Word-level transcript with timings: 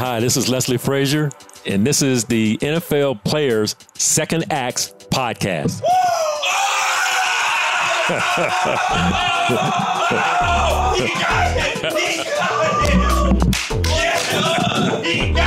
Hi, 0.00 0.18
this 0.18 0.36
is 0.38 0.48
Leslie 0.48 0.78
Frazier, 0.78 1.30
and 1.66 1.86
this 1.86 2.00
is 2.00 2.24
the 2.24 2.56
NFL 2.56 3.22
Players 3.22 3.76
Second 3.92 4.50
Acts 4.50 4.94
podcast. 5.10 5.82
he 10.96 11.06
got 11.20 11.54
it! 11.54 11.92
He 11.98 12.24
got 12.24 12.82
it! 12.82 13.90
Yeah! 13.90 15.02
He 15.02 15.32
got 15.34 15.36
it! 15.36 15.39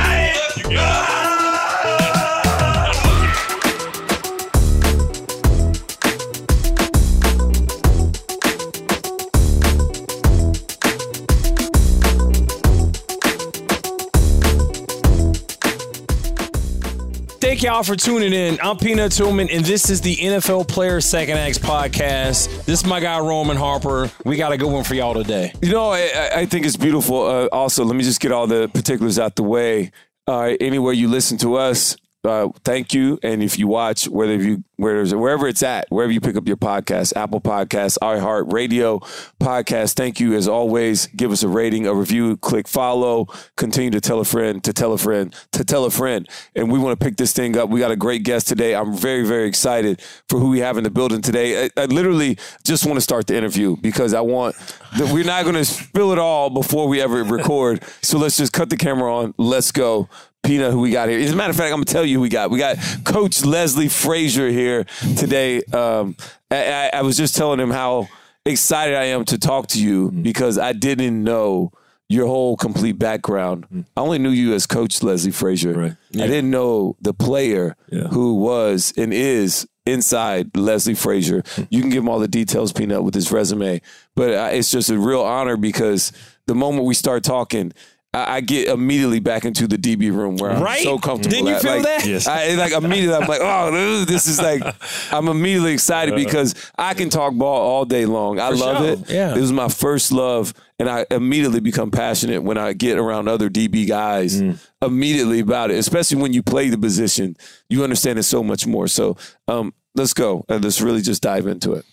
Thank 17.54 17.62
y'all 17.62 17.84
for 17.84 17.94
tuning 17.94 18.32
in. 18.32 18.58
I'm 18.60 18.76
Peanut 18.76 19.12
Tillman, 19.12 19.48
and 19.48 19.64
this 19.64 19.88
is 19.88 20.00
the 20.00 20.16
NFL 20.16 20.66
Player 20.66 21.00
Second 21.00 21.38
Acts 21.38 21.56
podcast. 21.56 22.64
This 22.64 22.80
is 22.80 22.84
my 22.84 22.98
guy 22.98 23.20
Roman 23.20 23.56
Harper. 23.56 24.10
We 24.24 24.36
got 24.36 24.50
a 24.50 24.56
good 24.56 24.72
one 24.72 24.82
for 24.82 24.96
y'all 24.96 25.14
today. 25.14 25.52
You 25.62 25.70
know, 25.70 25.90
I, 25.90 26.30
I 26.34 26.46
think 26.46 26.66
it's 26.66 26.76
beautiful. 26.76 27.22
Uh, 27.22 27.48
also, 27.52 27.84
let 27.84 27.94
me 27.94 28.02
just 28.02 28.20
get 28.20 28.32
all 28.32 28.48
the 28.48 28.68
particulars 28.74 29.20
out 29.20 29.36
the 29.36 29.44
way. 29.44 29.92
Uh, 30.26 30.56
anywhere 30.60 30.92
you 30.92 31.06
listen 31.06 31.38
to 31.38 31.54
us, 31.54 31.96
uh, 32.24 32.48
thank 32.64 32.94
you. 32.94 33.18
And 33.22 33.42
if 33.42 33.58
you 33.58 33.68
watch, 33.68 34.08
whether 34.08 34.34
you 34.34 34.64
wherever 34.76 35.16
wherever 35.16 35.46
it's 35.46 35.62
at, 35.62 35.86
wherever 35.90 36.12
you 36.12 36.20
pick 36.20 36.36
up 36.36 36.48
your 36.48 36.56
podcast, 36.56 37.12
Apple 37.16 37.40
Podcasts, 37.40 37.98
iHeart 38.02 38.52
Radio 38.52 38.98
Podcast, 39.40 39.94
thank 39.94 40.20
you 40.20 40.34
as 40.34 40.48
always. 40.48 41.06
Give 41.08 41.30
us 41.30 41.42
a 41.42 41.48
rating, 41.48 41.86
a 41.86 41.94
review, 41.94 42.36
click 42.38 42.66
follow, 42.66 43.26
continue 43.56 43.90
to 43.90 44.00
tell 44.00 44.20
a 44.20 44.24
friend, 44.24 44.62
to 44.64 44.72
tell 44.72 44.92
a 44.92 44.98
friend, 44.98 45.34
to 45.52 45.64
tell 45.64 45.84
a 45.84 45.90
friend. 45.90 46.28
And 46.54 46.72
we 46.72 46.78
want 46.78 46.98
to 46.98 47.04
pick 47.04 47.16
this 47.16 47.32
thing 47.32 47.56
up. 47.56 47.68
We 47.68 47.80
got 47.80 47.90
a 47.90 47.96
great 47.96 48.24
guest 48.24 48.48
today. 48.48 48.74
I'm 48.74 48.96
very, 48.96 49.26
very 49.26 49.46
excited 49.46 50.02
for 50.28 50.38
who 50.38 50.48
we 50.48 50.60
have 50.60 50.76
in 50.76 50.84
the 50.84 50.90
building 50.90 51.22
today. 51.22 51.66
I, 51.66 51.70
I 51.76 51.84
literally 51.86 52.38
just 52.64 52.86
want 52.86 52.96
to 52.96 53.02
start 53.02 53.26
the 53.26 53.36
interview 53.36 53.76
because 53.76 54.14
I 54.14 54.20
want 54.20 54.56
that 54.98 55.12
we're 55.12 55.24
not 55.24 55.44
going 55.44 55.56
to 55.56 55.64
spill 55.64 56.12
it 56.12 56.18
all 56.18 56.50
before 56.50 56.88
we 56.88 57.00
ever 57.00 57.22
record. 57.22 57.82
So 58.02 58.18
let's 58.18 58.36
just 58.36 58.52
cut 58.52 58.70
the 58.70 58.76
camera 58.76 59.14
on. 59.14 59.34
Let's 59.38 59.72
go. 59.72 60.08
Peanut, 60.44 60.72
who 60.72 60.80
we 60.80 60.90
got 60.90 61.08
here. 61.08 61.18
As 61.18 61.32
a 61.32 61.36
matter 61.36 61.50
of 61.50 61.56
fact, 61.56 61.72
I'm 61.72 61.76
gonna 61.76 61.86
tell 61.86 62.04
you 62.04 62.16
who 62.16 62.20
we 62.22 62.28
got. 62.28 62.50
We 62.50 62.58
got 62.58 62.76
Coach 63.04 63.44
Leslie 63.44 63.88
Frazier 63.88 64.48
here 64.48 64.84
today. 65.16 65.62
Um, 65.72 66.16
I, 66.50 66.90
I, 66.92 67.02
was 67.02 67.16
just 67.16 67.34
telling 67.34 67.58
him 67.58 67.70
how 67.70 68.08
excited 68.44 68.94
I 68.94 69.04
am 69.04 69.24
to 69.26 69.38
talk 69.38 69.68
to 69.68 69.82
you 69.82 70.08
mm-hmm. 70.08 70.22
because 70.22 70.58
I 70.58 70.72
didn't 70.72 71.24
know 71.24 71.72
your 72.08 72.26
whole 72.26 72.56
complete 72.56 72.98
background. 72.98 73.64
Mm-hmm. 73.64 73.80
I 73.96 74.00
only 74.00 74.18
knew 74.18 74.30
you 74.30 74.54
as 74.54 74.66
Coach 74.66 75.02
Leslie 75.02 75.32
Frazier. 75.32 75.72
Right. 75.72 75.96
Yeah. 76.10 76.24
I 76.24 76.26
didn't 76.26 76.50
know 76.50 76.96
the 77.00 77.14
player 77.14 77.76
yeah. 77.90 78.08
who 78.08 78.34
was 78.34 78.92
and 78.96 79.12
is 79.12 79.66
inside 79.86 80.56
Leslie 80.56 80.94
Frazier. 80.94 81.42
Mm-hmm. 81.42 81.62
You 81.70 81.80
can 81.80 81.90
give 81.90 82.02
him 82.02 82.08
all 82.08 82.18
the 82.18 82.28
details, 82.28 82.72
Peanut, 82.72 83.04
with 83.04 83.14
his 83.14 83.32
resume. 83.32 83.80
But 84.14 84.34
uh, 84.34 84.48
it's 84.52 84.70
just 84.70 84.90
a 84.90 84.98
real 84.98 85.22
honor 85.22 85.56
because 85.56 86.12
the 86.46 86.54
moment 86.54 86.84
we 86.84 86.94
start 86.94 87.24
talking, 87.24 87.72
I, 88.14 88.40
get 88.40 88.68
immediately 88.68 89.20
back 89.20 89.44
into 89.44 89.66
the 89.66 89.76
DB 89.76 90.14
room 90.14 90.36
where 90.36 90.52
I'm 90.52 90.62
right? 90.62 90.82
so 90.82 90.98
comfortable. 90.98 91.30
Didn't 91.30 91.46
you 91.46 91.54
at. 91.54 91.62
feel 91.62 91.74
like, 91.74 91.82
that? 91.82 92.06
Yes. 92.06 92.26
I, 92.26 92.54
like 92.54 92.72
immediately, 92.72 93.14
I'm 93.14 93.28
like, 93.28 93.40
oh, 93.42 94.04
this 94.04 94.26
is 94.26 94.40
like, 94.40 94.62
I'm 95.12 95.28
immediately 95.28 95.72
excited 95.72 96.14
uh. 96.14 96.16
because 96.16 96.54
I 96.76 96.94
can 96.94 97.10
talk 97.10 97.34
ball 97.34 97.60
all 97.60 97.84
day 97.84 98.06
long. 98.06 98.38
I 98.38 98.50
love 98.50 98.78
sure. 98.78 98.92
it. 98.92 99.10
Yeah. 99.10 99.34
It 99.34 99.40
was 99.40 99.52
my 99.52 99.68
first 99.68 100.12
love, 100.12 100.54
and 100.78 100.88
I 100.88 101.06
immediately 101.10 101.60
become 101.60 101.90
passionate 101.90 102.42
when 102.42 102.58
I 102.58 102.72
get 102.72 102.98
around 102.98 103.28
other 103.28 103.50
DB 103.50 103.88
guys. 103.88 104.40
Mm. 104.40 104.58
Immediately 104.82 105.40
about 105.40 105.70
it, 105.70 105.78
especially 105.78 106.20
when 106.20 106.32
you 106.32 106.42
play 106.42 106.68
the 106.68 106.78
position, 106.78 107.36
you 107.68 107.82
understand 107.82 108.18
it 108.18 108.24
so 108.24 108.42
much 108.42 108.66
more. 108.66 108.86
So, 108.86 109.16
um, 109.48 109.72
let's 109.94 110.12
go 110.12 110.44
and 110.48 110.62
let's 110.62 110.80
really 110.80 111.00
just 111.00 111.22
dive 111.22 111.46
into 111.46 111.72
it. 111.72 111.86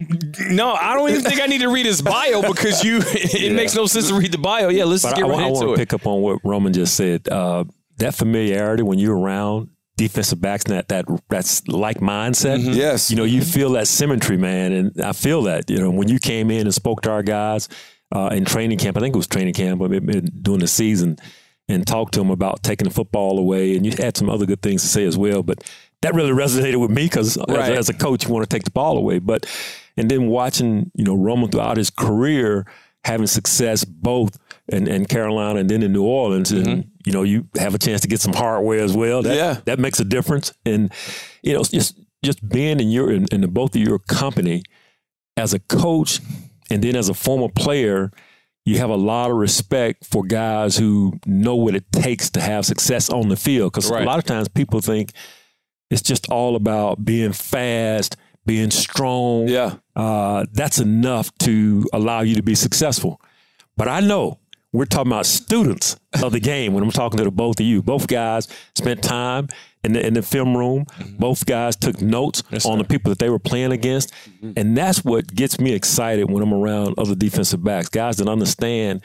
No, 0.00 0.72
I 0.72 0.94
don't 0.94 1.08
even 1.08 1.22
think 1.22 1.40
I 1.40 1.46
need 1.46 1.60
to 1.60 1.68
read 1.68 1.86
his 1.86 2.02
bio 2.02 2.42
because 2.42 2.82
you. 2.82 2.98
It 3.06 3.40
yeah. 3.40 3.52
makes 3.52 3.74
no 3.74 3.86
sense 3.86 4.08
to 4.08 4.14
read 4.14 4.32
the 4.32 4.38
bio. 4.38 4.68
Yeah, 4.68 4.84
let's 4.84 5.02
but 5.02 5.16
get 5.16 5.24
I, 5.24 5.28
right 5.28 5.38
I, 5.40 5.46
into 5.46 5.60
I 5.60 5.64
want 5.66 5.78
to 5.78 5.80
pick 5.80 5.92
up 5.92 6.06
on 6.06 6.20
what 6.20 6.40
Roman 6.44 6.72
just 6.72 6.94
said. 6.94 7.28
Uh, 7.28 7.64
that 7.98 8.14
familiarity 8.14 8.82
when 8.82 8.98
you're 8.98 9.16
around 9.16 9.68
defensive 9.96 10.40
backs 10.40 10.64
and 10.64 10.74
that 10.74 10.88
that 10.88 11.04
that's 11.28 11.66
like 11.68 11.98
mindset. 11.98 12.58
Mm-hmm. 12.58 12.72
Yes, 12.72 13.10
you 13.10 13.16
know 13.16 13.24
you 13.24 13.42
feel 13.42 13.70
that 13.72 13.86
symmetry, 13.86 14.36
man, 14.36 14.72
and 14.72 15.00
I 15.00 15.12
feel 15.12 15.42
that. 15.42 15.70
You 15.70 15.78
know 15.78 15.90
when 15.90 16.08
you 16.08 16.18
came 16.18 16.50
in 16.50 16.62
and 16.62 16.74
spoke 16.74 17.02
to 17.02 17.10
our 17.10 17.22
guys 17.22 17.68
uh, 18.12 18.30
in 18.32 18.44
training 18.44 18.78
camp. 18.78 18.96
I 18.96 19.00
think 19.00 19.14
it 19.14 19.18
was 19.18 19.26
training 19.26 19.54
camp, 19.54 19.80
but 19.80 19.90
during 19.90 20.60
the 20.60 20.66
season, 20.66 21.18
and 21.68 21.86
talked 21.86 22.14
to 22.14 22.20
them 22.20 22.30
about 22.30 22.62
taking 22.62 22.88
the 22.88 22.94
football 22.94 23.38
away, 23.38 23.76
and 23.76 23.86
you 23.86 23.92
had 23.92 24.16
some 24.16 24.28
other 24.28 24.46
good 24.46 24.62
things 24.62 24.82
to 24.82 24.88
say 24.88 25.04
as 25.04 25.16
well. 25.16 25.42
But 25.42 25.64
that 26.02 26.14
really 26.14 26.30
resonated 26.30 26.80
with 26.80 26.90
me 26.90 27.04
because 27.04 27.38
right. 27.48 27.72
as, 27.72 27.78
as, 27.78 27.88
a 27.88 27.94
coach, 27.94 28.24
you 28.24 28.32
want 28.32 28.48
to 28.48 28.54
take 28.54 28.64
the 28.64 28.70
ball 28.70 28.98
away, 28.98 29.18
but 29.18 29.46
and 29.96 30.10
then 30.10 30.28
watching 30.28 30.90
you 30.94 31.04
know 31.04 31.14
Roman 31.14 31.50
throughout 31.50 31.76
his 31.76 31.90
career 31.90 32.66
having 33.04 33.26
success 33.26 33.84
both 33.84 34.38
in, 34.68 34.88
in 34.88 35.04
Carolina 35.04 35.60
and 35.60 35.68
then 35.68 35.82
in 35.82 35.92
New 35.92 36.04
Orleans, 36.04 36.52
and 36.52 36.66
mm-hmm. 36.66 36.88
you 37.04 37.12
know 37.12 37.22
you 37.22 37.48
have 37.56 37.74
a 37.74 37.78
chance 37.78 38.00
to 38.02 38.08
get 38.08 38.20
some 38.20 38.32
hardware 38.32 38.82
as 38.82 38.96
well. 38.96 39.22
That, 39.22 39.36
yeah, 39.36 39.60
that 39.66 39.78
makes 39.78 40.00
a 40.00 40.04
difference, 40.04 40.52
and 40.64 40.92
you 41.42 41.52
know 41.52 41.64
just 41.64 41.98
just 42.24 42.46
being 42.48 42.80
in 42.80 42.90
your 42.90 43.10
in, 43.10 43.26
in 43.30 43.40
the 43.40 43.48
both 43.48 43.74
of 43.74 43.82
your 43.82 43.98
company 43.98 44.62
as 45.36 45.52
a 45.52 45.58
coach 45.58 46.20
and 46.70 46.82
then 46.82 46.96
as 46.96 47.08
a 47.08 47.14
former 47.14 47.48
player 47.48 48.10
you 48.64 48.78
have 48.78 48.90
a 48.90 48.96
lot 48.96 49.30
of 49.30 49.36
respect 49.36 50.06
for 50.06 50.24
guys 50.24 50.76
who 50.76 51.18
know 51.26 51.54
what 51.54 51.74
it 51.74 51.90
takes 51.92 52.30
to 52.30 52.40
have 52.40 52.64
success 52.64 53.10
on 53.10 53.28
the 53.28 53.36
field. 53.36 53.72
Because 53.72 53.90
right. 53.90 54.02
a 54.02 54.06
lot 54.06 54.18
of 54.18 54.24
times 54.24 54.48
people 54.48 54.80
think 54.80 55.12
it's 55.90 56.02
just 56.02 56.30
all 56.30 56.56
about 56.56 57.04
being 57.04 57.32
fast, 57.32 58.16
being 58.46 58.70
strong. 58.70 59.48
Yeah. 59.48 59.76
Uh, 59.96 60.46
that's 60.52 60.78
enough 60.78 61.36
to 61.38 61.86
allow 61.92 62.20
you 62.20 62.34
to 62.36 62.42
be 62.42 62.54
successful. 62.54 63.20
But 63.76 63.88
I 63.88 64.00
know 64.00 64.38
we're 64.72 64.84
talking 64.86 65.12
about 65.12 65.26
students 65.26 65.96
of 66.22 66.32
the 66.32 66.40
game 66.40 66.74
when 66.74 66.82
I'm 66.82 66.90
talking 66.90 67.18
to 67.18 67.24
the 67.24 67.30
both 67.30 67.60
of 67.60 67.66
you. 67.66 67.82
Both 67.82 68.08
guys 68.08 68.48
spent 68.74 69.02
time 69.02 69.48
in 69.84 69.92
the, 69.92 70.04
in 70.04 70.14
the 70.14 70.22
film 70.22 70.56
room. 70.56 70.84
Mm-hmm. 70.86 71.16
Both 71.16 71.46
guys 71.46 71.76
took 71.76 72.00
notes 72.00 72.42
yes, 72.50 72.66
on 72.66 72.78
the 72.78 72.84
people 72.84 73.10
that 73.10 73.20
they 73.20 73.30
were 73.30 73.38
playing 73.38 73.72
against. 73.72 74.12
Mm-hmm. 74.12 74.52
And 74.56 74.76
that's 74.76 75.04
what 75.04 75.32
gets 75.32 75.60
me 75.60 75.72
excited 75.72 76.30
when 76.30 76.42
I'm 76.42 76.52
around 76.52 76.98
other 76.98 77.14
defensive 77.14 77.62
backs, 77.62 77.88
guys 77.88 78.16
that 78.16 78.28
understand 78.28 79.02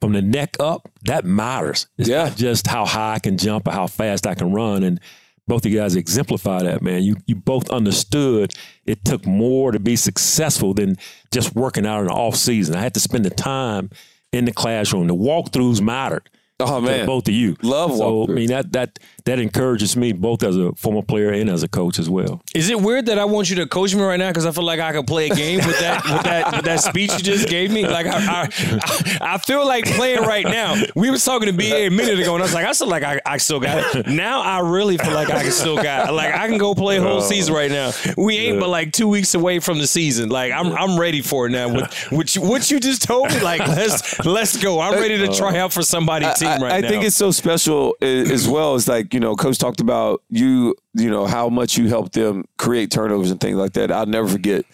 from 0.00 0.12
the 0.12 0.22
neck 0.22 0.56
up, 0.60 0.88
that 1.04 1.24
matters. 1.24 1.86
It's 1.96 2.08
yeah. 2.08 2.24
not 2.24 2.36
just 2.36 2.66
how 2.66 2.84
high 2.84 3.14
I 3.14 3.18
can 3.18 3.38
jump 3.38 3.66
or 3.66 3.72
how 3.72 3.86
fast 3.86 4.26
I 4.26 4.34
can 4.34 4.52
run. 4.52 4.82
And 4.82 5.00
both 5.46 5.64
of 5.64 5.72
you 5.72 5.78
guys 5.78 5.94
exemplify 5.94 6.62
that, 6.62 6.82
man. 6.82 7.02
You 7.02 7.16
you 7.26 7.36
both 7.36 7.70
understood 7.70 8.54
it 8.84 9.04
took 9.04 9.26
more 9.26 9.72
to 9.72 9.78
be 9.78 9.96
successful 9.96 10.74
than 10.74 10.96
just 11.30 11.54
working 11.54 11.86
out 11.86 12.00
in 12.00 12.06
the 12.06 12.12
off 12.12 12.36
season. 12.36 12.74
I 12.74 12.80
had 12.80 12.94
to 12.94 13.00
spend 13.00 13.24
the 13.24 13.30
time 13.30 13.90
in 14.32 14.44
the 14.44 14.52
classroom. 14.52 15.06
The 15.06 15.14
walkthroughs 15.14 15.80
mattered. 15.80 16.28
Oh 16.58 16.80
man, 16.80 17.04
both 17.04 17.28
of 17.28 17.34
you 17.34 17.54
love. 17.62 17.94
So 17.96 18.24
I 18.24 18.26
mean 18.28 18.48
that 18.48 18.72
that 18.72 18.98
that 19.26 19.38
encourages 19.38 19.94
me 19.94 20.12
both 20.12 20.42
as 20.42 20.56
a 20.56 20.72
former 20.72 21.02
player 21.02 21.30
and 21.30 21.50
as 21.50 21.62
a 21.62 21.68
coach 21.68 21.98
as 21.98 22.08
well. 22.08 22.40
Is 22.54 22.70
it 22.70 22.80
weird 22.80 23.06
that 23.06 23.18
I 23.18 23.26
want 23.26 23.50
you 23.50 23.56
to 23.56 23.66
coach 23.66 23.94
me 23.94 24.00
right 24.02 24.16
now 24.16 24.30
because 24.30 24.46
I 24.46 24.52
feel 24.52 24.64
like 24.64 24.80
I 24.80 24.92
could 24.92 25.06
play 25.06 25.28
a 25.28 25.34
game 25.34 25.58
with 25.58 25.78
that 25.80 26.02
with 26.04 26.22
that 26.22 26.52
with 26.54 26.64
that 26.64 26.80
speech 26.80 27.12
you 27.12 27.18
just 27.18 27.48
gave 27.48 27.70
me? 27.70 27.86
Like 27.86 28.06
I, 28.06 28.44
I, 28.44 29.34
I 29.34 29.38
feel 29.38 29.66
like 29.66 29.84
playing 29.84 30.22
right 30.22 30.46
now. 30.46 30.76
We 30.94 31.10
was 31.10 31.22
talking 31.22 31.46
to 31.46 31.52
BA 31.52 31.88
a 31.88 31.90
minute 31.90 32.18
ago, 32.18 32.32
and 32.34 32.42
I 32.42 32.46
was 32.46 32.54
like, 32.54 32.64
I 32.64 32.72
still 32.72 32.88
like 32.88 33.02
I, 33.02 33.20
I 33.26 33.36
still 33.36 33.60
got 33.60 33.94
it. 33.94 34.06
Now 34.06 34.40
I 34.40 34.60
really 34.60 34.96
feel 34.96 35.12
like 35.12 35.28
I 35.28 35.42
can 35.42 35.52
still 35.52 35.76
got 35.76 36.08
it. 36.08 36.12
like 36.12 36.32
I 36.34 36.48
can 36.48 36.56
go 36.56 36.74
play 36.74 36.96
a 36.96 37.02
whole 37.02 37.20
season 37.20 37.54
right 37.54 37.70
now. 37.70 37.90
We 38.16 38.38
ain't 38.38 38.60
but 38.60 38.70
like 38.70 38.92
two 38.92 39.08
weeks 39.08 39.34
away 39.34 39.58
from 39.58 39.78
the 39.78 39.86
season. 39.86 40.30
Like 40.30 40.52
I'm 40.52 40.72
I'm 40.72 40.98
ready 40.98 41.20
for 41.20 41.48
it 41.48 41.50
now. 41.50 41.68
With 41.74 41.92
what 42.12 42.34
you, 42.34 42.40
what 42.40 42.70
you 42.70 42.80
just 42.80 43.02
told 43.02 43.28
me, 43.28 43.40
like 43.40 43.60
let's 43.60 44.24
let's 44.24 44.56
go. 44.56 44.80
I'm 44.80 44.94
ready 44.94 45.18
to 45.18 45.30
uh, 45.30 45.34
try 45.34 45.58
out 45.58 45.74
for 45.74 45.82
somebody's 45.82 46.45
team 46.54 46.62
right 46.62 46.72
I, 46.72 46.80
now. 46.80 46.86
I 46.86 46.90
think 46.90 47.04
it's 47.04 47.16
so 47.16 47.30
special 47.30 47.96
as 48.00 48.48
well. 48.48 48.76
It's 48.76 48.88
like 48.88 49.14
you 49.14 49.20
know, 49.20 49.34
coach 49.34 49.58
talked 49.58 49.80
about 49.80 50.22
you, 50.28 50.74
you 50.94 51.10
know, 51.10 51.26
how 51.26 51.48
much 51.48 51.76
you 51.76 51.88
helped 51.88 52.12
them 52.12 52.44
create 52.58 52.90
turnovers 52.90 53.30
and 53.30 53.40
things 53.40 53.56
like 53.56 53.72
that. 53.74 53.90
I'll 53.90 54.06
never 54.06 54.28
forget 54.28 54.64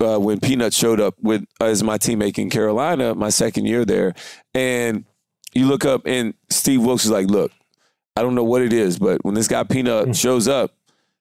uh, 0.00 0.18
when 0.18 0.40
Peanut 0.40 0.72
showed 0.74 1.00
up 1.00 1.14
with 1.22 1.44
as 1.60 1.82
my 1.82 1.98
teammate 1.98 2.38
in 2.38 2.50
Carolina, 2.50 3.14
my 3.14 3.28
second 3.28 3.66
year 3.66 3.84
there, 3.84 4.14
and 4.54 5.04
you 5.54 5.66
look 5.66 5.84
up 5.84 6.06
and 6.06 6.34
Steve 6.50 6.82
Wilks 6.82 7.04
is 7.04 7.10
like, 7.10 7.26
look, 7.26 7.52
I 8.16 8.22
don't 8.22 8.34
know 8.34 8.44
what 8.44 8.62
it 8.62 8.72
is, 8.72 8.98
but 8.98 9.24
when 9.24 9.34
this 9.34 9.48
guy 9.48 9.64
Peanut 9.64 10.16
shows 10.16 10.48
up, 10.48 10.74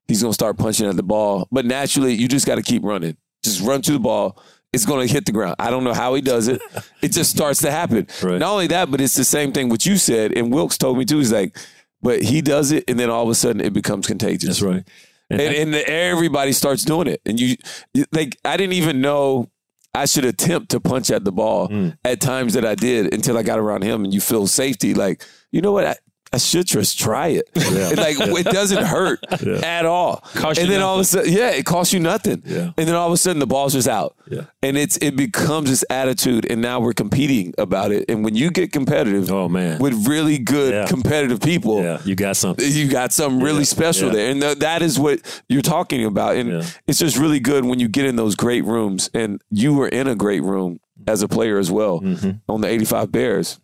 he's 0.08 0.22
gonna 0.22 0.34
start 0.34 0.58
punching 0.58 0.88
at 0.88 0.96
the 0.96 1.04
ball. 1.04 1.48
But 1.52 1.66
naturally, 1.66 2.14
you 2.14 2.28
just 2.28 2.46
got 2.46 2.56
to 2.56 2.62
keep 2.62 2.84
running. 2.84 3.18
Just 3.44 3.62
run 3.62 3.82
to 3.84 3.94
the 3.94 4.00
ball. 4.00 4.42
It's 4.74 4.86
gonna 4.86 5.06
hit 5.08 5.26
the 5.26 5.32
ground. 5.34 5.56
I 5.60 5.70
don't 5.70 5.84
know 5.84 5.94
how 5.94 6.14
he 6.16 6.22
does 6.22 6.48
it. 6.48 6.62
It 7.02 7.12
just 7.12 7.32
starts 7.32 7.60
to 7.62 7.72
happen. 7.72 8.08
Right. 8.22 8.38
Not 8.38 8.52
only 8.52 8.68
that, 8.68 8.92
but 8.92 9.02
it's 9.02 9.16
the 9.16 9.24
same 9.26 9.52
thing 9.52 9.70
what 9.70 9.86
you 9.88 9.98
said. 9.98 10.38
And 10.38 10.54
Wilks 10.54 10.78
told 10.78 10.98
me 11.00 11.04
too. 11.06 11.18
He's 11.18 11.32
like, 11.34 11.58
but 12.02 12.22
he 12.22 12.42
does 12.42 12.72
it, 12.72 12.84
and 12.88 13.00
then 13.00 13.10
all 13.10 13.24
of 13.24 13.30
a 13.30 13.36
sudden 13.36 13.60
it 13.62 13.74
becomes 13.74 14.06
contagious. 14.08 14.60
That's 14.60 14.62
right. 14.62 14.88
And, 15.32 15.42
And, 15.42 15.76
and 15.76 15.76
everybody 15.88 16.52
starts 16.54 16.84
doing 16.86 17.08
it. 17.08 17.22
And 17.26 17.40
you, 17.40 17.56
you- 17.94 18.06
like, 18.12 18.38
I 18.46 18.56
didn't 18.58 18.74
even 18.74 19.02
know 19.02 19.50
I 19.96 20.06
should 20.06 20.26
attempt 20.26 20.70
to 20.72 20.80
punch 20.80 21.10
at 21.12 21.24
the 21.26 21.32
ball 21.32 21.68
Mm. 21.70 21.98
at 22.06 22.22
times 22.22 22.54
that 22.54 22.66
I 22.66 22.76
did 22.76 23.14
until 23.14 23.38
I 23.38 23.44
got 23.44 23.58
around 23.60 23.82
him. 23.84 24.04
And 24.06 24.14
you 24.14 24.22
feel 24.22 24.46
safety. 24.48 24.94
Like, 24.94 25.26
you 25.52 25.62
know 25.62 25.72
what? 25.74 25.86
I, 25.86 25.96
I 26.34 26.38
should 26.38 26.66
just 26.66 26.98
try 26.98 27.28
it. 27.28 27.50
And, 27.56 27.98
like, 27.98 28.16
it 28.20 28.46
doesn't 28.46 28.86
hurt 28.86 29.20
at 29.64 29.86
all. 29.86 30.18
Cost 30.34 30.60
and 30.60 30.70
then 30.72 30.82
all 30.82 30.96
of 30.96 31.02
a 31.02 31.04
sudden, 31.04 31.32
yeah, 31.34 31.50
it 31.50 31.66
costs 31.66 31.92
you 31.94 32.00
nothing. 32.00 32.42
Yeah. 32.46 32.72
And 32.78 32.88
then 32.88 32.96
all 32.96 33.08
of 33.08 33.12
a 33.14 33.18
sudden, 33.18 33.40
the 33.40 33.48
ball's 33.48 33.74
just 33.74 33.90
out. 33.90 34.16
Yeah. 34.30 34.44
And 34.64 34.78
it's 34.78 34.96
it 34.98 35.18
becomes 35.18 35.70
this 35.70 35.84
attitude, 35.90 36.50
and 36.50 36.62
now 36.62 36.80
we're 36.80 36.94
competing 36.94 37.54
about 37.58 37.92
it. 37.92 38.06
And 38.08 38.24
when 38.24 38.34
you 38.36 38.50
get 38.50 38.72
competitive 38.72 39.30
oh 39.30 39.50
man, 39.50 39.80
with 39.80 40.08
really 40.08 40.38
good 40.38 40.74
Yeah. 40.74 40.86
competitive 40.88 41.42
people, 41.42 41.84
yeah, 41.84 42.00
you 42.06 42.16
got 42.16 42.38
something. 42.38 42.66
you 42.72 42.88
got 42.88 43.12
something 43.12 43.42
really 43.42 43.60
Yeah, 43.60 43.64
special 43.66 44.08
yeah. 44.08 44.14
there. 44.16 44.32
And 44.32 44.42
th- 44.42 44.60
that 44.60 44.82
is 44.82 44.98
what 44.98 45.20
you're 45.50 45.62
talking 45.62 46.06
about. 46.06 46.38
And 46.38 46.50
Yeah. 46.50 46.64
it's 46.88 47.00
just 47.00 47.18
really 47.18 47.42
good 47.42 47.66
when 47.66 47.80
you 47.80 47.90
get 47.90 48.06
in 48.06 48.16
those 48.16 48.36
great 48.36 48.64
rooms. 48.64 49.10
And 49.14 49.42
you 49.50 49.74
were 49.74 49.90
in 49.90 50.08
a 50.08 50.16
great 50.16 50.44
room 50.44 50.80
as 51.08 51.22
a 51.24 51.28
player 51.28 51.58
as 51.60 51.70
well 51.70 52.00
Mm-hmm. 52.00 52.32
on 52.48 52.62
the 52.62 52.70
85 52.70 53.12
Bears, 53.12 53.60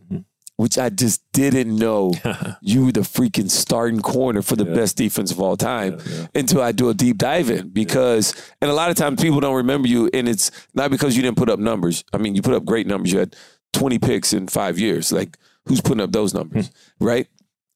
which 0.57 0.77
I 0.77 0.89
just 0.89 1.21
didn't 1.37 1.75
know 1.75 2.13
you 2.61 2.85
were 2.85 2.91
the 2.91 3.01
freaking 3.01 3.49
starting 3.49 4.01
corner 4.01 4.41
for 4.41 4.55
the 4.55 4.65
best 4.65 4.97
defense 4.97 5.31
of 5.31 5.39
all 5.39 5.55
time 5.57 5.99
until 6.35 6.61
I 6.61 6.71
do 6.71 6.89
a 6.89 6.93
deep 6.93 7.17
dive 7.17 7.49
in. 7.49 7.69
Because, 7.69 8.33
and 8.61 8.69
a 8.69 8.73
lot 8.73 8.89
of 8.89 8.95
times 8.95 9.21
people 9.21 9.39
don't 9.39 9.55
remember 9.55 9.87
you, 9.87 10.09
and 10.13 10.27
it's 10.27 10.51
not 10.73 10.91
because 10.91 11.15
you 11.15 11.21
didn't 11.21 11.37
put 11.37 11.49
up 11.49 11.59
numbers. 11.59 12.03
I 12.13 12.17
mean, 12.17 12.35
you 12.35 12.41
put 12.41 12.53
up 12.53 12.65
great 12.65 12.87
numbers. 12.87 13.11
You 13.11 13.19
had 13.19 13.35
20 13.73 13.99
picks 13.99 14.33
in 14.33 14.47
five 14.47 14.79
years. 14.79 15.11
Like, 15.11 15.37
who's 15.65 15.81
putting 15.81 16.01
up 16.01 16.11
those 16.11 16.33
numbers? 16.33 16.71
right? 16.99 17.27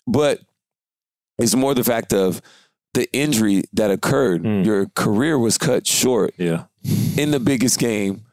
But 0.08 0.42
it's 1.38 1.56
more 1.56 1.74
the 1.74 1.84
fact 1.84 2.14
of 2.14 2.42
the 2.94 3.12
injury 3.14 3.64
that 3.74 3.92
occurred. 3.92 4.44
Mm. 4.44 4.66
Your 4.66 4.86
career 4.96 5.38
was 5.40 5.58
cut 5.58 5.88
short 5.88 6.34
Yeah, 6.38 6.66
in 7.18 7.32
the 7.32 7.40
biggest 7.40 7.80
game. 7.80 8.24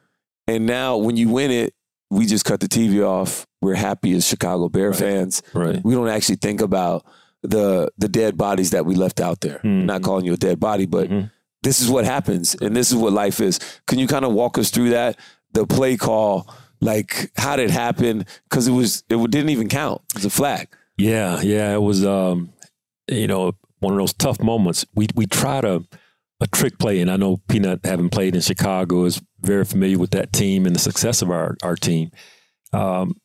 And 0.47 0.65
now 0.65 0.97
when 0.97 1.15
you 1.15 1.29
win 1.29 1.51
it, 1.51 1.73
we 2.09 2.25
just 2.25 2.45
cut 2.45 2.59
the 2.59 2.67
TV 2.67 3.03
off. 3.05 3.45
We're 3.61 3.75
happy 3.75 4.13
as 4.13 4.27
Chicago 4.27 4.69
Bear 4.69 4.93
fans. 4.93 5.41
right. 5.53 5.79
We 5.83 5.93
don't 5.93 6.07
actually 6.09 6.37
think 6.37 6.61
about 6.61 7.05
the 7.43 7.89
the 7.97 8.07
dead 8.09 8.37
bodies 8.37 8.71
that 8.71 8.85
we 8.85 8.95
left 8.95 9.21
out 9.21 9.41
there. 9.41 9.59
Mhm. 9.63 9.85
Not 9.85 10.01
calling 10.01 10.25
you 10.25 10.33
a 10.33 10.37
dead 10.37 10.59
body, 10.59 10.85
but 10.85 11.09
Mhm. 11.09 11.31
this 11.63 11.79
is 11.81 11.89
what 11.89 12.05
happens 12.05 12.55
and 12.61 12.75
this 12.75 12.89
is 12.91 12.95
what 12.97 13.13
life 13.13 13.39
is. 13.39 13.59
Can 13.87 13.99
you 13.99 14.07
kind 14.07 14.25
of 14.25 14.33
walk 14.33 14.57
us 14.57 14.69
through 14.71 14.89
that? 14.89 15.17
The 15.53 15.65
play 15.65 15.95
call, 15.97 16.47
like 16.81 17.31
how 17.37 17.55
did 17.55 17.69
it 17.69 17.71
happen? 17.71 18.25
Because 18.49 18.67
it 18.67 18.71
was 18.71 19.03
it 19.09 19.17
didn't 19.31 19.49
even 19.51 19.67
count. 19.69 20.01
It 20.09 20.15
was 20.15 20.25
a 20.25 20.29
flag. 20.29 20.67
Yeah, 20.97 21.41
yeah, 21.41 21.73
it 21.73 21.81
was 21.81 22.05
um, 22.05 22.49
you 23.07 23.27
know, 23.27 23.53
one 23.79 23.93
of 23.93 23.99
those 23.99 24.13
tough 24.13 24.41
moments. 24.41 24.85
We 24.95 25.07
we 25.15 25.25
try 25.25 25.61
to 25.61 25.85
a 26.41 26.47
trick 26.47 26.77
play, 26.79 26.99
and 27.01 27.09
I 27.11 27.15
know 27.17 27.37
Peanut, 27.47 27.79
having 27.85 28.09
played 28.09 28.35
in 28.35 28.41
Chicago, 28.41 29.05
is 29.05 29.21
very 29.41 29.65
familiar 29.65 29.97
with 29.97 30.11
that 30.11 30.33
team 30.33 30.65
and 30.65 30.75
the 30.75 30.79
success 30.79 31.21
of 31.21 31.31
our 31.31 31.55
our 31.63 31.75
team. 31.75 32.11
Um, 32.73 33.19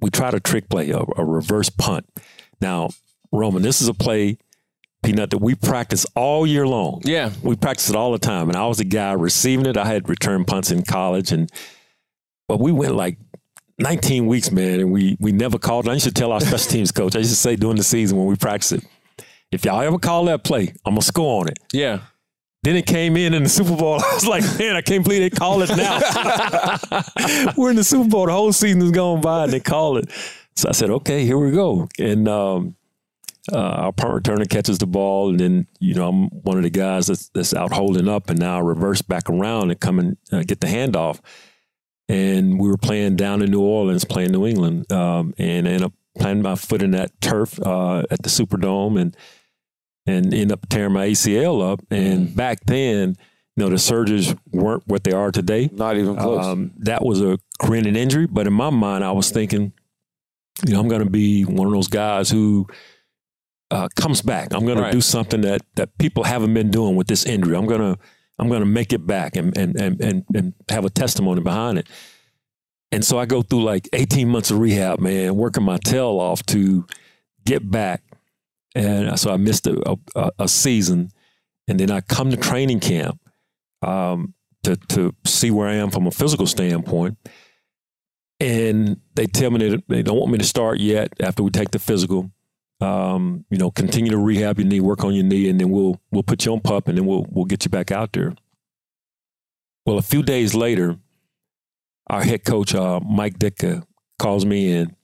we 0.00 0.10
tried 0.10 0.34
a 0.34 0.40
trick 0.40 0.68
play, 0.68 0.90
a, 0.90 1.00
a 1.16 1.24
reverse 1.24 1.70
punt. 1.70 2.06
Now, 2.60 2.90
Roman, 3.32 3.62
this 3.62 3.80
is 3.82 3.88
a 3.88 3.94
play, 3.94 4.38
Peanut, 5.02 5.30
that 5.30 5.38
we 5.38 5.54
practice 5.54 6.06
all 6.14 6.46
year 6.46 6.66
long. 6.66 7.00
Yeah. 7.04 7.30
We 7.42 7.56
practice 7.56 7.90
it 7.90 7.96
all 7.96 8.12
the 8.12 8.18
time, 8.18 8.48
and 8.48 8.56
I 8.56 8.66
was 8.66 8.78
the 8.78 8.84
guy 8.84 9.12
receiving 9.12 9.66
it. 9.66 9.76
I 9.76 9.86
had 9.86 10.08
return 10.08 10.44
punts 10.44 10.70
in 10.70 10.82
college, 10.82 11.32
and 11.32 11.50
but 12.48 12.60
we 12.60 12.72
went 12.72 12.94
like 12.94 13.18
19 13.78 14.26
weeks, 14.26 14.50
man, 14.50 14.80
and 14.80 14.92
we 14.92 15.16
we 15.18 15.32
never 15.32 15.58
called. 15.58 15.88
I 15.88 15.94
used 15.94 16.06
to 16.06 16.12
tell 16.12 16.32
our 16.32 16.40
special 16.40 16.70
teams 16.70 16.92
coach. 16.92 17.16
I 17.16 17.20
used 17.20 17.30
to 17.30 17.36
say 17.36 17.56
during 17.56 17.76
the 17.76 17.84
season 17.84 18.16
when 18.18 18.26
we 18.26 18.36
practice 18.36 18.72
it, 18.72 18.84
if 19.50 19.64
y'all 19.64 19.80
ever 19.80 19.98
call 19.98 20.24
that 20.26 20.44
play, 20.44 20.72
I'm 20.84 20.94
gonna 20.94 21.02
score 21.02 21.40
on 21.40 21.48
it. 21.48 21.58
Yeah. 21.72 22.00
Then 22.64 22.76
it 22.76 22.86
came 22.86 23.18
in 23.18 23.34
in 23.34 23.42
the 23.42 23.48
Super 23.50 23.76
Bowl. 23.76 23.94
I 24.02 24.14
was 24.14 24.26
like, 24.26 24.42
man, 24.58 24.74
I 24.74 24.80
can't 24.80 25.04
believe 25.04 25.20
they 25.20 25.28
call 25.28 25.60
it 25.62 25.68
now. 25.76 26.00
We're 27.58 27.68
in 27.68 27.76
the 27.76 27.84
Super 27.84 28.08
Bowl. 28.08 28.24
The 28.24 28.32
whole 28.32 28.54
season 28.54 28.80
is 28.80 28.90
going 28.90 29.20
by, 29.20 29.44
and 29.44 29.52
they 29.52 29.60
call 29.60 29.98
it. 29.98 30.10
So 30.56 30.70
I 30.70 30.72
said, 30.72 30.88
okay, 30.88 31.26
here 31.26 31.36
we 31.36 31.50
go. 31.50 31.88
And 31.98 32.26
um, 32.26 32.74
uh, 33.52 33.58
our 33.58 33.92
punt 33.92 34.24
returner 34.24 34.48
catches 34.48 34.78
the 34.78 34.86
ball, 34.86 35.28
and 35.28 35.38
then 35.38 35.66
you 35.78 35.92
know 35.92 36.08
I'm 36.08 36.28
one 36.28 36.56
of 36.56 36.62
the 36.62 36.70
guys 36.70 37.08
that's, 37.08 37.28
that's 37.28 37.52
out 37.52 37.70
holding 37.70 38.08
up, 38.08 38.30
and 38.30 38.40
now 38.40 38.56
I 38.56 38.60
reverse 38.60 39.02
back 39.02 39.28
around 39.28 39.70
and 39.70 39.78
come 39.78 39.98
and 39.98 40.16
uh, 40.32 40.42
get 40.42 40.60
the 40.60 40.66
handoff. 40.66 41.20
And 42.08 42.58
we 42.58 42.68
were 42.68 42.78
playing 42.78 43.16
down 43.16 43.42
in 43.42 43.50
New 43.50 43.60
Orleans, 43.60 44.06
playing 44.06 44.32
New 44.32 44.46
England, 44.46 44.90
um, 44.90 45.34
and 45.36 45.66
ended 45.66 45.82
up 45.82 45.92
planting 46.18 46.42
my 46.42 46.54
foot 46.54 46.80
in 46.80 46.92
that 46.92 47.20
turf 47.20 47.60
uh, 47.60 48.04
at 48.10 48.22
the 48.22 48.30
Superdome, 48.30 48.98
and 48.98 49.14
and 50.06 50.32
end 50.34 50.52
up 50.52 50.68
tearing 50.68 50.92
my 50.92 51.08
ACL 51.08 51.62
up. 51.72 51.80
And 51.90 52.34
back 52.34 52.60
then, 52.66 53.16
you 53.56 53.64
know, 53.64 53.68
the 53.70 53.76
surgeries 53.76 54.36
weren't 54.52 54.82
what 54.86 55.04
they 55.04 55.12
are 55.12 55.30
today. 55.30 55.70
Not 55.72 55.96
even 55.96 56.16
close. 56.16 56.44
Um, 56.44 56.72
that 56.78 57.04
was 57.04 57.20
a 57.20 57.38
granted 57.58 57.96
injury, 57.96 58.26
but 58.26 58.46
in 58.46 58.52
my 58.52 58.70
mind, 58.70 59.04
I 59.04 59.12
was 59.12 59.30
thinking, 59.30 59.72
you 60.66 60.72
know, 60.74 60.80
I'm 60.80 60.88
going 60.88 61.04
to 61.04 61.10
be 61.10 61.44
one 61.44 61.66
of 61.66 61.72
those 61.72 61.88
guys 61.88 62.30
who 62.30 62.66
uh, 63.70 63.88
comes 63.96 64.22
back. 64.22 64.52
I'm 64.52 64.66
going 64.66 64.78
Right. 64.78 64.86
to 64.90 64.92
do 64.92 65.00
something 65.00 65.40
that 65.42 65.62
that 65.76 65.96
people 65.98 66.24
haven't 66.24 66.52
been 66.54 66.70
doing 66.70 66.96
with 66.96 67.06
this 67.06 67.24
injury. 67.26 67.56
I'm 67.56 67.66
going 67.66 67.80
to 67.80 67.98
I'm 68.38 68.48
going 68.48 68.60
to 68.60 68.66
make 68.66 68.92
it 68.92 69.06
back 69.06 69.36
and 69.36 69.56
and 69.56 69.74
and 69.76 70.00
and 70.00 70.24
and 70.34 70.54
have 70.68 70.84
a 70.84 70.90
testimony 70.90 71.40
behind 71.40 71.78
it. 71.78 71.88
And 72.92 73.04
so 73.04 73.18
I 73.18 73.26
go 73.26 73.42
through 73.42 73.64
like 73.64 73.88
18 73.92 74.28
months 74.28 74.50
of 74.52 74.58
rehab, 74.60 75.00
man, 75.00 75.34
working 75.34 75.64
my 75.64 75.78
tail 75.78 76.20
off 76.20 76.44
to 76.46 76.86
get 77.44 77.68
back. 77.68 78.02
And 78.74 79.18
so 79.18 79.32
I 79.32 79.36
missed 79.36 79.66
a, 79.66 79.96
a, 80.16 80.30
a 80.40 80.48
season, 80.48 81.10
and 81.68 81.78
then 81.78 81.90
I 81.90 82.00
come 82.00 82.30
to 82.30 82.36
training 82.36 82.80
camp 82.80 83.20
um, 83.82 84.34
to 84.64 84.76
to 84.76 85.14
see 85.24 85.50
where 85.50 85.68
I 85.68 85.74
am 85.74 85.90
from 85.90 86.06
a 86.06 86.10
physical 86.10 86.46
standpoint. 86.46 87.16
And 88.40 89.00
they 89.14 89.26
tell 89.26 89.50
me 89.50 89.68
that 89.68 89.84
they 89.88 90.02
don't 90.02 90.18
want 90.18 90.32
me 90.32 90.38
to 90.38 90.44
start 90.44 90.80
yet 90.80 91.12
after 91.20 91.42
we 91.42 91.50
take 91.50 91.70
the 91.70 91.78
physical. 91.78 92.30
Um, 92.80 93.44
you 93.50 93.56
know, 93.56 93.70
continue 93.70 94.10
to 94.10 94.18
rehab 94.18 94.58
your 94.58 94.66
knee, 94.66 94.80
work 94.80 95.04
on 95.04 95.14
your 95.14 95.24
knee, 95.24 95.48
and 95.48 95.60
then 95.60 95.70
we'll 95.70 96.00
we'll 96.10 96.24
put 96.24 96.44
you 96.44 96.52
on 96.52 96.60
pup, 96.60 96.88
and 96.88 96.98
then 96.98 97.06
we'll 97.06 97.26
we'll 97.30 97.44
get 97.44 97.64
you 97.64 97.70
back 97.70 97.92
out 97.92 98.12
there. 98.12 98.34
Well, 99.86 99.98
a 99.98 100.02
few 100.02 100.22
days 100.22 100.54
later, 100.54 100.98
our 102.08 102.22
head 102.22 102.44
coach 102.44 102.74
uh, 102.74 103.00
Mike 103.00 103.38
Ditka 103.38 103.86
calls 104.18 104.44
me 104.44 104.72
in. 104.72 104.96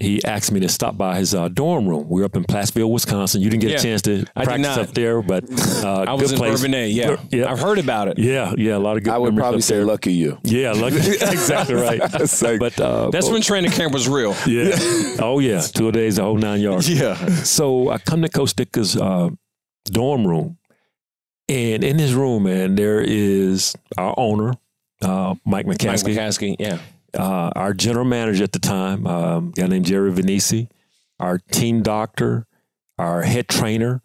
He 0.00 0.24
asked 0.24 0.50
me 0.50 0.60
to 0.60 0.68
stop 0.70 0.96
by 0.96 1.16
his 1.18 1.34
uh, 1.34 1.48
dorm 1.48 1.86
room. 1.86 2.08
We 2.08 2.22
are 2.22 2.24
up 2.24 2.34
in 2.34 2.44
Platteville, 2.44 2.90
Wisconsin. 2.90 3.42
You 3.42 3.50
didn't 3.50 3.60
get 3.60 3.70
Yeah, 3.72 3.76
a 3.76 3.80
chance 3.82 4.02
to 4.02 4.24
I 4.34 4.44
did 4.44 4.62
practice 4.62 4.76
up 4.78 4.94
there, 4.94 5.20
but 5.20 5.44
uh, 5.84 6.06
I 6.08 6.14
was 6.14 6.22
good 6.22 6.32
in 6.32 6.38
place. 6.38 6.60
Bourbonnais. 6.62 6.94
Yeah. 6.94 7.16
Yeah. 7.30 7.52
I've 7.52 7.60
heard 7.60 7.78
about 7.78 8.08
it. 8.08 8.18
Yeah, 8.18 8.54
yeah, 8.56 8.76
a 8.76 8.78
lot 8.78 8.96
of 8.96 9.02
good. 9.04 9.12
I 9.12 9.18
would 9.18 9.36
probably 9.36 9.58
up 9.58 9.62
say 9.62 9.76
there. 9.76 9.84
lucky 9.84 10.14
you. 10.14 10.38
Yeah, 10.42 10.72
lucky. 10.72 10.96
exactly 11.10 11.74
right. 11.74 12.00
It's 12.20 12.40
like- 12.40 12.60
But 12.60 12.80
uh, 12.80 13.10
That's 13.10 13.28
when 13.28 13.42
training 13.42 13.72
camp 13.72 13.92
was 13.92 14.08
real. 14.08 14.34
yeah. 14.46 14.70
Oh 15.20 15.38
yeah, 15.38 15.60
two 15.60 15.92
days, 15.92 16.16
the 16.16 16.22
whole 16.22 16.38
nine 16.38 16.60
yards. 16.62 16.88
yeah. 16.88 17.14
So 17.44 17.90
I 17.90 17.98
come 17.98 18.22
to 18.22 18.28
Coach 18.30 18.54
Ditka's 18.56 18.96
uh, 18.96 19.28
dorm 19.84 20.26
room, 20.26 20.56
and 21.48 21.84
in 21.84 21.98
his 21.98 22.14
room, 22.14 22.44
man, 22.44 22.74
there 22.74 23.00
is 23.02 23.74
our 23.98 24.14
owner, 24.16 24.54
uh, 25.02 25.34
Mike 25.44 25.66
Mike 25.66 25.76
McCaskey, 25.78 26.14
McCaskey. 26.16 26.56
Yeah. 26.58 26.78
Uh, 27.18 27.50
our 27.56 27.74
general 27.74 28.04
manager 28.04 28.44
at 28.44 28.52
the 28.52 28.58
time, 28.58 29.06
um, 29.06 29.48
a 29.48 29.60
guy 29.60 29.66
named 29.66 29.84
Jerry 29.86 30.12
Vainisi, 30.12 30.68
our 31.18 31.38
team 31.38 31.82
doctor, 31.82 32.46
our 32.98 33.22
head 33.22 33.48
trainer, 33.48 34.02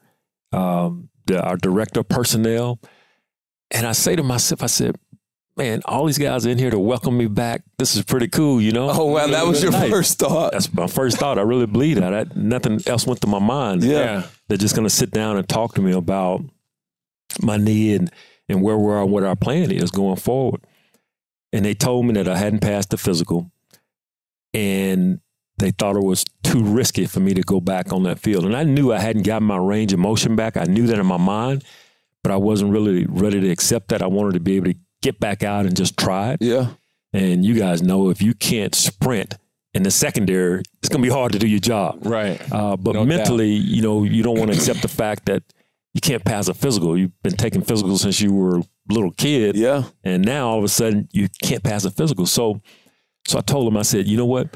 um, 0.51 1.09
the, 1.27 1.41
our 1.41 1.57
director 1.57 1.99
of 1.99 2.09
personnel. 2.09 2.79
And 3.71 3.85
I 3.85 3.91
say 3.91 4.15
to 4.15 4.23
myself, 4.23 4.63
I 4.63 4.67
said, 4.67 4.95
man, 5.57 5.81
all 5.85 6.05
these 6.05 6.17
guys 6.17 6.45
in 6.45 6.57
here 6.57 6.69
to 6.69 6.79
welcome 6.79 7.17
me 7.17 7.27
back. 7.27 7.61
This 7.77 7.95
is 7.95 8.03
pretty 8.03 8.27
cool, 8.27 8.59
you 8.61 8.71
know? 8.71 8.89
Oh 8.89 9.05
wow, 9.05 9.27
that 9.27 9.45
was 9.45 9.61
your 9.61 9.71
Nice. 9.71 9.89
first 9.89 10.19
thought. 10.19 10.51
That's 10.53 10.73
my 10.73 10.87
first 10.87 11.17
thought. 11.17 11.37
I 11.37 11.43
really 11.43 11.65
believe 11.67 11.97
that. 11.97 12.13
I, 12.13 12.25
nothing 12.35 12.79
else 12.87 13.05
went 13.05 13.19
through 13.21 13.31
my 13.31 13.39
mind. 13.39 13.83
Yeah. 13.83 13.99
Yeah. 13.99 14.23
They're 14.47 14.57
just 14.57 14.75
going 14.75 14.87
to 14.87 14.93
sit 14.93 15.11
down 15.11 15.37
and 15.37 15.47
talk 15.47 15.75
to 15.75 15.81
me 15.81 15.91
about 15.93 16.41
my 17.41 17.57
knee 17.57 17.93
and, 17.95 18.11
and 18.49 18.61
where 18.61 18.77
we 18.77 18.91
are 18.91 19.01
and 19.03 19.11
what 19.11 19.23
our 19.23 19.35
plan 19.35 19.71
is 19.71 19.91
going 19.91 20.17
forward. 20.17 20.61
And 21.55 21.63
they 21.65 21.73
told 21.73 22.05
me 22.05 22.13
that 22.13 22.27
I 22.27 22.37
hadn't 22.37 22.59
passed 22.59 22.89
the 22.89 22.97
physical 22.97 23.49
and 24.53 25.19
they 25.57 25.71
thought 25.71 25.95
it 25.95 26.03
was 26.03 26.25
too 26.43 26.63
risky 26.63 27.05
for 27.05 27.21
me 27.21 27.33
to 27.33 27.41
go 27.41 27.61
back 27.61 27.93
on 27.93 28.03
that 28.03 28.19
field. 28.19 28.43
And 28.45 28.55
I 28.55 28.63
knew 28.63 28.91
I 28.91 28.99
hadn't 28.99 29.23
gotten 29.23 29.47
my 29.47 29.57
range 29.57 29.93
of 29.93 29.99
motion 29.99 30.35
back. 30.35 30.57
I 30.57 30.65
knew 30.65 30.85
that 30.87 30.99
in 30.99 31.05
my 31.05 31.17
mind, 31.17 31.63
but 32.23 32.31
I 32.33 32.37
wasn't 32.37 32.71
really 32.71 33.05
ready 33.05 33.39
to 33.39 33.49
accept 33.49 33.87
that. 33.89 34.01
I 34.01 34.07
wanted 34.07 34.33
to 34.33 34.39
be 34.41 34.57
able 34.57 34.73
to 34.73 34.77
get 35.01 35.19
back 35.19 35.43
out 35.43 35.65
and 35.65 35.75
just 35.75 35.97
try 35.97 36.33
it. 36.33 36.41
Yeah. 36.41 36.71
And 37.13 37.45
you 37.45 37.57
guys 37.57 37.81
know 37.81 38.09
if 38.09 38.21
you 38.21 38.33
can't 38.33 38.75
sprint 38.75 39.35
in 39.73 39.83
the 39.83 39.91
secondary, 39.91 40.61
it's 40.79 40.89
going 40.89 41.01
to 41.01 41.07
be 41.09 41.13
hard 41.13 41.31
to 41.31 41.39
do 41.39 41.47
your 41.47 41.59
job. 41.61 41.99
Right. 42.05 42.41
Uh, 42.51 42.75
but 42.75 42.95
No 42.95 42.99
doubt. 43.05 43.07
mentally, 43.07 43.51
you 43.53 43.81
know, 43.81 44.03
you 44.03 44.23
don't 44.23 44.37
want 44.37 44.51
to 44.51 44.57
accept 44.57 44.81
the 44.81 44.89
fact 44.89 45.25
that 45.27 45.43
you 45.95 46.01
can't 46.01 46.23
pass 46.23 46.47
a 46.49 46.53
physical. 46.53 46.95
You've 46.97 47.19
been 47.23 47.37
taking 47.37 47.61
physical 47.63 47.97
since 47.97 48.19
you 48.19 48.33
were 48.33 48.57
a 48.59 48.63
little 48.89 49.11
kid, 49.11 49.55
Yeah. 49.55 49.85
and 50.03 50.23
now 50.23 50.49
all 50.49 50.57
of 50.59 50.63
a 50.65 50.67
sudden 50.67 51.07
you 51.13 51.29
can't 51.41 51.63
pass 51.63 51.85
a 51.85 51.89
physical. 51.89 52.25
So, 52.27 52.61
so 53.27 53.37
I 53.39 53.41
told 53.41 53.67
him, 53.67 53.77
I 53.77 53.81
said, 53.81 54.05
you 54.05 54.17
know 54.17 54.25
what? 54.25 54.55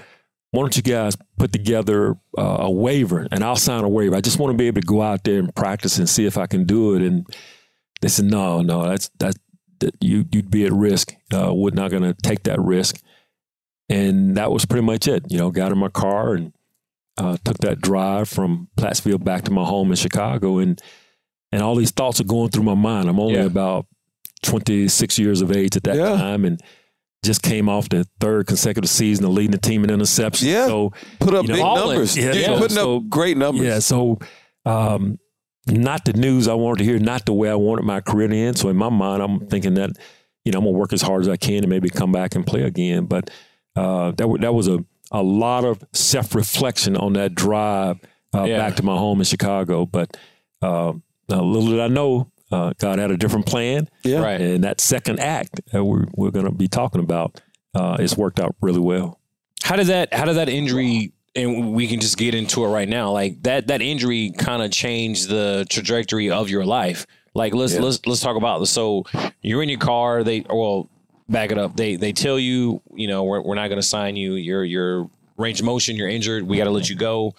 Why 0.51 0.61
don't 0.61 0.75
you 0.75 0.83
guys 0.83 1.15
put 1.37 1.53
together 1.53 2.17
uh, 2.37 2.57
a 2.59 2.69
waiver, 2.71 3.25
and 3.31 3.43
I'll 3.43 3.55
sign 3.55 3.83
a 3.83 3.89
waiver. 3.89 4.15
I 4.15 4.21
just 4.21 4.37
want 4.37 4.51
to 4.51 4.57
be 4.57 4.67
able 4.67 4.81
to 4.81 4.85
go 4.87 5.01
out 5.01 5.23
there 5.23 5.39
and 5.39 5.55
practice 5.55 5.97
and 5.97 6.09
see 6.09 6.25
if 6.25 6.37
I 6.37 6.45
can 6.45 6.65
do 6.65 6.95
it. 6.95 7.01
And 7.03 7.25
they 8.01 8.09
said, 8.09 8.25
no, 8.25 8.61
no, 8.61 8.83
that's 8.89 9.09
that, 9.19 9.35
that 9.79 9.95
you 10.01 10.25
you'd 10.31 10.51
be 10.51 10.65
at 10.65 10.73
risk. 10.73 11.15
Uh, 11.33 11.53
we're 11.53 11.71
not 11.73 11.89
going 11.91 12.03
to 12.03 12.13
take 12.21 12.43
that 12.43 12.59
risk. 12.59 12.99
And 13.87 14.35
that 14.37 14.51
was 14.51 14.65
pretty 14.65 14.85
much 14.85 15.07
it. 15.07 15.23
You 15.31 15.37
know, 15.37 15.51
got 15.51 15.71
in 15.71 15.77
my 15.77 15.89
car 15.89 16.33
and 16.33 16.53
uh, 17.17 17.37
took 17.45 17.57
that 17.59 17.79
drive 17.81 18.27
from 18.29 18.67
Platteville 18.77 19.23
back 19.23 19.43
to 19.45 19.51
my 19.51 19.63
home 19.65 19.89
in 19.91 19.95
Chicago, 19.95 20.57
and 20.57 20.81
and 21.51 21.61
all 21.61 21.75
these 21.75 21.91
thoughts 21.91 22.19
are 22.21 22.25
going 22.25 22.49
through 22.49 22.63
my 22.63 22.75
mind. 22.75 23.09
I'm 23.09 23.19
only 23.19 23.35
Yeah. 23.35 23.45
about 23.45 23.85
26 24.43 25.19
years 25.19 25.41
of 25.41 25.51
age 25.51 25.75
at 25.75 25.83
that 25.83 25.95
Yeah. 25.97 26.15
time, 26.15 26.45
and 26.45 26.61
just 27.23 27.41
came 27.41 27.67
off 27.67 27.89
the 27.89 28.07
third 28.21 28.47
consecutive 28.47 28.89
season 28.89 29.25
of 29.25 29.31
leading 29.31 29.51
the 29.51 29.57
team 29.57 29.83
in 29.83 29.89
interceptions. 29.89 30.43
Yeah. 30.43 30.67
So 30.67 30.93
Put 31.19 31.33
up 31.33 31.43
You 31.43 31.49
know, 31.49 31.53
big 31.55 31.63
balling. 31.63 31.87
numbers. 31.89 32.15
Yeah, 32.17 32.23
You're 32.25 32.35
yeah. 32.35 32.57
putting 32.57 32.75
So- 32.77 32.97
up 32.97 33.09
great 33.09 33.37
numbers. 33.37 33.65
yeah, 33.65 33.79
so 33.79 34.19
um, 34.65 35.17
not 35.67 36.05
the 36.05 36.13
news 36.13 36.47
I 36.47 36.53
wanted 36.53 36.79
to 36.79 36.83
hear, 36.85 36.99
not 36.99 37.25
the 37.25 37.33
way 37.33 37.49
I 37.49 37.55
wanted 37.55 37.83
my 37.83 37.99
career 37.99 38.27
to 38.29 38.35
end. 38.35 38.57
So 38.57 38.69
in 38.69 38.77
my 38.77 38.89
mind, 38.89 39.21
I'm 39.21 39.47
thinking 39.47 39.73
that 39.75 39.91
you 40.45 40.51
know 40.53 40.59
I'm 40.59 40.65
gonna 40.65 40.77
work 40.77 40.93
as 40.93 41.01
hard 41.01 41.21
as 41.21 41.27
I 41.27 41.35
can 41.37 41.57
and 41.63 41.69
maybe 41.69 41.89
come 41.89 42.11
back 42.13 42.35
and 42.35 42.45
play 42.47 42.61
again. 42.63 43.05
But 43.05 43.29
uh, 43.75 44.11
that 44.11 44.27
wa- 44.29 44.37
that 44.37 44.53
was 44.53 44.67
a 44.67 44.79
a 45.11 45.21
lot 45.23 45.65
of 45.65 45.83
self 45.91 46.33
reflection 46.35 46.95
on 46.95 47.13
that 47.13 47.35
drive 47.35 47.99
uh, 48.33 48.43
Yeah. 48.43 48.57
back 48.59 48.75
to 48.77 48.83
my 48.83 48.95
home 48.95 49.19
in 49.19 49.25
Chicago. 49.25 49.85
But 49.85 50.15
uh, 50.61 50.93
uh, 51.31 51.41
little 51.41 51.69
did 51.69 51.79
I 51.79 51.87
know, 51.87 52.31
uh, 52.51 52.73
God 52.77 52.99
had 52.99 53.11
a 53.11 53.17
different 53.17 53.45
plan, 53.45 53.89
Yeah. 54.03 54.19
Right. 54.21 54.39
and 54.41 54.63
that 54.63 54.81
second 54.81 55.19
act 55.19 55.61
that 55.71 55.83
we're 55.83 56.05
we're 56.15 56.31
gonna 56.31 56.51
be 56.51 56.67
talking 56.67 57.01
about, 57.01 57.41
uh, 57.75 57.97
it's 57.99 58.17
worked 58.17 58.39
out 58.39 58.55
really 58.61 58.79
well. 58.79 59.19
How 59.63 59.75
did 59.75 59.87
that 59.87 60.13
how 60.13 60.25
did 60.25 60.35
that 60.37 60.49
injury 60.49 61.13
and 61.35 61.73
we 61.73 61.87
can 61.87 61.99
just 61.99 62.17
get 62.17 62.33
into 62.33 62.65
it 62.65 62.69
right 62.69 62.89
now. 62.89 63.11
Like 63.11 63.43
that 63.43 63.67
that 63.67 63.81
injury 63.81 64.31
kind 64.37 64.63
of 64.63 64.71
changed 64.71 65.29
the 65.29 65.65
trajectory 65.69 66.31
of 66.31 66.49
your 66.49 66.65
life. 66.65 67.05
Like 67.35 67.53
let's 67.53 67.75
Yeah. 67.75 67.81
let's 67.81 67.99
let's 68.07 68.21
talk 68.21 68.35
about 68.35 68.59
this. 68.59 68.71
So 68.71 69.03
you're 69.43 69.61
in 69.61 69.69
your 69.69 69.77
car, 69.79 70.23
they 70.23 70.43
well 70.49 70.89
back 71.29 71.51
it 71.51 71.59
up. 71.59 71.77
They 71.77 71.95
they 71.97 72.13
tell 72.13 72.39
you, 72.39 72.81
you 72.95 73.07
know, 73.07 73.23
we're 73.25 73.41
we're 73.41 73.53
not 73.55 73.67
going 73.67 73.79
to 73.79 73.87
sign 73.87 74.15
you. 74.15 74.33
You're 74.33 74.63
you're 74.65 75.07
range 75.37 75.59
of 75.59 75.65
motion, 75.67 75.95
you're 75.95 76.09
injured. 76.09 76.43
We 76.47 76.57
got 76.57 76.63
to 76.63 76.71
let 76.71 76.89
you 76.89 76.95
go. 76.95 77.35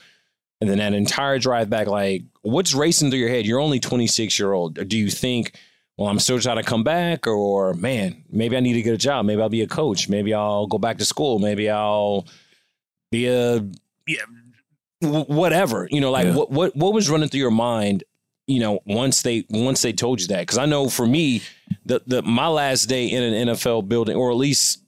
And 0.60 0.68
then 0.68 0.78
that 0.78 0.92
entire 0.92 1.38
drive 1.38 1.70
back 1.70 1.86
like 1.86 2.22
what's 2.42 2.74
racing 2.74 3.10
through 3.10 3.20
your 3.20 3.28
head? 3.30 3.46
You're 3.46 3.60
only 3.60 3.80
26 3.80 4.38
year 4.38 4.52
old. 4.52 4.74
Do 4.88 4.96
you 4.98 5.10
think 5.10 5.54
well, 5.96 6.08
I'm 6.08 6.18
still 6.18 6.38
trying 6.40 6.56
to 6.56 6.62
come 6.62 6.82
back, 6.82 7.26
or 7.26 7.74
man, 7.74 8.24
maybe 8.30 8.56
I 8.56 8.60
need 8.60 8.72
to 8.72 8.80
get 8.82 8.94
a 8.94 8.98
job. 8.98 9.26
Maybe 9.26 9.42
I'll 9.42 9.50
be 9.50 9.60
a 9.60 9.66
coach. 9.66 10.08
Maybe 10.08 10.32
I'll 10.32 10.66
go 10.66 10.78
back 10.78 10.96
to 10.98 11.04
school. 11.04 11.38
Maybe 11.38 11.68
I'll 11.68 12.26
be 13.10 13.26
a 13.26 13.56
yeah, 14.06 14.22
wh- 15.02 15.28
whatever. 15.28 15.86
You 15.90 16.00
know, 16.00 16.10
like 16.10 16.26
Yeah. 16.26 16.34
what 16.36 16.50
what 16.50 16.76
what 16.76 16.92
was 16.94 17.10
running 17.10 17.28
through 17.28 17.40
your 17.40 17.50
mind? 17.50 18.04
You 18.46 18.60
know, 18.60 18.80
once 18.86 19.22
they 19.22 19.44
once 19.50 19.82
they 19.82 19.92
told 19.92 20.20
you 20.20 20.26
that, 20.28 20.40
because 20.40 20.58
I 20.58 20.66
know 20.66 20.88
for 20.88 21.06
me, 21.06 21.42
the 21.84 22.00
the 22.06 22.22
my 22.22 22.48
last 22.48 22.84
day 22.86 23.06
in 23.06 23.22
an 23.22 23.48
NFL 23.48 23.86
building, 23.88 24.16
or 24.16 24.30
at 24.30 24.36
least 24.36 24.82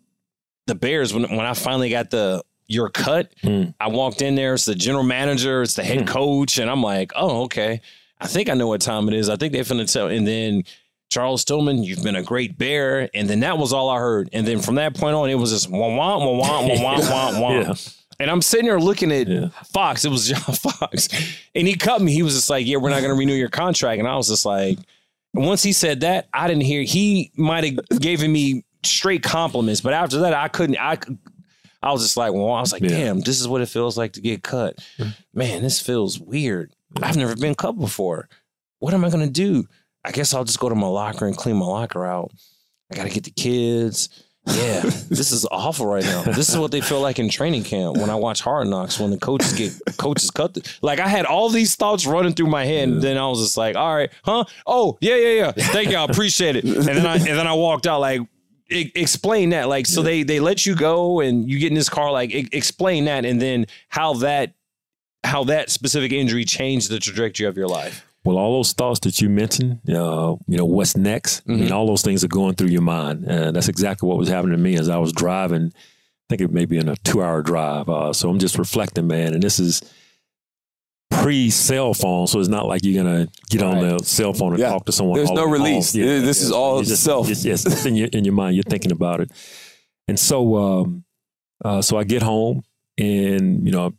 the 0.66 0.74
Bears, 0.74 1.12
when 1.12 1.24
when 1.24 1.40
I 1.46 1.52
finally 1.54 1.90
got 1.90 2.10
the 2.10 2.42
your 2.66 2.88
cut. 2.88 3.32
Mm. 3.42 3.74
I 3.80 3.88
walked 3.88 4.22
in 4.22 4.34
there, 4.34 4.54
it's 4.54 4.64
the 4.64 4.74
general 4.74 5.04
manager, 5.04 5.62
it's 5.62 5.74
the 5.74 5.84
head 5.84 6.00
mm. 6.00 6.06
coach, 6.06 6.58
and 6.58 6.70
I'm 6.70 6.82
like, 6.82 7.12
oh, 7.14 7.42
okay. 7.42 7.80
I 8.20 8.26
think 8.26 8.48
I 8.48 8.54
know 8.54 8.68
what 8.68 8.80
time 8.80 9.08
it 9.08 9.14
is. 9.14 9.28
I 9.28 9.36
think 9.36 9.52
they're 9.52 9.64
finna 9.64 9.90
tell. 9.92 10.06
And 10.06 10.26
then 10.26 10.62
Charles 11.10 11.44
Tillman, 11.44 11.82
you've 11.82 12.02
been 12.02 12.16
a 12.16 12.22
great 12.22 12.56
bear. 12.56 13.10
And 13.12 13.28
then 13.28 13.40
that 13.40 13.58
was 13.58 13.72
all 13.72 13.90
I 13.90 13.98
heard. 13.98 14.30
And 14.32 14.46
then 14.46 14.60
from 14.60 14.76
that 14.76 14.94
point 14.94 15.14
on, 15.14 15.28
it 15.28 15.34
was 15.34 15.50
just 15.50 15.68
wah 15.68 15.94
wah 15.94 16.18
wah 16.18 16.32
wah 16.32 16.66
wah 16.66 17.00
wah 17.00 17.40
wah. 17.40 17.50
yeah. 17.60 17.74
And 18.18 18.30
I'm 18.30 18.40
sitting 18.40 18.66
there 18.66 18.80
looking 18.80 19.10
at 19.10 19.26
yeah. 19.26 19.48
Fox. 19.72 20.04
It 20.04 20.10
was 20.10 20.28
John 20.28 20.40
Fox, 20.40 21.08
and 21.54 21.66
he 21.66 21.74
cut 21.74 22.00
me. 22.00 22.12
He 22.12 22.22
was 22.22 22.34
just 22.34 22.48
like, 22.48 22.66
"Yeah, 22.66 22.76
we're 22.76 22.90
not 22.90 23.00
going 23.00 23.10
to 23.10 23.18
renew 23.18 23.34
your 23.34 23.48
contract." 23.48 23.98
And 23.98 24.06
I 24.06 24.16
was 24.16 24.28
just 24.28 24.46
like, 24.46 24.78
once 25.34 25.62
he 25.62 25.72
said 25.72 26.00
that, 26.00 26.28
I 26.32 26.46
didn't 26.46 26.62
hear. 26.62 26.82
He 26.82 27.32
might 27.36 27.64
have 27.64 28.00
given 28.00 28.32
me 28.32 28.64
straight 28.84 29.22
compliments, 29.22 29.80
but 29.80 29.92
after 29.92 30.20
that, 30.20 30.34
I 30.34 30.48
couldn't. 30.48 30.78
I 30.78 30.98
I 31.82 31.92
was 31.92 32.02
just 32.02 32.16
like, 32.16 32.32
well, 32.32 32.52
I 32.52 32.60
was 32.60 32.72
like, 32.72 32.82
Yeah. 32.82 32.88
damn, 32.90 33.20
this 33.20 33.40
is 33.40 33.48
what 33.48 33.60
it 33.60 33.66
feels 33.68 33.96
like 33.98 34.12
to 34.14 34.20
get 34.20 34.42
cut. 34.42 34.78
Man, 35.34 35.62
this 35.62 35.80
feels 35.80 36.18
weird. 36.20 36.72
I've 37.02 37.16
never 37.16 37.34
been 37.36 37.54
cut 37.54 37.72
before. 37.72 38.28
What 38.78 38.94
am 38.94 39.04
I 39.04 39.10
gonna 39.10 39.28
do? 39.28 39.66
I 40.04 40.10
guess 40.12 40.34
I'll 40.34 40.44
just 40.44 40.58
go 40.60 40.68
to 40.68 40.74
my 40.74 40.86
locker 40.88 41.26
and 41.26 41.36
clean 41.36 41.56
my 41.56 41.66
locker 41.66 42.04
out. 42.06 42.30
I 42.92 42.96
gotta 42.96 43.10
get 43.10 43.24
the 43.24 43.30
kids. 43.30 44.08
Yeah, 44.44 44.80
this 45.08 45.30
is 45.30 45.46
awful 45.52 45.86
right 45.86 46.02
now. 46.02 46.22
This 46.24 46.48
is 46.48 46.58
what 46.58 46.72
they 46.72 46.80
feel 46.80 47.00
like 47.00 47.20
in 47.20 47.28
training 47.28 47.62
camp 47.62 47.96
when 47.96 48.10
I 48.10 48.16
watch 48.16 48.40
Hard 48.40 48.66
Knocks 48.66 48.98
when 48.98 49.10
the 49.12 49.16
coaches 49.16 49.52
get 49.52 49.96
coaches 49.98 50.32
cut. 50.32 50.54
The, 50.54 50.68
like 50.82 50.98
I 50.98 51.06
had 51.06 51.26
all 51.26 51.48
these 51.48 51.76
thoughts 51.76 52.06
running 52.06 52.34
through 52.34 52.48
my 52.48 52.64
head, 52.64 52.88
and 52.88 53.00
then 53.00 53.16
I 53.16 53.26
was 53.28 53.38
just 53.40 53.56
like, 53.56 53.76
"All 53.76 53.94
right, 53.94 54.10
huh? 54.24 54.44
Oh, 54.66 54.98
yeah, 55.00 55.14
yeah, 55.14 55.34
yeah. 55.34 55.52
Thank 55.52 55.90
you, 55.90 55.96
I 55.96 56.04
appreciate 56.04 56.56
it." 56.56 56.64
And 56.64 56.82
then 56.82 57.06
I 57.06 57.14
and 57.14 57.24
then 57.38 57.46
I 57.46 57.52
walked 57.52 57.86
out 57.86 58.00
like, 58.00 58.20
"Explain 58.70 59.50
that." 59.50 59.68
Like, 59.68 59.86
so 59.86 60.02
they 60.02 60.22
they 60.22 60.40
let 60.40 60.66
you 60.66 60.74
go, 60.74 61.20
and 61.20 61.48
you 61.48 61.58
get 61.58 61.68
in 61.68 61.74
this 61.74 61.88
car. 61.88 62.10
Like, 62.12 62.30
e- 62.30 62.48
explain 62.52 63.04
that, 63.06 63.24
and 63.24 63.40
then 63.40 63.66
how 63.88 64.14
that 64.14 64.54
how 65.24 65.44
that 65.44 65.70
specific 65.70 66.12
injury 66.12 66.44
changed 66.44 66.90
the 66.90 66.98
trajectory 66.98 67.46
of 67.46 67.56
your 67.56 67.68
life. 67.68 68.06
Well, 68.24 68.38
all 68.38 68.58
those 68.58 68.72
thoughts 68.72 69.00
that 69.00 69.20
you 69.20 69.28
mentioned, 69.28 69.80
uh, 69.88 70.36
you 70.46 70.56
know, 70.56 70.64
what's 70.64 70.96
next? 70.96 71.42
I 71.48 71.52
mean, 71.52 71.72
all 71.72 71.88
those 71.88 72.02
things 72.02 72.22
are 72.22 72.28
going 72.28 72.54
through 72.54 72.68
your 72.68 72.82
mind. 72.82 73.28
Uh, 73.28 73.50
that's 73.50 73.68
exactly 73.68 74.08
what 74.08 74.16
was 74.16 74.28
happening 74.28 74.56
to 74.56 74.62
me 74.62 74.76
as 74.76 74.88
I 74.88 74.98
was 74.98 75.12
driving. 75.12 75.72
I 75.74 76.36
think 76.36 76.40
it 76.40 76.52
may 76.52 76.64
be 76.64 76.78
in 76.78 76.88
a 76.88 76.94
two 76.96 77.20
hour 77.20 77.42
drive. 77.42 77.88
Uh, 77.88 78.12
so 78.12 78.30
I'm 78.30 78.38
just 78.38 78.58
reflecting, 78.58 79.08
man. 79.08 79.34
And 79.34 79.42
this 79.42 79.58
is 79.58 79.82
pre 81.12 81.50
cell 81.50 81.94
phone. 81.94 82.26
So 82.26 82.40
it's 82.40 82.48
not 82.48 82.66
like 82.66 82.84
you're 82.84 83.02
going 83.02 83.26
to 83.26 83.32
get 83.50 83.62
on 83.62 83.78
the 83.80 84.04
cell 84.04 84.32
phone 84.32 84.52
and 84.52 84.60
Yeah. 84.60 84.70
talk 84.70 84.86
to 84.86 84.92
someone. 84.92 85.16
There's 85.16 85.28
all 85.30 85.36
no 85.36 85.42
the 85.44 85.48
way 85.50 85.58
home. 85.58 85.66
release. 85.68 85.92
This 85.92 86.42
is 86.42 86.50
all 86.50 86.82
just- 86.82 87.02
self. 87.04 87.28
Yes, 87.28 87.44
yes, 87.44 87.66
it's 87.66 87.86
in 87.86 87.96
your, 87.96 88.08
in 88.08 88.24
your 88.24 88.34
mind. 88.34 88.56
You're 88.56 88.62
thinking 88.64 88.92
about 88.92 89.20
it. 89.20 89.30
And 90.08 90.18
so, 90.18 90.56
um, 90.56 91.04
uh, 91.64 91.80
so 91.82 91.96
I 91.96 92.04
get 92.04 92.22
home 92.22 92.62
and, 92.98 93.64
you 93.66 93.72
know, 93.72 93.92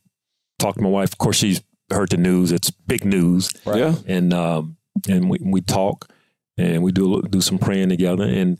talk 0.59 0.75
to 0.75 0.81
my 0.81 0.89
wife. 0.89 1.11
Of 1.13 1.17
course, 1.17 1.37
she's 1.37 1.61
heard 1.89 2.09
the 2.09 2.17
news. 2.17 2.51
It's 2.51 2.69
big 2.71 3.05
news 3.05 3.49
Yeah. 3.65 3.95
and 4.07 4.33
um, 4.33 4.77
and 5.07 5.29
we, 5.29 5.37
we 5.41 5.61
talk 5.61 6.09
and 6.57 6.83
we 6.83 6.91
do 6.91 7.21
do 7.23 7.41
some 7.41 7.57
praying 7.57 7.89
together 7.89 8.23
and 8.23 8.57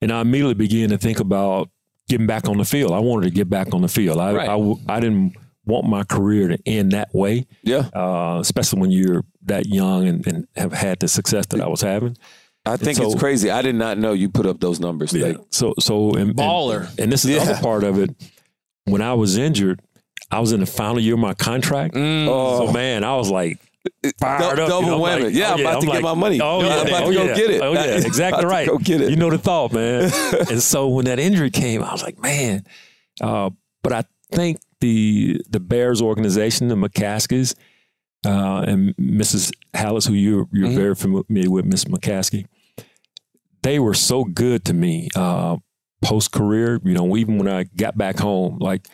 and 0.00 0.10
I 0.12 0.20
immediately 0.20 0.54
began 0.54 0.88
to 0.90 0.98
think 0.98 1.20
about 1.20 1.68
getting 2.08 2.26
back 2.26 2.48
on 2.48 2.58
the 2.58 2.64
field. 2.64 2.92
I 2.92 2.98
wanted 2.98 3.24
to 3.26 3.30
get 3.30 3.48
back 3.48 3.72
on 3.74 3.82
the 3.82 3.88
field. 3.88 4.18
I 4.18 4.32
Right. 4.32 4.48
I, 4.48 4.96
I 4.96 5.00
didn't 5.00 5.34
want 5.66 5.86
my 5.86 6.02
career 6.04 6.48
to 6.48 6.58
end 6.66 6.92
that 6.92 7.14
way, 7.14 7.46
Yeah. 7.62 7.88
uh, 7.94 8.38
especially 8.40 8.80
when 8.80 8.90
you're 8.90 9.24
that 9.44 9.66
young 9.66 10.08
and, 10.08 10.26
and 10.26 10.46
have 10.56 10.72
had 10.72 10.98
the 11.00 11.08
success 11.08 11.46
that 11.46 11.60
I 11.60 11.68
was 11.68 11.80
having. 11.80 12.16
I 12.66 12.76
think 12.76 12.96
so- 12.98 13.04
it's 13.10 13.14
crazy. 13.20 13.50
I 13.50 13.62
did 13.62 13.74
not 13.74 13.98
know 13.98 14.12
you 14.12 14.28
put 14.28 14.46
up 14.46 14.60
those 14.60 14.80
numbers. 14.80 15.12
Like, 15.12 15.36
So 15.50 15.74
so 15.80 16.10
and, 16.12 16.30
and- 16.30 16.36
Baller. 16.36 16.88
And, 16.98 17.10
this 17.12 17.24
is 17.24 17.30
the 17.36 17.40
other 17.40 17.60
part 17.62 17.84
of 17.84 17.98
it. 17.98 18.10
When 18.84 19.02
I 19.02 19.14
was 19.14 19.36
injured, 19.36 19.80
I 20.30 20.40
was 20.40 20.52
in 20.52 20.60
the 20.60 20.66
final 20.66 20.98
year 21.00 21.14
of 21.14 21.20
my 21.20 21.34
contract. 21.34 21.94
oh, 21.96 22.66
So 22.66 22.72
man, 22.72 23.04
I 23.04 23.16
was 23.16 23.30
like 23.30 23.58
fired 24.18 24.56
Dou- 24.56 24.62
up. 24.62 24.68
double 24.68 24.82
you 24.82 24.90
know, 24.92 25.00
whammy. 25.00 25.24
like, 25.24 25.34
Yeah, 25.34 25.52
I'm 25.54 25.60
about 25.60 25.80
to 25.80 25.86
get 25.86 26.02
my 26.02 26.14
money. 26.14 26.40
Oh 26.40 26.60
Yeah, 26.62 26.66
yeah, 26.68 26.80
I'm 26.80 26.86
about 26.88 27.02
oh, 27.04 27.08
to 27.10 27.14
go 27.16 27.24
yeah. 27.24 27.34
get 27.34 27.50
it. 27.50 27.62
Oh 27.62 27.72
yeah, 27.72 27.84
About 27.84 28.06
exactly 28.06 28.42
to 28.42 28.48
right. 28.48 28.66
go 28.68 28.78
get 28.78 29.00
it. 29.00 29.10
You 29.10 29.16
know 29.16 29.30
the 29.30 29.38
thought, 29.38 29.72
man. 29.72 30.10
and 30.50 30.62
so 30.62 30.88
when 30.88 31.04
that 31.06 31.18
injury 31.20 31.50
came, 31.50 31.82
I 31.82 31.92
was 31.92 32.02
like, 32.02 32.18
man. 32.20 32.64
Uh, 33.20 33.50
but 33.82 33.92
I 33.92 34.04
think 34.32 34.58
the 34.82 35.40
the 35.48 35.60
Bears 35.60 36.02
organization, 36.02 36.68
the 36.68 36.74
McCaskeys, 36.74 37.54
uh, 38.26 38.64
and 38.66 38.94
Mrs. 38.96 39.50
Halas, 39.74 40.06
who 40.06 40.12
you're 40.14 40.46
you're 40.52 40.68
Mm-hmm. 40.68 40.76
very 40.76 40.94
familiar 40.94 41.50
with, 41.50 41.64
Miss 41.64 41.86
McCaskey, 41.86 42.44
they 43.62 43.78
were 43.78 43.94
so 43.94 44.24
good 44.24 44.64
to 44.66 44.74
me 44.74 45.08
uh, 45.16 45.56
post 46.02 46.32
career. 46.32 46.80
You 46.84 46.92
know, 46.94 47.16
even 47.16 47.38
when 47.38 47.48
I 47.48 47.64
got 47.64 47.96
back 47.96 48.18
home, 48.18 48.58
like 48.58 48.86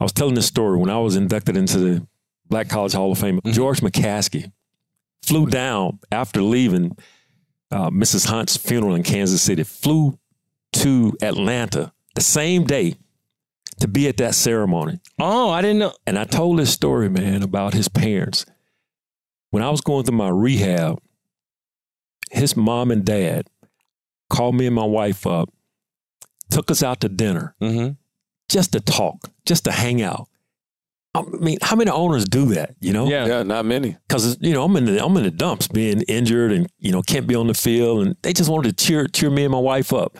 I 0.00 0.04
was 0.04 0.12
telling 0.12 0.34
this 0.34 0.46
story 0.46 0.76
when 0.78 0.90
I 0.90 0.98
was 0.98 1.16
inducted 1.16 1.56
into 1.56 1.78
the 1.78 2.06
Black 2.48 2.68
College 2.68 2.92
Hall 2.92 3.10
of 3.12 3.18
Fame. 3.18 3.40
George 3.46 3.80
McCaskey 3.80 4.52
flew 5.22 5.46
down 5.46 5.98
after 6.12 6.42
leaving 6.42 6.96
uh, 7.70 7.90
Mrs. 7.90 8.26
Hunt's 8.26 8.56
funeral 8.56 8.94
in 8.94 9.02
Kansas 9.02 9.42
City, 9.42 9.64
flew 9.64 10.18
to 10.74 11.16
Atlanta 11.22 11.92
the 12.14 12.20
same 12.20 12.64
day 12.64 12.96
to 13.80 13.88
be 13.88 14.08
at 14.08 14.16
that 14.18 14.34
ceremony. 14.34 15.00
Oh, 15.18 15.50
I 15.50 15.60
didn't 15.62 15.78
know. 15.78 15.92
And 16.06 16.18
I 16.18 16.24
told 16.24 16.58
this 16.58 16.72
story, 16.72 17.08
man, 17.08 17.42
about 17.42 17.74
his 17.74 17.88
parents. 17.88 18.46
When 19.50 19.62
I 19.62 19.70
was 19.70 19.80
going 19.80 20.04
through 20.04 20.16
my 20.16 20.28
rehab, 20.28 20.98
his 22.30 22.56
mom 22.56 22.90
and 22.90 23.04
dad 23.04 23.48
called 24.30 24.54
me 24.56 24.66
and 24.66 24.74
my 24.74 24.84
wife 24.84 25.26
up, 25.26 25.48
took 26.50 26.70
us 26.70 26.82
out 26.82 27.00
to 27.00 27.08
dinner, 27.08 27.54
Mm-hmm. 27.60 27.92
just 28.48 28.72
to 28.72 28.80
talk, 28.80 29.30
just 29.44 29.64
to 29.64 29.72
hang 29.72 30.02
out. 30.02 30.28
I 31.14 31.22
mean, 31.22 31.58
how 31.62 31.76
many 31.76 31.90
owners 31.90 32.24
do 32.26 32.46
that? 32.54 32.74
You 32.80 32.92
know, 32.92 33.08
Yeah. 33.08 33.26
Yeah, 33.26 33.42
not 33.42 33.64
many. 33.64 33.96
because 34.06 34.36
you 34.42 34.52
know 34.52 34.64
I'm 34.64 34.76
in 34.76 34.84
the 34.84 35.02
I'm 35.04 35.16
in 35.16 35.22
the 35.22 35.30
dumps, 35.30 35.66
being 35.68 36.02
injured, 36.02 36.52
and 36.52 36.68
you 36.78 36.92
know 36.92 37.00
can't 37.02 37.26
be 37.26 37.34
on 37.34 37.46
the 37.46 37.54
field, 37.54 38.06
and 38.06 38.16
they 38.22 38.32
just 38.34 38.50
wanted 38.50 38.76
to 38.76 38.84
cheer 38.84 39.06
cheer 39.06 39.30
me 39.30 39.44
and 39.44 39.52
my 39.52 39.58
wife 39.58 39.92
up. 39.92 40.18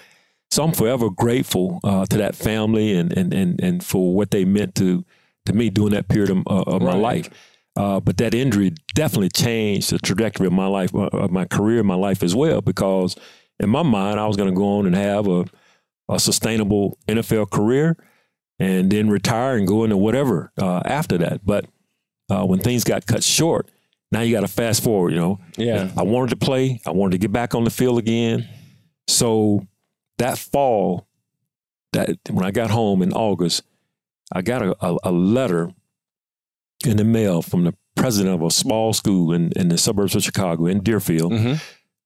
So 0.50 0.62
I'm 0.64 0.72
forever 0.72 1.10
grateful 1.10 1.80
uh, 1.84 2.06
to 2.06 2.16
that 2.18 2.34
family 2.34 2.94
and 2.94 3.16
and 3.16 3.32
and 3.34 3.60
and 3.60 3.84
for 3.84 4.14
what 4.14 4.30
they 4.30 4.44
meant 4.44 4.74
to 4.76 5.04
to 5.46 5.52
me 5.52 5.70
during 5.70 5.92
that 5.92 6.08
period 6.08 6.30
of, 6.30 6.38
uh, 6.46 6.62
of 6.62 6.82
my 6.82 6.94
life. 6.94 7.28
Uh, 7.76 8.00
but 8.00 8.16
that 8.16 8.32
injury 8.34 8.72
definitely 8.94 9.28
changed 9.28 9.90
the 9.90 9.98
trajectory 9.98 10.46
of 10.46 10.52
my 10.52 10.66
life, 10.66 10.94
uh, 10.94 11.08
of 11.12 11.30
my 11.30 11.44
career, 11.44 11.82
my 11.82 11.94
life 11.94 12.22
as 12.22 12.34
well. 12.34 12.62
Because 12.62 13.16
in 13.60 13.68
my 13.68 13.82
mind, 13.82 14.18
I 14.18 14.26
was 14.26 14.36
going 14.36 14.48
to 14.48 14.54
go 14.56 14.78
on 14.78 14.86
and 14.86 14.94
have 14.96 15.26
a 15.28 15.44
a 16.08 16.18
sustainable 16.20 16.98
NFL 17.08 17.50
career, 17.50 17.96
and 18.60 18.90
then 18.90 19.10
retire 19.10 19.56
and 19.56 19.66
go 19.66 19.82
into 19.84 19.96
whatever 19.96 20.52
uh, 20.60 20.80
after 20.84 21.18
that. 21.18 21.44
But 21.44 21.66
uh, 22.30 22.44
when 22.46 22.60
things 22.60 22.84
got 22.84 23.06
cut 23.06 23.24
short, 23.24 23.68
now 24.12 24.20
you 24.20 24.32
got 24.34 24.42
to 24.42 24.48
fast 24.48 24.82
forward. 24.84 25.12
You 25.12 25.18
know, 25.18 25.40
Yeah. 25.56 25.90
I 25.96 26.02
wanted 26.04 26.30
to 26.30 26.36
play. 26.36 26.80
I 26.86 26.92
wanted 26.92 27.12
to 27.12 27.18
get 27.18 27.32
back 27.32 27.54
on 27.54 27.64
the 27.64 27.70
field 27.70 27.98
again. 27.98 28.48
So 29.08 29.66
that 30.18 30.38
fall, 30.38 31.06
that 31.92 32.11
when 32.30 32.44
I 32.44 32.50
got 32.50 32.70
home 32.70 33.02
in 33.02 33.12
August, 33.12 33.62
I 34.32 34.42
got 34.42 34.62
a, 34.62 34.76
a, 34.85 34.96
a 35.04 35.12
letter 35.12 35.73
in 36.85 36.96
the 36.96 37.04
mail 37.04 37.42
from 37.42 37.64
the 37.64 37.75
president 37.94 38.35
of 38.35 38.42
a 38.42 38.50
small 38.50 38.92
school 38.92 39.32
in, 39.32 39.52
in 39.56 39.68
the 39.68 39.78
suburbs 39.78 40.14
of 40.14 40.23
Chicago, 40.23 40.66
in 40.66 40.82
Deerfield, 40.82 41.32
Mhm. 41.32 41.61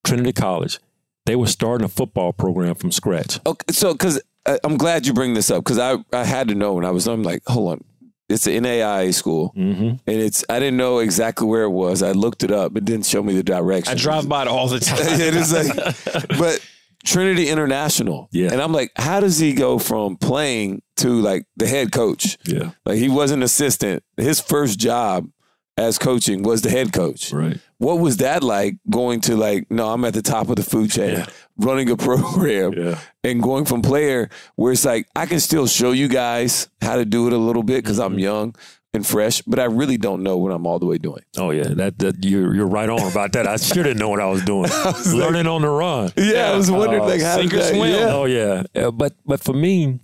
Trinity 0.04 0.32
College. 0.32 0.78
They 1.26 1.36
were 1.36 1.46
starting 1.46 1.84
a 1.84 1.88
football 1.88 2.32
program 2.32 2.74
from 2.74 2.90
scratch. 2.92 3.38
Okay, 3.44 3.72
so 3.72 3.92
because 3.92 4.20
I'm 4.64 4.76
glad 4.76 5.06
you 5.06 5.12
bring 5.12 5.34
this 5.34 5.50
up 5.50 5.62
because 5.64 5.78
I 5.78 5.96
I 6.16 6.24
had 6.24 6.48
to 6.48 6.54
know 6.54 6.72
when 6.74 6.84
I 6.84 6.90
was 6.90 7.06
I'm 7.06 7.22
like 7.22 7.42
hold 7.46 7.72
on, 7.72 7.84
it's 8.28 8.46
an 8.46 8.64
NAIA 8.64 9.12
school 9.12 9.52
Mm-hmm. 9.56 9.82
and 9.88 10.00
it's 10.06 10.44
I 10.48 10.58
didn't 10.58 10.78
know 10.78 10.98
exactly 11.00 11.46
where 11.46 11.64
it 11.64 11.70
was. 11.70 12.02
I 12.02 12.12
looked 12.12 12.42
it 12.42 12.50
up. 12.50 12.74
It 12.76 12.84
didn't 12.86 13.06
show 13.06 13.22
me 13.22 13.34
the 13.34 13.42
direction. 13.42 13.92
I 13.92 13.96
drive 13.96 14.28
by 14.28 14.42
it 14.42 14.48
all 14.48 14.68
the 14.68 14.80
time. 14.90 14.98
it 15.20 15.34
is 15.34 15.52
like, 15.52 16.38
but 16.38 16.66
Trinity 17.04 17.48
International. 17.48 18.28
Yeah. 18.32 18.52
and 18.52 18.60
I'm 18.60 18.72
like, 18.72 18.92
how 18.96 19.20
does 19.20 19.38
he 19.38 19.52
go 19.54 19.78
from 19.78 20.16
playing 20.16 20.82
to 20.98 21.08
like 21.20 21.46
the 21.56 21.66
head 21.66 21.92
coach? 21.92 22.36
Yeah. 22.44 22.70
Like 22.84 22.98
he 22.98 23.08
was 23.08 23.30
an 23.30 23.42
assistant. 23.42 24.02
His 24.16 24.40
first 24.40 24.78
job 24.78 25.28
as 25.76 25.98
coaching 25.98 26.42
was 26.42 26.60
the 26.62 26.68
head 26.70 26.92
coach. 26.92 27.32
Right. 27.32 27.58
What 27.78 28.00
was 28.00 28.18
that 28.18 28.42
like 28.42 28.76
going 28.90 29.22
to 29.22 29.36
like, 29.36 29.70
no, 29.70 29.88
I'm 29.90 30.04
at 30.04 30.12
the 30.12 30.20
top 30.20 30.50
of 30.50 30.56
the 30.56 30.62
food 30.62 30.90
chain, 30.90 31.16
Yeah. 31.18 31.26
running 31.56 31.88
a 31.90 31.96
program 32.08 32.74
Yeah. 32.74 32.98
and 33.24 33.42
going 33.42 33.64
from 33.64 33.80
player 33.80 34.28
where 34.56 34.72
it's 34.72 34.84
like, 34.84 35.06
I 35.16 35.24
can 35.24 35.40
still 35.40 35.66
show 35.66 35.92
you 35.92 36.08
guys 36.08 36.68
how 36.82 36.96
to 36.96 37.06
do 37.06 37.26
it 37.28 37.32
a 37.32 37.38
little 37.38 37.62
bit 37.62 37.82
because 37.82 37.98
Mm-hmm. 37.98 38.12
I'm 38.12 38.18
young 38.18 38.54
and 38.92 39.06
fresh, 39.06 39.40
but 39.42 39.58
I 39.60 39.64
really 39.64 39.96
don't 39.96 40.22
know 40.22 40.36
what 40.36 40.50
I'm 40.52 40.66
all 40.66 40.78
the 40.78 40.86
way 40.86 40.98
doing. 40.98 41.22
Oh 41.36 41.50
yeah, 41.50 41.68
that, 41.68 41.98
that 42.00 42.24
you're 42.24 42.54
you're 42.54 42.66
right 42.66 42.88
on 42.88 43.00
about 43.10 43.32
that. 43.34 43.46
I 43.46 43.56
sure 43.56 43.82
didn't 43.84 43.98
know 43.98 44.08
what 44.08 44.20
I 44.20 44.26
was 44.26 44.44
doing. 44.44 44.70
Learning 45.14 45.46
on 45.46 45.62
the 45.62 45.68
run. 45.68 46.10
Yeah, 46.16 46.50
I 46.50 46.56
was 46.56 46.70
wondering 46.70 47.02
Uh, 47.02 47.06
like 47.06 47.20
how 47.22 47.36
sink 47.36 47.50
did 47.52 47.60
or 47.60 47.62
that, 47.62 47.68
swim. 47.74 47.90
yeah. 47.90 48.12
Oh 48.12 48.24
yeah, 48.24 48.62
Uh, 48.74 48.90
but 48.90 49.14
but 49.24 49.40
for 49.40 49.52
me, 49.52 50.00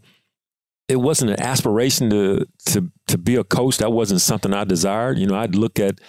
it 0.89 0.97
wasn't 0.97 1.33
an 1.33 1.41
aspiration 1.41 2.11
to 2.11 2.47
to 2.67 2.91
to 3.09 3.19
be 3.19 3.35
a 3.37 3.45
coach. 3.45 3.79
That 3.79 3.91
wasn't 3.93 4.21
something 4.21 4.55
I 4.55 4.65
desired. 4.65 5.19
You 5.19 5.27
know, 5.27 5.35
I'd 5.37 5.55
look 5.57 5.81
at 5.81 6.01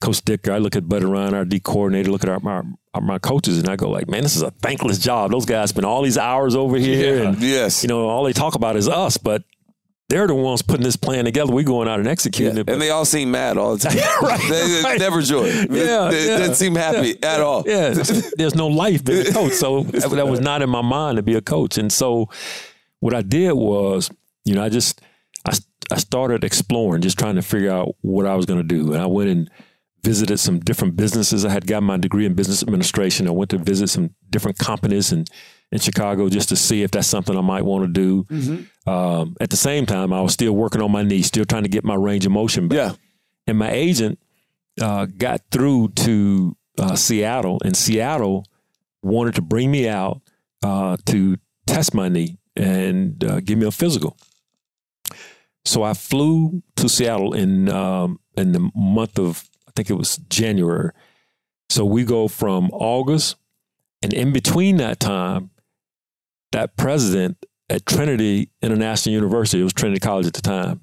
Coach 0.00 0.22
Ditka, 0.24 0.52
I 0.52 0.58
look 0.58 0.76
at 0.76 0.88
Buddy 0.88 1.06
Ryan, 1.06 1.32
our 1.32 1.44
D 1.44 1.58
coordinator, 1.60 2.10
look 2.10 2.22
at 2.24 2.28
our, 2.28 2.40
my 2.40 2.62
our, 2.92 3.00
my 3.00 3.18
coaches, 3.18 3.58
and 3.58 3.68
I 3.68 3.76
go 3.76 3.88
like, 3.88 4.08
man, 4.08 4.22
this 4.24 4.34
is 4.36 4.42
a 4.42 4.50
thankless 4.50 4.98
job. 4.98 5.30
Those 5.30 5.46
guys 5.46 5.70
spend 5.70 5.86
all 5.86 6.02
these 6.02 6.18
hours 6.18 6.54
over 6.56 6.76
here, 6.76 7.22
Yeah. 7.22 7.28
and 7.28 7.40
Yes. 7.40 7.82
you 7.84 7.88
know, 7.88 8.08
all 8.08 8.24
they 8.24 8.32
talk 8.32 8.56
about 8.56 8.74
is 8.76 8.88
us, 8.88 9.16
but. 9.16 9.44
They're 10.08 10.28
the 10.28 10.34
ones 10.36 10.62
putting 10.62 10.84
this 10.84 10.94
plan 10.94 11.24
together. 11.24 11.52
We 11.52 11.64
going 11.64 11.88
out 11.88 11.98
and 11.98 12.06
executing 12.06 12.54
Yeah, 12.54 12.60
it. 12.60 12.70
and 12.70 12.80
they 12.80 12.90
all 12.90 13.04
seem 13.04 13.32
mad 13.32 13.58
all 13.58 13.76
the 13.76 13.88
time. 13.88 13.98
Right, 14.22 14.40
they, 14.48 14.82
right. 14.84 14.98
never 15.00 15.20
joy. 15.20 15.46
Yeah, 15.46 16.08
they, 16.10 16.28
yeah. 16.28 16.38
didn't 16.38 16.54
seem 16.54 16.76
happy 16.76 17.20
at 17.24 17.40
all. 17.40 17.64
Yeah, 17.66 17.90
there's 18.36 18.54
no 18.54 18.68
life 18.68 19.04
being 19.04 19.26
a 19.26 19.32
coach. 19.32 19.52
So 19.54 19.82
that, 19.82 20.10
that 20.10 20.28
was 20.28 20.40
not 20.40 20.62
in 20.62 20.70
my 20.70 20.82
mind 20.82 21.16
to 21.16 21.22
be 21.22 21.34
a 21.34 21.40
coach. 21.40 21.76
And 21.76 21.92
so 21.92 22.28
what 23.00 23.14
I 23.14 23.22
did 23.22 23.52
was, 23.54 24.08
you 24.44 24.54
know, 24.54 24.62
I 24.62 24.68
just 24.68 25.00
I, 25.44 25.56
I 25.90 25.96
started 25.96 26.44
exploring, 26.44 27.02
just 27.02 27.18
trying 27.18 27.34
to 27.34 27.42
figure 27.42 27.72
out 27.72 27.96
what 28.02 28.26
I 28.26 28.36
was 28.36 28.46
going 28.46 28.60
to 28.60 28.64
do. 28.66 28.92
And 28.92 29.02
I 29.02 29.06
went 29.06 29.28
and 29.28 29.50
visited 30.04 30.38
some 30.38 30.60
different 30.60 30.94
businesses. 30.94 31.44
I 31.44 31.50
had 31.50 31.66
got 31.66 31.82
my 31.82 31.96
degree 31.96 32.26
in 32.26 32.34
business 32.34 32.62
administration. 32.62 33.26
I 33.26 33.32
went 33.32 33.50
to 33.50 33.58
visit 33.58 33.88
some 33.88 34.10
different 34.30 34.58
companies 34.58 35.10
in 35.12 35.24
in 35.72 35.80
Chicago 35.80 36.28
just 36.28 36.48
to 36.50 36.54
see 36.56 36.84
if 36.84 36.92
that's 36.92 37.08
something 37.08 37.36
I 37.36 37.40
might 37.40 37.64
want 37.64 37.84
to 37.86 37.88
do. 37.92 38.22
Mm-hmm. 38.30 38.62
Um, 38.86 39.36
at 39.40 39.50
the 39.50 39.56
same 39.56 39.84
time, 39.86 40.12
I 40.12 40.20
was 40.20 40.32
still 40.32 40.52
working 40.52 40.80
on 40.80 40.92
my 40.92 41.02
knee, 41.02 41.22
still 41.22 41.44
trying 41.44 41.64
to 41.64 41.68
get 41.68 41.84
my 41.84 41.94
range 41.96 42.24
of 42.26 42.32
motion 42.32 42.68
back 42.68 42.76
Yeah. 42.76 42.92
and 43.46 43.58
my 43.58 43.70
agent 43.70 44.18
uh, 44.80 45.06
got 45.06 45.40
through 45.50 45.88
to 45.96 46.56
uh, 46.78 46.94
Seattle, 46.94 47.58
and 47.64 47.76
Seattle 47.76 48.44
wanted 49.02 49.34
to 49.36 49.42
bring 49.42 49.70
me 49.70 49.88
out 49.88 50.20
uh, 50.62 50.96
to 51.06 51.36
test 51.66 51.94
my 51.94 52.08
knee 52.08 52.38
and 52.54 53.22
uh, 53.24 53.40
give 53.40 53.58
me 53.58 53.66
a 53.66 53.70
physical. 53.70 54.16
So 55.64 55.82
I 55.82 55.94
flew 55.94 56.62
to 56.76 56.88
Seattle 56.88 57.32
in 57.34 57.68
um, 57.68 58.20
in 58.36 58.52
the 58.52 58.70
month 58.74 59.18
of 59.18 59.48
I 59.66 59.72
think 59.74 59.90
it 59.90 59.94
was 59.94 60.18
January. 60.30 60.90
So 61.70 61.84
we 61.84 62.04
go 62.04 62.28
from 62.28 62.70
August, 62.72 63.36
and 64.02 64.12
in 64.12 64.32
between 64.32 64.76
that 64.76 65.00
time, 65.00 65.50
that 66.52 66.76
president 66.76 67.44
at 67.68 67.84
Trinity 67.86 68.50
International 68.62 69.14
University, 69.14 69.60
it 69.60 69.64
was 69.64 69.72
Trinity 69.72 70.00
College 70.00 70.26
at 70.26 70.34
the 70.34 70.42
time, 70.42 70.80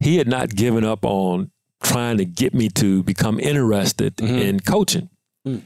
he 0.00 0.16
had 0.18 0.28
not 0.28 0.50
given 0.54 0.84
up 0.84 1.04
on 1.04 1.50
trying 1.82 2.16
to 2.18 2.24
get 2.24 2.54
me 2.54 2.68
to 2.70 3.02
become 3.02 3.38
interested 3.40 4.16
Mhm. 4.16 4.40
in 4.40 4.60
coaching. 4.60 5.08
Mm. 5.46 5.62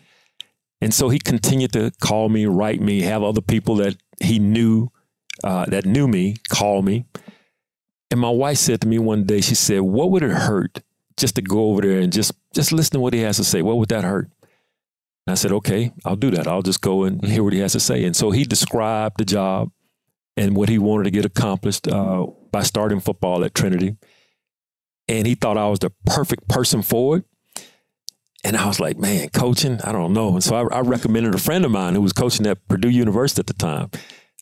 And 0.81 0.95
so 0.95 1.09
he 1.09 1.19
continued 1.19 1.73
to 1.73 1.91
call 2.01 2.29
me, 2.29 2.47
write 2.47 2.81
me, 2.81 3.03
have 3.03 3.23
other 3.23 3.41
people 3.41 3.77
that 3.77 3.97
he 4.21 4.39
knew 4.39 4.91
uh, 5.43 5.65
that 5.67 5.87
knew 5.87 6.07
me 6.07 6.37
call 6.51 6.83
me. 6.83 7.07
And 8.11 8.21
my 8.21 8.29
wife 8.29 8.59
said 8.59 8.83
to 8.83 8.89
me 8.89 8.99
one 8.99 9.25
day, 9.25 9.41
she 9.41 9.55
said, 9.55 9.81
"What 9.81 10.11
would 10.11 10.23
it 10.23 10.33
hurt 10.33 10.81
just 11.17 11.37
to 11.37 11.43
go 11.43 11.71
over 11.71 11.81
there 11.81 11.99
and 12.01 12.13
just 12.13 12.33
just 12.55 12.73
listen 12.73 12.93
to 12.95 13.01
what 13.01 13.15
he 13.15 13.21
has 13.21 13.37
to 13.39 13.45
say? 13.45 13.63
What 13.63 13.79
would 13.79 13.89
that 13.89 14.05
hurt?" 14.05 14.29
And 15.27 15.33
I 15.33 15.35
said, 15.35 15.51
"Okay, 15.53 15.93
I'll 16.05 16.17
do 16.17 16.31
that. 16.33 16.47
I'll 16.47 16.61
just 16.61 16.83
go 16.83 17.05
and 17.05 17.25
hear 17.25 17.43
what 17.43 17.55
he 17.55 17.61
has 17.61 17.73
to 17.73 17.81
say." 17.81 18.05
And 18.05 18.15
so 18.15 18.33
he 18.33 18.45
described 18.45 19.17
the 19.19 19.25
job 19.25 19.71
and 20.41 20.57
what 20.57 20.71
he 20.71 20.79
wanted 20.79 21.05
to 21.05 21.11
get 21.11 21.27
accomplished 21.27 21.87
uh, 21.87 22.27
by 22.51 22.63
starting 22.63 22.99
football 22.99 23.45
at 23.45 23.55
Trinity. 23.55 23.99
And 25.07 25.27
he 25.27 25.35
thought 25.35 25.59
I 25.59 25.69
was 25.69 25.81
the 25.81 25.93
perfect 26.07 26.49
person 26.49 26.81
for 26.81 27.19
it. 27.19 27.25
And 28.43 28.57
I 28.57 28.67
was 28.67 28.81
like, 28.81 28.97
man, 28.97 29.29
coaching, 29.29 29.83
I 29.83 29.93
don't 29.93 30.15
know. 30.15 30.33
And 30.33 30.43
so 30.43 30.57
I, 30.57 30.79
I 30.79 30.81
recommended 30.81 31.35
a 31.35 31.39
friend 31.39 31.63
of 31.67 31.71
mine 31.71 31.95
who 31.95 32.01
was 32.01 32.15
coaching 32.15 32.47
at 32.47 32.67
Purdue 32.69 32.89
University 32.89 33.41
at 33.41 33.49
the 33.49 33.53
time, 33.53 33.91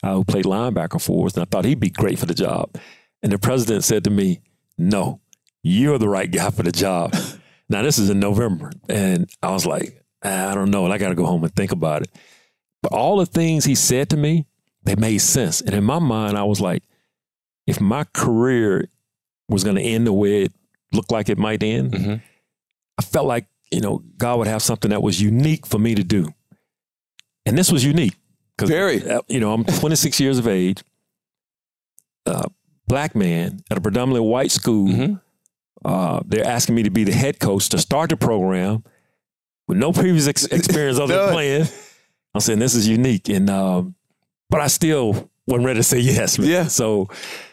uh, 0.05 0.15
who 0.15 0.25
played 0.25 0.45
linebacker 0.45 1.03
for 1.03 1.27
us. 1.27 1.35
And 1.35 1.43
I 1.43 1.47
thought 1.47 1.65
he'd 1.65 1.81
be 1.81 1.91
great 1.91 2.17
for 2.21 2.27
the 2.27 2.35
job. 2.35 2.77
And 3.25 3.33
the 3.33 3.39
president 3.39 3.83
said 3.83 4.05
to 4.05 4.11
me, 4.11 4.41
no, 4.77 5.21
you're 5.65 5.99
the 5.99 6.09
right 6.09 6.31
guy 6.31 6.51
for 6.51 6.63
the 6.63 6.71
job. 6.71 7.13
now, 7.69 7.83
this 7.83 7.99
is 7.99 8.09
in 8.09 8.21
November. 8.21 8.71
And 8.89 9.29
I 9.43 9.51
was 9.51 9.67
like, 9.67 10.05
I 10.23 10.55
don't 10.55 10.71
know. 10.71 10.85
And 10.85 10.95
I 10.95 10.99
got 10.99 11.09
to 11.09 11.17
go 11.17 11.27
home 11.27 11.43
and 11.43 11.53
think 11.57 11.73
about 11.73 12.03
it. 12.03 12.11
But 12.85 12.93
all 12.93 13.17
the 13.17 13.27
things 13.27 13.65
he 13.65 13.75
said 13.75 14.11
to 14.11 14.17
me, 14.17 14.47
they 14.83 14.95
made 14.97 15.19
sense. 15.19 15.61
And 15.61 15.75
in 15.75 15.85
my 15.85 15.99
mind, 15.99 16.37
I 16.39 16.45
was 16.45 16.61
like, 16.61 16.83
if 17.67 17.81
my 17.81 18.05
career 18.15 18.89
was 19.49 19.65
going 19.65 19.77
to 19.77 19.83
end 19.83 20.07
the 20.07 20.13
way 20.13 20.45
it 20.45 20.53
looked 20.93 21.11
like 21.13 21.29
it 21.29 21.39
might 21.39 21.63
end, 21.63 21.93
Mhm. 21.93 22.23
I 22.99 23.03
felt 23.03 23.27
like, 23.27 23.47
you 23.71 23.81
know, 23.81 24.03
God 24.17 24.39
would 24.39 24.47
have 24.47 24.63
something 24.63 24.91
that 24.91 25.03
was 25.03 25.21
unique 25.21 25.67
for 25.67 25.79
me 25.79 25.95
to 25.95 26.03
do. 26.05 26.33
And 27.47 27.57
this 27.57 27.71
was 27.71 27.85
unique. 27.85 28.15
Because, 28.57 28.71
Very. 28.71 29.03
you 29.29 29.39
know, 29.41 29.53
I'm 29.53 29.65
26 29.65 30.19
years 30.19 30.39
of 30.39 30.49
age, 30.49 30.83
uh, 32.27 32.49
black 32.87 33.15
man 33.15 33.61
at 33.71 33.79
a 33.79 33.81
predominantly 33.81 34.27
white 34.29 34.51
school. 34.51 34.89
Mhm. 34.89 35.21
Uh, 35.85 36.21
they're 36.27 36.47
asking 36.47 36.75
me 36.75 36.83
to 36.83 36.91
be 36.91 37.05
the 37.05 37.13
head 37.13 37.39
coach 37.39 37.69
to 37.69 37.79
start 37.79 38.11
the 38.11 38.17
program 38.17 38.83
with 39.69 39.79
no 39.79 39.93
previous 39.93 40.27
ex- 40.27 40.45
experience 40.47 40.99
other 40.99 41.15
than 41.17 41.33
playing. 41.33 41.69
I'm 42.35 42.41
saying 42.41 42.59
this 42.59 42.75
is 42.75 42.89
unique. 42.89 43.29
And, 43.29 43.49
um, 43.49 43.95
but 44.51 44.61
I 44.61 44.67
still 44.69 45.31
wasn't 45.47 45.67
ready 45.67 45.79
to 45.81 45.83
say 45.85 45.99
yes. 45.99 46.39
man. 46.39 46.49
Yeah. 46.49 46.65
So, 46.67 47.09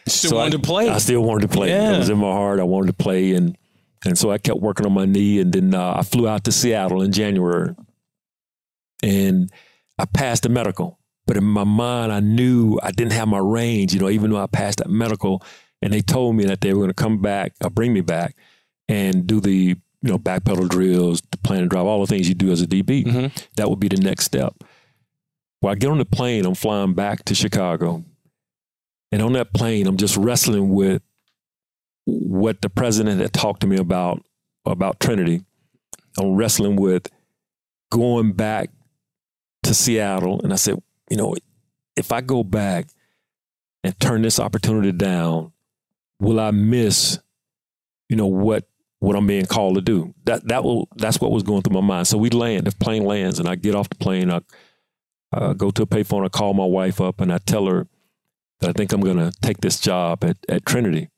Still 0.06 0.30
so 0.30 0.36
wanted 0.36 0.54
I, 0.54 0.56
to 0.58 0.62
play. 0.62 0.88
I 0.88 0.98
still 0.98 1.22
wanted 1.22 1.42
to 1.42 1.56
play. 1.56 1.68
Yeah. 1.70 1.94
It 1.94 1.98
was 1.98 2.08
in 2.10 2.18
my 2.18 2.30
heart. 2.30 2.60
I 2.60 2.64
wanted 2.64 2.88
to 2.88 2.92
play, 2.92 3.32
and 3.32 3.56
and 4.04 4.16
so 4.18 4.30
I 4.30 4.38
kept 4.38 4.60
working 4.60 4.86
on 4.86 4.92
my 4.92 5.04
knee, 5.04 5.40
and 5.40 5.52
then 5.52 5.74
uh, 5.74 5.94
I 5.96 6.02
flew 6.02 6.28
out 6.28 6.44
to 6.44 6.52
Seattle 6.52 7.02
in 7.02 7.10
January, 7.12 7.74
and 9.02 9.50
I 9.98 10.04
passed 10.04 10.42
the 10.44 10.48
medical. 10.48 10.98
But 11.26 11.36
in 11.36 11.44
my 11.44 11.64
mind, 11.64 12.12
I 12.12 12.20
knew 12.20 12.78
I 12.82 12.92
didn't 12.92 13.12
have 13.14 13.26
my 13.28 13.38
range. 13.38 13.92
You 13.92 14.00
know, 14.00 14.08
even 14.10 14.30
though 14.30 14.40
I 14.42 14.46
passed 14.46 14.78
that 14.78 14.88
medical, 14.88 15.42
and 15.82 15.92
they 15.92 16.00
told 16.00 16.36
me 16.36 16.44
that 16.44 16.60
they 16.60 16.72
were 16.72 16.80
going 16.80 16.90
to 16.90 16.94
come 16.94 17.20
back, 17.20 17.52
or 17.64 17.70
bring 17.70 17.92
me 17.92 18.00
back, 18.00 18.36
and 18.88 19.26
do 19.26 19.40
the 19.40 19.50
you 19.52 19.76
know 20.02 20.18
back 20.18 20.44
pedal 20.44 20.68
drills, 20.68 21.22
the 21.30 21.38
plan 21.38 21.62
and 21.62 21.70
drive, 21.70 21.86
all 21.86 22.00
the 22.00 22.06
things 22.06 22.28
you 22.28 22.34
do 22.34 22.52
as 22.52 22.62
a 22.62 22.66
DB. 22.66 23.04
Mhm. 23.04 23.44
That 23.56 23.68
would 23.70 23.80
be 23.80 23.88
the 23.88 23.96
next 23.96 24.24
step. 24.26 24.54
Well, 25.66 25.72
I 25.72 25.74
get 25.74 25.90
on 25.90 25.98
the 25.98 26.04
plane. 26.04 26.46
I'm 26.46 26.54
flying 26.54 26.94
back 26.94 27.24
to 27.24 27.34
Chicago. 27.34 28.04
And 29.10 29.20
on 29.20 29.32
that 29.32 29.52
plane, 29.52 29.88
I'm 29.88 29.96
just 29.96 30.16
wrestling 30.16 30.68
with 30.68 31.02
what 32.04 32.62
the 32.62 32.70
president 32.70 33.20
had 33.20 33.32
talked 33.32 33.62
to 33.62 33.66
me 33.66 33.76
about 33.76 34.24
about 34.64 35.00
Trinity. 35.00 35.42
I'm 36.20 36.36
wrestling 36.36 36.76
with 36.76 37.08
going 37.90 38.30
back 38.30 38.70
to 39.64 39.74
Seattle, 39.74 40.40
and 40.44 40.52
I 40.52 40.56
said, 40.56 40.80
you 41.10 41.16
know, 41.16 41.34
if 41.96 42.12
I 42.12 42.20
go 42.20 42.44
back 42.44 42.86
and 43.82 43.98
turn 43.98 44.22
this 44.22 44.38
opportunity 44.38 44.92
down, 44.92 45.50
will 46.20 46.38
I 46.38 46.52
miss, 46.52 47.18
you 48.08 48.14
know, 48.14 48.28
what 48.28 48.68
what 49.00 49.16
I'm 49.16 49.26
being 49.26 49.46
called 49.46 49.74
to 49.74 49.80
do? 49.80 50.14
That 50.26 50.46
that 50.46 50.62
will 50.62 50.86
that's 50.94 51.20
what 51.20 51.32
was 51.32 51.42
going 51.42 51.62
through 51.62 51.74
my 51.74 51.84
mind. 51.84 52.06
So 52.06 52.18
we 52.18 52.30
land, 52.30 52.68
the 52.68 52.76
plane 52.76 53.04
lands, 53.04 53.40
and 53.40 53.48
I 53.48 53.56
get 53.56 53.74
off 53.74 53.88
the 53.88 53.96
plane. 53.96 54.30
I 54.30 54.42
uh, 55.32 55.52
go 55.52 55.70
to 55.70 55.82
a 55.82 55.86
payphone. 55.86 56.24
I 56.24 56.28
call 56.28 56.54
my 56.54 56.64
wife 56.64 57.00
up, 57.00 57.20
and 57.20 57.32
I 57.32 57.38
tell 57.38 57.66
her 57.66 57.86
that 58.60 58.70
I 58.70 58.72
think 58.72 58.92
I'm 58.92 59.00
going 59.00 59.18
to 59.18 59.32
take 59.42 59.58
this 59.58 59.80
job 59.80 60.24
at 60.24 60.36
at 60.48 60.66
Trinity, 60.66 61.10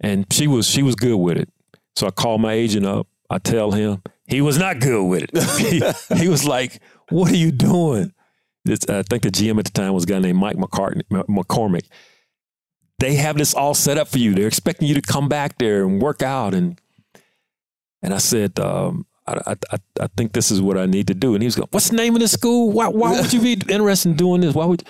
and 0.00 0.26
she 0.32 0.46
was 0.46 0.66
she 0.68 0.82
was 0.82 0.94
good 0.94 1.16
with 1.16 1.36
it. 1.36 1.48
So 1.96 2.06
I 2.06 2.10
call 2.10 2.38
my 2.38 2.52
agent 2.52 2.86
up. 2.86 3.08
I 3.30 3.38
tell 3.38 3.72
him 3.72 4.02
he 4.26 4.40
was 4.40 4.58
not 4.58 4.80
good 4.80 5.04
with 5.04 5.24
it. 5.24 5.30
he, 5.58 5.82
he 6.16 6.28
was 6.28 6.44
like, 6.44 6.80
"What 7.10 7.30
are 7.32 7.36
you 7.36 7.50
doing?" 7.50 8.12
It's, 8.64 8.88
I 8.88 9.02
think 9.02 9.22
the 9.22 9.30
GM 9.30 9.58
at 9.58 9.64
the 9.64 9.70
time 9.70 9.94
was 9.94 10.04
a 10.04 10.06
guy 10.06 10.18
named 10.18 10.38
Mike 10.38 10.56
McCormack. 10.56 11.86
They 12.98 13.14
have 13.14 13.38
this 13.38 13.54
all 13.54 13.74
set 13.74 13.96
up 13.96 14.08
for 14.08 14.18
you. 14.18 14.34
They're 14.34 14.48
expecting 14.48 14.88
you 14.88 14.94
to 14.94 15.02
come 15.02 15.28
back 15.28 15.58
there 15.58 15.84
and 15.84 16.02
work 16.02 16.22
out. 16.22 16.54
And 16.54 16.80
and 18.02 18.14
I 18.14 18.18
said, 18.18 18.58
um, 18.60 19.06
I, 19.46 19.54
I, 19.72 19.76
I 20.00 20.06
think 20.16 20.32
this 20.32 20.50
is 20.50 20.60
what 20.60 20.76
I 20.78 20.86
need 20.86 21.06
to 21.08 21.14
do. 21.14 21.34
And 21.34 21.42
he 21.42 21.46
was 21.46 21.56
going, 21.56 21.68
What's 21.70 21.90
the 21.90 21.96
name 21.96 22.14
of 22.14 22.20
the 22.20 22.28
school? 22.28 22.70
Why, 22.72 22.88
why 22.88 23.12
would 23.20 23.32
you 23.32 23.40
be 23.40 23.52
interested 23.68 24.10
in 24.10 24.16
doing 24.16 24.40
this? 24.40 24.54
Why 24.54 24.64
would 24.64 24.82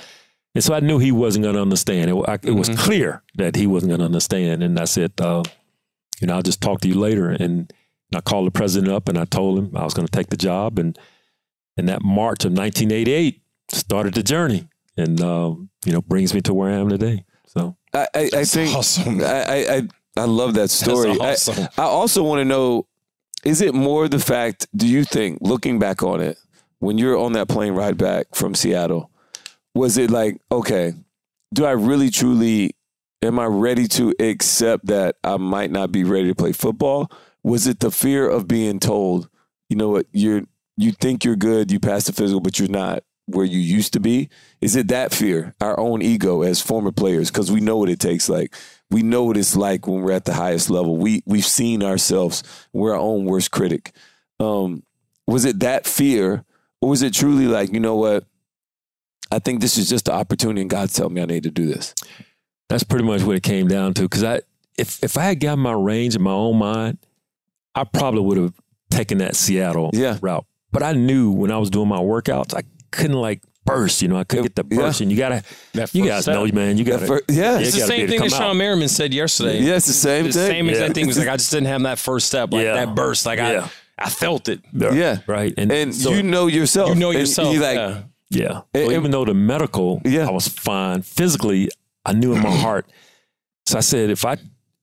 And 0.54 0.62
so 0.64 0.74
I 0.74 0.80
knew 0.80 0.98
he 0.98 1.12
wasn't 1.12 1.42
going 1.44 1.54
to 1.56 1.62
understand. 1.62 2.10
It, 2.10 2.16
I, 2.28 2.34
it 2.42 2.52
was 2.52 2.68
Mm-hmm. 2.68 2.80
clear 2.80 3.22
that 3.36 3.56
he 3.56 3.66
wasn't 3.66 3.90
going 3.90 4.00
to 4.00 4.06
understand. 4.06 4.62
And 4.62 4.78
I 4.78 4.84
said, 4.84 5.12
uh, 5.20 5.42
You 6.20 6.26
know, 6.28 6.34
I'll 6.36 6.42
just 6.42 6.60
talk 6.60 6.80
to 6.82 6.88
you 6.88 6.94
later. 6.94 7.30
And 7.30 7.72
I 8.14 8.20
called 8.20 8.46
the 8.46 8.50
president 8.50 8.92
up 8.92 9.08
and 9.08 9.18
I 9.18 9.24
told 9.26 9.58
him 9.58 9.76
I 9.76 9.84
was 9.84 9.94
going 9.94 10.06
to 10.06 10.12
take 10.12 10.28
the 10.30 10.36
job. 10.36 10.78
And 10.78 10.98
and 11.76 11.88
that 11.88 12.02
March 12.02 12.44
of 12.44 12.52
1988 12.52 13.40
started 13.70 14.14
the 14.14 14.22
journey, 14.24 14.66
and 14.96 15.20
um, 15.20 15.70
you 15.86 15.92
know 15.92 16.02
brings 16.02 16.34
me 16.34 16.40
to 16.40 16.52
where 16.52 16.70
I 16.72 16.74
am 16.76 16.88
today. 16.88 17.24
So 17.46 17.76
I, 17.94 18.08
I, 18.14 18.30
I 18.38 18.44
think 18.44 18.74
awesome. 18.74 19.20
I, 19.20 19.24
I 19.44 19.74
I 19.76 19.82
I 20.16 20.24
love 20.24 20.54
that 20.54 20.70
story. 20.70 21.10
I- 21.20 21.34
awesome. 21.34 21.68
I, 21.78 21.82
also 21.82 22.24
want 22.24 22.40
to 22.40 22.44
know: 22.44 22.87
Is 23.48 23.62
it 23.62 23.74
more 23.74 24.08
the 24.08 24.18
fact? 24.18 24.66
Do 24.76 24.86
you 24.86 25.04
think, 25.04 25.38
looking 25.40 25.78
back 25.78 26.02
on 26.02 26.20
it, 26.20 26.36
when 26.80 26.98
you're 26.98 27.16
on 27.16 27.32
that 27.32 27.48
plane 27.48 27.72
ride 27.72 27.96
back 27.96 28.34
from 28.34 28.54
Seattle, 28.54 29.10
was 29.74 29.96
it 29.96 30.10
like, 30.10 30.38
okay, 30.52 30.92
do 31.54 31.64
I 31.64 31.70
really 31.70 32.10
truly? 32.10 32.76
Am 33.22 33.38
I 33.38 33.46
ready 33.46 33.88
to 33.88 34.12
accept 34.20 34.86
that 34.88 35.16
I 35.24 35.38
might 35.38 35.70
not 35.70 35.90
be 35.90 36.04
ready 36.04 36.28
to 36.28 36.34
play 36.34 36.52
football? 36.52 37.10
Was 37.42 37.66
it 37.66 37.80
the 37.80 37.90
fear 37.90 38.28
of 38.28 38.46
being 38.46 38.78
told, 38.78 39.30
you 39.70 39.76
know 39.76 39.88
what, 39.88 40.04
you're 40.12 40.42
you 40.76 40.92
think 40.92 41.24
you're 41.24 41.34
good, 41.34 41.72
you 41.72 41.80
passed 41.80 42.06
the 42.06 42.12
physical, 42.12 42.40
but 42.40 42.58
you're 42.58 42.68
not 42.68 43.02
where 43.24 43.46
you 43.46 43.58
used 43.58 43.94
to 43.94 44.00
be? 44.00 44.28
Is 44.60 44.76
it 44.76 44.88
that 44.88 45.14
fear, 45.14 45.54
our 45.60 45.80
own 45.80 46.02
ego 46.02 46.42
as 46.42 46.60
former 46.60 46.92
players? 46.92 47.30
Because 47.30 47.50
we 47.50 47.60
know 47.60 47.78
what 47.78 47.88
it 47.88 47.98
takes. 47.98 48.28
Like 48.28 48.54
we 48.90 49.02
know 49.02 49.24
what 49.24 49.36
it's 49.36 49.54
like 49.56 49.86
when 49.86 50.02
we're 50.02 50.12
at 50.12 50.24
the 50.24 50.34
highest 50.34 50.70
level. 50.70 50.96
We 50.96 51.22
we've 51.26 51.44
seen 51.46 51.82
ourselves. 51.82 52.42
We're 52.72 52.92
our 52.94 52.98
own 53.00 53.24
worst 53.24 53.50
critic. 53.50 53.92
Um, 54.40 54.82
was 55.26 55.44
it 55.44 55.60
that 55.60 55.86
fear, 55.86 56.44
or 56.80 56.88
was 56.90 57.02
it 57.02 57.12
truly 57.12 57.46
like, 57.46 57.72
you 57.72 57.80
know 57.80 57.96
what? 57.96 58.24
I 59.30 59.38
think 59.40 59.60
this 59.60 59.76
is 59.76 59.88
just 59.90 60.06
the 60.06 60.12
opportunity, 60.12 60.62
and 60.62 60.70
God's 60.70 60.94
telling 60.94 61.12
me 61.14 61.20
I 61.22 61.26
need 61.26 61.42
to 61.42 61.50
do 61.50 61.66
this. 61.66 61.94
that's 62.70 62.82
pretty 62.84 63.04
much 63.04 63.22
what 63.22 63.36
it 63.36 63.42
came 63.42 63.68
down 63.68 63.92
to. 63.94 64.02
Because 64.02 64.24
I, 64.24 64.40
if 64.78 65.02
if 65.04 65.18
I 65.18 65.24
had 65.24 65.40
gotten 65.40 65.60
my 65.60 65.72
range 65.72 66.16
in 66.16 66.22
my 66.22 66.30
own 66.32 66.56
mind, 66.58 66.98
I 67.74 67.84
probably 67.84 68.20
would 68.22 68.38
have 68.38 68.54
taken 68.90 69.18
that 69.18 69.36
Seattle 69.36 69.90
Yeah. 69.92 70.18
route. 70.22 70.46
But 70.72 70.82
I 70.82 70.92
knew 70.92 71.30
when 71.30 71.50
I 71.50 71.58
was 71.58 71.68
doing 71.70 71.88
my 71.88 71.98
workouts, 71.98 72.54
I 72.54 72.62
couldn't 72.90 73.16
like 73.20 73.42
burst. 73.68 74.02
You 74.02 74.08
know, 74.08 74.16
I 74.16 74.24
couldn't 74.24 74.44
get 74.44 74.54
the 74.56 74.64
Yeah. 74.70 74.82
burst, 74.82 75.00
and 75.00 75.10
you 75.10 75.16
gotta, 75.18 75.42
you 75.92 76.06
guys 76.06 76.22
step. 76.22 76.34
know, 76.34 76.46
man, 76.52 76.78
you 76.78 76.84
gotta. 76.84 77.06
fir- 77.06 77.22
yeah, 77.28 77.58
It's 77.58 77.66
You 77.66 77.72
the 77.72 77.78
gotta 77.80 77.92
be 77.92 77.98
same 77.98 78.08
thing 78.08 78.18
come 78.18 78.28
that 78.28 78.34
Sean 78.36 78.50
out. 78.50 78.56
Merriman 78.56 78.88
said 78.88 79.12
yesterday. 79.14 79.60
yeah, 79.60 79.76
it's 79.76 79.86
the 79.86 79.92
same 79.92 80.26
the 80.26 80.32
thing. 80.32 80.46
same 80.50 80.68
exact 80.68 80.88
Yeah. 80.88 80.92
thing. 80.94 81.04
He 81.04 81.08
was 81.08 81.18
like, 81.18 81.28
I 81.28 81.36
just 81.36 81.50
didn't 81.50 81.66
have 81.68 81.82
that 81.82 81.98
first 81.98 82.26
step, 82.28 82.52
like 82.52 82.64
Yeah. 82.64 82.74
that 82.74 82.94
burst. 82.94 83.26
Like 83.26 83.38
Yeah. 83.38 83.68
I, 83.98 84.06
I 84.06 84.10
felt 84.10 84.48
it. 84.48 84.60
Yeah, 84.72 85.18
right, 85.26 85.52
and 85.58 85.94
so- 85.94 86.10
you 86.12 86.22
know 86.22 86.46
yourself. 86.46 86.88
You 86.90 86.94
know 86.94 87.10
yourself. 87.10 87.52
you 87.54 87.60
like, 87.60 87.76
yeah. 87.76 87.98
Yeah. 88.30 88.60
And- 88.74 88.86
so 88.90 88.92
even 88.92 89.10
though 89.10 89.24
the 89.24 89.34
medical, 89.34 90.00
Yeah. 90.04 90.26
I 90.28 90.30
was 90.30 90.48
fine. 90.48 91.02
Physically, 91.02 91.68
I 92.04 92.12
knew 92.12 92.32
in 92.34 92.42
my 92.42 92.50
heart. 92.66 92.86
So 93.66 93.76
I 93.78 93.80
said, 93.80 94.10
if 94.10 94.24
I 94.24 94.36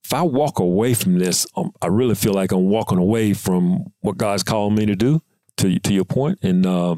if 0.04 0.14
I 0.14 0.22
walk 0.22 0.60
away 0.60 0.94
from 0.94 1.18
this, 1.18 1.48
um, 1.56 1.72
I 1.82 1.88
really 1.88 2.14
feel 2.14 2.34
like 2.34 2.52
I'm 2.52 2.66
walking 2.70 3.00
away 3.00 3.34
from 3.34 3.86
what 4.02 4.18
God's 4.18 4.44
calling 4.44 4.76
me 4.76 4.86
to 4.86 4.96
do. 4.96 5.22
To 5.58 5.80
to 5.80 5.94
your 5.94 6.04
point, 6.06 6.38
and 6.44 6.66
uh, 6.66 6.98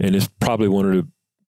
and 0.00 0.16
it's 0.16 0.28
probably 0.40 0.68
one 0.68 0.90
of 0.90 1.06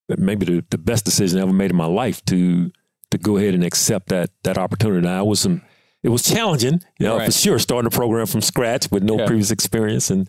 the 0.09 0.17
maybe 0.19 0.45
the, 0.45 0.65
the 0.71 0.79
best 0.79 1.05
decision 1.05 1.38
I 1.38 1.43
ever 1.43 1.53
made 1.53 1.71
in 1.71 1.77
my 1.77 1.87
life 1.87 2.25
to 2.27 2.71
to 3.11 3.19
go 3.19 3.37
ahead 3.37 3.55
and 3.55 3.65
accept 3.65 4.09
that 4.09 4.31
that 4.45 4.59
opportunity. 4.59 5.01
Now, 5.07 5.23
it 5.25 5.27
was 5.27 5.41
some 5.41 5.62
it 6.03 6.09
was 6.09 6.23
challenging, 6.23 6.81
you 6.99 7.07
know, 7.07 7.17
Right. 7.19 7.27
for 7.27 7.33
sure, 7.33 7.59
starting 7.59 7.87
a 7.87 7.91
program 7.91 8.27
from 8.27 8.41
scratch 8.43 8.91
with 8.91 9.03
no 9.05 9.19
Yeah. 9.19 9.27
previous 9.27 9.51
experience 9.51 10.11
and 10.11 10.29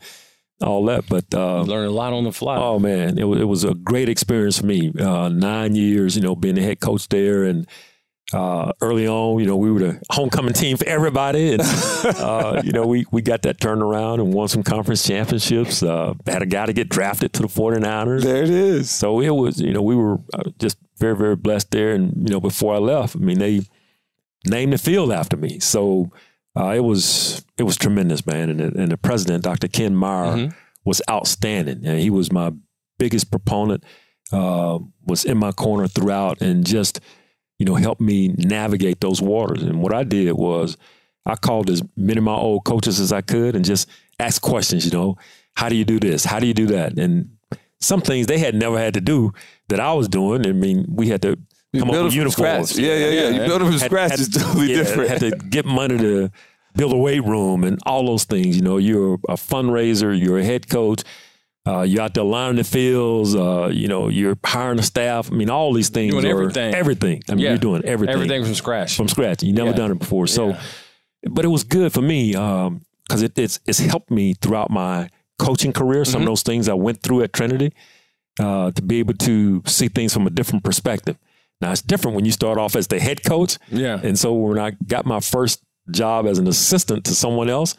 all 0.62 0.86
that. 0.86 1.06
But 1.10 1.26
uh, 1.34 1.62
learn 1.64 1.88
a 1.88 1.92
lot 1.92 2.14
on 2.14 2.24
the 2.24 2.32
fly. 2.32 2.58
Oh 2.58 2.78
man, 2.80 3.18
it 3.18 3.24
was, 3.24 3.42
it 3.42 3.46
was 3.46 3.64
a 3.64 3.74
great 3.74 4.08
experience 4.10 4.60
for 4.60 4.66
me. 4.68 4.92
Uh, 4.98 5.30
nine 5.30 5.76
years, 5.76 6.16
you 6.16 6.22
know, 6.22 6.36
being 6.36 6.56
the 6.56 6.62
head 6.62 6.80
coach 6.80 7.08
there, 7.10 7.44
and 7.44 7.68
uh, 8.32 8.72
early 8.82 9.08
on, 9.08 9.40
you 9.40 9.46
know, 9.46 9.58
we 9.58 9.72
were 9.72 9.80
the 9.80 10.02
homecoming 10.12 10.54
team 10.54 10.78
for 10.78 10.88
everybody, 10.88 11.54
and 11.54 11.62
uh, 12.06 12.62
you 12.64 12.72
know, 12.72 12.86
we 12.88 13.06
we 13.12 13.22
got 13.22 13.42
that 13.44 13.60
turned 13.60 13.82
around 13.82 14.20
and 14.22 14.34
won 14.34 14.48
some 14.48 14.64
conference 14.64 15.06
championships. 15.06 15.84
Uh, 15.84 16.14
had 16.26 16.42
a 16.42 16.46
guy 16.46 16.66
to 16.66 16.74
get 16.74 16.90
drafted 16.90 17.34
to 17.34 17.42
the 17.42 17.48
49ers. 17.48 18.24
there 18.24 18.44
it 18.44 18.50
is. 18.50 18.90
So 18.90 19.20
it 19.20 19.30
was, 19.32 19.60
you 19.60 19.74
know, 19.74 19.82
we 19.82 19.96
were 19.96 20.20
uh, 20.34 20.50
just 20.58 20.78
very, 20.98 21.16
very 21.16 21.36
blessed 21.36 21.72
there. 21.72 21.92
And, 21.94 22.28
you 22.28 22.34
know, 22.34 22.40
before 22.40 22.74
I 22.74 22.78
left, 22.78 23.16
I 23.16 23.20
mean, 23.20 23.40
they 23.40 23.62
named 24.48 24.74
the 24.74 24.78
field 24.78 25.12
after 25.12 25.36
me. 25.38 25.60
So 25.60 26.12
uh, 26.58 26.70
it 26.70 26.80
was, 26.84 27.44
it 27.58 27.64
was 27.64 27.78
tremendous, 27.78 28.26
man. 28.26 28.50
And 28.50 28.60
the, 28.60 28.82
and 28.82 28.92
the 28.92 28.98
president, 28.98 29.44
Dr. 29.44 29.68
Ken 29.68 29.96
Meyer, 29.96 30.36
Mhm. 30.38 30.56
was 30.86 31.02
outstanding. 31.10 31.86
And 31.86 32.00
he 32.00 32.10
was 32.10 32.32
my 32.32 32.52
biggest 32.98 33.32
proponent, 33.32 33.84
uh, 34.32 34.80
was 35.06 35.26
in 35.26 35.38
my 35.38 35.52
corner 35.52 35.88
throughout 35.88 36.42
and 36.42 36.66
just, 36.66 37.00
you 37.60 37.66
know, 37.66 37.76
helped 37.76 38.02
me 38.02 38.30
navigate 38.38 39.00
those 39.02 39.22
waters. 39.22 39.63
And 39.63 39.82
what 39.82 39.94
I 39.94 40.04
did 40.04 40.34
was 40.34 40.78
I 41.26 41.36
called 41.36 41.70
as 41.70 41.82
many 41.96 42.18
of 42.18 42.24
my 42.24 42.36
old 42.36 42.66
coaches 42.66 43.00
as 43.00 43.12
I 43.13 43.22
could 43.22 43.56
and 43.56 43.63
just 43.63 43.88
asked 44.20 44.42
questions, 44.42 44.86
you 44.86 44.92
know, 44.92 45.18
how 45.56 45.70
do 45.70 45.76
you 45.76 45.86
do 45.86 46.00
this? 46.00 46.26
How 46.26 46.39
do 46.39 46.48
you 46.48 46.54
do 46.54 46.66
that? 46.68 46.98
And 46.98 47.30
some 47.80 48.02
things 48.02 48.28
they 48.28 48.39
had 48.39 48.56
never 48.56 48.78
had 48.80 48.94
to 48.96 49.02
do 49.02 49.34
that 49.70 49.80
I 49.80 49.94
was 49.94 50.08
doing. 50.08 50.46
I 50.48 50.52
mean, 50.52 50.86
we 50.89 51.10
had 51.10 51.22
to 51.24 51.38
You 51.72 51.82
come 51.82 51.92
up 51.92 52.04
with 52.06 52.13
uniforms. 52.13 52.70
scratch. 52.72 52.84
Yeah, 52.84 52.96
yeah, 52.96 53.10
yeah. 53.10 53.30
You 53.30 53.42
Yeah. 53.42 53.48
build 53.48 53.62
it 53.62 53.66
from 53.66 53.72
Had- 53.74 53.82
scratch 53.82 54.12
had- 54.12 54.20
is 54.20 54.30
totally 54.30 54.72
yeah, 54.72 54.78
different. 54.78 55.10
Had 55.10 55.20
to 55.22 55.32
get 55.32 55.66
money 55.66 55.98
to 55.98 56.30
build 56.76 56.92
a 56.94 56.98
weight 56.98 57.24
room 57.24 57.63
and 57.63 57.80
all 57.86 58.06
those 58.06 58.24
things. 58.24 58.56
You 58.56 58.63
know, 58.63 58.78
you're 58.78 59.16
a 59.30 59.34
fundraiser, 59.36 60.18
you're 60.20 60.39
a 60.39 60.44
head 60.44 60.68
coach, 60.70 61.04
uh, 61.67 61.82
you're 61.82 62.02
out 62.02 62.13
there 62.13 62.23
lining 62.23 62.58
the 62.58 62.63
fields, 62.63 63.36
uh, 63.36 63.69
you 63.71 63.88
know, 63.88 64.10
you're 64.10 64.38
hiring 64.45 64.80
a 64.80 64.84
staff. 64.84 65.32
I 65.32 65.36
mean, 65.36 65.49
all 65.49 65.71
these 65.73 65.89
things 65.89 66.12
Doing 66.13 66.26
are 66.26 66.30
everything. 66.30 66.73
Everything. 66.76 67.23
I 67.30 67.36
mean, 67.36 67.43
Yeah. 67.43 67.49
you're 67.52 67.58
doing 67.58 67.86
everything 67.86 68.13
Everything 68.15 68.43
from 68.43 68.54
scratch. 68.56 68.95
from 68.97 69.08
scratch. 69.08 69.43
You 69.43 69.54
never 69.54 69.69
Yeah. 69.69 69.76
done 69.78 69.91
it 69.91 69.99
before. 69.99 70.28
So, 70.28 70.49
Yeah. 70.49 70.62
but 71.30 71.45
it 71.45 71.49
was 71.49 71.63
good 71.63 71.93
for 71.93 72.02
me 72.02 72.32
because 72.34 73.21
it, 73.21 73.38
it's 73.39 73.60
it's 73.65 73.80
helped 73.80 74.12
me 74.12 74.34
throughout 74.34 74.69
my 74.71 75.10
coaching 75.39 75.71
career. 75.73 76.04
Some 76.06 76.13
Mm-hmm. 76.19 76.21
of 76.23 76.32
those 76.32 76.41
things 76.43 76.67
I 76.67 76.73
went 76.73 77.02
through 77.02 77.23
at 77.23 77.32
Trinity 77.34 77.71
uh, 78.39 78.71
to 78.71 78.82
be 78.82 78.99
able 78.99 79.13
to 79.15 79.62
see 79.65 79.88
things 79.88 80.13
from 80.13 80.28
a 80.28 80.30
different 80.30 80.63
perspective. 80.63 81.17
Now 81.62 81.71
it's 81.71 81.82
different 81.82 82.15
when 82.15 82.26
you 82.26 82.32
start 82.32 82.58
off 82.58 82.76
as 82.76 82.88
the 82.88 82.99
head 82.99 83.23
coach, 83.23 83.58
Yeah. 83.71 83.99
and 84.04 84.19
so 84.19 84.34
when 84.34 84.60
I 84.60 84.71
got 84.86 85.06
my 85.06 85.21
first 85.21 85.62
job 85.91 86.26
as 86.28 86.39
an 86.39 86.47
assistant 86.47 87.06
to 87.06 87.15
someone 87.15 87.49
else, 87.49 87.76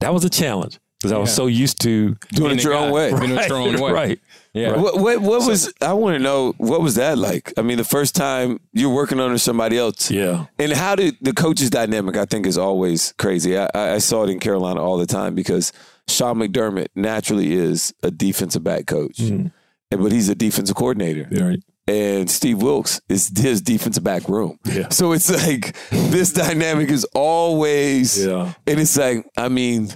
that 0.00 0.12
was 0.12 0.24
a 0.24 0.30
challenge 0.30 0.78
because 1.04 1.12
I 1.12 1.18
was 1.18 1.28
Yeah. 1.30 1.34
so 1.34 1.46
used 1.46 1.80
to 1.82 2.16
Doing 2.32 2.58
it 2.58 2.64
your 2.64 2.72
a 2.72 2.78
own 2.78 2.92
way. 2.92 3.10
Doing 3.10 3.30
it 3.30 3.48
your 3.48 3.58
own 3.66 3.78
way. 3.80 3.92
right. 3.92 4.20
Yeah. 4.54 4.76
What 4.76 4.98
what 5.00 5.20
what 5.20 5.46
was 5.46 5.72
I 5.80 5.92
want 5.92 6.16
to 6.16 6.22
know 6.22 6.54
what 6.58 6.80
was 6.80 6.94
that 6.94 7.18
like? 7.18 7.52
I 7.58 7.62
mean, 7.62 7.76
the 7.76 7.84
first 7.84 8.14
time 8.14 8.60
you're 8.72 8.94
working 8.94 9.20
under 9.20 9.38
somebody 9.38 9.76
else, 9.78 10.10
Yeah. 10.10 10.46
and 10.58 10.72
how 10.72 10.94
did 10.94 11.16
the 11.20 11.32
coaches 11.32 11.70
dynamic? 11.70 12.16
I 12.16 12.24
think 12.24 12.46
is 12.46 12.56
always 12.58 13.12
crazy. 13.18 13.58
I, 13.58 13.68
I 13.74 13.94
I 13.94 13.98
saw 13.98 14.24
it 14.24 14.30
in 14.30 14.38
Carolina 14.40 14.80
all 14.82 14.96
the 14.96 15.06
time 15.06 15.34
because 15.34 15.72
Sean 16.08 16.36
McDermott 16.38 16.88
naturally 16.94 17.52
is 17.52 17.92
a 18.02 18.10
defensive 18.10 18.62
back 18.62 18.86
coach, 18.86 19.18
Mhm. 19.18 19.50
and 19.90 20.02
but 20.02 20.12
he's 20.12 20.28
a 20.28 20.34
defensive 20.34 20.76
coordinator, 20.76 21.26
Right. 21.32 21.60
and 21.88 22.30
Steve 22.30 22.62
Wilks 22.62 23.00
is 23.08 23.32
his 23.36 23.60
defensive 23.60 24.04
back 24.04 24.28
room. 24.28 24.58
Yeah. 24.64 24.88
So 24.90 25.12
it's 25.12 25.30
like 25.30 25.74
this 25.90 26.32
dynamic 26.32 26.90
is 26.90 27.04
always, 27.14 28.24
Yeah. 28.24 28.52
and 28.66 28.78
it's 28.80 28.96
like 28.96 29.26
I 29.36 29.48
mean. 29.48 29.88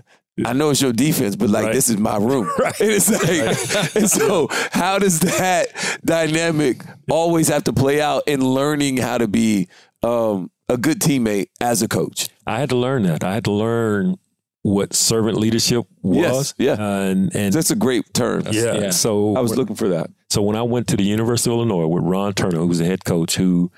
I 0.44 0.53
know 0.53 0.70
it's 0.70 0.81
your 0.81 0.92
defense, 0.92 1.37
but 1.37 1.51
like 1.51 1.64
Right. 1.66 1.74
this 1.74 1.88
is 1.88 1.96
my 1.98 2.16
room. 2.16 2.48
And 2.64 2.74
it's 2.90 3.11
like, 3.11 3.96
and 3.96 4.11
so 4.11 4.48
how 4.72 4.98
does 4.98 5.20
that 5.20 5.68
dynamic 6.05 6.83
always 7.11 7.48
have 7.48 7.64
to 7.64 7.72
play 7.72 8.01
out 8.01 8.22
in 8.27 8.40
learning 8.44 8.96
how 8.98 9.18
to 9.18 9.29
be 9.29 9.68
um, 10.03 10.51
a 10.68 10.77
good 10.77 11.01
teammate 11.01 11.48
as 11.61 11.83
a 11.83 11.88
coach? 11.88 12.29
I 12.46 12.59
had 12.61 12.68
to 12.70 12.77
learn 12.77 13.03
that. 13.05 13.24
I 13.24 13.35
had 13.35 13.44
to 13.44 13.53
learn 13.53 14.16
what 14.62 14.92
servant 14.94 15.38
leadership 15.38 15.87
Yes, 16.03 16.33
was. 16.35 16.55
yeah. 16.59 16.74
and 16.79 17.35
and 17.35 17.53
That's 17.53 17.70
a 17.70 17.77
great 17.77 18.12
term. 18.12 18.42
yeah. 18.51 18.74
yeah. 18.74 18.90
So 18.90 19.37
I 19.37 19.40
was 19.40 19.57
looking 19.57 19.77
for 19.77 19.88
that. 19.88 20.11
So 20.31 20.42
when 20.42 20.57
I 20.57 20.62
went 20.62 20.88
to 20.88 20.96
the 20.96 21.05
University 21.05 21.51
of 21.51 21.57
Illinois 21.57 21.87
with 21.87 22.05
Ron 22.05 22.35
Turner, 22.35 22.59
who 22.59 22.66
was 22.66 22.79
the 22.79 22.85
head 22.85 23.05
coach, 23.05 23.37
who 23.37 23.70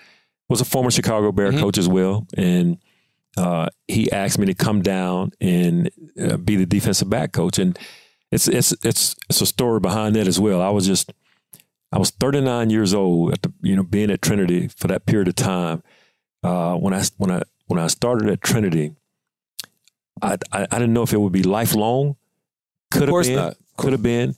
was 0.48 0.60
a 0.60 0.64
former 0.64 0.90
Chicago 0.90 1.30
Bear 1.32 1.52
Mhm. 1.52 1.60
coach 1.60 1.78
as 1.78 1.88
well, 1.88 2.26
and 2.36 2.78
uh, 3.36 3.68
he 3.88 4.10
asked 4.10 4.38
me 4.38 4.46
to 4.46 4.54
come 4.54 4.82
down 4.82 5.32
and 5.40 5.90
uh, 6.20 6.36
be 6.36 6.56
the 6.56 6.66
defensive 6.66 7.08
back 7.08 7.32
coach, 7.32 7.58
and 7.58 7.78
it's 8.30 8.48
it's 8.48 8.72
it's 8.84 9.16
it's 9.28 9.40
a 9.40 9.46
story 9.46 9.80
behind 9.80 10.16
that 10.16 10.26
as 10.26 10.40
well. 10.40 10.60
I 10.60 10.70
was 10.70 10.86
just 10.86 11.12
I 11.92 11.98
was 11.98 12.10
39 12.10 12.70
years 12.70 12.94
old 12.94 13.32
at 13.32 13.42
the 13.42 13.52
you 13.62 13.76
know 13.76 13.82
being 13.82 14.10
at 14.10 14.22
Trinity 14.22 14.68
for 14.68 14.88
that 14.88 15.06
period 15.06 15.28
of 15.28 15.36
time. 15.36 15.82
Uh, 16.42 16.74
when 16.74 16.94
I 16.94 17.02
when 17.18 17.30
I 17.30 17.42
when 17.66 17.78
I 17.78 17.86
started 17.86 18.28
at 18.28 18.40
Trinity, 18.40 18.94
I, 20.22 20.36
I 20.52 20.66
I 20.70 20.78
didn't 20.78 20.92
know 20.92 21.02
if 21.02 21.12
it 21.12 21.20
would 21.20 21.32
be 21.32 21.42
lifelong. 21.42 22.16
Could 22.90 23.08
have 23.08 23.22
been, 23.22 23.54
could 23.76 23.92
have 23.92 24.02
been. 24.02 24.34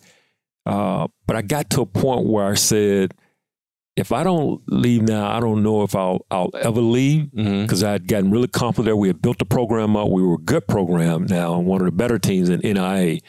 Uh, 0.66 1.08
but 1.26 1.36
I 1.36 1.42
got 1.42 1.70
to 1.70 1.80
a 1.80 1.86
point 1.86 2.26
where 2.26 2.46
I 2.46 2.54
said, 2.54 3.14
if 3.96 4.10
I 4.12 4.24
don't 4.24 4.62
leave 4.68 5.02
now, 5.02 5.30
I 5.30 5.38
don't 5.40 5.62
know 5.62 5.82
if 5.82 5.94
I'll 5.94 6.24
I'll 6.30 6.50
ever 6.54 6.80
leave 6.80 7.30
because 7.32 7.82
I 7.84 7.92
had 7.92 8.08
gotten 8.08 8.30
really 8.30 8.48
comfortable 8.48 8.84
there. 8.84 8.96
We 8.96 9.08
had 9.08 9.20
built 9.20 9.38
the 9.38 9.44
program 9.44 9.96
up. 9.96 10.08
We 10.08 10.22
were 10.22 10.34
a 10.34 10.38
good 10.38 10.66
program 10.66 11.26
now, 11.26 11.54
and 11.58 11.66
one 11.66 11.80
of 11.80 11.84
the 11.86 11.92
better 11.92 12.18
teams 12.18 12.48
in 12.48 12.60
NAIA 12.62 13.20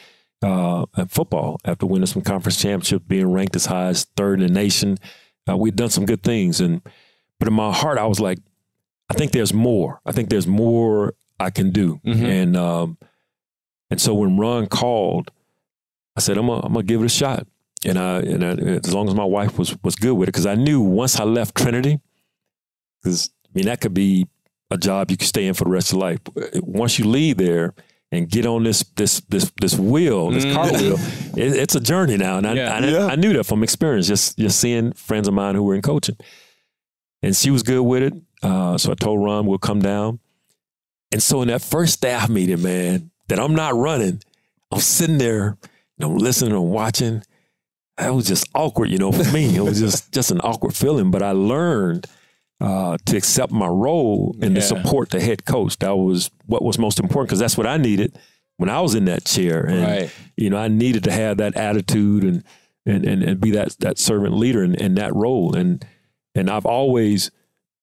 uh, 0.41 0.85
at 0.97 1.11
football 1.11 1.57
after 1.65 1.85
winning 1.85 2.05
some 2.05 2.21
conference 2.21 2.61
championships, 2.61 3.05
being 3.07 3.31
ranked 3.31 3.55
as 3.55 3.65
high 3.65 3.87
as 3.87 4.05
third 4.15 4.41
in 4.41 4.47
the 4.47 4.53
nation. 4.53 4.97
Uh, 5.49 5.57
we'd 5.57 5.75
done 5.75 5.89
some 5.89 6.05
good 6.05 6.23
things, 6.23 6.61
and 6.61 6.81
but 7.39 7.47
in 7.49 7.53
my 7.53 7.73
heart, 7.73 7.97
I 7.97 8.05
was 8.05 8.19
like, 8.21 8.39
I 9.09 9.13
think 9.15 9.31
there's 9.33 9.53
more. 9.53 9.99
I 10.05 10.13
think 10.13 10.29
there's 10.29 10.47
more 10.47 11.13
I 11.39 11.49
can 11.49 11.71
do, 11.71 11.99
Mhm. 12.05 12.23
and 12.23 12.55
um, 12.55 12.97
and 13.91 13.99
so 13.99 14.13
when 14.13 14.37
Ron 14.37 14.67
called, 14.67 15.29
I 16.15 16.21
said, 16.21 16.37
I'm 16.37 16.47
gonna 16.47 16.83
give 16.83 17.01
it 17.01 17.05
a 17.05 17.09
shot. 17.09 17.47
And 17.85 17.97
I, 17.99 18.19
and 18.19 18.43
I, 18.43 18.49
as 18.75 18.93
long 18.93 19.07
as 19.09 19.15
my 19.15 19.25
wife 19.25 19.57
was 19.59 19.75
was 19.83 19.95
good 19.95 20.13
with 20.13 20.29
it, 20.29 20.31
because 20.31 20.45
I 20.45 20.55
knew 20.55 20.79
once 20.81 21.19
I 21.19 21.23
left 21.25 21.55
Trinity, 21.55 21.99
because 23.01 23.29
I 23.45 23.49
mean 23.53 23.65
that 23.65 23.81
could 23.81 23.93
be 23.93 24.27
a 24.71 24.77
job 24.77 25.11
you 25.11 25.17
could 25.17 25.27
stay 25.27 25.45
in 25.47 25.53
for 25.53 25.65
the 25.65 25.69
rest 25.69 25.91
of 25.91 25.99
your 25.99 26.09
life. 26.09 26.19
Once 26.55 26.97
you 26.97 27.05
leave 27.05 27.37
there 27.37 27.73
and 28.11 28.29
get 28.29 28.45
on 28.45 28.63
this 28.63 28.83
this 28.95 29.19
this 29.29 29.51
this 29.59 29.77
wheel, 29.77 30.31
this 30.31 30.45
Mhm. 30.45 30.53
cartwheel, 30.53 30.97
it, 31.37 31.55
it's 31.57 31.75
a 31.75 31.79
journey 31.81 32.15
now. 32.17 32.37
And 32.37 32.47
I, 32.47 32.53
Yeah. 32.53 32.73
I, 32.73 32.79
Yeah. 32.87 33.05
I 33.07 33.15
knew 33.15 33.33
that 33.33 33.43
from 33.43 33.63
experience, 33.63 34.07
just 34.07 34.37
just 34.37 34.59
seeing 34.59 34.93
friends 34.93 35.27
of 35.27 35.33
mine 35.33 35.55
who 35.55 35.63
were 35.63 35.75
in 35.75 35.81
coaching, 35.81 36.15
and 37.21 37.35
she 37.35 37.51
was 37.51 37.63
good 37.63 37.81
with 37.83 38.03
it. 38.03 38.13
Uh, 38.41 38.77
so 38.77 38.91
I 38.91 38.95
told 38.95 39.23
Ron 39.23 39.45
we'll 39.45 39.57
come 39.57 39.81
down. 39.81 40.19
And 41.11 41.21
so 41.21 41.41
in 41.41 41.47
that 41.49 41.61
first 41.61 41.93
staff 41.93 42.29
meeting, 42.29 42.61
man, 42.61 43.11
that 43.27 43.39
I'm 43.39 43.55
not 43.55 43.75
running, 43.75 44.21
I'm 44.71 44.79
sitting 44.79 45.17
there, 45.17 45.57
and 45.97 46.05
I'm 46.05 46.17
listening 46.17 46.53
and 46.53 46.71
watching. 46.71 47.23
That 47.97 48.13
was 48.13 48.25
just 48.27 48.47
awkward, 48.55 48.89
you 48.89 48.97
know, 48.97 49.11
for 49.11 49.31
me. 49.31 49.55
It 49.55 49.61
was 49.61 49.79
just 49.79 50.11
just 50.11 50.31
an 50.31 50.39
awkward 50.41 50.73
feeling. 50.75 51.11
But 51.11 51.21
I 51.21 51.31
learned 51.31 52.07
uh, 52.61 52.97
to 53.05 53.17
accept 53.17 53.51
my 53.51 53.67
role 53.67 54.35
and 54.41 54.55
Yeah. 54.55 54.61
to 54.61 54.67
support 54.67 55.09
the 55.11 55.19
head 55.19 55.45
coach. 55.45 55.77
That 55.79 55.95
was 55.97 56.31
what 56.45 56.63
was 56.63 56.79
most 56.79 56.99
important 56.99 57.29
because 57.29 57.39
that's 57.39 57.57
what 57.57 57.67
I 57.67 57.77
needed 57.77 58.17
when 58.57 58.69
I 58.69 58.79
was 58.81 58.95
in 58.95 59.05
that 59.05 59.25
chair. 59.25 59.63
And 59.65 59.81
Right. 59.83 60.11
you 60.37 60.49
know, 60.49 60.57
I 60.57 60.69
needed 60.69 61.03
to 61.05 61.11
have 61.11 61.37
that 61.37 61.55
attitude 61.55 62.23
and 62.23 62.43
and 62.85 63.05
and, 63.05 63.21
and 63.23 63.39
be 63.39 63.51
that 63.51 63.75
that 63.79 63.97
servant 63.99 64.35
leader 64.37 64.63
in, 64.63 64.75
in 64.75 64.95
that 64.95 65.13
role. 65.15 65.55
And 65.55 65.85
and 66.35 66.49
I've 66.49 66.65
always 66.65 67.29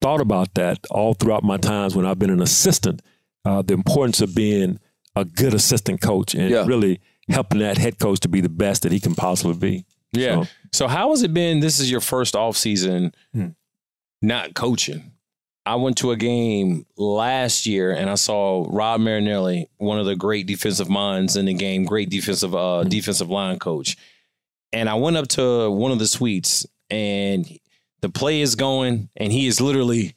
thought 0.00 0.20
about 0.20 0.54
that 0.54 0.78
all 0.90 1.14
throughout 1.14 1.44
my 1.44 1.56
times 1.58 1.94
when 1.94 2.06
I've 2.06 2.18
been 2.18 2.30
an 2.30 2.42
assistant. 2.42 3.00
Uh, 3.44 3.62
the 3.62 3.74
importance 3.74 4.20
of 4.20 4.34
being 4.34 4.78
a 5.16 5.24
good 5.24 5.54
assistant 5.54 6.00
coach 6.00 6.34
and 6.34 6.50
Yeah. 6.50 6.64
really 6.66 7.00
helping 7.28 7.60
that 7.60 7.78
head 7.78 7.98
coach 7.98 8.20
to 8.20 8.28
be 8.28 8.40
the 8.40 8.48
best 8.48 8.82
that 8.82 8.92
he 8.92 8.98
can 9.00 9.14
possibly 9.14 9.54
be. 9.54 9.84
Yeah. 10.12 10.42
So- 10.42 10.48
So 10.72 10.88
how 10.88 11.10
has 11.10 11.22
it 11.22 11.34
been? 11.34 11.58
This 11.60 11.80
is 11.80 11.90
your 11.90 12.00
first 12.00 12.36
off 12.36 12.56
season 12.56 13.12
Hmm. 13.34 13.48
not 14.22 14.54
coaching. 14.54 15.12
I 15.66 15.74
went 15.74 15.98
to 15.98 16.10
a 16.12 16.16
game 16.16 16.86
last 16.96 17.66
year 17.66 17.92
and 17.92 18.08
I 18.08 18.14
saw 18.14 18.64
Rod 18.68 19.00
Marinelli, 19.00 19.68
one 19.78 19.98
of 19.98 20.06
the 20.06 20.16
great 20.16 20.46
defensive 20.46 20.88
minds 20.88 21.36
in 21.36 21.44
the 21.46 21.54
game, 21.54 21.84
great 21.84 22.08
defensive 22.08 22.54
uh, 22.54 22.84
defensive 22.84 23.28
line 23.30 23.58
coach. 23.58 23.96
And 24.72 24.88
I 24.88 24.94
went 24.94 25.16
up 25.16 25.26
to 25.28 25.70
one 25.70 25.90
of 25.92 25.98
the 25.98 26.06
suites 26.06 26.66
and 26.88 27.46
the 28.00 28.08
play 28.08 28.40
is 28.40 28.54
going 28.54 29.08
and 29.16 29.32
he 29.32 29.46
is 29.48 29.60
literally 29.60 30.14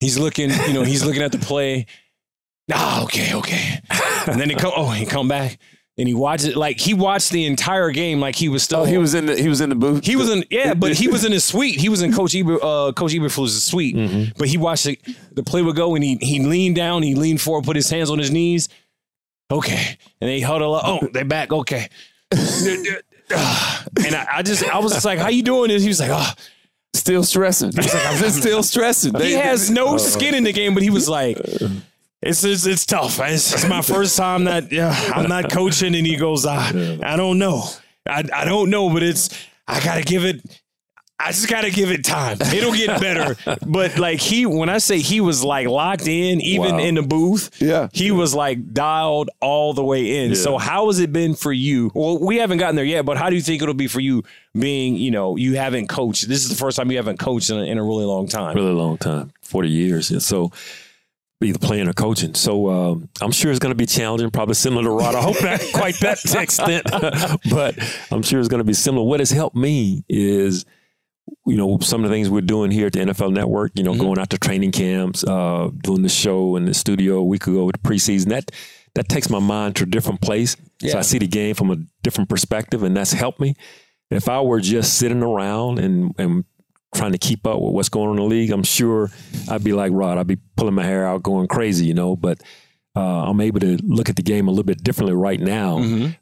he's 0.00 0.18
looking, 0.18 0.50
you 0.50 0.72
know, 0.72 0.82
he's 0.82 1.04
looking 1.04 1.22
at 1.22 1.32
the 1.32 1.38
play. 1.38 1.86
Ah, 2.72 3.04
okay, 3.04 3.32
okay. 3.32 3.80
And 4.26 4.40
then 4.40 4.50
he 4.50 4.56
come 4.56 4.72
oh, 4.74 4.90
he 4.90 5.06
come 5.06 5.28
back 5.28 5.56
and 5.98 6.06
he 6.08 6.14
watched 6.14 6.44
it 6.44 6.56
like 6.56 6.78
he 6.78 6.92
watched 6.94 7.30
the 7.30 7.46
entire 7.46 7.90
game 7.90 8.20
like 8.20 8.36
he 8.36 8.48
was 8.48 8.62
still 8.62 8.80
Oh, 8.80 8.84
he 8.84 8.98
was 8.98 9.14
in 9.14 9.26
the 9.26 9.36
he 9.40 9.48
was 9.48 9.60
in 9.60 9.70
the 9.70 9.74
booth. 9.74 10.04
he 10.04 10.14
was 10.16 10.28
in 10.30 10.44
yeah, 10.50 10.74
but 10.74 10.92
he 10.94 11.08
was 11.08 11.24
in 11.24 11.32
his 11.32 11.44
suite. 11.50 11.80
He 11.80 11.88
was 11.88 12.02
in 12.02 12.12
Coach 12.12 12.34
Eber, 12.34 12.58
uh, 12.62 12.92
Coach 12.92 13.12
Eberflus' 13.12 13.60
suite. 13.60 13.96
Mhm. 13.96 14.36
But 14.36 14.48
he 14.48 14.58
watched 14.58 14.84
the, 14.84 14.98
the 15.32 15.42
play 15.42 15.62
would 15.62 15.76
go 15.76 15.94
and 15.94 16.04
he 16.04 16.16
he 16.20 16.40
leaned 16.40 16.76
down, 16.76 17.02
he 17.02 17.14
leaned 17.14 17.40
forward, 17.40 17.64
put 17.64 17.76
his 17.76 17.88
hands 17.90 18.10
on 18.10 18.18
his 18.18 18.30
knees. 18.30 18.68
Okay, 19.50 19.96
and 20.20 20.28
they 20.28 20.40
huddle 20.40 20.74
up. 20.74 20.82
Oh, 20.86 21.06
they 21.12 21.22
back. 21.22 21.52
Okay, 21.52 21.88
and 22.32 24.14
I, 24.14 24.26
I 24.36 24.42
just 24.42 24.64
I 24.64 24.78
was 24.80 24.92
just 24.92 25.04
like, 25.04 25.18
"How 25.18 25.28
you 25.28 25.42
doing?" 25.42 25.70
And 25.70 25.80
he 25.80 25.88
was 25.88 26.00
like, 26.00 26.10
"Oh." 26.12 26.30
still 26.94 27.22
stressing. 27.22 27.70
He 27.72 27.76
was 27.76 27.92
like, 27.92 28.06
I'm 28.06 28.18
just 28.22 28.38
still 28.40 28.62
stressing. 28.62 29.14
He 29.20 29.32
has 29.34 29.70
no 29.70 29.98
skin 29.98 30.34
in 30.34 30.44
the 30.44 30.52
game, 30.52 30.72
but 30.72 30.82
he 30.82 30.88
was 30.90 31.08
like, 31.10 31.36
"It's 32.22 32.44
it's, 32.44 32.66
it's 32.66 32.86
tough. 32.86 33.20
It's, 33.20 33.52
it's 33.52 33.68
my 33.68 33.82
first 33.82 34.16
time 34.16 34.44
that 34.44 34.72
yeah, 34.72 34.92
I'm 35.14 35.28
not 35.28 35.50
coaching." 35.50 35.94
And 35.94 36.06
he 36.06 36.16
goes, 36.16 36.46
"I 36.46 36.68
I 37.02 37.16
don't 37.16 37.38
know. 37.38 37.64
I 38.08 38.24
I 38.32 38.44
don't 38.44 38.70
know, 38.70 38.90
but 38.90 39.02
it's 39.02 39.30
I 39.66 39.80
gotta 39.80 40.02
give 40.02 40.24
it." 40.24 40.40
I 41.18 41.28
just 41.28 41.48
gotta 41.48 41.70
give 41.70 41.90
it 41.90 42.04
time. 42.04 42.36
It'll 42.42 42.74
get 42.74 43.00
better. 43.00 43.36
but 43.66 43.98
like 43.98 44.20
he, 44.20 44.44
when 44.44 44.68
I 44.68 44.76
say 44.76 44.98
he 44.98 45.22
was 45.22 45.42
like 45.42 45.66
locked 45.66 46.06
in, 46.06 46.42
even 46.42 46.72
Wow. 46.74 46.78
in 46.78 46.94
the 46.96 47.02
booth, 47.02 47.50
Yeah. 47.58 47.88
he 47.94 48.10
was 48.10 48.34
like 48.34 48.74
dialed 48.74 49.30
all 49.40 49.72
the 49.72 49.82
way 49.82 50.18
in. 50.26 50.36
So 50.36 50.58
how 50.58 50.88
has 50.88 50.98
it 51.00 51.14
been 51.14 51.34
for 51.34 51.54
you? 51.54 51.90
Well, 51.94 52.18
we 52.18 52.36
haven't 52.36 52.58
gotten 52.58 52.76
there 52.76 52.84
yet, 52.84 53.06
but 53.06 53.16
how 53.16 53.30
do 53.30 53.34
you 53.34 53.40
think 53.40 53.62
it'll 53.62 53.72
be 53.72 53.86
for 53.86 53.98
you? 54.00 54.24
Being, 54.52 54.96
you 54.96 55.10
know, 55.10 55.36
you 55.36 55.56
haven't 55.56 55.86
coached. 55.88 56.28
This 56.28 56.44
is 56.44 56.50
the 56.50 56.54
first 56.54 56.76
time 56.76 56.90
you 56.90 56.98
haven't 56.98 57.18
coached 57.18 57.48
in 57.48 57.56
a, 57.56 57.62
in 57.64 57.78
a 57.78 57.82
really 57.82 58.04
long 58.04 58.28
time. 58.28 58.54
really 58.54 58.72
long 58.74 58.98
time, 58.98 59.32
40 59.40 59.70
years. 59.70 60.10
And 60.10 60.22
so 60.22 60.52
either 61.42 61.58
playing 61.58 61.88
or 61.88 61.92
coaching. 61.92 62.34
So 62.34 62.68
um, 62.70 63.08
I'm 63.20 63.32
sure 63.32 63.50
it's 63.50 63.60
going 63.60 63.72
to 63.72 63.76
be 63.76 63.86
challenging, 63.86 64.30
probably 64.30 64.54
similar 64.54 64.84
to 64.84 64.90
Rod. 64.90 65.14
I 65.14 65.20
hope 65.22 65.42
not 65.42 65.60
quite 65.74 65.98
that 66.00 66.18
extent, 66.34 66.84
but 67.50 67.76
I'm 68.10 68.22
sure 68.22 68.40
it's 68.40 68.48
going 68.48 68.60
to 68.60 68.64
be 68.64 68.72
similar. 68.72 69.06
What 69.06 69.20
has 69.20 69.30
helped 69.30 69.56
me 69.56 70.04
is, 70.08 70.64
you 71.46 71.56
know, 71.56 71.78
some 71.80 72.04
of 72.04 72.10
the 72.10 72.14
things 72.14 72.30
we're 72.30 72.40
doing 72.40 72.70
here 72.70 72.86
at 72.86 72.94
the 72.94 73.00
NFL 73.00 73.32
Network, 73.32 73.72
you 73.74 73.82
know, 73.82 73.92
Mm-hmm. 73.92 74.00
going 74.00 74.18
out 74.18 74.30
to 74.30 74.38
training 74.38 74.72
camps, 74.72 75.24
uh, 75.24 75.70
doing 75.82 76.02
the 76.02 76.08
show 76.08 76.56
in 76.56 76.64
the 76.64 76.74
studio 76.74 77.16
a 77.16 77.24
week 77.24 77.46
ago 77.46 77.64
with 77.64 77.80
the 77.82 77.88
preseason. 77.88 78.28
That 78.28 78.50
that 78.94 79.08
takes 79.08 79.28
my 79.28 79.38
mind 79.38 79.76
to 79.76 79.82
a 79.82 79.86
different 79.86 80.22
place. 80.22 80.56
So 80.80 80.98
I 80.98 81.02
see 81.02 81.18
the 81.18 81.26
game 81.26 81.54
from 81.54 81.70
a 81.70 81.76
different 82.02 82.30
perspective, 82.30 82.82
and 82.82 82.96
that's 82.96 83.12
helped 83.12 83.40
me. 83.40 83.54
If 84.10 84.28
I 84.28 84.40
were 84.40 84.60
just 84.60 84.94
sitting 84.98 85.22
around 85.22 85.78
and, 85.80 86.14
and 86.16 86.44
trying 86.96 87.12
to 87.12 87.18
keep 87.18 87.46
up 87.46 87.60
with 87.60 87.72
what's 87.74 87.88
going 87.88 88.08
on 88.08 88.16
in 88.16 88.22
the 88.22 88.28
league, 88.28 88.50
I'm 88.50 88.62
sure 88.64 89.10
I'd 89.50 89.62
be 89.62 89.72
like 89.72 89.92
Rod. 89.92 90.18
I'd 90.18 90.26
be 90.26 90.38
pulling 90.56 90.74
my 90.74 90.84
hair 90.84 91.06
out, 91.06 91.22
going 91.22 91.46
crazy, 91.46 91.86
you 91.86 91.94
know. 91.94 92.16
But 92.16 92.42
uh, 92.96 93.28
I'm 93.28 93.40
able 93.40 93.60
to 93.60 93.76
look 93.84 94.08
at 94.08 94.16
the 94.16 94.22
game 94.22 94.48
a 94.48 94.50
little 94.50 94.64
bit 94.64 94.82
differently 94.82 95.14
right 95.14 95.38
now. 95.40 95.78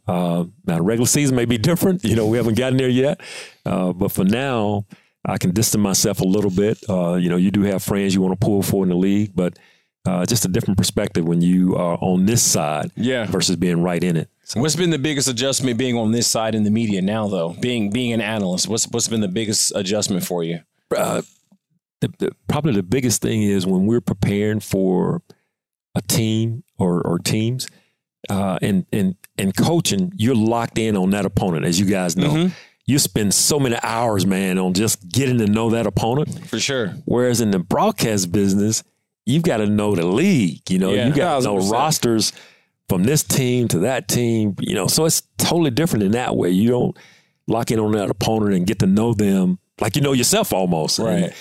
Uh, 0.06 0.44
now, 0.66 0.76
the 0.76 0.82
regular 0.82 1.06
season 1.06 1.37
may 1.37 1.44
be 1.44 1.56
different. 1.58 2.04
You 2.10 2.16
know, 2.16 2.26
we 2.26 2.37
haven't 2.37 2.58
gotten 2.58 2.76
there 2.76 2.88
yet. 2.88 3.20
Uh, 3.64 3.92
but 3.92 4.10
for 4.12 4.24
now, 4.24 4.84
I 5.24 5.38
can 5.38 5.52
distance 5.52 5.80
myself 5.82 6.20
a 6.20 6.24
little 6.24 6.50
bit. 6.50 6.78
Uh, 6.88 7.14
you 7.14 7.28
know, 7.30 7.37
you 7.37 7.50
do 7.50 7.62
have 7.62 7.82
friends 7.82 8.14
you 8.14 8.20
want 8.20 8.38
to 8.38 8.44
pull 8.44 8.62
for 8.62 8.82
in 8.82 8.90
the 8.90 8.96
league, 8.96 9.30
but 9.34 9.58
uh, 10.06 10.26
just 10.26 10.44
a 10.44 10.48
different 10.48 10.76
perspective 10.76 11.24
when 11.24 11.40
you 11.40 11.76
are 11.76 11.96
on 12.02 12.26
this 12.26 12.42
side 12.42 12.90
Yeah. 12.96 13.24
versus 13.26 13.56
being 13.56 13.82
right 13.82 14.02
in 14.04 14.16
it. 14.18 14.28
What's 14.54 14.76
been 14.76 14.90
the 14.90 14.98
biggest 14.98 15.26
adjustment 15.28 15.78
being 15.78 15.96
on 15.96 16.12
this 16.12 16.26
side 16.26 16.54
in 16.54 16.64
the 16.64 16.70
media 16.70 17.00
now, 17.02 17.28
though? 17.28 17.54
Being 17.61 17.90
being 17.90 18.12
an 18.12 18.20
analyst, 18.20 18.68
what's 18.68 18.85
what's 18.88 19.09
been 19.09 19.20
the 19.22 19.28
biggest 19.28 19.72
adjustment 19.74 20.24
for 20.24 20.44
you? 20.44 20.61
uh, 20.96 21.22
the, 22.00 22.12
the, 22.18 22.30
probably 22.48 22.72
the 22.72 22.83
biggest 22.83 23.22
thing 23.22 23.42
is 23.42 23.66
when 23.66 23.87
we're 23.87 24.00
preparing 24.02 24.61
for 24.61 25.22
a 25.94 26.02
team 26.02 26.62
or, 26.78 27.00
or 27.00 27.18
teams 27.18 27.66
uh, 28.28 28.59
and, 28.61 28.85
and, 28.92 29.16
and 29.38 29.57
coaching, 29.57 30.12
you're 30.16 30.35
locked 30.35 30.76
in 30.76 30.96
on 30.96 31.11
that 31.11 31.24
opponent, 31.24 31.64
as 31.64 31.80
you 31.80 31.87
guys 31.87 32.16
know. 32.16 32.50
You 32.87 32.98
spend 32.98 33.33
so 33.33 33.59
many 33.59 33.76
hours, 33.83 34.26
man, 34.26 34.59
on 34.59 34.74
just 34.74 35.09
getting 35.09 35.38
to 35.38 35.46
know 35.46 35.70
that 35.70 35.87
opponent. 35.87 36.46
For 36.46 36.61
sure. 36.61 36.88
Whereas 37.07 37.40
in 37.40 37.50
the 37.50 37.59
broadcast 37.59 38.30
business, 38.30 38.85
you've 39.24 39.42
got 39.44 39.57
to 39.59 39.66
know 39.66 39.94
the 39.94 40.04
league. 40.07 40.70
You 40.70 40.78
know, 40.78 40.92
Yeah. 40.92 41.07
you 41.09 41.14
got 41.14 41.38
to 41.38 41.44
know 41.44 41.57
1000%. 41.57 41.72
rosters 41.72 42.33
from 42.88 43.04
this 43.04 43.22
team 43.22 43.68
to 43.68 43.78
that 43.80 44.08
team, 44.08 44.54
you 44.60 44.74
know, 44.74 44.86
so 44.86 45.04
it's 45.06 45.22
totally 45.38 45.70
different 45.70 46.02
in 46.04 46.12
that 46.12 46.36
way. 46.36 46.50
You 46.50 46.68
don't 46.68 46.98
lock 47.46 47.70
in 47.70 47.78
on 47.78 47.92
that 47.92 48.10
opponent 48.10 48.54
and 48.54 48.66
get 48.66 48.78
to 48.80 48.86
know 48.86 49.14
them 49.14 49.58
like 49.80 49.96
you 49.96 50.02
know 50.02 50.12
yourself 50.12 50.52
almost. 50.52 50.98
And- 50.98 51.06
Right. 51.08 51.32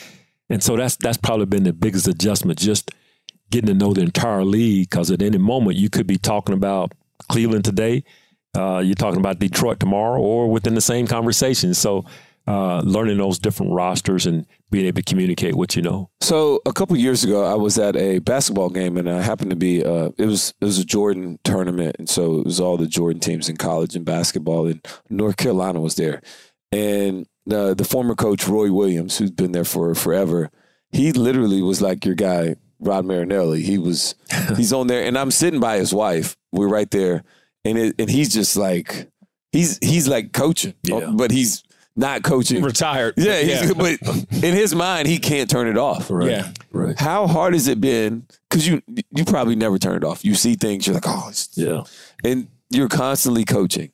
and 0.49 0.63
so 0.63 0.75
that's 0.75 0.95
that's 0.97 1.17
probably 1.17 1.45
been 1.45 1.63
the 1.63 1.73
biggest 1.73 2.08
adjustment, 2.08 2.60
just 2.60 2.91
getting 3.51 3.67
to 3.67 3.73
know 3.73 3.93
the 3.93 4.01
entire 4.01 4.43
league. 4.43 4.89
Because 4.89 5.12
at 5.12 5.21
any 5.21 5.38
moment 5.38 5.77
you 5.77 5.89
could 5.89 6.08
be 6.08 6.17
talking 6.17 6.53
about 6.56 6.93
Cleveland 7.29 7.65
today, 7.65 8.03
uh, 8.58 8.79
you're 8.84 8.95
talking 8.95 9.19
about 9.19 9.39
Detroit 9.39 9.79
tomorrow, 9.79 10.19
or 10.21 10.49
within 10.49 10.75
the 10.75 10.82
same 10.82 11.08
conversation. 11.08 11.73
So 11.73 12.06
uh, 12.47 12.82
learning 12.82 13.17
those 13.17 13.39
different 13.39 13.71
rosters 13.71 14.25
and 14.25 14.45
being 14.69 14.86
able 14.86 15.01
to 15.01 15.10
communicate 15.10 15.56
what 15.56 15.75
you 15.75 15.82
know. 15.82 16.10
So 16.21 16.60
a 16.65 16.73
couple 16.73 16.97
years 16.97 17.23
ago, 17.23 17.43
I 17.45 17.56
was 17.56 17.77
at 17.79 17.95
a 17.95 18.19
basketball 18.19 18.69
game, 18.69 18.97
and 18.97 19.10
I 19.10 19.21
happened 19.21 19.51
to 19.51 19.56
be. 19.56 19.84
Uh, 19.84 20.10
it 20.17 20.25
was 20.25 20.53
it 20.60 20.65
was 20.65 20.79
a 20.79 20.86
Jordan 20.86 21.39
tournament, 21.43 21.95
and 21.99 22.10
so 22.10 22.39
it 22.39 22.45
was 22.45 22.60
all 22.60 22.75
the 22.77 22.88
Jordan 22.88 23.19
teams 23.21 23.47
in 23.49 23.56
college 23.58 23.95
and 23.95 24.03
basketball. 24.06 24.67
And 24.67 24.86
North 25.10 25.38
Carolina 25.38 25.79
was 25.79 25.95
there, 25.95 26.21
and 26.71 27.25
the 27.45 27.73
the 27.75 27.86
former 27.86 28.15
coach 28.15 28.47
Roy 28.47 28.71
Williams, 28.71 29.17
who's 29.17 29.32
been 29.32 29.51
there 29.51 29.65
for 29.65 29.93
forever, 29.95 30.49
he 30.91 31.12
literally 31.12 31.62
was 31.62 31.82
like 31.82 32.06
your 32.06 32.15
guy 32.15 32.56
Rod 32.79 33.06
Marinelli. 33.06 33.62
He 33.62 33.77
was 33.77 34.15
he's 34.58 34.73
on 34.73 34.88
there, 34.88 35.03
and 35.06 35.17
I'm 35.17 35.32
sitting 35.32 35.60
by 35.60 35.77
his 35.77 35.93
wife. 35.93 36.36
We're 36.51 36.67
right 36.69 36.89
there, 36.91 37.23
and 37.63 37.77
it, 37.77 37.95
and 37.99 38.10
he's 38.10 38.34
just 38.34 38.58
like 38.58 39.10
he's 39.51 39.77
he's 39.82 40.08
like 40.08 40.34
coaching, 40.34 40.73
Yeah. 40.84 41.12
but 41.15 41.32
he's 41.32 41.62
not 41.95 42.23
coaching. 42.23 42.63
Retired. 42.63 43.13
Yeah, 43.17 43.39
he's, 43.41 43.73
but 43.73 43.99
in 44.32 44.53
his 44.56 44.73
mind, 44.73 45.08
he 45.08 45.19
can't 45.19 45.49
turn 45.49 45.67
it 45.67 45.77
off. 45.77 46.10
Yeah. 46.10 46.51
Right. 46.71 46.97
How 46.99 47.27
hard 47.27 47.53
has 47.53 47.67
it 47.67 47.79
been? 47.79 48.25
Because 48.49 48.67
you 48.67 48.82
you 48.88 49.25
probably 49.25 49.56
never 49.56 49.77
turn 49.77 49.95
it 49.97 50.03
off. 50.03 50.23
You 50.25 50.36
see 50.36 50.56
things, 50.56 50.88
you're 50.88 50.93
like, 50.95 51.08
oh, 51.08 51.27
it's, 51.29 51.49
Yeah. 51.58 51.84
and 52.23 52.47
you're 52.69 52.89
constantly 52.89 53.45
coaching. 53.45 53.91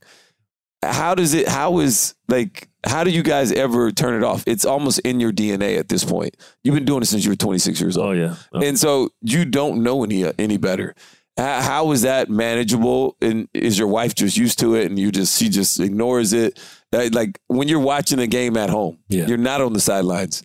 How 0.81 1.13
does 1.13 1.33
it? 1.33 1.47
How 1.49 1.79
is 1.79 2.15
like? 2.29 2.69
How 2.85 3.03
do 3.03 3.11
you 3.11 3.21
guys 3.23 3.51
ever 3.51 3.91
turn 3.91 4.15
it 4.15 4.23
off? 4.23 4.45
It's 4.47 4.63
almost 4.63 4.99
in 4.99 5.19
your 5.19 5.33
DNA 5.33 5.77
at 5.77 5.89
this 5.89 6.05
point. 6.05 6.37
You've 6.63 6.75
been 6.75 6.85
doing 6.85 7.01
it 7.01 7.07
since 7.07 7.25
you 7.25 7.31
were 7.31 7.35
26 7.35 7.81
years 7.81 7.97
old. 7.97 8.07
Oh 8.07 8.11
yeah. 8.13 8.35
Oh, 8.53 8.61
and 8.63 8.79
so 8.79 9.09
you 9.21 9.43
don't 9.43 9.83
know 9.83 10.05
any 10.05 10.23
any 10.39 10.55
better. 10.55 10.95
How, 11.35 11.61
how 11.61 11.91
is 11.91 12.03
that 12.03 12.29
manageable? 12.29 13.17
And 13.21 13.49
is 13.53 13.77
your 13.77 13.89
wife 13.89 14.15
just 14.15 14.37
used 14.37 14.59
to 14.59 14.75
it, 14.75 14.85
and 14.85 14.97
you 14.97 15.11
just 15.11 15.37
she 15.37 15.49
just 15.49 15.81
ignores 15.81 16.31
it? 16.31 16.57
Uh, 16.93 17.09
Like 17.11 17.39
when 17.47 17.67
you're 17.67 17.79
watching 17.79 18.19
a 18.19 18.27
game 18.27 18.57
at 18.57 18.69
home, 18.69 18.97
Yeah. 19.09 19.27
you're 19.27 19.37
not 19.37 19.61
on 19.61 19.73
the 19.73 19.79
sidelines. 19.79 20.43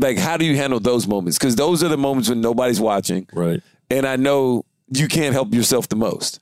Like, 0.00 0.16
how 0.18 0.36
do 0.36 0.44
you 0.44 0.56
handle 0.56 0.78
those 0.80 1.08
moments? 1.08 1.38
Because 1.38 1.56
those 1.56 1.82
are 1.82 1.88
the 1.88 1.96
moments 1.96 2.28
when 2.28 2.40
nobody's 2.40 2.80
watching, 2.80 3.26
right. 3.32 3.60
and 3.90 4.06
I 4.06 4.14
know 4.16 4.64
you 4.92 5.08
can't 5.08 5.32
help 5.34 5.52
yourself 5.52 5.88
the 5.88 5.96
most. 5.96 6.38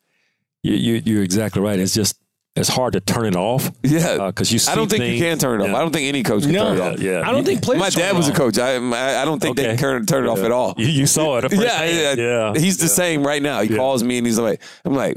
You, 0.63 0.75
you 0.75 1.03
you're 1.05 1.23
exactly 1.23 1.63
right. 1.63 1.79
It's 1.79 1.95
just 1.95 2.19
it's 2.55 2.69
hard 2.69 2.93
to 2.95 3.01
turn 3.01 3.27
it 3.27 3.37
off 3.37 3.71
Yeah, 3.83 4.27
because 4.27 4.51
you. 4.53 4.59
See 4.59 4.71
I 4.71 4.75
don't 4.75 4.89
think 4.91 5.03
things, 5.05 5.19
you 5.19 5.25
can 5.25 5.39
turn 5.39 5.61
it 5.61 5.65
off. 5.65 5.71
Yeah. 5.71 5.77
I 5.77 5.81
don't 5.81 5.93
think 5.93 6.09
any 6.09 6.23
coach 6.23 6.43
can 6.43 6.53
No, 6.53 6.65
turn 6.65 6.77
it 6.77 6.81
off. 6.95 6.99
yeah. 7.01 7.23
I 7.29 7.33
don't 7.33 7.45
think 7.45 7.63
players. 7.63 7.81
My 7.81 7.89
dad 7.91 8.15
it 8.15 8.17
was 8.17 8.29
a 8.29 8.33
coach. 8.33 8.59
I 8.59 8.77
I 9.23 9.25
don't 9.25 9.41
think 9.41 9.57
they 9.57 9.63
Okay. 9.69 9.77
can 9.77 9.79
turn, 9.79 10.07
turn 10.07 10.25
it 10.25 10.29
off 10.29 10.39
at 10.41 10.51
all. 10.53 10.75
You, 10.77 10.87
you 10.87 11.07
saw 11.07 11.39
it. 11.39 11.51
Yeah, 11.53 11.85
yeah, 11.85 12.15
yeah. 12.15 12.53
He's 12.61 12.77
the 12.79 12.89
same 12.89 13.27
right 13.27 13.43
now. 13.43 13.61
He 13.63 13.71
Yeah. 13.71 13.77
calls 13.77 14.03
me 14.03 14.19
and 14.19 14.27
he's 14.27 14.39
like, 14.39 14.61
I'm 14.85 14.95
like, 14.95 15.17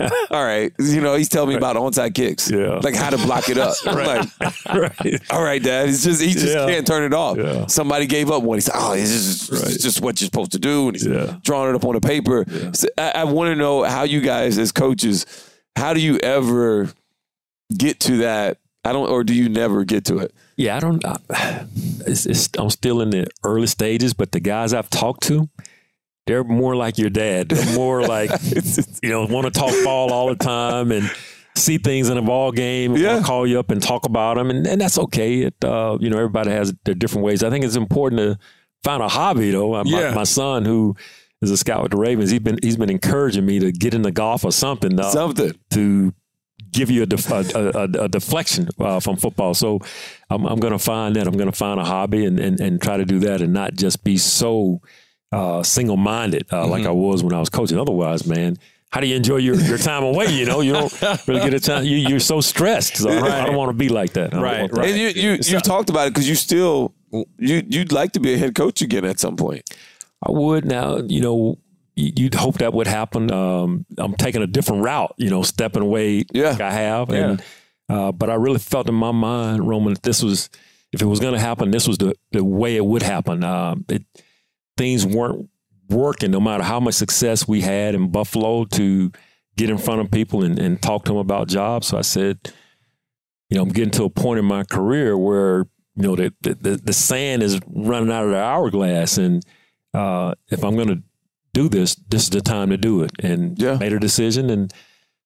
all 0.30 0.44
right. 0.44 0.72
You 0.78 1.00
know, 1.00 1.14
he's 1.14 1.28
telling 1.28 1.50
me 1.50 1.54
about 1.56 1.76
onside 1.76 2.14
kicks. 2.14 2.50
Yeah. 2.50 2.80
Like 2.82 2.94
how 2.94 3.10
to 3.10 3.16
block 3.18 3.48
it 3.48 3.58
up. 3.58 3.74
I'm 3.86 3.96
like, 4.06 4.28
right. 4.74 5.20
all 5.30 5.42
right, 5.42 5.62
dad. 5.62 5.88
It's 5.88 6.04
just 6.04 6.20
he 6.22 6.32
just 6.32 6.46
Yeah. 6.54 6.66
can't 6.66 6.86
turn 6.86 7.02
it 7.04 7.14
off. 7.14 7.36
Yeah. 7.38 7.66
Somebody 7.66 8.06
gave 8.06 8.30
up 8.30 8.42
one. 8.42 8.56
He's 8.56 8.66
said, 8.66 8.74
"Oh, 8.76 8.94
this 8.94 9.10
is 9.10 9.48
this 9.48 9.60
is 9.60 9.62
Right. 9.72 9.80
just 9.80 10.00
what 10.00 10.20
you're 10.20 10.26
supposed 10.26 10.52
to 10.52 10.58
do," 10.58 10.88
and 10.88 10.96
he's 10.96 11.06
Yeah. 11.06 11.36
drawing 11.42 11.70
it 11.70 11.76
up 11.76 11.84
on 11.84 11.96
a 11.96 12.00
paper. 12.00 12.44
So 12.72 12.88
I, 12.98 13.10
I 13.16 13.24
want 13.24 13.48
to 13.48 13.56
know 13.56 13.82
how 13.84 14.02
you 14.04 14.20
guys, 14.20 14.58
as 14.58 14.72
coaches, 14.72 15.26
how 15.76 15.94
do 15.94 16.00
you 16.00 16.18
ever 16.18 16.90
get 17.76 18.00
to 18.00 18.18
that? 18.18 18.58
I 18.86 18.92
don't, 18.92 19.08
or 19.08 19.24
do 19.24 19.32
you 19.34 19.48
never 19.48 19.84
get 19.84 20.04
to 20.06 20.18
it? 20.18 20.34
Yeah, 20.56 20.76
I 20.76 20.80
don't. 20.80 21.04
I, 21.04 21.16
it's, 22.06 22.26
it's, 22.26 22.48
I'm 22.58 22.68
still 22.70 23.00
in 23.00 23.10
the 23.10 23.26
early 23.42 23.66
stages, 23.66 24.12
but 24.14 24.32
the 24.32 24.40
guys 24.40 24.74
I've 24.74 24.90
talked 24.90 25.22
to, 25.24 25.48
they're 26.26 26.44
more 26.44 26.74
like 26.76 26.98
your 26.98 27.10
dad. 27.10 27.48
They're 27.50 27.74
more 27.76 28.02
like 28.06 28.30
you 29.02 29.10
know 29.10 29.26
want 29.26 29.44
to 29.46 29.50
talk 29.50 29.72
ball 29.84 30.12
all 30.12 30.28
the 30.28 30.36
time 30.36 30.92
and 30.92 31.10
see 31.56 31.78
things 31.78 32.08
in 32.10 32.16
a 32.18 32.22
ball 32.22 32.50
game. 32.52 32.96
Yeah. 32.96 33.22
call 33.22 33.46
you 33.46 33.58
up 33.58 33.70
and 33.70 33.82
talk 33.82 34.06
about 34.06 34.36
them, 34.36 34.50
and, 34.50 34.66
and 34.66 34.80
that's 34.80 34.98
okay. 34.98 35.40
It 35.42 35.54
uh, 35.64 35.98
you 36.00 36.10
know 36.10 36.16
everybody 36.16 36.50
has 36.50 36.74
their 36.84 36.94
different 36.94 37.24
ways. 37.24 37.42
I 37.42 37.50
think 37.50 37.64
it's 37.64 37.76
important 37.76 38.18
to 38.20 38.38
find 38.82 39.02
a 39.02 39.08
hobby 39.08 39.50
though. 39.50 39.82
My, 39.84 39.98
Yeah. 40.00 40.14
my 40.14 40.24
son 40.24 40.64
who 40.64 40.96
is 41.42 41.50
a 41.50 41.56
scout 41.56 41.82
with 41.82 41.92
the 41.92 41.98
Ravens, 41.98 42.30
he's 42.30 42.40
been 42.40 42.58
he's 42.62 42.76
been 42.76 42.90
encouraging 42.90 43.44
me 43.44 43.58
to 43.58 43.70
get 43.72 43.92
into 43.94 44.10
golf 44.10 44.44
or 44.44 44.52
something. 44.52 44.98
Uh, 44.98 45.10
Something. 45.10 45.52
to 45.70 46.14
give 46.72 46.90
you 46.90 47.02
a, 47.04 47.06
def- 47.06 47.30
a, 47.30 47.44
a, 47.54 48.04
a 48.04 48.08
deflection 48.08 48.68
uh, 48.80 48.98
from 48.98 49.14
football. 49.16 49.54
So 49.54 49.78
I'm, 50.28 50.44
I'm 50.44 50.58
going 50.58 50.72
to 50.72 50.78
find 50.78 51.14
that. 51.14 51.24
I'm 51.28 51.34
going 51.36 51.50
to 51.50 51.56
find 51.56 51.78
a 51.78 51.84
hobby 51.84 52.24
and, 52.24 52.40
and, 52.40 52.58
and 52.58 52.82
try 52.82 52.96
to 52.96 53.04
do 53.04 53.20
that 53.20 53.40
and 53.40 53.52
not 53.52 53.74
just 53.74 54.02
be 54.02 54.16
so 54.18 54.80
uh, 55.34 55.62
single 55.62 55.96
minded 55.96 56.46
uh, 56.52 56.66
like 56.66 56.86
I 56.86 56.90
was 56.90 57.22
when 57.22 57.32
I 57.34 57.40
was 57.40 57.48
coaching. 57.48 57.78
Otherwise, 57.78 58.26
man, 58.26 58.56
how 58.90 59.00
do 59.00 59.06
you 59.06 59.16
enjoy 59.16 59.38
your, 59.38 59.56
your 59.56 59.78
time 59.78 60.04
away? 60.04 60.26
You 60.26 60.46
know, 60.46 60.60
you 60.60 60.72
don't 60.72 60.92
really 61.26 61.40
get 61.40 61.54
a 61.54 61.60
time. 61.60 61.84
You, 61.84 61.96
you're 61.96 62.20
so 62.20 62.40
stressed. 62.40 62.96
So 62.96 63.10
I 63.10 63.14
don't, 63.14 63.30
I 63.30 63.46
don't 63.46 63.56
want 63.56 63.70
to 63.70 63.76
be 63.76 63.88
like 63.88 64.12
that. 64.12 64.32
Right, 64.32 64.70
that. 64.70 64.78
right. 64.78 64.90
And 64.90 64.98
you 64.98 65.08
you 65.08 65.38
you 65.42 65.60
talked 65.60 65.90
about 65.90 66.06
it 66.06 66.14
because 66.14 66.28
you 66.28 66.34
still 66.36 66.94
you 67.38 67.62
you'd 67.68 67.92
like 67.92 68.12
to 68.12 68.20
be 68.20 68.34
a 68.34 68.38
head 68.38 68.54
coach 68.54 68.82
again 68.82 69.04
at 69.04 69.18
some 69.18 69.36
point. 69.36 69.68
I 70.26 70.30
would 70.30 70.64
now, 70.64 70.98
you 70.98 71.20
know, 71.20 71.58
you'd 71.96 72.34
hope 72.34 72.58
that 72.58 72.72
would 72.72 72.86
happen. 72.86 73.30
Um, 73.30 73.84
I'm 73.98 74.14
taking 74.14 74.42
a 74.42 74.46
different 74.46 74.82
route, 74.84 75.14
you 75.16 75.30
know, 75.30 75.42
stepping 75.42 75.82
away 75.82 76.24
Yeah. 76.32 76.50
like 76.52 76.60
I 76.60 76.72
have. 76.72 77.10
And, 77.10 77.42
uh, 77.88 78.10
but 78.10 78.30
I 78.30 78.34
really 78.34 78.58
felt 78.58 78.88
in 78.88 78.94
my 78.94 79.12
mind, 79.12 79.68
Roman, 79.68 79.94
that 79.94 80.02
this 80.02 80.22
was, 80.22 80.48
if 80.92 81.02
it 81.02 81.06
was 81.06 81.20
going 81.20 81.34
to 81.34 81.40
happen, 81.40 81.70
this 81.70 81.86
was 81.86 81.98
the, 81.98 82.14
the 82.32 82.42
way 82.42 82.76
it 82.76 82.84
would 82.84 83.02
happen. 83.02 83.44
Um, 83.44 83.84
it, 83.88 84.02
things 84.76 85.06
weren't 85.06 85.48
working 85.88 86.30
no 86.30 86.40
matter 86.40 86.64
how 86.64 86.80
much 86.80 86.94
success 86.94 87.46
we 87.46 87.60
had 87.60 87.94
in 87.94 88.10
Buffalo 88.10 88.64
to 88.64 89.12
get 89.56 89.70
in 89.70 89.78
front 89.78 90.00
of 90.00 90.10
people 90.10 90.42
and, 90.42 90.58
and 90.58 90.80
talk 90.82 91.04
to 91.04 91.10
them 91.10 91.18
about 91.18 91.48
jobs. 91.48 91.88
So 91.88 91.98
I 91.98 92.02
said, 92.02 92.38
you 93.50 93.56
know, 93.56 93.62
I'm 93.62 93.68
getting 93.68 93.90
to 93.92 94.04
a 94.04 94.10
point 94.10 94.38
in 94.38 94.44
my 94.44 94.64
career 94.64 95.16
where, 95.16 95.66
you 95.94 96.02
know, 96.02 96.16
the, 96.16 96.32
the, 96.40 96.54
the, 96.54 96.76
the 96.76 96.92
sand 96.92 97.42
is 97.42 97.60
running 97.66 98.10
out 98.10 98.24
of 98.24 98.30
the 98.30 98.38
hourglass. 98.42 99.18
And 99.18 99.44
uh, 99.92 100.34
if 100.50 100.64
I'm 100.64 100.74
going 100.74 100.88
to 100.88 101.02
do 101.52 101.68
this, 101.68 101.94
this 102.08 102.24
is 102.24 102.30
the 102.30 102.40
time 102.40 102.70
to 102.70 102.76
do 102.76 103.02
it. 103.02 103.12
And 103.22 103.56
Yeah. 103.60 103.76
made 103.76 103.92
a 103.92 104.00
decision. 104.00 104.50
And 104.50 104.72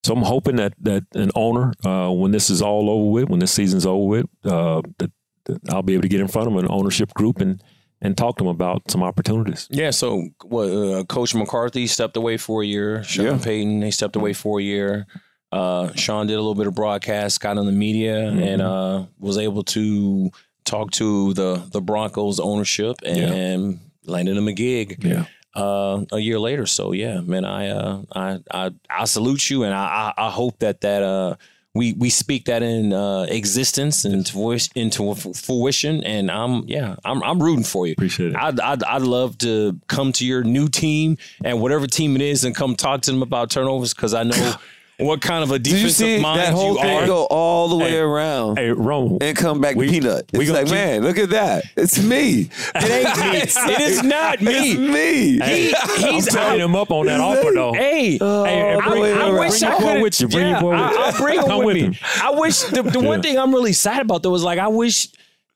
so 0.04 0.12
I'm 0.12 0.24
hoping 0.24 0.56
that, 0.56 0.74
that 0.80 1.04
an 1.14 1.30
owner, 1.34 1.72
uh, 1.84 2.10
when 2.10 2.32
this 2.32 2.50
is 2.50 2.60
all 2.60 2.90
over 2.90 3.10
with, 3.10 3.30
when 3.30 3.38
this 3.38 3.52
season's 3.52 3.86
over 3.86 4.04
with, 4.04 4.26
uh, 4.44 4.82
that, 4.98 5.10
that 5.44 5.60
I'll 5.70 5.82
be 5.82 5.94
able 5.94 6.02
to 6.02 6.08
get 6.08 6.20
in 6.20 6.28
front 6.28 6.48
of 6.48 6.56
an 6.56 6.66
ownership 6.68 7.14
group 7.14 7.40
and, 7.40 7.62
and 8.00 8.16
talk 8.16 8.36
to 8.38 8.44
them 8.44 8.50
about 8.50 8.90
some 8.90 9.02
opportunities. 9.02 9.66
Yeah, 9.70 9.90
so 9.90 10.28
what, 10.44 10.64
uh, 10.70 11.04
Coach 11.04 11.34
McCarthy 11.34 11.86
stepped 11.86 12.16
away 12.16 12.36
for 12.36 12.62
a 12.62 12.66
year. 12.66 13.02
Sean 13.04 13.24
Yeah. 13.26 13.38
Payton, 13.42 13.80
they 13.80 13.90
stepped 13.90 14.16
away 14.16 14.32
for 14.32 14.60
a 14.60 14.62
year. 14.62 15.06
Uh, 15.50 15.92
Sean 15.94 16.26
did 16.26 16.34
a 16.34 16.36
little 16.40 16.54
bit 16.54 16.66
of 16.66 16.74
broadcast, 16.74 17.40
got 17.40 17.56
on 17.58 17.66
the 17.66 17.72
media, 17.72 18.28
and 18.28 18.60
uh, 18.62 19.06
was 19.18 19.38
able 19.38 19.64
to 19.64 20.30
talk 20.64 20.90
to 20.92 21.32
the 21.32 21.62
the 21.72 21.80
Broncos 21.80 22.38
ownership 22.38 22.96
and 23.04 23.80
landed 24.04 24.36
them 24.36 24.48
a 24.48 24.52
gig. 24.52 25.02
Yeah. 25.02 25.24
Uh, 25.54 26.04
a 26.12 26.18
year 26.20 26.38
later, 26.38 26.66
so 26.66 26.92
yeah, 26.92 27.20
man, 27.22 27.44
I 27.46 27.68
uh, 27.68 28.02
I 28.14 28.38
I 28.52 28.70
I 28.90 29.04
salute 29.06 29.48
you, 29.48 29.64
and 29.64 29.72
I 29.74 30.12
I, 30.16 30.26
I 30.26 30.30
hope 30.30 30.58
that 30.58 30.82
that 30.82 31.02
uh 31.02 31.36
we 31.78 31.92
we 31.92 32.10
speak 32.10 32.46
that 32.46 32.62
in 32.62 32.92
uh, 32.92 33.22
existence 33.28 34.04
and 34.04 34.26
to 34.26 34.32
voice 34.32 34.68
into 34.74 35.14
fruition, 35.14 36.02
and 36.02 36.28
I'm 36.28 36.64
yeah, 36.66 36.96
I'm 37.04 37.22
I'm 37.22 37.40
rooting 37.40 37.64
for 37.64 37.86
you. 37.86 37.92
Appreciate 37.92 38.32
it. 38.32 38.36
I'd, 38.36 38.58
I'd, 38.58 38.82
I'd 38.82 39.02
love 39.02 39.38
to 39.38 39.78
come 39.86 40.12
to 40.14 40.26
your 40.26 40.42
new 40.42 40.68
team 40.68 41.18
and 41.44 41.62
whatever 41.62 41.86
team 41.86 42.16
it 42.16 42.22
is 42.22 42.42
and 42.42 42.54
come 42.54 42.74
talk 42.74 43.02
to 43.02 43.12
them 43.12 43.22
about 43.22 43.50
turnovers 43.50 43.94
because 43.94 44.12
I 44.12 44.24
know 44.24 44.54
what 44.98 45.20
kind 45.20 45.44
of 45.44 45.50
a 45.52 45.58
Did 45.58 45.72
you 45.74 45.78
defensive 45.78 45.96
see 46.06 46.20
mind 46.20 46.40
that 46.40 46.52
whole 46.52 46.74
you 46.76 46.80
thing 46.82 46.98
are. 46.98 47.06
go 47.06 47.24
all 47.26 47.68
the 47.68 47.76
way 47.76 47.90
Hey. 47.90 47.98
around 47.98 48.58
Hey, 48.58 48.70
Rome. 48.70 49.18
and 49.20 49.36
come 49.36 49.60
back 49.60 49.76
We- 49.76 49.88
peanut? 49.88 50.26
we 50.32 50.40
It's 50.40 50.48
gonna 50.48 50.58
like, 50.60 50.66
keep- 50.66 50.74
man, 50.74 51.02
look 51.02 51.18
at 51.18 51.30
that. 51.30 51.64
It's 51.76 52.02
me. 52.02 52.50
It 52.74 52.90
ain't 52.90 53.16
me. 53.32 53.38
it 53.74 53.80
is 53.80 54.02
not 54.02 54.38
It's 54.40 54.42
me. 54.42 54.76
me. 54.76 55.38
Hey, 55.38 55.72
he's 55.98 56.28
I'm 56.28 56.34
tying 56.34 56.60
him 56.60 56.74
up 56.76 56.90
on 56.90 57.06
that 57.06 57.20
offer, 57.20 57.52
though. 57.54 57.72
Hey, 57.72 58.18
Oh, 58.20 58.44
Hey, 58.44 58.62
I, 58.62 59.28
I 59.28 59.30
wish 59.38 59.62
your 59.62 59.72
I 59.72 59.78
boy 59.78 59.92
could 59.94 60.02
with 60.02 60.20
you. 60.20 60.28
Bring 60.28 60.46
your 60.46 60.54
yeah, 60.56 60.60
boy 60.60 60.70
with 60.70 60.80
I, 60.80 60.90
you. 60.92 60.98
I'll 60.98 61.16
bring 61.16 61.40
him 61.42 61.56
with, 61.58 61.66
with 61.66 61.76
me. 61.90 61.98
I 62.22 62.30
wish 62.30 62.60
the, 62.62 62.82
the 62.82 63.00
one 63.00 63.22
thing 63.22 63.38
I'm 63.38 63.54
really 63.54 63.72
sad 63.72 64.02
about 64.02 64.22
though 64.22 64.34
is 64.34 64.42
like 64.42 64.58
I 64.58 64.68
wish, 64.68 65.08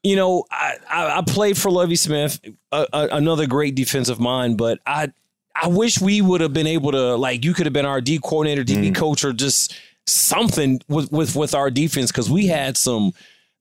you 0.04 0.16
know, 0.16 0.44
I 0.50 0.74
I, 0.90 1.18
I 1.18 1.22
played 1.22 1.56
for 1.58 1.70
Lovie 1.70 1.96
Smith, 1.96 2.40
a, 2.70 2.86
a, 2.92 3.08
another 3.12 3.46
great 3.46 3.74
defensive 3.74 4.20
mind, 4.20 4.56
but 4.58 4.78
I 4.86 5.12
I 5.55 5.68
wish 5.68 6.00
we 6.00 6.20
would 6.20 6.40
have 6.40 6.53
been 6.53 6.66
able 6.66 6.92
to 6.92 7.16
like 7.16 7.44
you 7.44 7.53
could 7.55 7.66
have 7.66 7.72
been 7.72 7.86
our 7.86 8.00
D 8.00 8.18
coordinator, 8.22 8.64
DB 8.64 8.90
Mm. 8.90 8.94
coach, 8.94 9.24
or 9.24 9.32
just 9.32 9.74
something 10.07 10.80
with 10.88 11.11
with 11.12 11.36
with 11.36 11.55
our 11.55 11.70
defense 11.70 12.11
because 12.11 12.30
we 12.30 12.46
had 12.46 12.76
some 12.76 13.12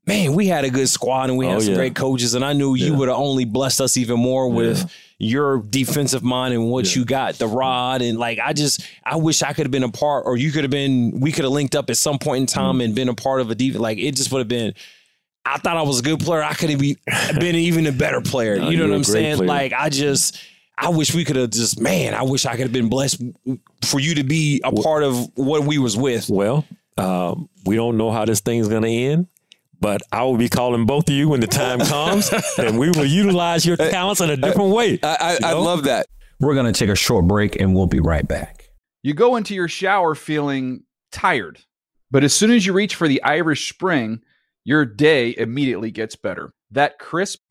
man, 0.07 0.33
we 0.33 0.47
had 0.47 0.65
a 0.65 0.69
good 0.69 0.89
squad 0.89 1.29
and 1.29 1.37
we 1.37 1.45
had 1.45 1.57
Oh, 1.57 1.59
some 1.59 1.69
yeah. 1.73 1.75
great 1.77 1.95
coaches, 1.95 2.33
and 2.33 2.43
I 2.43 2.53
knew 2.53 2.73
you 2.75 2.91
Yeah. 2.93 2.97
would 2.97 3.07
have 3.09 3.17
only 3.17 3.45
blessed 3.45 3.81
us 3.81 3.97
even 3.97 4.19
more 4.19 4.49
with 4.49 4.79
Yeah. 4.79 4.85
your 5.19 5.57
defensive 5.61 6.23
mind 6.23 6.55
and 6.55 6.71
what 6.71 6.95
you 6.95 7.05
got, 7.05 7.35
the 7.35 7.47
rod, 7.47 8.01
and 8.01 8.17
like 8.17 8.39
I 8.43 8.53
just 8.53 8.81
I 9.05 9.17
wish 9.17 9.43
I 9.43 9.53
could 9.53 9.65
have 9.67 9.71
been 9.71 9.83
a 9.83 9.89
part, 9.91 10.23
or 10.25 10.37
you 10.37 10.51
could 10.51 10.63
have 10.63 10.71
been, 10.71 11.19
we 11.19 11.31
could 11.31 11.43
have 11.43 11.53
linked 11.53 11.75
up 11.75 11.89
at 11.91 11.97
some 11.97 12.17
point 12.17 12.39
in 12.41 12.45
time 12.47 12.75
Mm-hmm. 12.75 12.81
and 12.81 12.95
been 12.95 13.09
a 13.09 13.13
part 13.13 13.41
of 13.41 13.51
a 13.51 13.55
defense. 13.55 13.79
Like 13.81 13.99
it 13.99 14.15
just 14.15 14.31
would 14.31 14.39
have 14.39 14.47
been. 14.47 14.73
I 15.45 15.57
thought 15.57 15.75
I 15.77 15.81
was 15.81 15.99
a 15.99 16.03
good 16.03 16.19
player. 16.19 16.41
I 16.43 16.53
could 16.53 16.69
have 16.69 16.79
be, 16.79 16.97
been 17.39 17.55
even 17.55 17.85
a 17.87 17.91
better 17.91 18.21
player. 18.21 18.57
No, 18.59 18.69
you 18.69 18.77
know 18.77 18.87
what 18.87 18.95
I'm 18.95 19.03
saying? 19.03 19.37
player. 19.37 19.47
Like 19.47 19.73
I 19.73 19.89
just. 19.89 20.39
I 20.77 20.89
wish 20.89 21.13
we 21.13 21.23
could 21.23 21.35
have 21.35 21.51
just 21.51 21.79
man. 21.79 22.13
I 22.13 22.23
wish 22.23 22.45
I 22.45 22.51
could 22.51 22.61
have 22.61 22.71
been 22.71 22.89
blessed 22.89 23.21
for 23.83 23.99
you 23.99 24.15
to 24.15 24.23
be 24.23 24.61
a 24.63 24.71
part 24.71 25.03
of 25.03 25.29
what 25.35 25.63
we 25.63 25.77
was 25.77 25.95
with. 25.95 26.29
Well, 26.29 26.65
um, 26.97 27.49
we 27.65 27.75
don't 27.75 27.97
know 27.97 28.11
how 28.11 28.25
this 28.25 28.39
thing's 28.39 28.67
going 28.67 28.83
to 28.83 28.89
end, 28.89 29.27
but 29.79 30.01
I 30.11 30.23
will 30.23 30.37
be 30.37 30.49
calling 30.49 30.85
both 30.85 31.07
of 31.09 31.15
you 31.15 31.29
when 31.29 31.39
the 31.39 31.47
time 31.47 31.79
comes, 31.79 32.31
and 32.57 32.79
we 32.79 32.89
will 32.89 33.05
utilize 33.05 33.65
your 33.65 33.77
talents 33.77 34.21
in 34.21 34.29
a 34.29 34.37
different 34.37 34.71
way. 34.73 34.99
I, 35.03 35.37
I, 35.43 35.49
I 35.49 35.51
know? 35.51 35.61
love 35.61 35.83
that. 35.83 36.07
We're 36.39 36.55
going 36.55 36.71
to 36.71 36.77
take 36.77 36.89
a 36.89 36.95
short 36.95 37.27
break 37.27 37.59
and 37.59 37.75
we'll 37.75 37.87
be 37.87 37.99
right 37.99 38.27
back. 38.27 38.69
You 39.03 39.13
go 39.13 39.35
into 39.35 39.53
your 39.53 39.67
shower 39.67 40.15
feeling 40.15 40.83
tired, 41.11 41.59
but 42.09 42.23
as 42.23 42.33
soon 42.33 42.51
as 42.51 42.65
you 42.65 42.73
reach 42.73 42.95
for 42.95 43.07
the 43.07 43.21
Irish 43.23 43.69
Spring, 43.69 44.21
your 44.63 44.85
day 44.85 45.35
immediately 45.37 45.91
gets 45.91 46.15
better. 46.15 46.53
That 46.71 46.99
crisp, 46.99 47.39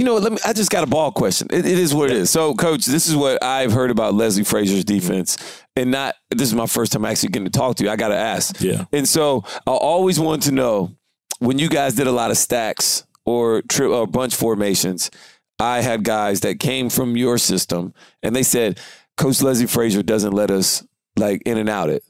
You 0.00 0.06
know, 0.06 0.14
let 0.14 0.32
me. 0.32 0.38
I 0.46 0.54
just 0.54 0.70
got 0.70 0.82
a 0.82 0.86
ball 0.86 1.12
question. 1.12 1.48
It, 1.50 1.66
it 1.66 1.78
is 1.78 1.92
what 1.92 2.10
it 2.10 2.16
is. 2.16 2.30
So, 2.30 2.54
coach, 2.54 2.86
this 2.86 3.06
is 3.06 3.14
what 3.14 3.42
I've 3.44 3.70
heard 3.70 3.90
about 3.90 4.14
Leslie 4.14 4.44
Frazier's 4.44 4.82
defense, 4.82 5.36
and 5.76 5.90
not. 5.90 6.14
This 6.30 6.48
is 6.48 6.54
my 6.54 6.66
first 6.66 6.92
time 6.92 7.04
actually 7.04 7.28
getting 7.28 7.44
to 7.44 7.50
talk 7.50 7.76
to 7.76 7.84
you. 7.84 7.90
I 7.90 7.96
got 7.96 8.08
to 8.08 8.16
ask. 8.16 8.58
Yeah. 8.62 8.86
And 8.94 9.06
so, 9.06 9.44
I 9.66 9.72
always 9.72 10.18
wanted 10.18 10.48
to 10.48 10.52
know 10.52 10.96
when 11.40 11.58
you 11.58 11.68
guys 11.68 11.96
did 11.96 12.06
a 12.06 12.12
lot 12.12 12.30
of 12.30 12.38
stacks 12.38 13.04
or 13.26 13.60
tri- 13.68 13.88
or 13.88 14.06
bunch 14.06 14.34
formations. 14.34 15.10
I 15.58 15.82
had 15.82 16.02
guys 16.02 16.40
that 16.40 16.60
came 16.60 16.88
from 16.88 17.18
your 17.18 17.36
system, 17.36 17.92
and 18.22 18.34
they 18.34 18.42
said, 18.42 18.80
Coach 19.18 19.42
Leslie 19.42 19.66
Frazier 19.66 20.02
doesn't 20.02 20.32
let 20.32 20.50
us 20.50 20.82
like 21.18 21.42
in 21.44 21.58
and 21.58 21.68
out 21.68 21.90
it. 21.90 22.02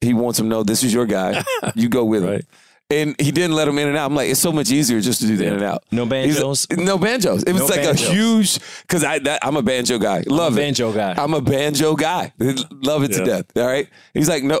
He 0.00 0.14
wants 0.14 0.38
them 0.38 0.46
to 0.46 0.50
know 0.50 0.62
this 0.64 0.82
is 0.82 0.92
your 0.92 1.06
guy. 1.06 1.44
You 1.76 1.88
go 1.88 2.04
with 2.04 2.24
him. 2.24 2.42
Right. 2.90 2.96
And 2.98 3.20
he 3.20 3.30
didn't 3.30 3.54
let 3.54 3.68
him 3.68 3.78
in 3.78 3.88
and 3.88 3.96
out. 3.96 4.06
I'm 4.10 4.16
like, 4.16 4.30
it's 4.30 4.40
so 4.40 4.52
much 4.52 4.70
easier 4.70 5.00
just 5.00 5.20
to 5.20 5.26
do 5.26 5.36
the 5.36 5.46
in 5.46 5.54
and 5.54 5.62
out. 5.62 5.84
No 5.92 6.04
He's- 6.06 6.34
banjos. 6.36 6.66
no 6.70 6.98
banjos. 6.98 7.42
It 7.44 7.52
was 7.52 7.62
No 7.62 7.66
like 7.68 7.82
banjos. 7.84 8.08
a 8.08 8.12
huge 8.12 8.58
because 8.82 9.04
I 9.04 9.18
that, 9.20 9.40
I'm 9.44 9.56
a 9.56 9.62
banjo 9.62 9.98
guy. 9.98 10.24
Love 10.26 10.54
it. 10.58 10.60
banjo 10.62 10.92
guy. 10.92 11.14
I'm 11.16 11.34
a 11.34 11.40
banjo 11.40 11.94
guy. 11.94 12.32
Love 12.70 13.04
it 13.04 13.12
to 13.12 13.24
death. 13.24 13.46
All 13.56 13.66
right. 13.66 13.88
He's 14.14 14.28
like 14.28 14.42
no, 14.42 14.60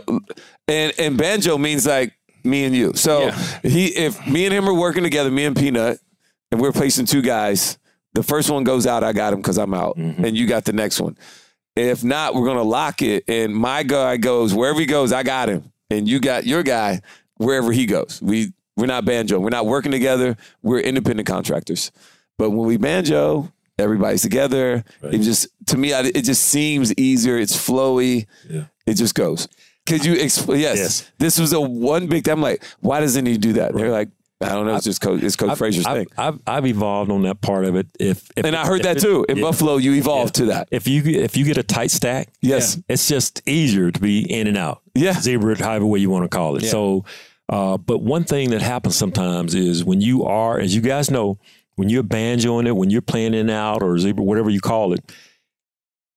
and 0.68 0.92
and 0.98 1.16
banjo 1.18 1.58
means 1.58 1.86
like 1.86 2.12
me 2.44 2.64
and 2.64 2.74
you. 2.74 2.92
So 2.94 3.26
Yeah. 3.26 3.58
he 3.62 3.86
if 3.88 4.24
me 4.26 4.44
and 4.46 4.54
him 4.54 4.68
are 4.68 4.74
working 4.74 5.02
together, 5.02 5.30
me 5.30 5.44
and 5.44 5.56
Peanut, 5.56 5.98
and 6.52 6.60
we're 6.60 6.72
placing 6.72 7.06
two 7.06 7.22
guys. 7.22 7.78
The 8.14 8.22
first 8.24 8.50
one 8.50 8.64
goes 8.64 8.86
out, 8.86 9.04
I 9.04 9.12
got 9.12 9.32
him 9.32 9.40
because 9.40 9.56
I'm 9.58 9.72
out, 9.74 9.96
Mm-hmm. 9.96 10.24
and 10.24 10.36
you 10.36 10.46
got 10.46 10.64
the 10.64 10.72
next 10.72 11.00
one. 11.00 11.16
If 11.76 12.02
not, 12.02 12.34
we're 12.34 12.46
gonna 12.46 12.62
lock 12.64 13.02
it, 13.02 13.24
and 13.28 13.54
my 13.54 13.82
guy 13.84 14.16
goes 14.16 14.52
wherever 14.52 14.78
he 14.80 14.86
goes, 14.86 15.12
I 15.12 15.22
got 15.22 15.48
him, 15.48 15.72
and 15.90 16.08
you 16.08 16.18
got 16.18 16.44
your 16.44 16.62
guy 16.64 17.00
wherever 17.40 17.72
he 17.72 17.86
goes. 17.86 18.20
We 18.22 18.52
we're 18.76 18.86
not 18.86 19.04
banjo. 19.04 19.38
We're 19.40 19.50
not 19.50 19.66
working 19.66 19.92
together. 19.92 20.36
We're 20.62 20.80
independent 20.80 21.26
contractors. 21.26 21.90
But 22.38 22.50
when 22.50 22.66
we 22.66 22.76
banjo, 22.76 23.52
everybody's 23.78 24.22
together. 24.22 24.84
It 25.02 25.18
just 25.18 25.48
to 25.66 25.76
me, 25.76 25.92
I, 25.92 26.00
it 26.02 26.24
just 26.24 26.44
seems 26.44 26.94
easier. 26.94 27.36
It's 27.38 27.56
flowy. 27.56 28.26
Yeah. 28.48 28.64
It 28.86 28.94
just 28.94 29.14
goes. 29.14 29.48
Could 29.86 30.04
you 30.04 30.14
explain? 30.14 30.60
Yes, 30.60 30.78
Yes. 30.78 31.12
This 31.18 31.38
was 31.38 31.52
a 31.52 31.60
one 31.60 32.06
big. 32.06 32.24
Thing. 32.24 32.32
I'm 32.32 32.40
like, 32.42 32.62
why 32.80 33.00
doesn't 33.00 33.26
he 33.26 33.36
do 33.38 33.54
that? 33.54 33.74
They're 33.74 33.90
like, 33.90 34.08
I 34.42 34.50
don't 34.50 34.66
know. 34.66 34.74
It's 34.76 34.84
just 34.86 35.00
Coach. 35.02 35.22
It's 35.22 35.36
Coach 35.36 35.58
Frazier's 35.58 35.84
I've, 35.84 35.96
thing. 35.98 36.06
I've, 36.16 36.38
I've 36.46 36.66
evolved 36.66 37.10
on 37.10 37.22
that 37.22 37.40
part 37.42 37.64
of 37.66 37.76
it. 37.76 37.86
If, 37.98 38.30
if 38.36 38.44
And 38.46 38.56
I 38.56 38.66
heard 38.66 38.84
that 38.84 38.96
it- 38.98 39.00
too. 39.02 39.26
In 39.28 39.36
yeah. 39.38 39.42
Buffalo, 39.42 39.76
you 39.76 39.92
evolved 39.94 40.36
to 40.36 40.46
that. 40.46 40.68
If 40.70 40.88
you 40.88 41.02
if 41.04 41.36
you 41.36 41.44
get 41.44 41.58
a 41.58 41.62
tight 41.62 41.90
stack, 41.90 42.28
Yes. 42.40 42.78
it's 42.88 43.06
just 43.08 43.42
easier 43.46 43.90
to 43.90 44.00
be 44.00 44.20
in 44.32 44.46
and 44.46 44.56
out. 44.56 44.80
Yeah. 44.94 45.12
zebra, 45.20 45.58
however 45.58 45.84
way 45.86 45.98
you 45.98 46.08
want 46.08 46.24
to 46.30 46.34
call 46.34 46.56
it. 46.56 46.64
So, 46.64 47.04
uh, 47.50 47.76
but 47.76 47.98
one 47.98 48.22
thing 48.22 48.50
that 48.50 48.62
happens 48.62 48.94
sometimes 48.94 49.56
is 49.56 49.84
when 49.84 50.00
you 50.00 50.24
are, 50.24 50.60
as 50.60 50.74
you 50.74 50.80
guys 50.80 51.10
know, 51.10 51.36
when 51.74 51.88
you're 51.88 52.04
banjoing 52.04 52.66
it, 52.68 52.76
when 52.76 52.90
you're 52.90 53.02
playing 53.02 53.34
in 53.34 53.40
and 53.40 53.50
out 53.50 53.82
or 53.82 53.98
zebra, 53.98 54.24
whatever 54.24 54.50
you 54.50 54.60
call 54.60 54.92
it. 54.92 55.12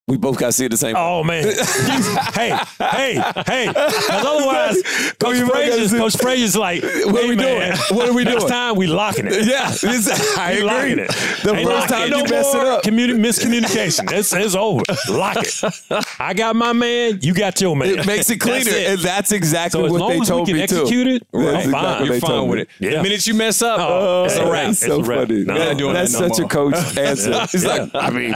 We 0.05 0.17
both 0.17 0.37
got 0.37 0.47
to 0.47 0.51
see 0.51 0.65
it 0.65 0.69
the 0.69 0.75
same. 0.75 0.95
Oh 0.97 1.23
man! 1.23 1.45
hey, 2.33 2.49
hey, 2.77 3.23
hey! 3.47 3.67
Because 3.67 4.09
otherwise, 4.09 4.83
oh, 4.85 5.11
Coach 5.17 5.37
you 5.37 5.47
Frazier's, 5.47 5.91
Coach 5.93 6.17
Frazier's 6.17 6.57
like, 6.57 6.83
What 6.83 7.23
are 7.23 7.27
we 7.29 7.37
man, 7.37 7.71
doing? 7.71 7.79
What 7.97 8.09
are 8.09 8.13
we 8.13 8.25
next 8.25 8.39
doing? 8.41 8.49
time 8.51 8.75
we 8.75 8.85
locking 8.87 9.27
it. 9.27 9.45
Yeah, 9.47 9.69
it's, 9.71 10.37
I 10.37 10.51
agree. 10.51 10.63
locking 10.65 10.99
it. 10.99 11.07
The 11.43 11.55
Ain't 11.55 11.69
first 11.69 11.87
time 11.87 12.01
ain't 12.01 12.09
you 12.17 12.17
no 12.17 12.29
mess 12.29 12.53
it 12.53 12.61
up, 12.61 12.83
Communi- 12.83 13.17
miscommunication. 13.17 14.11
It's, 14.11 14.33
it's 14.33 14.55
over. 14.55 14.83
Lock 15.09 15.37
it. 15.39 16.05
I 16.19 16.33
got 16.33 16.57
my 16.57 16.73
man. 16.73 17.19
You 17.21 17.33
got 17.33 17.61
your 17.61 17.73
man. 17.73 17.99
it 17.99 18.05
makes 18.05 18.29
it 18.29 18.39
cleaner, 18.41 18.65
That's 18.65 18.75
it. 18.75 18.87
and 18.89 18.99
that's 18.99 19.31
exactly 19.31 19.79
So 19.79 19.85
as 19.85 19.91
what 19.93 20.01
long 20.01 20.09
they 20.09 20.15
as 20.15 20.19
we 20.19 20.25
told 20.27 20.47
can 20.47 20.55
me 20.57 20.63
execute 20.63 21.07
too. 21.07 21.15
it, 21.15 21.27
That's 21.31 21.65
I'm 21.67 21.71
fine. 21.71 21.83
what 22.01 22.05
You're 22.11 22.19
fine 22.19 22.47
with 22.49 22.59
it. 22.59 22.69
Yeah. 22.79 22.89
The 22.97 23.03
minute 23.03 23.25
you 23.25 23.35
mess 23.35 23.61
up, 23.61 23.79
Oh, 23.79 24.25
it's 24.25 24.35
a 24.35 24.51
wrap. 24.51 24.65
That's 24.65 24.79
so 24.79 24.99
It's 24.99 25.07
a 25.07 25.09
wrap. 25.09 25.27
funny. 25.29 25.45
No, 25.45 25.53
That- 25.57 25.65
not 25.69 25.77
doing 25.77 25.93
that's 25.93 26.11
such 26.11 26.39
a 26.39 26.45
coach 26.47 26.75
answer. 26.97 27.47
He's 27.53 27.63
like, 27.65 27.89
I 27.95 28.09
mean, 28.09 28.35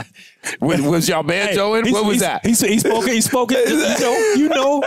was, 0.60 0.80
was 0.82 1.08
y'all 1.08 1.22
Hey, 1.22 1.54
banjoing? 1.54 1.84
he's- 1.84 1.92
what 1.92 2.04
was 2.04 2.20
that? 2.20 2.44
He, 2.46 2.54
said 2.54 2.70
he 2.70 2.78
spoke. 2.78 3.06
He 3.06 3.20
spoke 3.20 3.50
it. 3.52 3.68
You 3.78 3.98
know, 4.00 4.34
you 4.36 4.48
know, 4.48 4.82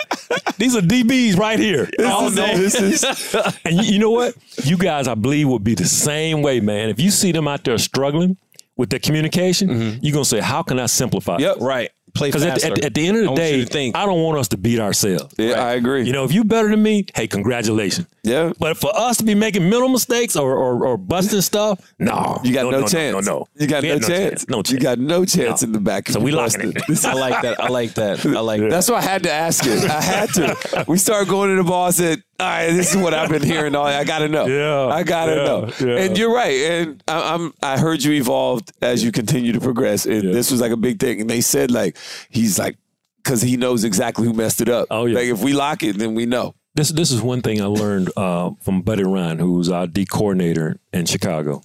these 0.57 0.75
are 0.75 0.81
DBs 0.81 1.37
right 1.37 1.59
here. 1.59 1.89
all 2.05 2.27
is- 2.27 2.35
day. 2.35 2.57
this 2.57 2.75
is- 2.75 3.35
and 3.65 3.75
you, 3.75 3.93
you 3.93 3.99
know 3.99 4.11
what? 4.11 4.35
You 4.63 4.77
guys, 4.77 5.07
I 5.07 5.15
believe, 5.15 5.47
will 5.47 5.59
be 5.59 5.75
the 5.75 5.85
same 5.85 6.41
way, 6.41 6.59
man. 6.59 6.89
If 6.89 6.99
you 6.99 7.11
see 7.11 7.31
them 7.31 7.47
out 7.47 7.63
there 7.63 7.77
struggling 7.77 8.37
with 8.77 8.89
their 8.89 8.99
communication, 8.99 9.69
mm-hmm. 9.69 9.97
you're 10.01 10.13
gonna 10.13 10.25
say, 10.25 10.39
"How 10.39 10.63
can 10.63 10.79
I 10.79 10.85
simplify?" 10.87 11.37
Yep. 11.37 11.57
Right. 11.59 11.91
Play 12.13 12.27
Because 12.29 12.43
at, 12.43 12.63
at, 12.63 12.83
at 12.83 12.93
the 12.93 13.07
end 13.07 13.17
of 13.17 13.23
the 13.23 13.29
want 13.31 13.39
you 13.41 13.63
day, 13.63 13.65
think. 13.65 13.95
I 13.95 14.05
don't 14.05 14.21
want 14.21 14.37
us 14.37 14.47
to 14.49 14.57
beat 14.57 14.79
ourselves. 14.79 15.33
yeah, 15.37 15.63
I 15.63 15.73
agree. 15.73 16.03
You 16.03 16.11
know, 16.13 16.23
if 16.25 16.33
you 16.33 16.43
better 16.43 16.69
than 16.69 16.83
me, 16.83 17.05
hey, 17.15 17.27
congratulations. 17.27 18.07
yeah. 18.23 18.51
But 18.59 18.77
for 18.77 18.91
us 18.95 19.17
to 19.17 19.23
be 19.23 19.33
making 19.35 19.69
mental 19.69 19.89
mistakes 19.89 20.35
or 20.35 20.55
or, 20.55 20.85
or 20.85 20.97
busting 20.97 21.41
stuff, 21.41 21.93
no, 21.99 22.39
You 22.43 22.53
got 22.53 22.69
no, 22.69 22.85
chance. 22.87 23.25
No, 23.25 23.33
no, 23.39 23.47
You 23.55 23.67
got 23.67 23.83
We 23.83 23.89
no 23.89 23.93
had 23.95 24.03
chance. 24.03 24.47
No 24.49 24.57
chance. 24.61 24.71
You 24.71 24.79
got 24.79 24.99
no 24.99 25.25
chance 25.25 25.61
No. 25.61 25.65
in 25.67 25.71
the 25.71 25.79
back. 25.79 26.07
if 26.09 26.13
So 26.13 26.19
you 26.19 26.25
we 26.25 26.31
lost 26.31 26.57
it. 26.59 27.05
I 27.05 27.13
like 27.13 27.41
that. 27.43 27.59
I 27.63 27.67
like 27.69 27.93
that. 27.95 28.25
I 28.25 28.39
like 28.39 28.59
that. 28.61 28.69
That's 28.69 28.89
why 28.89 28.97
I 28.97 29.01
had 29.01 29.23
to 29.23 29.31
ask 29.31 29.63
it. 29.65 29.83
I 29.89 30.01
had 30.01 30.29
to. 30.33 30.85
We 30.87 30.97
started 30.97 31.29
going 31.29 31.49
to 31.49 31.55
the 31.63 31.67
ball. 31.67 31.87
I 31.87 31.91
said, 31.91 32.23
"All 32.41 32.47
right, 32.47 32.71
this 32.71 32.93
is 32.93 32.97
what 33.01 33.13
I've 33.13 33.29
been 33.29 33.43
hearing. 33.43 33.75
All 33.75 33.85
I 33.85 34.03
got 34.03 34.19
to 34.19 34.27
know. 34.27 34.45
Yeah, 34.47 34.87
I 34.93 35.03
got 35.03 35.27
to 35.27 35.35
yeah, 35.35 35.43
know." 35.43 35.71
yeah. 35.79 36.03
And 36.05 36.17
you're 36.17 36.33
right. 36.33 36.55
And 36.61 37.03
I, 37.07 37.33
I'm. 37.33 37.53
I 37.61 37.77
heard 37.79 38.03
you 38.03 38.11
evolved 38.13 38.71
as 38.81 39.03
you 39.03 39.11
continue 39.11 39.53
to 39.53 39.59
progress. 39.59 40.05
And 40.05 40.23
Yeah. 40.23 40.31
this 40.31 40.51
was 40.51 40.59
like 40.59 40.71
a 40.71 40.77
big 40.77 40.99
thing. 40.99 41.21
And 41.21 41.29
they 41.29 41.41
said 41.41 41.71
like 41.71 41.97
he's 42.29 42.57
like 42.59 42.77
because 43.23 43.41
he 43.41 43.55
knows 43.57 43.83
exactly 43.83 44.25
who 44.25 44.33
messed 44.33 44.61
it 44.61 44.69
up. 44.69 44.87
Oh, 44.89 45.05
yeah. 45.05 45.15
Like 45.19 45.25
if 45.27 45.43
we 45.43 45.53
lock 45.53 45.83
it, 45.83 45.97
then 45.99 46.15
we 46.15 46.25
know. 46.25 46.55
This 46.73 46.89
this 46.89 47.11
is 47.11 47.21
one 47.21 47.41
thing 47.41 47.61
I 47.61 47.65
learned 47.65 48.09
uh, 48.17 48.51
from 48.61 48.81
Buddy 48.81 49.03
Ryan, 49.03 49.39
who 49.39 49.53
was 49.53 49.69
our 49.69 49.85
D 49.87 50.05
coordinator 50.05 50.79
in 50.93 51.05
Chicago. 51.05 51.61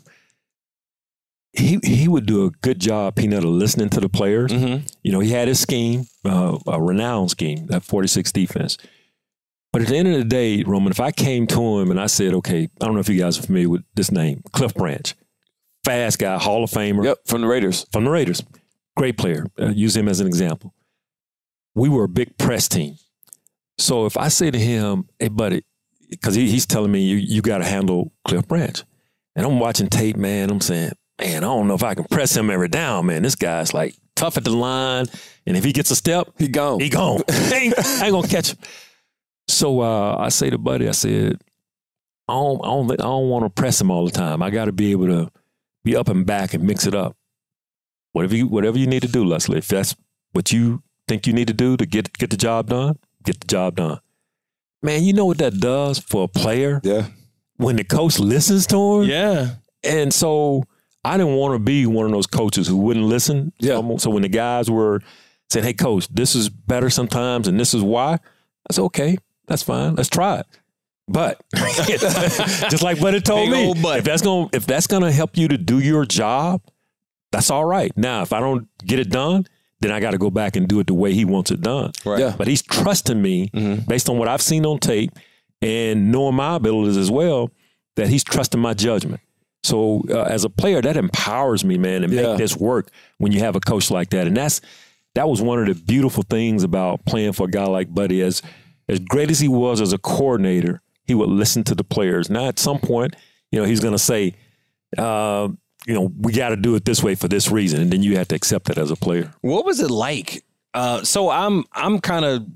He 1.53 1.79
he 1.83 2.07
would 2.07 2.27
do 2.27 2.45
a 2.45 2.51
good 2.51 2.79
job, 2.81 3.15
Peanut, 3.15 3.43
of 3.45 3.49
listening 3.51 3.89
to 3.91 4.01
the 4.01 4.09
players. 4.11 4.53
You 4.53 5.13
know, 5.13 5.21
he 5.21 5.31
had 5.31 5.49
his 5.49 5.59
scheme, 5.59 6.07
uh, 6.25 6.59
a 6.67 6.83
renowned 6.83 7.31
scheme, 7.31 7.67
that 7.69 7.83
46 7.83 8.31
defense. 8.33 8.77
But 9.77 9.83
at 9.83 9.89
the 9.89 9.97
end 9.99 10.09
of 10.09 10.15
the 10.15 10.25
day, 10.25 10.63
Roman, 10.63 10.91
if 10.91 11.01
I 11.01 11.13
came 11.13 11.47
to 11.49 11.79
him 11.81 11.91
and 11.91 12.01
I 12.01 12.07
said, 12.07 12.33
okay, 12.33 12.71
I 12.81 12.85
don't 12.87 12.95
know 12.95 13.01
if 13.01 13.11
you 13.11 13.21
guys 13.21 13.39
are 13.39 13.43
familiar 13.43 13.69
with 13.69 13.85
this 13.95 14.11
name, 14.11 14.43
Cliff 14.53 14.73
Branch, 14.73 15.15
fast 15.85 16.19
guy, 16.19 16.39
Hall 16.39 16.65
of 16.65 16.71
Famer 16.71 17.05
Yep, 17.05 17.19
from 17.27 17.43
the 17.43 17.47
Raiders. 17.47 17.85
from 17.93 18.05
the 18.05 18.11
Raiders, 18.11 18.43
great 18.97 19.19
player. 19.19 19.45
Uh, 19.61 19.67
use 19.67 19.95
him 19.95 20.09
as 20.09 20.21
an 20.21 20.27
example. 20.29 20.73
We 21.75 21.91
were 21.91 22.05
a 22.05 22.09
big 22.09 22.39
press 22.39 22.69
team. 22.69 22.97
So 23.77 24.07
if 24.07 24.17
I 24.17 24.29
say 24.29 24.51
to 24.51 24.59
him, 24.59 25.11
hey, 25.19 25.29
buddy, 25.29 25.63
because 26.09 26.35
he, 26.35 26.49
he's 26.51 26.65
telling 26.65 26.91
me 26.91 27.03
you, 27.03 27.17
you 27.17 27.43
got 27.43 27.59
to 27.59 27.67
handle 27.67 28.13
Cliff 28.27 28.49
Branch. 28.49 28.83
And 29.35 29.45
I'm 29.45 29.61
watching 29.61 29.89
tape, 29.91 30.17
man. 30.17 30.49
I'm 30.49 30.63
saying, 30.63 30.93
man, 31.21 31.45
I 31.45 31.49
don't 31.49 31.69
know 31.69 31.75
if 31.75 31.83
I 31.83 31.95
can 31.95 32.05
press 32.05 32.35
him 32.35 32.49
every 32.49 32.69
down, 32.69 33.05
man. 33.05 33.23
This 33.23 33.35
guy's 33.35 33.75
like 33.75 33.95
tough 34.15 34.39
at 34.39 34.45
the 34.45 34.57
line. 34.57 35.05
And 35.47 35.55
if 35.55 35.65
he 35.65 35.73
gets 35.75 35.91
a 35.91 35.97
step, 35.97 36.29
He 36.39 36.49
gone. 36.49 36.81
he 36.81 36.89
gone. 36.89 37.21
I 37.29 37.53
ain't, 37.55 37.79
I 37.79 38.05
ain't 38.07 38.13
gonna 38.13 38.27
catch 38.27 38.53
him. 38.53 38.59
So 39.49 39.81
uh, 39.81 40.17
I 40.19 40.29
say 40.31 40.51
to 40.51 40.59
Buddy, 40.59 40.89
I 40.89 40.93
said, 40.93 41.41
I 42.29 42.33
don't, 42.35 42.61
I 42.65 42.69
don't, 42.69 42.91
I 42.93 42.97
don't 42.97 43.29
want 43.29 43.45
to 43.45 43.51
press 43.51 43.81
him 43.81 43.91
all 43.91 44.05
the 44.05 44.11
time. 44.11 44.43
I 44.43 44.51
got 44.51 44.65
to 44.65 44.73
be 44.73 44.91
able 44.91 45.07
to 45.07 45.31
be 45.85 45.95
up 45.97 46.09
and 46.09 46.27
back 46.27 46.53
and 46.55 46.65
mix 46.65 46.87
it 46.87 46.95
up. 46.95 47.17
Whatever 48.13 48.35
you, 48.37 48.47
whatever 48.49 48.79
you 48.79 48.87
need 48.87 49.03
to 49.03 49.09
do, 49.09 49.25
Leslie. 49.25 49.59
If 49.59 49.69
that's 49.69 49.95
what 50.33 50.53
you 50.53 50.83
think 51.07 51.27
you 51.27 51.33
need 51.33 51.47
to 51.49 51.55
do 51.55 51.77
to 51.77 51.87
get 51.87 52.13
get 52.19 52.31
the 52.31 52.37
job 52.37 52.69
done, 52.71 52.99
get 53.25 53.41
the 53.41 53.47
job 53.47 53.77
done. 53.77 54.01
Man, 54.83 55.05
you 55.05 55.13
know 55.13 55.27
what 55.27 55.39
that 55.39 55.61
does 55.61 55.99
for 55.99 56.25
a 56.25 56.29
player 56.29 56.81
Yeah. 56.83 57.07
when 57.57 57.77
the 57.77 57.85
coach 57.85 58.19
listens 58.19 58.67
to 58.69 58.77
him. 59.03 59.09
Yeah. 59.09 59.51
And 59.85 60.13
so 60.13 60.65
I 61.05 61.17
didn't 61.17 61.37
want 61.37 61.55
to 61.55 61.59
be 61.59 61.87
one 61.87 62.07
of 62.07 62.13
those 62.13 62.27
coaches 62.27 62.67
who 62.67 62.77
wouldn't 62.79 63.07
listen. 63.07 63.53
Yeah. 63.61 63.75
Um, 63.75 63.99
So 63.99 64.11
when 64.11 64.23
the 64.23 64.29
guys 64.29 64.69
were 64.71 65.01
saying, 65.51 65.65
"Hey, 65.65 65.75
coach, 65.75 66.09
this 66.09 66.35
is 66.35 66.49
better 66.49 66.91
sometimes, 66.91 67.47
and 67.47 67.61
this 67.61 67.73
is 67.75 67.83
why," 67.83 68.15
I 68.69 68.73
said, 68.73 68.83
"Okay, 68.83 69.19
that's 69.47 69.63
fine. 69.63 69.95
Let's 69.95 70.09
try 70.09 70.41
it." 70.41 70.47
But 71.09 71.41
just 71.55 72.83
like 72.83 73.01
Buddy 73.01 73.21
told 73.21 73.49
Big 73.51 73.53
me, 73.53 73.67
old 73.69 73.83
butt. 73.83 73.99
if 73.99 74.05
that's 74.05 74.23
gonna 74.23 74.49
if 74.53 74.67
that's 74.67 74.87
gonna 74.87 75.13
help 75.13 75.37
you 75.37 75.49
to 75.49 75.57
do 75.59 75.79
your 75.79 76.05
job, 76.05 76.63
that's 77.33 77.51
all 77.51 77.65
right. 77.65 77.97
Now, 77.97 78.23
if 78.23 78.33
I 78.33 78.41
don't 78.41 78.69
get 78.85 78.99
it 78.99 79.11
done, 79.11 79.47
then 79.81 79.93
I 79.93 80.01
got 80.01 80.13
to 80.13 80.19
go 80.19 80.31
back 80.31 80.57
and 80.57 80.67
do 80.69 80.81
it 80.81 80.87
the 80.89 80.95
way 80.95 81.13
he 81.15 81.25
wants 81.25 81.51
it 81.51 81.61
done. 81.61 81.93
Right. 82.05 82.19
Yeah. 82.21 82.35
But 82.37 82.49
he's 82.49 82.63
trusting 82.63 83.21
me 83.21 83.51
based 83.87 84.09
on 84.09 84.19
what 84.19 84.27
I've 84.29 84.43
seen 84.43 84.67
on 84.67 84.79
tape 84.79 85.13
and 85.63 86.11
knowing 86.11 86.35
my 86.35 86.57
abilities 86.57 86.97
as 86.97 87.11
well, 87.11 87.51
that 87.97 88.09
he's 88.09 88.25
trusting 88.25 88.61
my 88.61 88.75
judgment. 88.75 89.21
So 89.63 90.03
uh, 90.11 90.23
as 90.23 90.45
a 90.45 90.51
player, 90.51 90.81
that 90.83 90.97
empowers 90.97 91.65
me, 91.65 91.77
man, 91.79 92.05
and 92.05 92.13
Yeah. 92.13 92.29
make 92.31 92.39
this 92.39 92.57
work 92.57 92.89
when 93.19 93.33
you 93.33 93.41
have 93.41 93.57
a 93.57 93.61
coach 93.61 93.91
like 93.91 94.11
that. 94.11 94.27
And 94.27 94.37
that's 94.37 94.61
that 95.15 95.29
was 95.29 95.41
one 95.41 95.59
of 95.61 95.67
the 95.67 95.75
beautiful 95.85 96.23
things 96.23 96.63
about 96.63 97.05
playing 97.05 97.33
for 97.33 97.47
a 97.47 97.51
guy 97.51 97.65
like 97.65 97.93
Buddy. 97.95 98.21
As 98.23 98.43
as 98.89 98.99
great 99.01 99.31
as 99.31 99.41
he 99.41 99.49
was 99.49 99.81
as 99.81 99.93
a 99.93 99.99
coordinator, 99.99 100.83
he 101.05 101.15
would 101.15 101.29
listen 101.29 101.65
to 101.65 101.75
the 101.75 101.85
players. 101.85 102.31
Now 102.31 102.47
at 102.47 102.59
some 102.59 102.79
point, 102.79 103.15
you 103.51 103.61
know, 103.61 103.67
he's 103.67 103.81
going 103.81 103.95
to 103.95 103.99
say, 103.99 104.35
uh, 104.99 105.49
you 105.87 105.95
know, 105.95 106.13
we 106.19 106.33
got 106.33 106.51
to 106.51 106.57
do 106.57 106.75
it 106.75 106.85
this 106.85 107.03
way 107.03 107.15
for 107.15 107.29
this 107.29 107.51
reason, 107.51 107.81
and 107.81 107.93
then 107.93 108.03
you 108.03 108.17
have 108.17 108.29
to 108.29 108.35
accept 108.35 108.67
that 108.67 108.79
as 108.79 108.91
a 108.91 108.97
player. 108.97 109.33
What 109.41 109.65
was 109.65 109.81
it 109.81 109.91
like? 109.91 110.45
Uh, 110.75 111.03
so 111.03 111.31
I'm 111.31 111.65
I'm 111.73 112.01
kind 112.01 112.25
of 112.25 112.47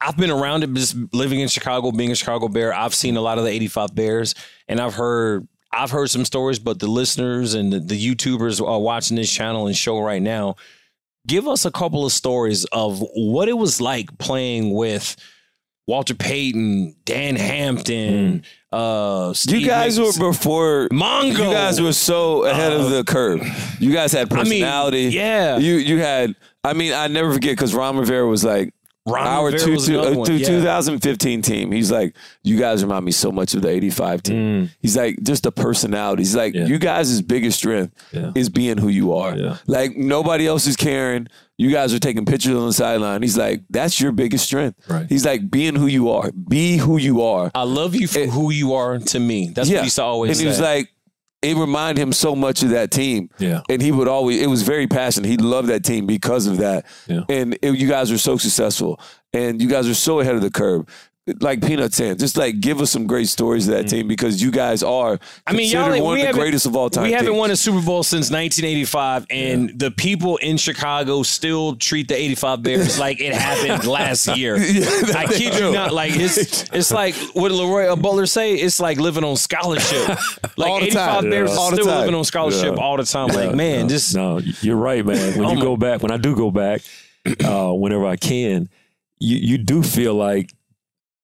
I've 0.00 0.16
been 0.16 0.30
around 0.30 0.64
it, 0.64 0.74
just 0.74 0.96
living 1.12 1.40
in 1.40 1.48
Chicago, 1.48 1.92
being 1.92 2.10
a 2.10 2.16
Chicago 2.16 2.48
Bear. 2.48 2.74
I've 2.74 2.94
seen 2.94 3.16
a 3.16 3.20
lot 3.20 3.38
of 3.38 3.44
the 3.44 3.50
'85 3.50 3.94
Bears, 3.94 4.34
and 4.66 4.80
I've 4.80 4.94
heard 4.94 5.46
I've 5.72 5.92
heard 5.92 6.10
some 6.10 6.24
stories. 6.24 6.58
But 6.58 6.80
the 6.80 6.88
listeners 6.88 7.54
and 7.54 7.72
the, 7.72 7.78
the 7.78 8.14
YouTubers 8.14 8.60
are 8.66 8.80
watching 8.80 9.16
this 9.16 9.30
channel 9.30 9.66
and 9.66 9.76
show 9.76 10.00
right 10.00 10.20
now. 10.20 10.56
Give 11.26 11.46
us 11.46 11.64
a 11.64 11.70
couple 11.70 12.04
of 12.04 12.12
stories 12.12 12.64
of 12.66 13.00
what 13.14 13.48
it 13.48 13.56
was 13.56 13.80
like 13.80 14.16
playing 14.18 14.74
with 14.74 15.14
Walter 15.86 16.14
Payton, 16.14 16.96
Dan 17.04 17.36
Hampton, 17.36 18.44
uh, 18.72 19.34
You 19.46 19.66
guys 19.66 19.98
Nichols- 19.98 20.18
were 20.18 20.30
before 20.30 20.88
Mongo. 20.92 21.38
You 21.48 21.52
guys 21.52 21.80
were 21.80 21.92
so 21.92 22.44
ahead 22.44 22.72
of 22.72 22.90
the 22.90 23.04
curve. 23.04 23.42
You 23.80 23.92
guys 23.92 24.12
had 24.12 24.32
I 24.32 24.36
mean, 24.44 24.44
personality. 24.62 25.02
yeah. 25.12 25.58
You 25.58 25.74
you 25.74 25.98
had. 25.98 26.34
I 26.64 26.72
mean, 26.74 26.92
I 26.92 27.08
never 27.08 27.32
forget 27.32 27.52
because 27.52 27.74
Ron 27.74 27.96
Rivera 27.98 28.26
was 28.26 28.44
like 28.44 28.72
Ron 29.04 29.26
our 29.26 29.46
Rivera 29.46 29.60
two, 29.64 29.72
was 29.72 29.86
two, 29.86 29.98
uh, 30.00 30.24
two- 30.24 30.36
yeah. 30.36 30.46
2015 30.46 31.42
team. 31.42 31.72
He's 31.72 31.90
like, 31.90 32.14
you 32.44 32.56
guys 32.58 32.84
remind 32.84 33.04
me 33.04 33.10
so 33.10 33.32
much 33.32 33.52
of 33.54 33.62
the 33.62 33.68
85 33.68 34.22
team. 34.22 34.70
He's 34.80 34.96
like, 34.96 35.20
just 35.22 35.42
the 35.42 35.50
personality. 35.52 36.22
He's 36.22 36.36
like, 36.36 36.54
Yeah. 36.54 36.66
you 36.66 36.78
guys' 36.78 37.20
biggest 37.20 37.58
strength 37.58 37.92
Yeah. 38.12 38.30
is 38.36 38.48
being 38.48 38.78
who 38.78 38.88
you 38.88 39.12
are. 39.14 39.36
Yeah. 39.36 39.56
Like 39.66 39.96
nobody 39.96 40.46
else 40.46 40.66
is 40.68 40.76
caring. 40.76 41.26
You 41.58 41.70
guys 41.72 41.92
are 41.92 41.98
taking 41.98 42.24
pictures 42.26 42.54
on 42.56 42.66
the 42.66 42.72
sideline. 42.72 43.22
He's 43.22 43.36
like, 43.36 43.62
that's 43.70 44.00
your 44.00 44.12
biggest 44.12 44.44
strength. 44.44 44.78
Right. 44.88 45.06
He's 45.08 45.24
like, 45.24 45.50
being 45.50 45.74
who 45.74 45.86
you 45.86 46.10
are. 46.10 46.30
Be 46.32 46.76
who 46.76 46.96
you 46.96 47.22
are. 47.22 47.50
I 47.54 47.64
love 47.64 47.94
you 47.96 48.06
for 48.06 48.20
who 48.26 48.50
you 48.52 48.74
are 48.74 48.98
to 48.98 49.18
me. 49.20 49.48
That's 49.54 49.68
what 49.68 49.78
he 49.78 49.84
used 49.84 49.96
to 49.96 50.02
always 50.04 50.30
and 50.30 50.36
say. 50.38 50.44
he 50.44 50.48
was 50.48 50.60
like, 50.60 50.88
it 51.42 51.56
reminded 51.56 52.00
him 52.00 52.12
so 52.12 52.36
much 52.36 52.62
of 52.62 52.70
that 52.70 52.90
team. 52.90 53.28
Yeah. 53.38 53.62
And 53.68 53.82
he 53.82 53.90
would 53.90 54.08
always, 54.08 54.40
it 54.40 54.46
was 54.46 54.62
very 54.62 54.86
passionate. 54.86 55.28
He 55.28 55.36
loved 55.36 55.68
that 55.68 55.84
team 55.84 56.06
because 56.06 56.46
of 56.46 56.58
that. 56.58 56.86
Yeah. 57.06 57.22
And 57.28 57.58
it, 57.60 57.76
you 57.76 57.88
guys 57.88 58.10
were 58.12 58.18
so 58.18 58.36
successful 58.36 59.00
and 59.32 59.60
you 59.60 59.68
guys 59.68 59.88
are 59.88 59.94
so 59.94 60.20
ahead 60.20 60.36
of 60.36 60.42
the 60.42 60.50
curve. 60.50 60.86
Like 61.40 61.60
Peanut 61.64 61.94
saying, 61.94 62.18
just 62.18 62.36
like 62.36 62.58
give 62.58 62.80
us 62.80 62.90
some 62.90 63.06
great 63.06 63.28
stories 63.28 63.68
of 63.68 63.74
that 63.76 63.84
team 63.88 64.08
because 64.08 64.42
you 64.42 64.50
guys 64.50 64.82
are. 64.82 65.20
I 65.46 65.52
mean, 65.52 65.70
y'all 65.70 65.84
considered 65.84 66.02
one 66.04 66.14
of 66.18 66.20
the 66.22 66.26
haven't- 66.42 66.66
of 66.66 66.74
all 66.74 66.90
time. 66.90 67.04
We 67.04 67.12
haven't 67.12 67.36
won 67.36 67.52
a 67.52 67.54
Super 67.54 67.80
Bowl 67.80 68.02
since 68.02 68.28
1985, 68.28 69.26
and 69.30 69.70
the 69.78 69.92
people 69.92 70.38
in 70.38 70.56
Chicago 70.56 71.22
still 71.22 71.76
treat 71.76 72.08
the 72.08 72.16
85 72.16 72.62
Bears 72.64 72.98
like 72.98 73.20
it 73.20 73.34
happened 73.34 73.84
last 73.88 74.36
year. 74.36 74.56
I 74.56 75.26
kid 75.28 75.54
you 75.60 75.70
not. 75.72 75.92
Like 75.92 76.10
it's 76.16 76.64
it's 76.72 76.90
like 76.90 77.14
what 77.34 77.52
LeRoy 77.52 78.02
Butler 78.02 78.26
say. 78.26 78.54
It's 78.54 78.80
like 78.80 78.98
living 78.98 79.22
on 79.22 79.36
scholarship. 79.36 80.18
Like 80.56 80.68
All 80.70 80.80
the 80.80 80.86
85 80.86 81.20
time. 81.22 81.30
Bears 81.30 81.50
Yeah. 81.50 81.56
All 81.56 81.70
the 81.70 81.76
still 81.76 81.86
living 81.98 82.14
on 82.14 82.24
scholarship 82.24 82.74
Yeah. 82.76 82.82
all 82.82 82.96
the 82.96 83.04
time. 83.04 83.28
Like 83.28 83.54
man, 83.54 83.86
this 83.86 84.12
no, 84.14 84.38
you're 84.60 84.76
right, 84.76 85.06
man. 85.06 85.38
When 85.38 85.46
Oh 85.46 85.50
you 85.52 85.56
my- 85.58 85.62
go 85.62 85.76
back, 85.76 86.02
when 86.02 86.10
I 86.10 86.16
do 86.18 86.34
go 86.36 86.50
back, 86.50 86.82
uh, 87.44 87.72
whenever 87.72 88.06
I 88.06 88.16
can, 88.16 88.68
you 89.20 89.36
you 89.38 89.58
do 89.58 89.82
feel 89.84 90.14
like 90.14 90.52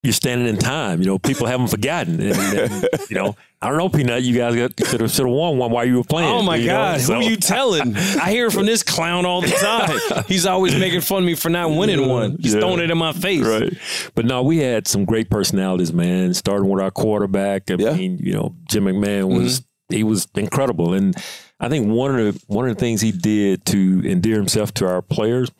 you're 0.02 0.12
standing 0.12 0.46
in 0.46 0.56
time. 0.56 1.00
You 1.00 1.06
know, 1.06 1.18
people 1.18 1.46
haven't 1.46 1.68
forgotten. 1.68 2.20
And, 2.20 2.36
and, 2.58 2.88
you 3.10 3.16
know, 3.16 3.36
I 3.60 3.68
don't 3.68 3.78
know, 3.78 3.88
Peanut. 3.88 4.22
You 4.22 4.36
guys 4.36 4.54
got 4.54 4.72
should 4.88 5.00
have 5.00 5.10
should 5.10 5.26
have 5.26 5.34
won 5.34 5.58
one 5.58 5.72
while 5.72 5.84
you 5.84 5.96
were 5.96 6.04
playing. 6.04 6.28
Oh 6.30 6.42
my 6.42 6.56
you 6.56 6.68
know? 6.68 6.74
God! 6.74 7.00
So- 7.00 7.14
Who 7.14 7.20
are 7.20 7.22
you 7.30 7.36
telling? 7.36 7.96
I 7.96 8.30
hear 8.30 8.50
from 8.50 8.66
this 8.66 8.84
clown 8.84 9.26
all 9.26 9.40
the 9.40 9.48
time. 9.48 10.24
He's 10.28 10.46
always 10.46 10.76
making 10.76 11.00
fun 11.00 11.18
of 11.18 11.24
me 11.24 11.34
for 11.34 11.48
not 11.48 11.70
winning 11.70 12.08
one. 12.08 12.36
He's 12.40 12.54
Yeah. 12.54 12.60
throwing 12.60 12.80
it 12.80 12.90
in 12.90 12.98
my 12.98 13.12
face. 13.12 13.44
Right. 13.44 13.72
But 14.14 14.24
no, 14.24 14.42
we 14.42 14.58
had 14.58 14.86
some 14.86 15.04
great 15.04 15.30
personalities, 15.30 15.92
man. 15.92 16.32
Starting 16.34 16.68
with 16.68 16.80
our 16.82 16.92
quarterback. 16.92 17.68
I 17.70 17.74
Yeah. 17.78 17.94
mean, 17.94 18.18
you 18.22 18.32
know, 18.32 18.54
Jim 18.70 18.84
McMahon 18.84 19.36
was 19.36 19.60
mm-hmm. 19.60 19.96
he 19.96 20.04
was 20.04 20.28
incredible. 20.36 20.94
And 20.94 21.16
I 21.58 21.68
think 21.68 21.88
one 21.88 22.16
of 22.16 22.34
the 22.34 22.42
one 22.46 22.68
of 22.68 22.76
the 22.76 22.80
things 22.80 23.00
he 23.00 23.10
did 23.10 23.64
to 23.66 24.02
endear 24.04 24.36
himself 24.36 24.72
to 24.74 24.86
our 24.86 25.02
players, 25.02 25.50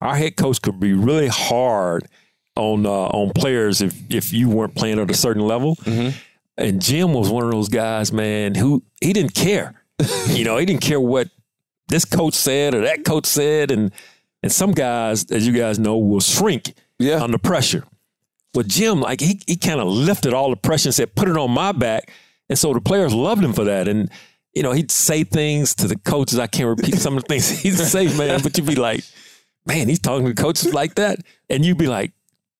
our 0.00 0.14
head 0.14 0.36
coach 0.36 0.62
could 0.62 0.78
be 0.78 0.92
really 0.92 1.26
hard 1.26 2.06
on 2.56 2.86
uh, 2.86 2.90
on 2.90 3.32
players 3.32 3.80
if 3.80 3.94
if 4.10 4.32
you 4.32 4.48
weren't 4.48 4.74
playing 4.74 4.98
at 4.98 5.10
a 5.10 5.14
certain 5.14 5.42
level. 5.42 5.76
And 6.56 6.82
Jim 6.82 7.14
was 7.14 7.30
one 7.30 7.44
of 7.44 7.52
those 7.52 7.68
guys, 7.70 8.12
man, 8.12 8.54
who 8.54 8.82
he 9.00 9.12
didn't 9.14 9.34
care. 9.34 9.82
you 10.28 10.44
know, 10.44 10.58
he 10.58 10.66
didn't 10.66 10.82
care 10.82 11.00
what 11.00 11.28
this 11.88 12.04
coach 12.04 12.34
said 12.34 12.74
or 12.74 12.82
that 12.82 13.04
coach 13.04 13.26
said, 13.26 13.70
and 13.70 13.92
and 14.42 14.52
some 14.52 14.72
guys, 14.72 15.24
as 15.30 15.46
you 15.46 15.52
guys 15.54 15.78
know, 15.78 15.96
will 15.98 16.20
shrink 16.20 16.74
Yeah. 16.98 17.22
under 17.22 17.38
pressure. 17.38 17.84
But 18.52 18.66
Jim, 18.68 19.00
like 19.00 19.20
he 19.20 19.40
he 19.46 19.56
kind 19.56 19.80
of 19.80 19.86
lifted 19.88 20.34
all 20.34 20.50
the 20.50 20.56
pressure 20.56 20.88
and 20.88 20.94
said, 20.94 21.14
"Put 21.14 21.28
it 21.28 21.36
on 21.36 21.50
my 21.52 21.72
back," 21.72 22.10
and 22.48 22.58
so 22.58 22.74
the 22.74 22.80
players 22.80 23.14
loved 23.14 23.42
him 23.44 23.52
for 23.52 23.64
that. 23.64 23.88
And 23.88 24.10
you 24.54 24.62
know, 24.64 24.72
he'd 24.72 24.90
say 24.90 25.22
things 25.24 25.74
to 25.76 25.86
the 25.86 25.96
coaches. 25.96 26.38
I 26.38 26.48
can't 26.48 26.68
repeat 26.68 26.96
some 26.96 27.16
of 27.16 27.22
the 27.22 27.28
things 27.28 27.48
he'd 27.62 27.76
say, 27.76 28.08
man, 28.18 28.40
but 28.42 28.58
you'd 28.58 28.66
be 28.66 28.74
like, 28.74 29.04
"Man, 29.64 29.88
he's 29.88 30.00
talking 30.00 30.26
to 30.26 30.34
coaches 30.34 30.74
like 30.74 30.96
that," 30.96 31.20
and 31.48 31.64
you'd 31.64 31.78
be 31.78 31.86
like. 31.86 32.12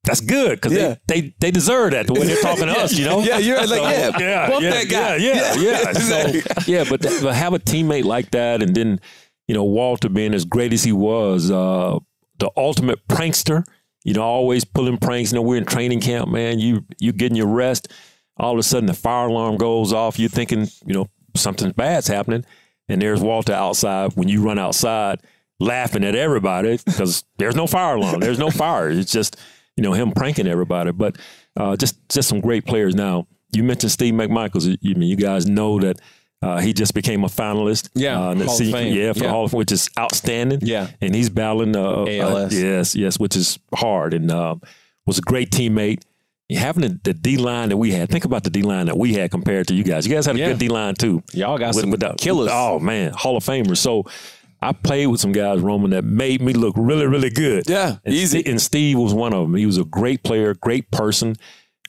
That's 0.05 0.21
good 0.21 0.53
because 0.61 0.73
Yeah. 0.73 0.95
they, 1.07 1.21
they 1.21 1.35
they 1.41 1.51
deserve 1.51 1.91
that 1.93 2.07
the 2.07 2.15
way 2.15 2.27
they're 2.27 2.41
talking 2.41 2.67
to 2.67 2.73
us, 2.79 2.93
you 2.95 3.05
know. 3.05 3.21
Yeah, 3.21 3.39
you're 3.39 3.59
like, 3.59 3.69
So, 3.69 3.75
yeah, 3.89 4.11
yeah, 4.19 4.49
bump 4.49 4.63
yeah, 4.63 4.71
that 4.71 4.89
guy. 4.89 5.17
yeah, 5.17 5.55
yeah, 5.57 5.83
Yeah. 5.85 5.93
So, 6.53 6.63
yeah, 6.67 6.85
but, 6.89 7.03
but 7.03 7.35
have 7.35 7.53
a 7.53 7.59
teammate 7.59 8.05
like 8.05 8.31
that, 8.31 8.63
and 8.63 8.75
then 8.75 9.01
you 9.47 9.55
know 9.55 9.65
Walter 9.65 10.09
being 10.09 10.33
as 10.35 10.45
great 10.45 10.73
as 10.73 10.85
he 10.85 10.93
was, 10.93 11.51
uh, 11.51 11.99
the 12.39 12.51
ultimate 12.57 13.07
prankster. 13.09 13.65
You 14.03 14.15
know, 14.15 14.23
always 14.23 14.65
pulling 14.65 14.97
pranks. 14.97 15.31
You 15.31 15.37
know, 15.37 15.43
we're 15.43 15.59
in 15.59 15.67
training 15.67 16.01
camp, 16.01 16.31
man. 16.31 16.59
You 16.59 16.87
you 16.99 17.13
getting 17.13 17.37
your 17.37 17.49
rest. 17.49 17.89
All 18.39 18.53
of 18.55 18.59
a 18.59 18.63
sudden, 18.63 18.87
the 18.87 18.95
fire 18.95 19.29
alarm 19.29 19.59
goes 19.59 19.93
off. 19.93 20.19
You're 20.19 20.31
thinking, 20.31 20.69
you 20.87 20.95
know, 20.95 21.07
something 21.37 21.71
bad's 21.73 22.09
happening, 22.09 22.47
and 22.89 23.03
there's 23.03 23.21
Walter 23.21 23.53
outside. 23.53 24.13
When 24.15 24.29
you 24.29 24.41
run 24.43 24.59
outside, 24.59 25.21
laughing 25.59 26.03
at 26.05 26.15
everybody 26.15 26.79
because 26.87 27.23
there's 27.37 27.55
no 27.55 27.67
fire 27.67 27.97
alarm. 27.97 28.21
There's 28.21 28.39
no 28.39 28.49
fire. 28.51 28.89
It's 28.89 29.13
just 29.13 29.37
you 29.77 29.83
know 29.83 29.93
him 29.93 30.13
pranking 30.13 30.47
everybody. 30.47 30.93
But 30.93 31.17
uh, 31.57 31.77
just 31.77 31.97
just 32.09 32.29
some 32.29 32.41
great 32.41 32.65
players. 32.67 32.95
Now 32.95 33.27
you 33.53 33.63
mentioned 33.65 33.93
Steve 33.93 34.15
McMichaels. 34.15 34.77
You 34.81 34.95
mean 34.95 35.09
you 35.09 35.17
guys 35.17 35.47
know 35.47 35.79
that 35.81 35.99
uh, 36.43 36.61
he 36.61 36.73
just 36.73 36.95
became 36.95 37.25
a 37.25 37.29
finalist. 37.29 37.91
Yeah, 37.95 38.19
uh, 38.19 38.35
Hall 38.35 38.53
of 38.53 38.59
Fame. 38.59 38.95
yeah, 38.97 39.13
for 39.13 39.25
Yeah. 39.25 39.31
Hall 39.31 39.45
of 39.45 39.53
which 39.53 39.73
is 39.73 39.91
outstanding. 39.99 40.61
Yeah. 40.63 40.89
and 41.01 41.15
he's 41.15 41.29
battling 41.31 41.77
uh, 41.77 42.05
ALS. 42.09 42.55
uh, 42.55 42.57
yes, 42.57 42.95
yes, 42.97 43.19
which 43.19 43.37
is 43.37 43.59
hard 43.75 44.15
and 44.15 44.31
uh, 44.31 44.55
was 45.07 45.19
a 45.19 45.23
great 45.23 45.51
teammate. 45.51 46.03
Having 46.53 46.83
the, 46.83 47.01
the 47.05 47.15
D 47.15 47.37
line 47.37 47.69
that 47.69 47.77
we 47.77 47.93
had, 47.93 48.09
think 48.09 48.25
about 48.25 48.43
the 48.43 48.51
D 48.51 48.63
line 48.63 48.87
that 48.87 48.97
we 48.99 49.15
had 49.15 49.31
compared 49.31 49.69
to 49.69 49.75
you 49.75 49.85
guys. 49.85 50.05
You 50.05 50.13
guys 50.13 50.27
had 50.27 50.35
a 50.35 50.39
Yeah. 50.41 50.49
good 50.49 50.59
D 50.59 50.69
line 50.69 50.95
too. 50.97 51.23
Y'all 51.33 51.57
got 51.59 51.75
With- 51.77 51.83
some 51.83 51.91
with 51.93 52.01
the- 52.01 52.15
killers. 52.19 52.51
Oh 52.53 52.81
man, 52.81 53.13
Hall 53.13 53.37
of 53.37 53.45
Famers. 53.45 53.77
So 53.79 54.05
I 54.63 54.73
played 54.73 55.07
with 55.07 55.21
some 55.21 55.33
guys, 55.33 55.61
Roman, 55.61 55.91
that 55.91 56.05
made 56.05 56.43
me 56.43 56.53
look 56.53 56.75
really, 56.77 57.07
really 57.07 57.31
good. 57.31 57.69
Yeah, 57.69 57.97
and 58.05 58.15
easy. 58.15 58.45
And 58.45 58.61
Steve 58.61 58.99
was 58.99 59.15
one 59.15 59.33
of 59.33 59.43
them. 59.43 59.55
He 59.55 59.67
was 59.67 59.79
a 59.79 59.85
great 59.85 60.23
player, 60.23 60.55
great 60.55 60.91
person, 60.91 61.37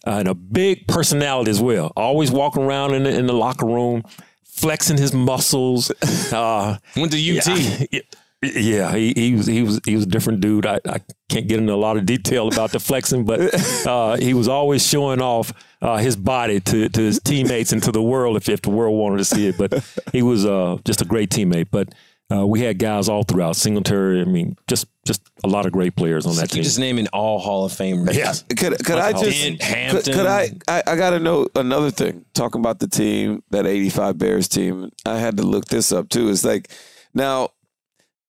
uh, 0.08 0.12
and 0.12 0.28
a 0.28 0.34
big 0.34 0.88
personality 0.88 1.52
as 1.52 1.62
well. 1.62 1.92
Always 1.98 2.32
walking 2.32 2.64
around 2.64 2.94
in 2.94 3.04
the, 3.04 3.10
in 3.10 3.28
the 3.28 3.34
locker 3.34 3.66
room, 3.66 4.04
flexing 4.46 4.98
his 4.98 5.14
muscles. 5.14 5.92
Uh, 6.32 6.78
Went 6.96 7.12
to 7.12 7.18
UT. 7.18 7.48
yeah, 7.92 8.00
yeah, 8.42 8.96
he, 8.96 9.14
he 9.16 9.36
was 9.36 9.46
he 9.46 9.62
was 9.62 9.80
he 9.86 9.96
was 9.96 10.04
a 10.04 10.08
different 10.08 10.40
dude. 10.40 10.66
I, 10.66 10.80
I 10.88 11.02
can't 11.30 11.48
get 11.48 11.60
into 11.60 11.74
a 11.74 11.76
lot 11.76 11.98
of 11.98 12.06
detail 12.06 12.48
about 12.48 12.72
the 12.72 12.80
flexing, 12.80 13.26
but 13.26 13.54
uh, 13.86 14.16
he 14.16 14.34
was 14.34 14.48
always 14.48 14.88
showing 14.88 15.22
off 15.22 15.54
uh, 15.82 15.98
his 15.98 16.16
body 16.16 16.60
to, 16.62 16.90
to 16.90 17.02
his 17.02 17.20
teammates 17.20 17.72
and 17.72 17.84
to 17.84 17.92
the 17.92 18.02
world 18.02 18.38
if, 18.38 18.50
if 18.50 18.62
the 18.62 18.70
world 18.72 18.98
wanted 18.98 19.18
to 19.18 19.26
see 19.26 19.48
it. 19.48 19.58
But 19.58 19.84
he 20.12 20.24
was 20.24 20.46
uh, 20.46 20.78
just 20.86 21.02
a 21.02 21.06
great 21.06 21.30
teammate. 21.30 21.68
But 21.70 21.94
Uh, 22.32 22.46
we 22.48 22.62
had 22.62 22.78
guys 22.80 23.10
all 23.10 23.24
throughout 23.24 23.56
Singletary. 23.56 24.22
I 24.22 24.26
mean, 24.26 24.56
just 24.68 24.86
just 25.06 25.22
a 25.44 25.48
lot 25.48 25.66
of 25.66 25.72
great 25.72 25.96
players 25.96 26.26
on 26.26 26.36
that 26.36 26.44
Keep 26.44 26.52
team. 26.52 26.64
just 26.64 26.80
naming 26.80 27.08
all 27.08 27.40
Hall 27.40 27.66
of 27.66 27.72
Famers. 27.72 28.14
Yes. 28.14 28.44
Could, 28.44 28.84
could 28.86 29.00
I 29.00 29.12
just 29.14 29.60
Dent, 29.60 29.92
could, 29.92 30.06
could 30.06 30.26
I, 30.28 30.52
I 30.68 30.84
I 30.86 30.96
gotta 30.96 31.20
know 31.20 31.48
another 31.56 31.90
thing 31.92 32.24
talking 32.34 32.62
about 32.62 32.80
the 32.80 32.88
team 32.88 33.42
that 33.50 33.66
85 33.66 34.18
Bears 34.18 34.48
team 34.48 34.92
I 35.06 35.18
had 35.18 35.38
to 35.38 35.44
look 35.44 35.66
this 35.66 35.92
up 35.92 36.08
too 36.10 36.30
it's 36.30 36.46
like 36.46 36.70
now 37.16 37.50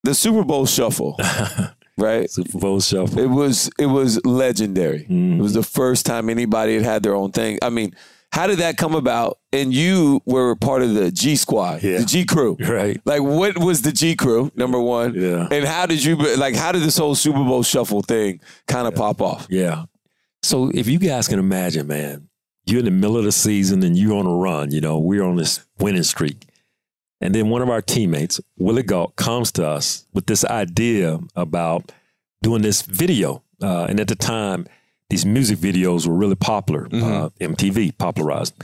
the 0.02 0.14
Super 0.14 0.42
Bowl 0.44 0.64
shuffle 0.66 1.16
right 1.98 2.30
Super 2.30 2.58
Bowl 2.58 2.80
shuffle. 2.80 3.18
it 3.18 3.26
was 3.28 3.70
it 3.78 3.86
was 3.86 4.24
legendary 4.24 5.06
Mm. 5.10 5.38
it 5.38 5.42
was 5.42 5.52
the 5.52 5.62
first 5.62 6.06
time 6.06 6.30
anybody 6.30 6.74
had 6.74 6.82
had 6.84 7.02
their 7.02 7.14
own 7.14 7.32
thing 7.32 7.58
I 7.60 7.68
mean 7.68 7.94
how 8.32 8.46
did 8.46 8.58
that 8.58 8.76
come 8.78 8.94
about 8.94 9.38
and 9.52 9.72
you 9.74 10.20
were 10.24 10.56
part 10.56 10.82
of 10.82 10.94
the 10.94 11.10
G 11.12 11.36
squad 11.36 11.82
Yeah. 11.82 11.98
the 11.98 12.04
G 12.06 12.24
crew 12.24 12.56
Right. 12.60 13.00
like 13.04 13.22
what 13.22 13.58
was 13.58 13.82
the 13.82 13.92
G 13.92 14.16
crew 14.16 14.50
number 14.56 14.80
one 14.80 15.14
Yeah. 15.14 15.48
and 15.50 15.64
how 15.66 15.86
did 15.86 16.02
you 16.04 16.16
like 16.16 16.54
how 16.54 16.72
did 16.72 16.82
this 16.82 16.96
whole 16.98 17.14
Super 17.14 17.44
Bowl 17.44 17.62
shuffle 17.62 18.02
thing 18.02 18.40
kind 18.66 18.86
of 18.88 18.94
pop 18.94 19.20
off 19.20 19.46
Yeah. 19.50 19.84
So 20.42 20.70
if 20.74 20.88
you 20.88 20.98
guys 20.98 21.28
can 21.28 21.38
imagine, 21.38 21.86
man, 21.86 22.28
you're 22.66 22.80
in 22.80 22.84
the 22.84 22.90
middle 22.90 23.16
of 23.16 23.24
the 23.24 23.30
season 23.32 23.82
and 23.84 23.96
you're 23.96 24.16
on 24.16 24.26
a 24.26 24.34
run, 24.34 24.72
you 24.72 24.80
know, 24.80 24.98
we're 24.98 25.22
on 25.22 25.36
this 25.36 25.60
winning 25.78 26.02
streak. 26.02 26.46
And 27.20 27.32
then 27.32 27.48
one 27.48 27.62
of 27.62 27.68
our 27.70 27.80
teammates, 27.80 28.40
Willie 28.58 28.82
Gault, 28.82 29.14
comes 29.14 29.52
to 29.52 29.64
us 29.66 30.04
with 30.12 30.26
this 30.26 30.44
idea 30.44 31.20
about 31.36 31.92
doing 32.42 32.62
this 32.62 32.82
video. 32.82 33.44
Uh, 33.62 33.84
and 33.88 34.00
at 34.00 34.08
the 34.08 34.16
time, 34.16 34.66
these 35.12 35.26
music 35.26 35.58
videos 35.58 36.06
were 36.06 36.14
really 36.14 36.34
popular. 36.34 36.86
Uh, 36.86 37.28
MTV 37.40 37.96
popularized. 37.98 38.54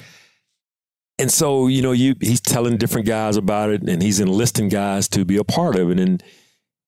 And 1.18 1.30
so, 1.30 1.66
you 1.66 1.82
know, 1.82 1.92
you 1.92 2.14
he's 2.20 2.40
telling 2.40 2.76
different 2.78 3.06
guys 3.06 3.36
about 3.36 3.70
it 3.70 3.82
and 3.82 4.00
he's 4.02 4.20
enlisting 4.20 4.68
guys 4.68 5.08
to 5.08 5.24
be 5.24 5.36
a 5.36 5.44
part 5.44 5.76
of 5.76 5.90
it. 5.90 5.98
And, 6.00 6.22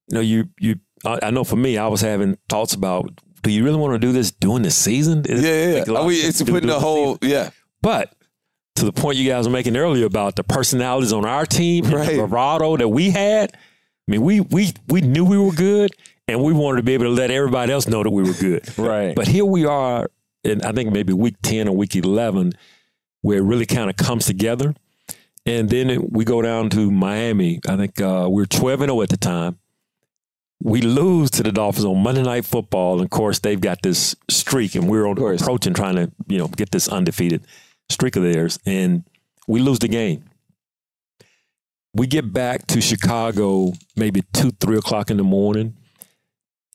you 0.09 0.15
know, 0.15 0.21
you 0.21 0.49
you 0.59 0.77
I, 1.05 1.19
I 1.25 1.31
know 1.31 1.45
for 1.45 1.57
me, 1.57 1.77
I 1.79 1.89
was 1.89 2.01
having 2.01 2.39
thoughts 2.49 2.75
about 2.75 3.11
do 3.43 3.51
you 3.51 3.65
really 3.65 3.79
want 3.79 3.93
to 3.95 3.99
do 3.99 4.13
this 4.13 4.31
during 4.31 4.63
the 4.63 4.71
season? 4.71 5.21
It's- 5.21 5.43
Yeah, 5.43 5.71
yeah, 5.71 5.79
like 5.93 6.13
yeah. 6.13 6.25
I 6.25 6.29
it's 6.29 6.43
putting 6.43 6.69
the 6.69 6.79
whole, 6.81 7.17
season. 7.23 7.31
yeah. 7.37 7.51
But 7.83 8.15
to 8.77 8.85
the 8.85 8.93
point 8.93 9.17
you 9.19 9.29
guys 9.29 9.47
were 9.47 9.53
making 9.53 9.77
earlier 9.77 10.07
about 10.07 10.37
the 10.37 10.45
personalities 10.45 11.13
on 11.13 11.25
our 11.27 11.45
team, 11.45 11.85
Right. 11.85 12.11
the 12.11 12.17
bravado 12.19 12.77
that 12.77 12.89
we 12.89 13.11
had. 13.11 13.53
I 13.53 14.13
mean, 14.13 14.23
we 14.23 14.41
we 14.41 14.73
we 14.89 15.01
knew 15.01 15.25
we 15.25 15.39
were 15.39 15.53
good, 15.53 15.91
and 16.33 16.43
we 16.43 16.53
wanted 16.53 16.79
to 16.79 16.83
be 16.83 16.95
able 16.95 17.05
to 17.05 17.11
let 17.11 17.31
everybody 17.31 17.73
else 17.73 17.87
know 17.87 18.03
that 18.03 18.11
we 18.11 18.23
were 18.23 18.33
good. 18.35 18.67
Right. 18.79 19.15
But 19.15 19.29
here 19.29 19.45
we 19.45 19.67
are, 19.67 20.11
and 20.45 20.63
I 20.63 20.73
think 20.73 20.93
maybe 20.93 21.13
week 21.13 21.37
ten 21.43 21.69
or 21.69 21.77
week 21.77 21.95
eleven, 21.97 22.53
where 23.21 23.39
it 23.39 23.43
really 23.43 23.67
kind 23.67 23.91
of 23.91 23.97
comes 23.97 24.27
together. 24.27 24.75
And 25.47 25.69
then 25.69 25.91
it, 25.91 26.13
we 26.13 26.25
go 26.25 26.43
down 26.43 26.71
to 26.71 26.91
Miami. 26.91 27.61
I 27.69 27.77
think 27.77 28.01
uh, 28.01 28.29
we 28.31 28.43
are 28.43 28.47
twelve 28.47 28.81
and 28.81 28.91
zero 28.91 29.03
at 29.03 29.11
the 29.11 29.17
time. 29.17 29.59
We 30.63 30.83
lose 30.83 31.31
to 31.33 31.43
the 31.43 31.53
Dolphins 31.53 31.87
on 31.87 32.03
Monday 32.03 32.23
Night 32.23 32.45
Football, 32.45 32.95
and 32.95 33.05
of 33.05 33.11
course 33.11 33.39
they've 33.39 33.61
got 33.61 33.83
this 33.83 34.15
streak, 34.29 34.75
and 34.75 34.89
we're 34.89 35.07
on 35.07 35.19
approaching 35.19 35.75
trying 35.75 35.97
to 35.97 36.11
you 36.29 36.39
know 36.39 36.49
get 36.49 36.71
this 36.71 36.89
undefeated 36.89 37.43
streak 37.89 38.17
of 38.17 38.23
theirs, 38.23 38.59
and 38.67 39.05
we 39.47 39.61
lose 39.61 39.79
the 39.79 39.89
game. 39.89 40.25
We 41.93 42.07
get 42.07 42.33
back 42.33 42.67
to 42.69 42.81
Chicago 42.81 43.73
maybe 43.97 44.23
two, 44.33 44.53
three 44.53 44.79
o'clock 44.79 45.11
in 45.11 45.17
the 45.17 45.25
morning, 45.25 45.77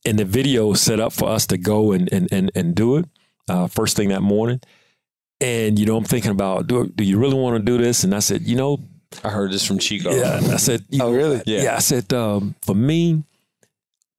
and 0.05 0.19
the 0.19 0.25
video 0.25 0.71
is 0.73 0.81
set 0.81 0.99
up 0.99 1.13
for 1.13 1.29
us 1.29 1.47
to 1.47 1.57
go 1.57 1.91
and 1.91 2.11
and 2.13 2.27
and, 2.31 2.51
and 2.55 2.75
do 2.75 2.97
it 2.97 3.05
uh, 3.49 3.67
first 3.67 3.95
thing 3.97 4.09
that 4.09 4.21
morning. 4.21 4.61
And 5.41 5.77
you 5.77 5.85
know, 5.85 5.97
I'm 5.97 6.03
thinking 6.05 6.31
about 6.31 6.67
do 6.67 6.87
do 6.87 7.03
you 7.03 7.17
really 7.19 7.35
want 7.35 7.57
to 7.57 7.63
do 7.63 7.77
this? 7.77 8.03
And 8.03 8.13
I 8.15 8.19
said, 8.19 8.43
you 8.43 8.55
know, 8.55 8.79
I 9.23 9.29
heard 9.29 9.51
this 9.51 9.65
from 9.65 9.79
Chico. 9.79 10.13
yeah. 10.15 10.39
I 10.53 10.57
said, 10.57 10.85
you 10.89 11.03
Oh, 11.03 11.11
really? 11.11 11.41
Yeah. 11.45 11.63
Yeah. 11.63 11.75
I 11.75 11.79
said, 11.79 12.11
um, 12.13 12.55
for 12.61 12.75
me, 12.75 13.23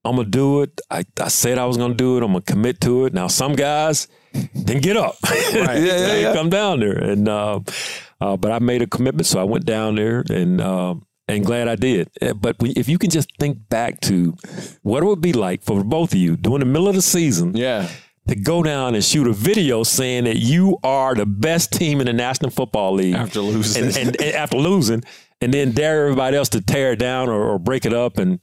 I'm 0.04 0.16
gonna 0.16 0.28
do 0.28 0.62
it. 0.62 0.80
I, 0.90 1.04
I 1.20 1.28
said 1.28 1.58
I 1.58 1.64
was 1.66 1.76
gonna 1.76 1.94
do 1.94 2.16
it. 2.16 2.22
I'm 2.22 2.32
gonna 2.32 2.42
commit 2.42 2.80
to 2.82 3.06
it. 3.06 3.14
Now, 3.14 3.26
some 3.28 3.54
guys 3.54 4.08
didn't 4.32 4.82
get 4.82 4.96
up. 4.96 5.16
Yeah, 5.52 5.72
yeah, 5.72 6.06
They 6.06 6.22
yeah. 6.22 6.32
Come 6.34 6.50
down 6.50 6.80
there, 6.80 6.92
and 6.96 7.28
uh, 7.28 7.60
uh, 8.20 8.36
but 8.36 8.52
I 8.52 8.58
made 8.58 8.82
a 8.82 8.86
commitment, 8.86 9.26
so 9.26 9.40
I 9.40 9.44
went 9.44 9.64
down 9.64 9.94
there, 9.96 10.22
and 10.28 10.60
uh, 10.60 10.94
and 11.28 11.44
glad 11.44 11.68
I 11.68 11.76
did. 11.76 12.08
Uh, 12.20 12.34
But 12.34 12.56
if 12.60 12.88
you 12.88 12.98
can 12.98 13.10
just 13.10 13.28
think 13.38 13.68
back 13.68 14.00
to 14.02 14.34
what 14.82 15.02
it 15.02 15.06
would 15.06 15.20
be 15.20 15.32
like 15.32 15.62
for 15.62 15.82
both 15.84 16.12
of 16.12 16.18
you 16.18 16.36
during 16.36 16.60
the 16.60 16.66
middle 16.66 16.88
of 16.88 16.94
the 16.94 17.02
season, 17.02 17.56
Yeah. 17.56 17.88
to 18.28 18.34
go 18.34 18.62
down 18.62 18.94
and 18.94 19.04
shoot 19.04 19.26
a 19.26 19.32
video 19.32 19.82
saying 19.84 20.24
that 20.24 20.36
you 20.36 20.78
are 20.82 21.14
the 21.14 21.26
best 21.26 21.72
team 21.72 22.00
in 22.00 22.06
the 22.06 22.12
National 22.12 22.50
Football 22.50 22.94
League 22.94 23.14
After 23.14 23.40
losing. 23.40 23.84
and, 23.84 23.96
and, 23.96 24.20
and 24.20 24.34
after 24.34 24.56
losing, 24.58 25.02
and 25.40 25.52
then 25.52 25.72
dare 25.72 26.02
everybody 26.04 26.36
else 26.36 26.48
to 26.50 26.60
tear 26.60 26.92
it 26.92 26.98
down 26.98 27.28
or, 27.28 27.40
or 27.50 27.58
break 27.58 27.84
it 27.86 27.92
up. 27.92 28.18
And 28.18 28.40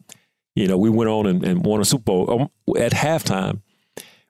you 0.55 0.67
know, 0.67 0.77
we 0.77 0.89
went 0.89 1.09
on 1.09 1.25
and, 1.25 1.43
and 1.43 1.65
won 1.65 1.81
a 1.81 1.85
Super 1.85 2.03
Bowl 2.03 2.49
um, 2.67 2.75
at 2.77 2.91
halftime. 2.91 3.61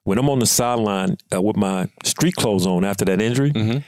When 0.04 0.18
I'm 0.18 0.28
on 0.28 0.38
the 0.38 0.46
sideline 0.46 1.16
uh, 1.34 1.40
with 1.40 1.56
my 1.56 1.88
street 2.04 2.34
clothes 2.34 2.66
on 2.66 2.84
after 2.84 3.04
that 3.06 3.20
injury, 3.22 3.50
Mm-hmm. 3.52 3.78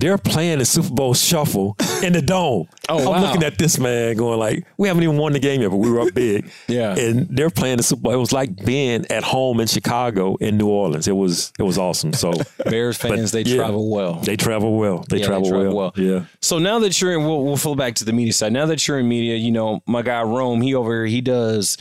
They're 0.00 0.18
playing 0.18 0.58
the 0.58 0.64
Super 0.64 0.90
Bowl 0.90 1.14
shuffle 1.14 1.76
in 2.02 2.12
the 2.12 2.22
dome. 2.22 2.68
Oh, 2.86 2.98
I'm 2.98 3.04
wow. 3.06 3.20
looking 3.22 3.42
at 3.42 3.56
this 3.56 3.78
man 3.78 4.14
going 4.14 4.38
like, 4.38 4.66
we 4.76 4.88
haven't 4.88 5.02
even 5.04 5.16
won 5.16 5.32
the 5.32 5.38
game 5.38 5.62
yet, 5.62 5.70
but 5.70 5.78
we 5.78 5.90
were 5.90 6.00
up 6.00 6.12
big. 6.14 6.50
Yeah. 6.68 6.94
And 6.94 7.26
they're 7.30 7.48
playing 7.48 7.78
the 7.78 7.82
Super 7.82 8.02
Bowl. 8.02 8.12
It 8.12 8.16
was 8.16 8.30
like 8.30 8.62
being 8.62 9.06
at 9.10 9.24
home 9.24 9.58
in 9.58 9.66
Chicago 9.66 10.36
in 10.36 10.58
New 10.58 10.68
Orleans. 10.68 11.08
It 11.08 11.16
was 11.16 11.50
it 11.58 11.62
was 11.62 11.78
awesome. 11.78 12.12
So 12.12 12.34
Bears 12.66 12.98
fans, 12.98 13.32
they 13.32 13.40
yeah. 13.40 13.56
travel 13.56 13.90
well. 13.90 14.16
they 14.16 14.36
travel 14.36 14.76
well. 14.76 15.02
They 15.08 15.16
Yeah, 15.16 15.22
they 15.22 15.26
travel 15.26 15.48
travel 15.48 15.66
well. 15.74 15.92
well. 15.96 16.04
Yeah. 16.04 16.26
So 16.42 16.58
now 16.58 16.78
that 16.80 17.00
you're 17.00 17.14
in, 17.14 17.24
we'll, 17.24 17.42
we'll 17.42 17.56
fall 17.56 17.74
back 17.74 17.94
to 17.94 18.04
the 18.04 18.12
media 18.12 18.34
side. 18.34 18.52
Now 18.52 18.66
that 18.66 18.86
you're 18.86 18.98
in 18.98 19.08
media, 19.08 19.36
you 19.36 19.50
know, 19.50 19.80
my 19.86 20.02
guy 20.02 20.22
Rome, 20.22 20.60
he 20.60 20.74
over 20.74 20.92
here, 20.92 21.06
he 21.06 21.22
does 21.22 21.78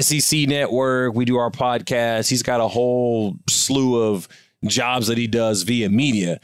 SEC 0.00 0.48
Network. 0.48 1.14
We 1.14 1.26
do 1.26 1.36
our 1.36 1.50
podcast. 1.50 2.30
He's 2.30 2.42
got 2.42 2.62
a 2.62 2.68
whole 2.68 3.36
slew 3.50 4.02
of 4.02 4.28
jobs 4.66 5.08
that 5.08 5.18
he 5.18 5.26
does 5.26 5.62
via 5.62 5.90
media. 5.90 6.40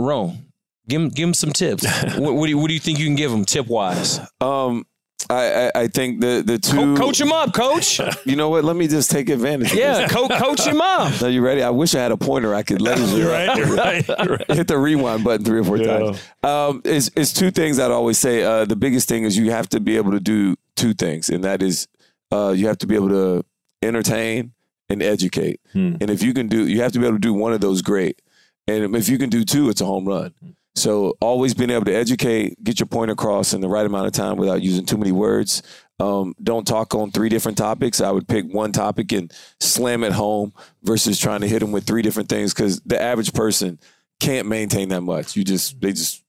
Rome, 0.00 0.46
give 0.88 1.00
him, 1.02 1.08
give 1.10 1.28
him 1.28 1.34
some 1.34 1.52
tips. 1.52 1.84
what, 2.18 2.34
what, 2.34 2.46
do 2.46 2.50
you, 2.50 2.58
what 2.58 2.68
do 2.68 2.74
you 2.74 2.80
think 2.80 2.98
you 2.98 3.06
can 3.06 3.16
give 3.16 3.30
him 3.32 3.44
tip 3.44 3.66
wise? 3.66 4.20
Um, 4.40 4.84
I, 5.28 5.66
I 5.66 5.70
I 5.82 5.86
think 5.88 6.20
the 6.22 6.42
the 6.44 6.58
two 6.58 6.96
coach 6.96 7.20
him 7.20 7.30
up, 7.30 7.52
coach. 7.52 8.00
You 8.24 8.36
know 8.36 8.48
what? 8.48 8.64
Let 8.64 8.74
me 8.74 8.88
just 8.88 9.10
take 9.10 9.28
advantage. 9.28 9.70
Of 9.72 9.78
Yeah, 9.78 10.08
co- 10.08 10.28
coach 10.28 10.66
him 10.66 10.80
up. 10.80 11.20
Are 11.22 11.28
you 11.28 11.42
ready? 11.42 11.62
I 11.62 11.68
wish 11.70 11.94
I 11.94 12.00
had 12.00 12.10
a 12.10 12.16
pointer 12.16 12.54
I 12.54 12.62
could 12.62 12.80
laser 12.80 13.28
Right, 13.28 13.48
right, 13.66 14.08
right. 14.08 14.50
hit 14.50 14.66
the 14.66 14.78
rewind 14.78 15.22
button 15.22 15.44
three 15.44 15.60
or 15.60 15.64
four 15.64 15.76
Yeah. 15.76 15.98
times. 15.98 16.22
Um, 16.42 16.80
it's, 16.84 17.10
it's 17.16 17.32
two 17.34 17.50
things 17.50 17.78
I'd 17.78 17.90
always 17.90 18.18
say. 18.18 18.42
Uh, 18.42 18.64
the 18.64 18.76
biggest 18.76 19.08
thing 19.08 19.24
is 19.24 19.36
you 19.36 19.50
have 19.50 19.68
to 19.68 19.78
be 19.80 19.96
able 19.98 20.12
to 20.12 20.20
do 20.20 20.56
two 20.74 20.94
things, 20.94 21.28
and 21.28 21.44
that 21.44 21.62
is 21.62 21.86
uh, 22.32 22.54
you 22.56 22.66
have 22.68 22.78
to 22.78 22.86
be 22.86 22.94
able 22.94 23.10
to 23.10 23.44
entertain 23.82 24.52
and 24.88 25.02
educate. 25.02 25.60
Hmm. 25.72 25.96
And 26.00 26.08
if 26.10 26.22
you 26.22 26.32
can 26.34 26.48
do, 26.48 26.66
you 26.66 26.80
have 26.80 26.92
to 26.92 26.98
be 26.98 27.04
able 27.06 27.16
to 27.16 27.20
do 27.20 27.34
one 27.34 27.52
of 27.52 27.60
those 27.60 27.82
great. 27.82 28.20
And 28.70 28.96
if 28.96 29.08
you 29.08 29.18
can 29.18 29.30
do 29.30 29.44
two, 29.44 29.68
it's 29.68 29.80
a 29.80 29.86
home 29.86 30.06
run. 30.06 30.34
So 30.76 31.16
always 31.20 31.52
being 31.54 31.70
able 31.70 31.84
to 31.86 31.94
educate, 31.94 32.62
get 32.62 32.78
your 32.78 32.86
point 32.86 33.10
across 33.10 33.52
in 33.52 33.60
the 33.60 33.68
right 33.68 33.84
amount 33.84 34.06
of 34.06 34.12
time 34.12 34.36
without 34.36 34.62
using 34.62 34.86
too 34.86 34.96
many 34.96 35.12
words. 35.12 35.62
Um, 35.98 36.34
don't 36.42 36.66
talk 36.66 36.94
on 36.94 37.10
three 37.10 37.28
different 37.28 37.58
topics. 37.58 38.00
I 38.00 38.10
would 38.10 38.26
pick 38.26 38.46
one 38.46 38.72
topic 38.72 39.12
and 39.12 39.32
slam 39.60 40.04
it 40.04 40.12
home 40.12 40.54
versus 40.82 41.18
trying 41.18 41.42
to 41.42 41.48
hit 41.48 41.58
them 41.58 41.72
with 41.72 41.86
three 41.86 42.02
different 42.02 42.28
things 42.28 42.54
because 42.54 42.80
the 42.80 43.00
average 43.00 43.34
person 43.34 43.78
can't 44.20 44.48
maintain 44.48 44.88
that 44.90 45.02
much. 45.02 45.36
You 45.36 45.44
just 45.44 45.80
they 45.80 45.92
just 45.92 46.22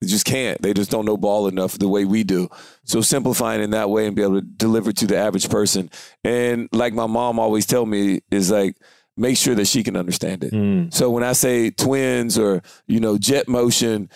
they 0.00 0.06
just 0.06 0.24
can't. 0.24 0.60
They 0.62 0.72
just 0.72 0.90
don't 0.90 1.04
know 1.04 1.18
ball 1.18 1.48
enough 1.48 1.76
the 1.78 1.88
way 1.88 2.06
we 2.06 2.24
do. 2.24 2.48
So 2.84 3.02
simplifying 3.02 3.60
in 3.60 3.70
that 3.70 3.90
way 3.90 4.06
and 4.06 4.16
be 4.16 4.22
able 4.22 4.40
to 4.40 4.46
deliver 4.46 4.92
to 4.92 5.06
the 5.06 5.18
average 5.18 5.50
person. 5.50 5.90
And 6.24 6.68
like 6.72 6.94
my 6.94 7.06
mom 7.06 7.38
always 7.38 7.66
tell 7.66 7.84
me 7.84 8.20
is 8.30 8.50
like 8.50 8.76
make 9.20 9.36
sure 9.36 9.54
that 9.54 9.66
she 9.66 9.82
can 9.82 9.96
understand 9.96 10.42
it. 10.42 10.52
Mm. 10.52 10.92
So 10.92 11.10
when 11.10 11.22
I 11.22 11.32
say 11.32 11.70
twins 11.70 12.38
or 12.38 12.62
you 12.86 12.98
know 12.98 13.18
jet 13.18 13.48
motion, 13.48 14.08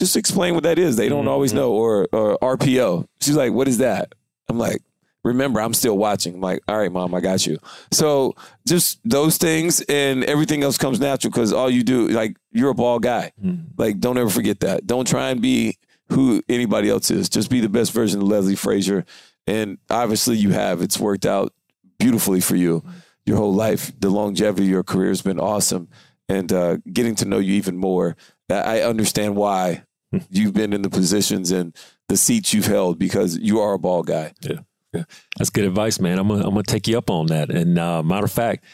just 0.00 0.16
explain 0.16 0.54
what 0.54 0.64
that 0.64 0.78
is. 0.78 0.96
They 0.96 1.08
don't 1.08 1.24
hmm, 1.24 1.28
always 1.28 1.52
hmm. 1.52 1.58
know 1.58 1.72
or 1.72 2.08
or 2.12 2.38
RPO. 2.38 3.06
She's 3.20 3.36
like, 3.36 3.52
"What 3.52 3.68
is 3.68 3.78
that?" 3.78 4.14
I'm 4.48 4.58
like, 4.58 4.82
"Remember, 5.24 5.60
I'm 5.60 5.74
still 5.74 5.96
watching." 5.96 6.34
I'm 6.34 6.40
like, 6.40 6.60
"All 6.68 6.76
right, 6.76 6.90
mom, 6.90 7.14
I 7.14 7.20
got 7.20 7.46
you." 7.46 7.58
So 7.92 8.34
just 8.66 9.00
those 9.04 9.38
things 9.38 9.80
and 9.82 10.24
everything 10.24 10.62
else 10.62 10.76
comes 10.76 11.00
natural 11.00 11.30
because 11.30 11.52
all 11.52 11.70
you 11.70 11.82
do, 11.82 12.08
like, 12.08 12.36
you're 12.50 12.70
a 12.70 12.74
ball 12.74 12.98
guy. 12.98 13.32
Hmm. 13.40 13.56
Like, 13.76 14.00
don't 14.00 14.18
ever 14.18 14.30
forget 14.30 14.60
that. 14.60 14.86
Don't 14.86 15.06
try 15.06 15.30
and 15.30 15.40
be 15.40 15.78
who 16.10 16.42
anybody 16.48 16.88
else 16.88 17.10
is. 17.10 17.28
Just 17.28 17.50
be 17.50 17.60
the 17.60 17.68
best 17.68 17.92
version 17.92 18.20
of 18.20 18.28
Leslie 18.28 18.56
Frazier. 18.56 19.04
And 19.46 19.78
obviously, 19.90 20.36
you 20.36 20.50
have. 20.50 20.82
It's 20.82 20.98
worked 20.98 21.26
out 21.26 21.52
beautifully 21.98 22.40
for 22.40 22.54
you 22.54 22.84
your 23.28 23.36
whole 23.36 23.54
life. 23.54 23.92
The 24.00 24.10
longevity 24.10 24.64
of 24.64 24.70
your 24.70 24.82
career 24.82 25.10
has 25.10 25.22
been 25.22 25.38
awesome. 25.38 25.88
And 26.28 26.52
uh, 26.52 26.78
getting 26.92 27.14
to 27.16 27.24
know 27.24 27.38
you 27.38 27.54
even 27.54 27.76
more, 27.76 28.16
I 28.50 28.80
understand 28.82 29.36
why 29.36 29.84
you've 30.30 30.54
been 30.54 30.72
in 30.72 30.82
the 30.82 30.90
positions 30.90 31.50
and 31.50 31.76
the 32.08 32.16
seats 32.16 32.52
you've 32.52 32.66
held 32.66 32.98
because 32.98 33.38
you 33.38 33.60
are 33.60 33.74
a 33.74 33.78
ball 33.78 34.02
guy. 34.02 34.32
Yeah, 34.40 34.60
yeah, 34.92 35.04
that's 35.36 35.50
good 35.50 35.64
advice, 35.64 36.00
man. 36.00 36.18
I'm 36.18 36.28
gonna 36.28 36.44
I'm 36.44 36.50
gonna 36.50 36.62
take 36.62 36.88
you 36.88 36.98
up 36.98 37.10
on 37.10 37.26
that. 37.26 37.50
And 37.50 37.78
uh, 37.78 38.02
matter 38.02 38.24
of 38.24 38.32
fact, 38.32 38.64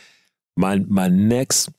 my 0.57 0.78
my 0.88 1.09
next 1.09 1.70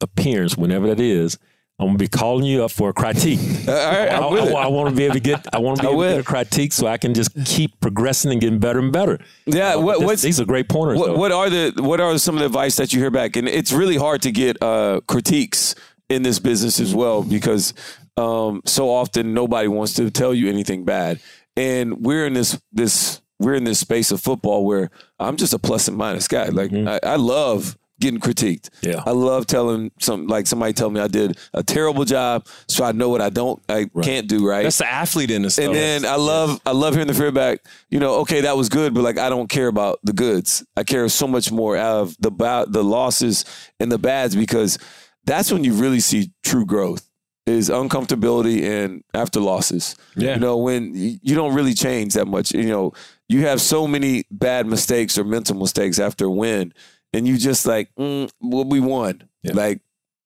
appearance, 0.00 0.56
whenever 0.56 0.88
that 0.88 1.00
is, 1.00 1.38
I'm 1.82 1.88
gonna 1.88 1.98
be 1.98 2.08
calling 2.08 2.44
you 2.44 2.64
up 2.64 2.70
for 2.70 2.90
a 2.90 2.92
critique. 2.92 3.38
All 3.68 3.74
right, 3.74 4.08
I, 4.08 4.16
I'm 4.18 4.32
with 4.32 4.48
it. 4.48 4.52
want 4.52 4.90
to 4.90 4.94
be 4.96 5.04
able 5.04 5.14
to 5.14 5.20
get. 5.20 5.46
I 5.54 5.58
want 5.58 5.78
to 5.78 5.82
be 5.82 5.88
able 5.88 6.02
to 6.02 6.08
get 6.10 6.20
a 6.20 6.24
critique 6.24 6.72
so 6.72 6.86
I 6.86 6.96
can 6.96 7.14
just 7.14 7.30
keep 7.44 7.78
progressing 7.80 8.30
and 8.32 8.40
getting 8.40 8.58
better 8.58 8.78
and 8.78 8.92
better. 8.92 9.18
Yeah, 9.46 9.76
what, 9.76 9.98
This- 9.98 10.06
what's 10.06 10.22
these 10.22 10.40
are 10.40 10.44
great 10.44 10.68
pointers. 10.68 10.98
What, 10.98 11.16
what 11.16 11.32
are 11.32 11.50
the 11.50 11.72
what 11.78 12.00
are 12.00 12.16
some 12.18 12.36
of 12.36 12.40
the 12.40 12.46
advice 12.46 12.76
that 12.76 12.92
you 12.92 13.00
hear 13.00 13.10
back? 13.10 13.36
And 13.36 13.48
it's 13.48 13.72
really 13.72 13.96
hard 13.96 14.22
to 14.22 14.30
get 14.32 14.62
uh, 14.62 15.00
critiques 15.06 15.74
in 16.08 16.22
this 16.22 16.38
business 16.38 16.78
as 16.80 16.94
well 16.94 17.22
because 17.22 17.74
um, 18.16 18.62
so 18.66 18.90
often 18.90 19.32
nobody 19.34 19.68
wants 19.68 19.94
to 19.94 20.10
tell 20.10 20.34
you 20.34 20.48
anything 20.48 20.84
bad, 20.84 21.20
and 21.56 22.04
we're 22.04 22.26
in 22.26 22.34
this 22.34 22.60
this 22.72 23.20
we're 23.38 23.54
in 23.54 23.64
this 23.64 23.80
space 23.80 24.12
of 24.12 24.20
football 24.20 24.64
where 24.64 24.90
I'm 25.18 25.36
just 25.36 25.52
a 25.52 25.58
plus 25.58 25.88
and 25.88 25.96
minus 25.96 26.28
guy. 26.28 26.46
Like 26.48 26.72
I, 26.72 27.00
I 27.02 27.16
love 27.16 27.76
getting 28.02 28.20
critiqued. 28.20 28.68
Yeah. 28.82 29.02
I 29.06 29.12
love 29.12 29.46
telling 29.46 29.90
some 29.98 30.26
like 30.26 30.46
somebody 30.46 30.74
tell 30.74 30.90
me 30.90 31.00
I 31.00 31.08
did 31.08 31.38
a 31.54 31.62
terrible 31.62 32.04
job, 32.04 32.46
so 32.68 32.84
I 32.84 32.92
know 32.92 33.08
what 33.08 33.22
I 33.22 33.30
don't 33.30 33.62
I 33.68 33.86
can't 34.02 34.28
do 34.28 34.46
right. 34.46 34.64
That's 34.64 34.78
the 34.78 34.92
athlete 34.92 35.30
in 35.30 35.42
the 35.42 35.48
us. 35.48 35.58
And 35.58 35.74
then 35.74 36.04
I 36.04 36.16
love 36.16 36.60
I 36.66 36.72
love 36.72 36.94
hearing 36.94 37.08
the 37.08 37.14
feedback. 37.14 37.60
You 37.88 38.00
know, 38.00 38.16
okay, 38.20 38.42
that 38.42 38.56
was 38.56 38.68
good, 38.68 38.92
but 38.92 39.02
like 39.02 39.18
I 39.18 39.30
don't 39.30 39.48
care 39.48 39.68
about 39.68 40.00
the 40.02 40.12
goods. 40.12 40.64
I 40.76 40.84
care 40.84 41.08
so 41.08 41.26
much 41.26 41.50
more 41.50 41.78
of 41.78 42.16
the 42.18 42.30
the 42.68 42.84
losses 42.84 43.44
and 43.80 43.90
the 43.90 43.98
bads 43.98 44.36
because 44.36 44.78
that's 45.24 45.52
when 45.52 45.64
you 45.64 45.74
really 45.74 46.00
see 46.00 46.32
true 46.42 46.66
growth 46.66 47.08
is 47.46 47.70
uncomfortability 47.70 48.62
and 48.62 49.02
after 49.14 49.40
losses. 49.40 49.96
Yeah. 50.16 50.34
You 50.34 50.40
know, 50.40 50.56
when 50.58 50.92
you 50.94 51.34
don't 51.34 51.54
really 51.54 51.74
change 51.74 52.14
that 52.14 52.26
much. 52.26 52.52
You 52.52 52.68
know, 52.68 52.92
you 53.28 53.46
have 53.46 53.60
so 53.60 53.86
many 53.86 54.24
bad 54.30 54.66
mistakes 54.66 55.18
or 55.18 55.24
mental 55.24 55.56
mistakes 55.56 55.98
after 55.98 56.26
a 56.26 56.30
win, 56.30 56.72
and 57.12 57.26
you 57.28 57.36
just 57.38 57.66
like, 57.66 57.90
mm, 57.96 58.30
well, 58.40 58.64
we 58.64 58.80
won. 58.80 59.28
Like 59.44 59.80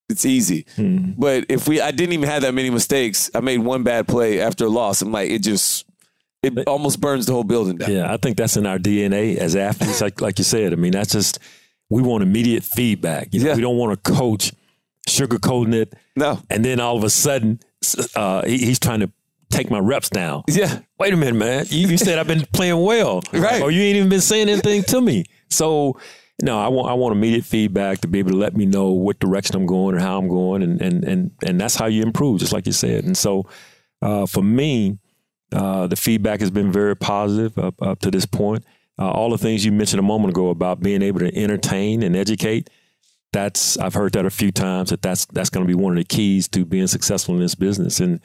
it's 0.09 0.25
easy. 0.25 0.65
Mhm. 0.77 1.15
But 1.19 1.47
if 1.49 1.67
we, 1.67 1.81
I 1.81 1.91
didn't 1.91 2.13
even 2.13 2.29
have 2.29 2.43
that 2.43 2.55
many 2.55 2.71
mistakes. 2.71 3.31
I 3.35 3.41
made 3.41 3.59
one 3.59 3.83
bad 3.83 4.07
play 4.07 4.41
after 4.41 4.67
a 4.67 4.69
loss. 4.69 5.03
I'm 5.03 5.11
like, 5.11 5.31
it 5.31 5.41
just, 5.43 5.85
it 6.43 6.69
almost 6.69 7.01
burns 7.01 7.27
the 7.27 7.33
whole 7.33 7.43
building 7.45 7.77
down. 7.79 7.91
Yeah, 7.91 8.13
I 8.13 8.17
think 8.19 8.37
that's 8.37 8.57
in 8.57 8.67
our 8.67 8.79
DNA 8.79 9.37
as 9.37 9.57
athletes. 9.57 10.01
like 10.01 10.21
like 10.21 10.39
you 10.39 10.45
said, 10.45 10.73
I 10.73 10.77
mean, 10.77 10.93
that's 10.93 11.11
just 11.13 11.39
we 11.91 12.03
want 12.03 12.23
immediate 12.23 12.63
feedback. 12.63 13.29
You 13.35 13.41
know, 13.41 13.47
Yeah. 13.51 13.55
we 13.57 13.63
don't 13.63 13.77
want 13.79 13.93
a 13.93 13.97
coach 13.97 14.53
sugarcoating 15.09 15.75
it, 15.75 15.95
No. 16.15 16.41
and 16.51 16.65
then 16.65 16.79
all 16.81 16.97
of 16.97 17.05
a 17.05 17.11
sudden 17.11 17.61
uh, 18.15 18.45
he, 18.47 18.59
he's 18.59 18.79
trying 18.79 19.01
to 19.01 19.11
take 19.51 19.71
my 19.71 19.79
reps 19.79 20.11
down. 20.11 20.43
Yeah. 20.49 20.81
Wait 20.99 21.13
a 21.13 21.17
minute, 21.17 21.37
man. 21.37 21.67
You, 21.69 21.89
you 21.89 21.97
said 21.99 22.19
I've 22.19 22.27
been 22.27 22.45
playing 22.53 22.81
well, 22.83 23.23
Right. 23.33 23.63
Or 23.63 23.71
you 23.71 23.81
ain't 23.83 23.97
even 23.97 24.09
been 24.09 24.21
saying 24.21 24.49
anything 24.49 24.83
to 24.85 25.01
me. 25.01 25.25
So. 25.51 25.99
No, 26.43 26.59
I 26.59 26.69
want 26.69 26.91
I 26.91 26.95
want 26.95 27.17
immediate 27.17 27.45
feedback 27.45 28.01
to 28.01 28.09
be 28.09 28.19
able 28.19 28.33
to 28.33 28.37
let 28.37 28.55
me 28.55 28.67
know 28.67 28.91
what 28.91 29.19
direction 29.19 29.57
I'm 29.57 29.65
going 29.65 29.95
or 29.95 29.99
how 29.99 30.19
I'm 30.19 30.29
going, 30.29 30.63
and 30.63 30.81
and 30.83 31.05
and 31.05 31.31
and 31.43 31.61
that's 31.61 31.77
how 31.77 31.87
you 31.87 32.03
improve, 32.03 32.41
just 32.41 32.53
like 32.53 32.67
you 32.67 32.73
said. 32.73 33.05
And 33.05 33.17
so, 33.17 33.49
uh, 34.03 34.27
for 34.27 34.43
me, 34.43 34.99
uh, 35.53 35.87
the 35.87 35.97
feedback 35.97 36.41
has 36.41 36.51
been 36.51 36.71
very 36.71 36.95
positive 36.95 37.59
up, 37.59 37.81
up 37.81 38.01
to 38.01 38.11
this 38.11 38.27
point. 38.27 38.65
Uh, 38.99 39.11
all 39.11 39.31
the 39.31 39.39
things 39.39 39.65
you 39.65 39.73
mentioned 39.73 40.01
a 40.01 40.03
moment 40.03 40.31
ago 40.31 40.49
about 40.49 40.81
being 40.81 41.03
able 41.03 41.21
to 41.21 41.35
entertain 41.35 42.03
and 42.03 42.15
educate, 42.15 42.69
that's 43.33 43.79
I've 43.79 43.95
heard 43.95 44.13
that 44.13 44.27
a 44.27 44.31
few 44.31 44.53
times 44.53 44.91
that 44.91 45.01
that's 45.01 45.25
that's 45.27 45.49
going 45.49 45.67
to 45.67 45.69
be 45.69 45.75
one 45.75 45.93
of 45.93 45.99
the 45.99 46.05
keys 46.05 46.49
to 46.49 46.67
being 46.67 46.87
successful 46.87 47.35
in 47.35 47.41
this 47.41 47.55
business, 47.55 47.99
and 47.99 48.21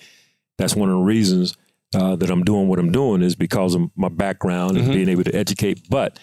that's 0.57 0.75
one 0.75 0.89
of 0.89 0.97
the 0.97 1.03
reasons 1.03 1.55
uh, 1.95 2.17
that 2.17 2.29
I'm 2.29 2.43
doing 2.43 2.67
what 2.67 2.79
I'm 2.79 2.91
doing 2.91 3.21
is 3.21 3.35
because 3.35 3.73
of 3.73 3.89
my 3.95 4.09
background 4.09 4.77
and 4.77 4.91
being 4.91 5.09
able 5.09 5.23
to 5.23 5.35
educate. 5.35 5.89
But 5.89 6.19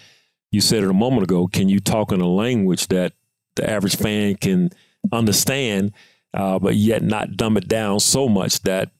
you 0.51 0.61
said 0.61 0.83
it 0.83 0.91
a 0.91 0.95
moment 0.95 1.25
ago. 1.25 1.47
Can 1.47 1.69
you 1.69 1.81
talk 1.81 2.13
in 2.13 2.21
a 2.21 2.29
language 2.29 2.89
that 2.89 3.13
the 3.57 3.69
average 3.69 3.97
fan 3.97 4.37
can 4.37 4.71
understand, 5.13 5.93
uh, 6.35 6.59
but 6.59 6.77
yet 6.77 7.03
not 7.03 7.37
dumb 7.37 7.57
it 7.57 7.69
down 7.69 8.01
so 8.01 8.29
much 8.29 8.61
that 8.63 8.91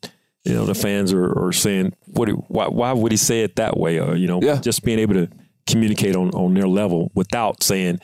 you 0.45 0.55
know 0.55 0.65
the 0.65 0.75
fans 0.75 1.13
are, 1.13 1.31
are 1.47 1.53
saying, 1.53 1.95
"What? 2.07 2.29
Why, 2.51 2.69
why 2.69 2.93
would 2.93 3.13
he 3.13 3.19
say 3.19 3.43
it 3.43 3.57
that 3.57 3.77
way?" 3.79 3.99
Or 4.01 4.17
you 4.17 4.27
know, 4.27 4.41
Yeah. 4.43 4.57
just 4.61 4.83
being 4.85 4.99
able 4.99 5.15
to 5.15 5.29
communicate 5.67 6.17
on 6.17 6.31
on 6.31 6.55
their 6.55 6.69
level 6.69 7.11
without 7.15 7.63
saying 7.63 8.01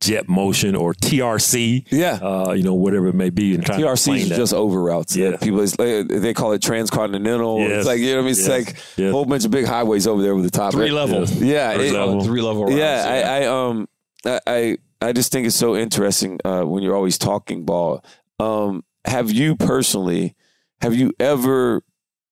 jet 0.00 0.28
motion 0.28 0.74
or 0.76 0.94
TRC. 0.94 1.86
Yeah. 1.90 2.18
uh, 2.22 2.52
you 2.52 2.62
know, 2.62 2.74
whatever 2.74 3.08
it 3.08 3.14
may 3.14 3.30
be, 3.30 3.54
and 3.54 3.64
trying 3.64 3.80
to 3.80 3.86
TRC 3.86 4.16
is 4.18 4.28
that. 4.30 4.36
just 4.36 4.52
over 4.54 4.82
routes. 4.82 5.16
Yeah. 5.16 5.30
Like, 5.30 5.40
people, 5.40 5.60
like, 5.60 6.08
they 6.08 6.34
call 6.34 6.52
it 6.52 6.62
transcontinental. 6.62 7.60
Yes. 7.60 7.78
It's 7.78 7.86
like, 7.86 8.00
you 8.00 8.06
know 8.10 8.16
what 8.16 8.18
I 8.18 8.22
mean? 8.22 8.30
It's 8.32 8.40
Yes. 8.40 8.48
like 8.48 8.76
Yes. 8.96 9.08
a 9.08 9.12
whole 9.12 9.24
bunch 9.24 9.44
of 9.44 9.50
big 9.50 9.66
highways 9.66 10.06
over 10.06 10.22
there 10.22 10.34
with 10.34 10.44
the 10.44 10.50
top. 10.50 10.72
three 10.72 10.90
level. 10.90 11.20
Yes. 11.20 11.34
Yeah. 11.40 11.74
Three 11.74 11.88
it- 11.88 11.92
level. 11.92 12.20
Three 12.24 12.42
level. 12.42 12.64
routes, 12.64 12.76
yeah, 12.76 13.04
I, 13.08 13.42
I 13.42 13.46
um 13.46 13.88
I, 14.24 14.40
I 14.46 14.76
I 15.02 15.12
just 15.12 15.30
think 15.32 15.46
it's 15.46 15.56
so 15.56 15.76
interesting 15.76 16.40
uh, 16.44 16.62
when 16.62 16.82
you're 16.82 16.96
always 16.96 17.18
talking 17.18 17.64
ball. 17.64 18.02
Um, 18.40 18.82
have 19.04 19.30
you 19.30 19.54
personally, 19.56 20.34
have 20.80 20.94
you 20.94 21.12
ever, 21.20 21.82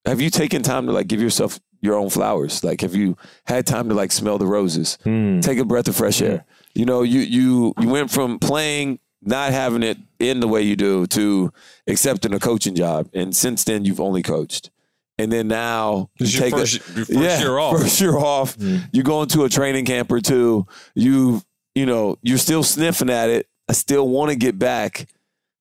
have 0.07 0.21
you 0.21 0.31
taken 0.31 0.62
time 0.62 0.87
to 0.87 0.93
like 0.93 1.07
give 1.07 1.21
yourself 1.21 1.61
your 1.83 1.95
own 1.97 2.09
flowers? 2.11 2.65
Like, 2.65 2.81
have 2.81 2.95
you 2.95 3.17
had 3.47 3.67
time 3.67 3.89
to 3.91 3.95
like 3.95 4.12
smell 4.12 4.39
the 4.39 4.47
roses, 4.47 4.99
Hmm. 5.05 5.41
take 5.41 5.59
a 5.59 5.65
breath 5.65 5.89
of 5.89 5.95
fresh 5.97 6.21
air? 6.23 6.45
You 6.75 6.85
know, 6.85 7.03
you 7.03 7.20
you 7.20 7.75
you 7.81 7.89
went 7.89 8.11
from 8.11 8.39
playing, 8.39 8.99
not 9.22 9.53
having 9.53 9.83
it 9.83 9.99
in 10.18 10.41
the 10.41 10.49
way 10.49 10.62
you 10.62 10.77
do, 10.77 11.07
to 11.09 11.53
accepting 11.87 12.35
a 12.35 12.41
coaching 12.41 12.75
job, 12.75 13.09
and 13.14 13.35
since 13.35 13.64
then 13.64 13.85
you've 13.85 14.01
only 14.01 14.22
coached. 14.22 14.70
And 15.16 15.31
then 15.31 15.47
now 15.47 16.11
your 16.18 16.29
take 16.29 16.53
a- 16.53 16.59
first- 16.59 16.97
your 16.97 17.05
first 17.05 17.41
year 17.41 17.59
off. 17.59 17.79
First 17.79 18.01
year 18.01 18.16
off. 18.16 18.59
Mm-hmm. 18.59 18.87
You 18.93 19.03
go 19.05 19.22
into 19.22 19.45
a 19.45 19.49
training 19.49 19.85
camp 19.85 20.11
or 20.11 20.20
two. 20.20 20.66
You 20.95 21.43
you 21.75 21.87
know 21.87 22.18
you're 22.22 22.39
still 22.39 22.64
sniffing 22.64 23.11
at 23.11 23.31
it. 23.31 23.49
I 23.68 23.72
still 23.72 24.09
want 24.09 24.31
to 24.31 24.37
get 24.37 24.59
back, 24.59 25.07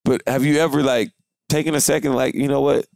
but 0.03 0.21
have 0.27 0.43
you 0.43 0.57
ever 0.57 0.81
like 0.81 1.11
taken 1.49 1.75
a 1.75 1.81
second? 1.81 2.13
Like 2.13 2.33
you 2.33 2.47
know 2.47 2.61
what, 2.61 2.87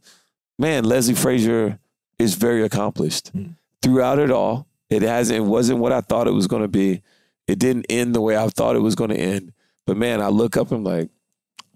man, 0.58 0.84
Leslie 0.84 1.14
Frazier 1.14 1.78
is 2.18 2.34
very 2.34 2.64
accomplished 2.64 3.32
mm-hmm. 3.34 3.52
throughout 3.80 4.18
it 4.18 4.32
all. 4.32 4.66
It 4.90 5.02
hasn't. 5.02 5.38
It 5.38 5.46
wasn't 5.46 5.78
what 5.78 5.92
I 5.92 6.00
thought 6.00 6.26
it 6.26 6.32
was 6.32 6.46
going 6.46 6.62
to 6.62 6.68
be. 6.68 7.02
It 7.48 7.58
didn't 7.58 7.86
end 7.88 8.14
the 8.14 8.20
way 8.20 8.36
I 8.36 8.46
thought 8.48 8.76
it 8.76 8.80
was 8.80 8.94
going 8.94 9.10
to 9.10 9.16
end. 9.18 9.52
But 9.86 9.96
man, 9.96 10.20
I 10.20 10.28
look 10.28 10.56
up 10.56 10.70
and 10.70 10.78
I'm 10.78 10.84
like, 10.84 11.08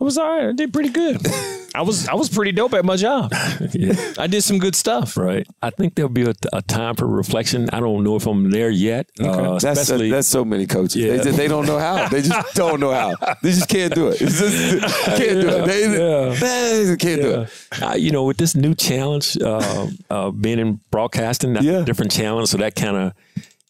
I 0.01 0.05
was 0.05 0.19
all 0.19 0.29
right. 0.29 0.49
I 0.49 0.53
did 0.53 0.73
pretty 0.73 0.91
good. 0.91 1.19
I 1.75 1.81
was 1.81 2.07
I 2.07 2.13
was 2.15 2.29
pretty 2.29 2.53
dope 2.53 2.75
at 2.75 2.85
my 2.85 2.97
job. 2.97 3.33
yeah. 3.73 3.95
I 4.19 4.27
did 4.27 4.43
some 4.43 4.59
good 4.59 4.75
stuff. 4.75 5.17
Right. 5.17 5.47
I 5.63 5.71
think 5.71 5.95
there'll 5.95 6.11
be 6.11 6.25
a, 6.25 6.35
a 6.53 6.61
time 6.61 6.97
for 6.97 7.07
reflection. 7.07 7.71
I 7.73 7.81
don't 7.81 8.05
know 8.05 8.17
if 8.17 8.27
I'm 8.27 8.51
there 8.51 8.69
yet. 8.69 9.09
Uh, 9.19 9.53
that's 9.59 9.65
especially, 9.81 10.11
that's 10.11 10.29
so 10.29 10.45
many 10.45 10.67
coaches. 10.67 10.97
Yeah. 10.97 11.17
They, 11.17 11.31
they 11.31 11.49
don't 11.49 11.65
know 11.65 11.79
how. 11.79 12.09
They 12.11 12.21
just 12.21 12.55
don't 12.55 12.79
know 12.79 12.93
how. 12.93 13.15
They 13.43 13.53
just 13.53 13.71
can't 13.71 13.95
do 13.95 14.09
it. 14.09 14.21
It's 14.21 14.39
just, 14.39 15.07
can't 15.17 15.41
do 15.41 15.49
it. 15.49 15.67
They, 15.67 15.83
Yeah. 15.99 16.35
they 16.35 16.97
can't 16.99 17.23
do 17.23 17.41
it. 17.43 17.83
uh, 17.83 17.95
you 17.95 18.11
know, 18.11 18.25
with 18.25 18.37
this 18.37 18.55
new 18.55 18.75
challenge, 18.75 19.39
uh, 19.41 19.87
uh, 20.11 20.31
being 20.31 20.59
in 20.59 20.79
broadcasting, 20.91 21.55
that's 21.55 21.65
Yeah. 21.65 21.79
a 21.79 21.85
different 21.87 22.13
challenge. 22.13 22.49
So 22.49 22.59
that 22.59 22.75
kind 22.75 22.97
of 22.99 23.13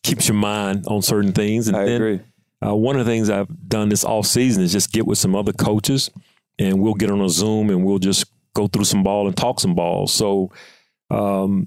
keeps 0.03 0.29
your 0.29 0.37
mind 0.37 0.87
on 0.87 1.03
certain 1.03 1.33
things. 1.33 1.69
And 1.69 1.77
I 1.77 1.85
then, 1.85 1.97
agree. 1.97 2.21
Uh, 2.65 2.75
one 2.75 2.99
of 2.99 3.05
the 3.05 3.11
things 3.11 3.29
I've 3.29 3.69
done 3.69 3.89
this 3.89 4.05
off 4.05 4.27
season 4.27 4.63
is 4.63 4.73
just 4.73 4.93
get 4.93 5.07
with 5.07 5.19
some 5.19 5.35
other 5.35 5.53
coaches, 5.53 6.11
and 6.59 6.81
we'll 6.81 6.95
get 6.95 7.11
on 7.11 7.21
a 7.21 7.29
Zoom 7.29 7.71
and 7.71 7.85
we'll 7.85 7.99
just 7.99 8.27
go 8.55 8.69
through 8.69 8.85
some 8.85 9.03
ball 9.03 9.27
and 9.27 9.37
talk 9.37 9.59
some 9.59 9.75
ball. 9.75 10.07
So, 10.07 10.53
um, 11.11 11.67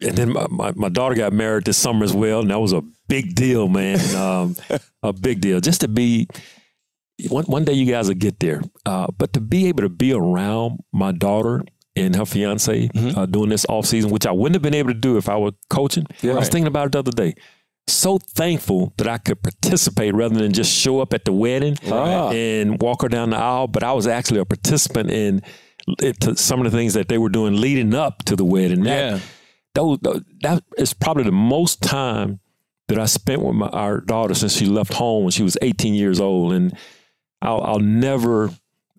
and 0.00 0.16
then 0.16 0.32
my, 0.32 0.46
my, 0.50 0.72
my 0.76 0.88
daughter 0.88 1.14
got 1.14 1.32
married 1.32 1.64
this 1.64 1.78
summer 1.78 2.04
as 2.04 2.12
well, 2.12 2.40
and 2.40 2.50
that 2.50 2.60
was 2.60 2.72
a 2.72 2.82
big 3.08 3.34
deal, 3.34 3.68
man. 3.68 3.98
Um, 4.14 4.56
a 5.02 5.12
big 5.12 5.40
deal 5.40 5.60
just 5.60 5.80
to 5.80 5.88
be. 5.88 6.28
One 7.28 7.44
one 7.44 7.64
day 7.64 7.74
you 7.74 7.84
guys 7.84 8.08
will 8.08 8.14
get 8.16 8.40
there, 8.40 8.62
uh, 8.84 9.06
but 9.16 9.32
to 9.34 9.40
be 9.40 9.68
able 9.68 9.82
to 9.82 9.88
be 9.88 10.12
around 10.12 10.80
my 10.92 11.12
daughter 11.12 11.62
and 11.96 12.16
her 12.16 12.24
fiance 12.24 12.88
uh, 13.16 13.26
doing 13.26 13.50
this 13.50 13.66
off 13.68 13.86
season, 13.86 14.10
which 14.10 14.26
I 14.26 14.32
wouldn't 14.32 14.54
have 14.54 14.62
been 14.62 14.74
able 14.74 14.90
to 14.90 14.98
do 14.98 15.16
if 15.18 15.28
I 15.28 15.36
were 15.36 15.52
coaching. 15.68 16.06
I 16.22 16.28
was 16.34 16.48
thinking 16.48 16.66
about 16.68 16.86
it 16.86 16.92
the 16.92 16.98
other 17.00 17.12
day 17.12 17.34
so 17.88 18.16
thankful 18.16 18.92
that 18.96 19.08
I 19.08 19.18
could 19.18 19.42
participate 19.42 20.14
rather 20.14 20.36
than 20.36 20.52
just 20.52 20.72
show 20.72 21.00
up 21.00 21.12
at 21.12 21.24
the 21.24 21.32
wedding 21.32 21.76
Ah. 21.90 22.30
and 22.30 22.80
walk 22.80 23.02
her 23.02 23.08
down 23.08 23.30
the 23.30 23.36
aisle. 23.36 23.66
But 23.66 23.82
I 23.82 23.92
was 23.92 24.06
actually 24.06 24.38
a 24.38 24.44
participant 24.44 25.10
in 25.10 25.42
it, 26.00 26.20
to 26.20 26.36
some 26.36 26.64
of 26.64 26.70
the 26.70 26.78
things 26.78 26.94
that 26.94 27.08
they 27.08 27.18
were 27.18 27.28
doing 27.28 27.60
leading 27.60 27.92
up 27.92 28.24
to 28.26 28.36
the 28.36 28.44
wedding. 28.44 28.84
That, 28.84 29.14
Yeah. 29.14 29.18
those, 29.74 29.98
that 30.42 30.62
is 30.78 30.94
probably 30.94 31.24
the 31.24 31.32
most 31.32 31.82
time 31.82 32.38
that 32.86 33.00
I 33.00 33.06
spent 33.06 33.42
with 33.42 33.56
my, 33.56 33.66
our 33.70 34.00
daughter 34.00 34.34
since 34.34 34.56
she 34.56 34.66
left 34.66 34.92
home 34.94 35.24
when 35.24 35.32
she 35.32 35.42
was 35.42 35.58
18 35.60 35.92
years 35.94 36.20
old. 36.20 36.52
And 36.52 36.72
I'll, 37.42 37.62
I'll 37.62 37.78
never 37.80 38.50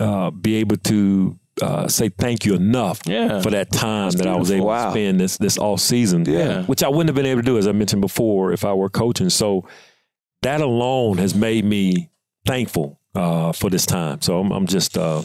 uh, 0.01 0.29
be 0.31 0.55
able 0.55 0.75
to 0.77 1.39
uh, 1.62 1.88
say 1.88 2.10
thank 2.10 2.45
you 2.45 2.56
enough 2.56 3.01
Yeah. 3.06 3.41
for 3.41 3.51
that 3.51 3.72
time 3.72 4.12
that 4.12 4.28
I 4.28 4.36
was 4.36 4.49
able 4.51 4.68
Wow. 4.68 4.86
to 4.88 4.91
spend 4.91 5.20
this 5.20 5.38
this 5.38 5.58
all 5.58 5.78
season. 5.78 6.26
Yeah. 6.26 6.64
Which 6.64 6.84
I 6.84 6.88
wouldn't 6.89 7.10
have 7.10 7.16
been 7.16 7.26
able 7.28 7.41
to 7.41 7.45
do, 7.45 7.58
as 7.58 7.68
I 7.68 7.72
mentioned 7.74 8.01
before, 8.01 8.51
if 8.54 8.66
I 8.66 8.74
were 8.74 8.89
coaching. 8.89 9.30
So 9.30 9.66
that 10.41 10.62
alone 10.62 11.18
has 11.20 11.36
made 11.36 11.64
me 11.66 12.10
thankful 12.45 12.99
uh, 13.16 13.51
for 13.51 13.70
this 13.70 13.86
time. 13.86 14.22
So 14.22 14.39
I'm, 14.39 14.51
I'm 14.51 14.68
just, 14.68 14.97
uh, 14.97 15.22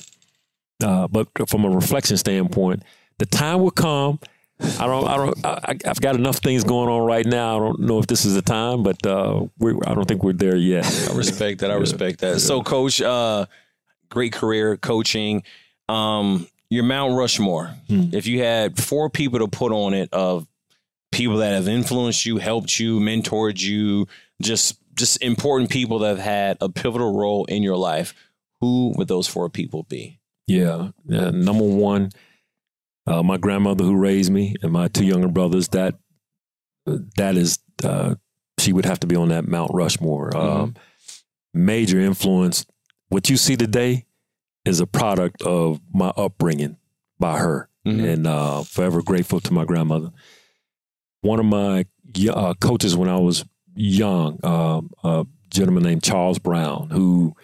uh, 0.82 1.08
but 1.08 1.28
from 1.48 1.64
a 1.64 1.70
reflection 1.70 2.16
standpoint, 2.16 2.82
the 3.18 3.26
time 3.26 3.60
will 3.60 3.70
come. 3.72 4.20
I 4.60 4.86
don't, 4.86 5.06
I 5.08 5.16
don't, 5.16 5.46
I, 5.46 5.76
I've 5.86 6.00
got 6.00 6.14
enough 6.16 6.36
things 6.38 6.62
going 6.64 6.88
on 6.88 7.02
right 7.06 7.24
now. 7.24 7.56
I 7.56 7.58
don't 7.60 7.80
know 7.80 7.98
if 8.00 8.06
this 8.08 8.24
is 8.24 8.34
the 8.34 8.42
time, 8.42 8.82
but 8.82 9.04
uh, 9.06 9.46
we're, 9.58 9.76
I 9.86 9.94
don't 9.94 10.06
think 10.06 10.22
we're 10.22 10.32
there 10.34 10.56
yet. 10.56 10.84
I 11.10 11.14
respect 11.14 11.60
that. 11.60 11.70
I 11.70 11.74
respect 11.86 12.20
that. 12.20 12.40
So, 12.40 12.62
coach, 12.62 13.00
uh, 13.00 13.46
great 14.10 14.32
career 14.32 14.76
coaching. 14.76 15.42
Um, 15.88 16.46
your 16.70 16.84
Mount 16.84 17.16
Rushmore. 17.16 17.74
If 18.14 18.26
you 18.26 18.42
had 18.42 18.78
four 18.78 19.10
people 19.10 19.38
to 19.40 19.48
put 19.48 19.72
on 19.72 19.94
it 19.94 20.08
of 20.12 20.46
people 21.12 21.38
that 21.38 21.54
have 21.54 21.68
influenced 21.68 22.26
you, 22.26 22.36
helped 22.38 22.78
you, 22.78 23.00
mentored 23.00 23.60
you, 23.60 24.06
just 24.42 24.78
just 24.94 25.22
important 25.22 25.70
people 25.70 26.00
that 26.00 26.08
have 26.08 26.18
had 26.18 26.58
a 26.60 26.68
pivotal 26.68 27.16
role 27.16 27.44
in 27.44 27.62
your 27.62 27.76
life, 27.76 28.14
who 28.60 28.92
would 28.96 29.08
those 29.08 29.28
four 29.28 29.48
people 29.48 29.84
be? 29.84 30.18
Yeah. 30.48 30.90
yeah. 31.06 31.30
Number 31.30 31.64
one, 31.64 32.10
uh, 33.06 33.22
my 33.22 33.36
grandmother 33.36 33.84
who 33.84 33.96
raised 33.96 34.32
me 34.32 34.56
and 34.62 34.72
my 34.72 34.88
two 34.88 35.04
younger 35.04 35.28
brothers. 35.28 35.68
That 35.68 35.94
that 37.16 37.36
is, 37.36 37.58
uh, 37.84 38.16
she 38.58 38.72
would 38.72 38.86
have 38.86 39.00
to 39.00 39.06
be 39.06 39.14
on 39.14 39.28
that 39.28 39.46
Mount 39.46 39.70
Rushmore. 39.72 40.36
Um, 40.36 40.74
major 41.54 42.00
influence. 42.00 42.66
What 43.08 43.30
you 43.30 43.36
see 43.36 43.56
today 43.56 44.04
is 44.68 44.80
a 44.80 44.86
product 44.86 45.42
of 45.42 45.80
my 45.92 46.08
upbringing 46.16 46.76
by 47.18 47.38
her, 47.38 47.68
Mhm. 47.86 48.12
and 48.12 48.26
uh, 48.26 48.62
forever 48.62 49.02
grateful 49.02 49.40
to 49.40 49.52
my 49.52 49.64
grandmother. 49.64 50.10
One 51.22 51.40
of 51.40 51.46
my 51.46 51.86
uh, 52.30 52.54
coaches 52.60 52.96
when 52.96 53.08
I 53.08 53.16
was 53.18 53.44
young, 53.74 54.38
um, 54.44 54.90
a 55.04 55.26
gentleman 55.50 55.82
named 55.82 56.02
Charles 56.02 56.38
Brown, 56.38 56.90
who 56.90 57.34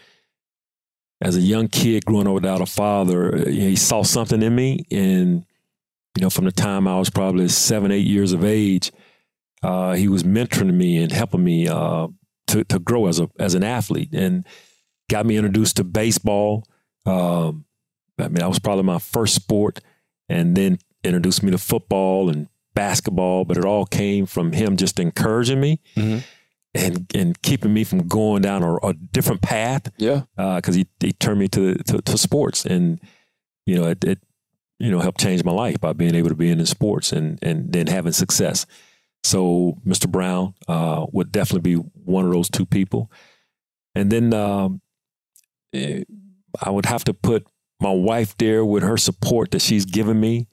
as 1.20 1.36
a 1.36 1.40
young 1.40 1.68
kid 1.68 2.04
growing 2.04 2.26
up 2.26 2.34
without 2.34 2.60
a 2.60 2.66
father, 2.66 3.34
uh, 3.34 3.48
he 3.48 3.76
saw 3.76 4.02
something 4.02 4.42
in 4.42 4.54
me. 4.54 4.84
And, 4.90 5.44
you 6.16 6.22
know, 6.22 6.30
from 6.30 6.44
the 6.44 6.52
time 6.52 6.86
I 6.88 6.98
was 6.98 7.10
probably 7.10 7.48
seven, 7.48 7.90
eight 7.90 8.06
years 8.06 8.32
of 8.32 8.44
age, 8.44 8.92
uh, 9.62 9.94
he 9.94 10.08
was 10.08 10.22
mentoring 10.22 10.74
me 10.74 11.02
and 11.02 11.10
helping 11.12 11.42
me 11.44 11.68
uh, 11.68 12.08
to, 12.48 12.64
to 12.64 12.78
grow 12.78 13.06
as 13.06 13.18
a 13.20 13.28
as 13.38 13.54
an 13.54 13.64
athlete 13.64 14.12
and 14.12 14.44
got 15.08 15.24
me 15.26 15.36
introduced 15.36 15.76
to 15.76 15.84
baseball. 15.84 16.64
Um, 17.06 17.64
I 18.18 18.24
mean, 18.24 18.34
that 18.36 18.48
was 18.48 18.58
probably 18.58 18.84
my 18.84 18.98
first 18.98 19.34
sport, 19.34 19.80
and 20.28 20.56
then 20.56 20.78
introduced 21.02 21.42
me 21.42 21.50
to 21.50 21.58
football 21.58 22.28
and 22.30 22.48
basketball. 22.74 23.44
But 23.44 23.56
it 23.58 23.64
all 23.64 23.86
came 23.86 24.26
from 24.26 24.52
him 24.52 24.76
just 24.76 24.98
encouraging 24.98 25.60
me 25.60 25.80
Mhm. 25.96 26.22
and 26.74 27.06
and 27.14 27.42
keeping 27.42 27.72
me 27.74 27.84
from 27.84 28.06
going 28.08 28.42
down 28.42 28.62
a, 28.62 28.76
a 28.76 28.94
different 28.94 29.42
path 29.42 29.90
Yeah. 29.98 30.22
because 30.36 30.74
he, 30.76 30.86
he 31.00 31.12
turned 31.12 31.40
me 31.40 31.48
to, 31.48 31.74
to 31.74 32.00
to 32.02 32.18
sports, 32.18 32.64
and 32.64 33.00
you 33.66 33.76
know 33.76 33.86
it, 33.88 34.02
it 34.04 34.18
you 34.78 34.90
know 34.90 35.00
helped 35.00 35.20
change 35.20 35.44
my 35.44 35.52
life 35.52 35.80
by 35.80 35.92
being 35.92 36.14
able 36.14 36.28
to 36.30 36.34
be 36.34 36.50
in 36.50 36.58
the 36.58 36.66
sports 36.66 37.12
and 37.12 37.38
and 37.42 37.72
then 37.72 37.86
having 37.88 38.12
success. 38.12 38.66
So 39.24 39.78
Mr. 39.86 40.10
Brown 40.10 40.54
uh, 40.68 41.06
would 41.12 41.32
definitely 41.32 41.76
be 41.76 41.80
one 42.04 42.24
of 42.26 42.32
those 42.32 42.50
two 42.50 42.66
people, 42.66 43.10
and 43.94 44.10
then 44.12 44.32
um, 44.34 44.80
eh, 45.72 46.04
I 46.62 46.70
would 46.70 46.86
have 46.86 47.04
to 47.04 47.14
put 47.14 47.46
my 47.80 47.92
wife 47.92 48.36
there 48.38 48.64
with 48.64 48.82
her 48.82 48.96
support 48.96 49.50
that 49.52 49.62
she's 49.62 49.84
given 49.84 50.18
me. 50.20 50.46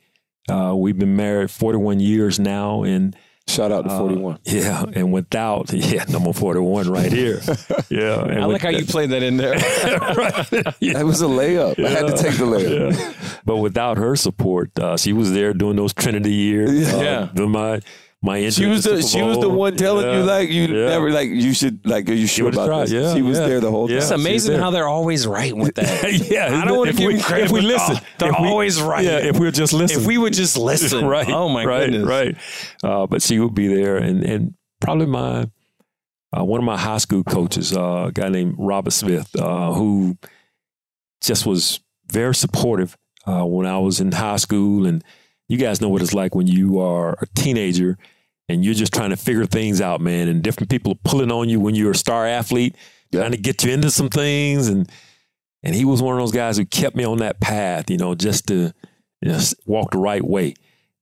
Uh, 0.50 0.74
we've 0.76 0.98
been 0.98 1.16
married 1.16 1.52
41 1.52 2.00
years 2.00 2.40
now, 2.40 2.84
and 2.84 3.16
Shout 3.48 3.72
out 3.72 3.84
to 3.86 3.90
uh, 3.92 3.98
41. 4.00 4.40
yeah, 4.46 4.84
and 4.94 5.12
without 5.12 5.72
yeah, 5.74 6.04
number 6.06 6.32
41 6.34 6.90
right 6.90 7.12
here. 7.12 7.42
Yeah, 7.90 8.22
and 8.24 8.40
I 8.40 8.46
like 8.46 8.54
with 8.54 8.62
how 8.62 8.70
you 8.70 8.86
played 8.86 9.10
that 9.10 9.22
in 9.24 9.36
there. 9.38 9.52
right. 10.16 10.76
Yeah. 10.80 10.94
That 10.94 11.06
was 11.06 11.22
a 11.22 11.26
layup. 11.26 11.84
I 11.84 11.90
had 11.90 12.08
to 12.08 12.16
take 12.18 12.38
the 12.38 12.46
layup. 12.46 12.94
Yeah. 12.98 13.14
But 13.44 13.58
without 13.58 13.98
her 13.98 14.16
support, 14.16 14.78
uh, 14.80 14.96
she 14.96 15.12
was 15.12 15.34
there 15.34 15.54
doing 15.54 15.76
those 15.76 15.94
Trinity 15.94 16.32
years. 16.34 16.72
Yeah. 16.90 16.96
uh, 16.96 17.30
Yeah. 17.36 17.46
my 17.48 17.82
my 18.24 18.50
She 18.50 18.66
was 18.68 18.84
to 18.84 18.96
the 18.98 19.02
she 19.02 19.22
was 19.22 19.40
the 19.40 19.50
one 19.50 19.76
telling 19.76 20.06
you 20.16 20.24
like 20.24 20.50
you 20.50 20.64
Yeah. 20.68 20.90
never 20.90 21.10
like 21.12 21.30
you 21.30 21.54
should 21.54 21.86
like 21.88 22.08
are 22.08 22.14
you 22.14 22.28
sure 22.28 22.50
about 22.50 22.68
tried, 22.68 22.82
this? 22.84 22.92
yeah, 22.92 23.14
she 23.16 23.22
was 23.24 23.40
yeah. 23.40 23.48
there 23.48 23.60
the 23.60 23.72
whole 23.72 23.88
time. 23.88 23.98
It's 23.98 24.12
amazing 24.12 24.60
how 24.60 24.70
they're 24.70 24.88
always 24.88 25.26
right 25.26 25.56
with 25.56 25.74
that. 25.76 26.14
yeah, 26.30 26.60
I 26.62 26.66
don't 26.66 26.78
want 26.78 26.90
to 26.90 26.94
if 26.94 26.98
give 26.98 27.08
we- 27.08 27.14
them 27.16 27.24
credit. 27.24 27.46
If 27.46 27.52
we 27.52 27.62
but, 27.62 27.66
listen, 27.68 27.96
oh, 28.00 28.06
they're 28.20 28.30
if 28.30 28.40
we- 28.40 28.48
always 28.48 28.82
right. 28.94 29.04
Yeah, 29.04 29.18
if 29.18 29.40
we 29.40 29.46
would 29.48 29.56
just 29.56 29.74
listen. 29.74 30.00
If 30.02 30.06
we 30.08 30.18
would 30.20 30.34
just 30.34 30.56
listen, 30.58 31.06
right. 31.06 31.28
Oh 31.30 31.50
my 31.50 31.66
right, 31.66 31.90
goodness, 31.90 32.08
Right. 32.08 32.38
Uh, 32.84 33.08
but 33.08 33.22
she 33.24 33.40
would 33.40 33.56
be 33.56 33.68
there, 33.74 33.98
and 33.98 34.24
and 34.24 34.54
probably 34.80 35.08
my 35.08 35.50
uh, 36.38 36.44
one 36.44 36.60
of 36.60 36.66
my 36.66 36.78
high 36.78 37.00
school 37.00 37.24
coaches, 37.24 37.76
uh, 37.76 38.06
a 38.08 38.12
guy 38.12 38.30
named 38.30 38.56
Robert 38.60 38.92
Smith, 38.92 39.36
uh, 39.36 39.74
who 39.74 40.16
just 41.22 41.46
was 41.48 41.80
very 42.12 42.36
supportive 42.36 42.96
uh, 43.26 43.44
when 43.46 43.66
I 43.66 43.80
was 43.80 44.00
in 44.00 44.12
high 44.12 44.38
school, 44.38 44.86
and 44.86 45.04
you 45.52 45.58
guys 45.58 45.82
know 45.82 45.90
what 45.90 46.02
it's 46.02 46.14
like 46.14 46.34
when 46.34 46.48
you 46.48 46.80
are 46.80 47.18
a 47.22 47.26
teenager 47.36 47.98
and 48.48 48.64
you're 48.64 48.74
just 48.74 48.94
trying 48.94 49.10
to 49.10 49.18
figure 49.18 49.46
things 49.46 49.82
out, 49.82 50.00
man, 50.00 50.30
and 50.30 50.42
different 50.42 50.70
people 50.70 50.94
are 50.94 51.00
pulling 51.04 51.30
on 51.30 51.50
you 51.50 51.60
when 51.60 51.76
you're 51.76 51.92
a 51.92 51.96
star 51.96 52.26
athlete, 52.26 52.74
trying 53.12 53.32
to 53.32 53.38
get 53.38 53.62
you 53.66 53.74
into 53.74 53.92
some 53.92 54.08
things, 54.08 54.70
and 54.70 54.90
and 55.62 55.76
he 55.76 55.84
was 55.84 56.02
one 56.02 56.16
of 56.16 56.22
those 56.22 56.32
guys 56.32 56.56
who 56.56 56.66
kept 56.66 56.96
me 56.96 57.04
on 57.04 57.18
that 57.18 57.42
path, 57.42 57.90
you 57.90 57.98
know, 57.98 58.16
just 58.16 58.48
to 58.48 58.72
just 59.26 59.54
walk 59.66 59.92
the 59.92 59.98
right 59.98 60.24
way. 60.24 60.54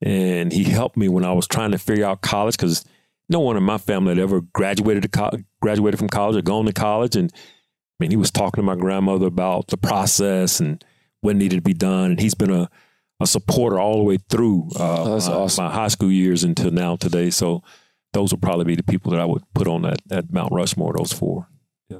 And 0.01 0.51
he 0.51 0.63
helped 0.63 0.97
me 0.97 1.09
when 1.09 1.25
I 1.25 1.31
was 1.31 1.47
trying 1.47 1.71
to 1.71 1.77
figure 1.77 2.05
out 2.05 2.21
college 2.21 2.57
because 2.57 2.83
no 3.29 3.39
one 3.39 3.55
in 3.55 3.63
my 3.63 3.77
family 3.77 4.15
had 4.15 4.19
ever 4.19 4.41
graduated 4.41 5.03
to 5.03 5.09
co- 5.09 5.37
graduated 5.61 5.99
from 5.99 6.09
college 6.09 6.35
or 6.35 6.41
gone 6.41 6.65
to 6.65 6.73
college. 6.73 7.15
And 7.15 7.31
I 7.35 7.37
mean, 7.99 8.09
he 8.09 8.17
was 8.17 8.31
talking 8.31 8.57
to 8.57 8.63
my 8.63 8.75
grandmother 8.75 9.27
about 9.27 9.67
the 9.67 9.77
process 9.77 10.59
and 10.59 10.83
what 11.21 11.35
needed 11.35 11.57
to 11.57 11.61
be 11.61 11.75
done. 11.75 12.11
And 12.11 12.19
he's 12.19 12.33
been 12.33 12.51
a, 12.51 12.69
a 13.19 13.27
supporter 13.27 13.79
all 13.79 13.97
the 13.97 14.03
way 14.03 14.17
through 14.29 14.69
uh, 14.79 15.03
Oh, 15.03 15.05
my, 15.05 15.33
awesome. 15.33 15.65
my 15.65 15.71
high 15.71 15.87
school 15.89 16.11
years 16.11 16.43
until 16.43 16.71
now 16.71 16.95
today. 16.95 17.29
So 17.29 17.63
those 18.13 18.31
would 18.31 18.41
probably 18.41 18.65
be 18.65 18.75
the 18.75 18.83
people 18.83 19.11
that 19.11 19.19
I 19.19 19.25
would 19.25 19.43
put 19.53 19.67
on 19.67 19.81
that, 19.83 19.99
that 20.07 20.31
Mount 20.31 20.51
Rushmore, 20.53 20.93
those 20.97 21.11
four. 21.13 21.47
Yeah. 21.89 21.99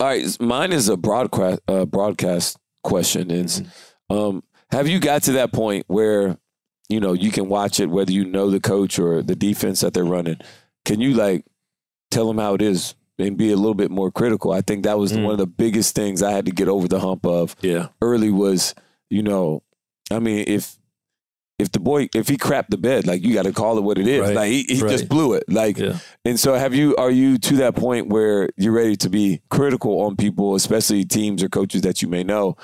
All 0.00 0.06
right, 0.08 0.40
mine 0.40 0.72
is 0.72 0.88
a 0.88 0.96
broadcast 0.96 1.60
uh, 1.68 1.84
broadcast 1.84 2.56
question. 2.82 3.30
Is 3.30 3.62
um, 4.10 4.42
have 4.70 4.88
you 4.88 4.98
got 4.98 5.22
to 5.24 5.32
that 5.32 5.52
point 5.52 5.84
where 5.86 6.36
you 6.88 6.98
know 7.00 7.12
you 7.12 7.30
can 7.30 7.48
watch 7.48 7.78
it 7.80 7.86
whether 7.86 8.12
you 8.12 8.24
know 8.24 8.50
the 8.50 8.60
coach 8.60 8.98
or 8.98 9.22
the 9.22 9.36
defense 9.36 9.80
that 9.82 9.94
they're 9.94 10.04
running? 10.04 10.38
Can 10.84 11.00
you 11.00 11.14
like 11.14 11.44
tell 12.10 12.26
them 12.26 12.38
how 12.38 12.54
it 12.54 12.62
is 12.62 12.94
and 13.18 13.36
be 13.36 13.52
a 13.52 13.56
little 13.56 13.74
bit 13.74 13.90
more 13.90 14.10
critical? 14.10 14.50
I 14.52 14.60
think 14.62 14.84
that 14.84 14.98
was 14.98 15.12
Mm. 15.12 15.22
one 15.24 15.32
of 15.32 15.38
the 15.38 15.46
biggest 15.46 15.94
things 15.94 16.22
I 16.22 16.32
had 16.32 16.46
to 16.46 16.52
get 16.52 16.68
over 16.68 16.88
the 16.88 17.00
hump 17.00 17.24
of 17.26 17.54
Yeah. 17.60 17.88
early 18.02 18.30
was 18.30 18.74
you 19.10 19.22
know, 19.22 19.62
I 20.10 20.18
mean 20.18 20.44
if. 20.46 20.76
If 21.56 21.70
the 21.70 21.78
boy, 21.78 22.08
if 22.12 22.26
he 22.26 22.36
crapped 22.36 22.70
the 22.70 22.76
bed, 22.76 23.06
like 23.06 23.22
you 23.22 23.32
got 23.32 23.44
to 23.44 23.52
call 23.52 23.78
it 23.78 23.82
what 23.82 23.96
it 23.96 24.08
is. 24.08 24.20
Right. 24.22 24.34
Like 24.34 24.50
he, 24.50 24.64
he 24.64 24.80
just 24.80 25.08
blew 25.08 25.34
it. 25.34 25.44
Like 25.46 25.78
Yeah. 25.78 25.98
and 26.24 26.38
so, 26.38 26.54
have 26.54 26.74
you? 26.74 26.96
Are 26.96 27.12
you 27.12 27.38
to 27.38 27.56
that 27.58 27.76
point 27.76 28.08
where 28.08 28.48
you're 28.56 28.72
ready 28.72 28.96
to 28.96 29.08
be 29.08 29.40
critical 29.50 30.00
on 30.00 30.16
people, 30.16 30.56
especially 30.56 31.04
teams 31.04 31.44
or 31.44 31.48
coaches 31.48 31.82
that 31.82 32.02
you 32.02 32.08
may 32.08 32.24
know? 32.24 32.56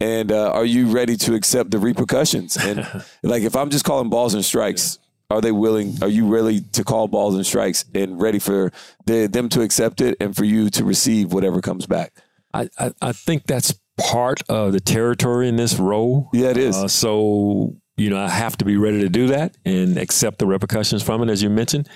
And 0.00 0.32
uh, 0.32 0.50
are 0.52 0.64
you 0.64 0.86
ready 0.86 1.14
to 1.18 1.34
accept 1.34 1.72
the 1.72 1.78
repercussions? 1.78 2.56
And 2.56 2.88
like, 3.22 3.42
if 3.42 3.54
I'm 3.54 3.68
just 3.68 3.84
calling 3.84 4.08
balls 4.08 4.32
and 4.32 4.42
strikes, 4.42 4.98
are 5.28 5.42
they 5.42 5.52
willing? 5.52 6.02
Are 6.02 6.08
you 6.08 6.26
really 6.26 6.62
to 6.72 6.84
call 6.84 7.06
balls 7.06 7.34
and 7.34 7.44
strikes 7.44 7.84
and 7.94 8.18
ready 8.18 8.38
for 8.38 8.72
the, 9.04 9.26
them 9.26 9.50
to 9.50 9.60
accept 9.60 10.00
it 10.00 10.16
and 10.20 10.34
for 10.34 10.44
you 10.44 10.70
to 10.70 10.84
receive 10.84 11.34
whatever 11.34 11.60
comes 11.60 11.84
back? 11.84 12.14
I, 12.54 12.70
I, 12.78 12.92
I 13.02 13.12
think 13.12 13.46
that's 13.46 13.74
part 13.98 14.42
of 14.48 14.72
the 14.72 14.80
territory 14.80 15.48
in 15.48 15.56
this 15.56 15.78
role. 15.78 16.30
Yeah, 16.32 16.48
it 16.50 16.56
is. 16.56 16.76
Uh, 16.76 16.88
so, 16.88 17.76
you 17.96 18.10
know, 18.10 18.18
I 18.18 18.28
have 18.28 18.56
to 18.58 18.64
be 18.64 18.76
ready 18.76 19.00
to 19.00 19.08
do 19.08 19.28
that 19.28 19.56
and 19.64 19.98
accept 19.98 20.38
the 20.38 20.46
repercussions 20.46 21.02
from 21.02 21.22
it, 21.22 21.30
as 21.30 21.42
you 21.42 21.50
mentioned. 21.50 21.88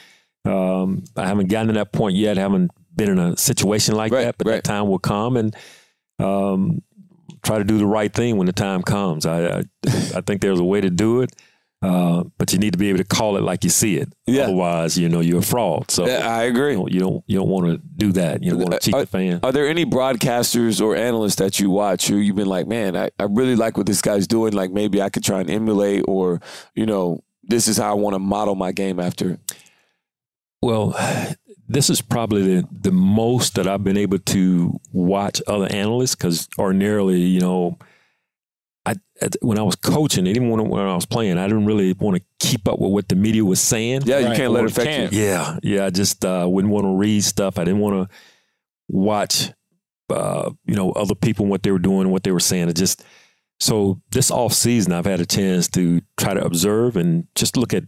Um, 0.44 1.05
I 1.16 1.26
haven't 1.26 1.48
gotten 1.48 1.68
to 1.68 1.74
that 1.74 1.92
point 1.92 2.16
yet. 2.16 2.36
I 2.38 2.40
haven't 2.40 2.70
been 2.94 3.11
in 3.11 3.18
a 3.18 3.36
situation 3.36 3.94
like 3.94 4.12
Right, 4.12 4.24
that, 4.24 4.36
but 4.38 4.46
right. 4.48 4.55
that 4.57 4.64
time 4.64 4.88
will 4.88 4.98
come 4.98 5.36
and 5.36 5.57
um, 6.18 6.82
try 7.42 7.59
to 7.59 7.64
do 7.64 7.78
the 7.78 7.86
right 7.86 8.12
thing 8.12 8.36
when 8.36 8.46
the 8.46 8.53
time 8.53 8.82
comes. 8.82 9.24
I, 9.24 9.59
I, 9.59 9.59
I 9.86 10.20
think 10.20 10.40
there's 10.40 10.61
a 10.61 10.64
way 10.64 10.80
to 10.80 10.90
do 10.90 11.20
it, 11.22 11.30
uh, 11.83 12.22
but 12.39 12.53
you 12.53 12.59
need 12.59 12.72
to 12.72 12.78
be 12.78 12.89
able 12.89 12.99
to 12.99 13.05
call 13.05 13.37
it 13.37 13.43
like 13.43 13.64
you 13.64 13.70
see 13.70 13.97
it. 13.97 14.12
Yeah. 14.26 14.45
Otherwise, 14.45 14.97
you 14.97 15.09
know, 15.09 15.20
you're 15.20 15.41
a 15.41 15.43
fraud. 15.43 15.91
So 15.91 16.07
Yeah, 16.07 16.26
I 16.28 16.45
agree. 16.45 16.72
you 16.72 16.78
don't, 16.78 16.93
you 16.93 17.01
don't, 17.01 17.24
don't 17.28 17.49
want 17.49 17.66
to 17.66 17.78
do 17.97 18.12
that. 18.12 18.43
You 18.43 18.53
don't 18.53 18.61
want 18.61 18.72
to 18.74 18.78
cheat 18.80 18.95
Uh, 18.95 19.01
the 19.01 19.07
fan. 19.07 19.41
Are 19.43 19.51
there 19.53 19.66
any 19.66 19.85
broadcasters 19.85 20.80
or 20.80 20.95
analysts 20.95 21.37
that 21.37 21.59
you 21.59 21.70
watch 21.70 22.07
who 22.07 22.16
you've 22.16 22.37
been 22.37 22.47
like, 22.47 22.66
man, 22.68 22.97
I, 22.97 23.11
I 23.18 23.24
really 23.24 23.57
like 23.57 23.76
what 23.76 23.87
this 23.87 24.01
guy's 24.01 24.26
doing. 24.28 24.53
Like 24.53 24.70
maybe 24.70 25.03
I 25.03 25.09
could 25.11 25.24
try 25.24 25.41
and 25.41 25.51
emulate, 25.51 26.05
or 26.07 26.41
you 26.74 26.87
know, 26.87 27.24
this 27.43 27.66
is 27.66 27.78
how 27.78 27.91
I 27.91 27.95
want 27.95 28.14
to 28.14 28.20
model 28.20 28.55
my 28.55 28.70
game 28.70 29.01
after. 29.01 29.39
Well, 30.61 30.95
this 31.68 31.91
is 31.91 32.01
probably 32.01 32.43
the, 32.61 32.68
the 32.70 32.93
most 32.93 33.55
that 33.57 33.66
I've 33.66 33.83
been 33.83 33.97
able 33.97 34.18
to 34.18 34.78
watch 34.93 35.43
other 35.47 35.66
analysts 35.70 36.14
because 36.14 36.49
ordinarily, 36.59 37.20
you 37.22 37.41
know, 37.41 37.78
I 38.85 38.95
when 39.41 39.59
I 39.59 39.62
was 39.62 39.76
coaching, 39.76 40.26
even 40.26 40.51
when, 40.51 40.68
when 40.68 40.83
I 40.83 40.95
was 40.95 41.07
playing, 41.07 41.39
I 41.39 41.47
didn't 41.47 41.66
really 41.66 41.93
want 41.93 42.16
to 42.16 42.22
keep 42.47 42.66
up 42.66 42.78
with 42.80 42.91
what 42.91 43.09
the 43.09 43.14
media 43.14 43.45
was 43.45 43.61
saying. 43.61 44.03
Yeah, 44.05 44.18
you 44.18 44.26
Right, 44.26 44.37
can't 44.37 44.53
let 44.53 44.64
it 44.64 44.70
affect 44.72 44.87
can't. 44.89 45.12
you. 45.12 45.22
Yeah, 45.22 45.59
yeah. 45.62 45.87
I 45.87 45.91
just 45.91 46.24
uh, 46.24 46.47
wouldn't 46.49 46.72
want 46.72 46.85
to 46.87 46.97
read 46.97 47.22
stuff. 47.22 47.59
I 47.59 47.64
didn't 47.64 47.80
want 47.80 48.11
to 48.11 48.16
watch, 48.89 49.51
uh, 50.11 50.51
you 50.66 50.74
know, 50.74 50.91
other 50.93 51.14
people 51.14 51.45
and 51.45 51.51
what 51.51 51.62
they 51.62 51.70
were 51.70 51.78
doing 51.78 52.03
and 52.03 52.12
what 52.12 52.24
they 52.24 52.33
were 52.33 52.41
saying. 52.41 52.68
It 52.68 52.76
just 52.76 53.05
so 53.61 54.01
this 54.11 54.30
off 54.30 54.53
season, 54.53 54.93
I've 54.93 55.05
had 55.07 55.20
a 55.20 55.26
chance 55.26 55.68
to 55.68 56.01
try 56.16 56.35
to 56.35 56.45
observe 56.45 56.97
and 56.97 57.26
just 57.37 57.57
look 57.57 57.72
at, 57.72 57.85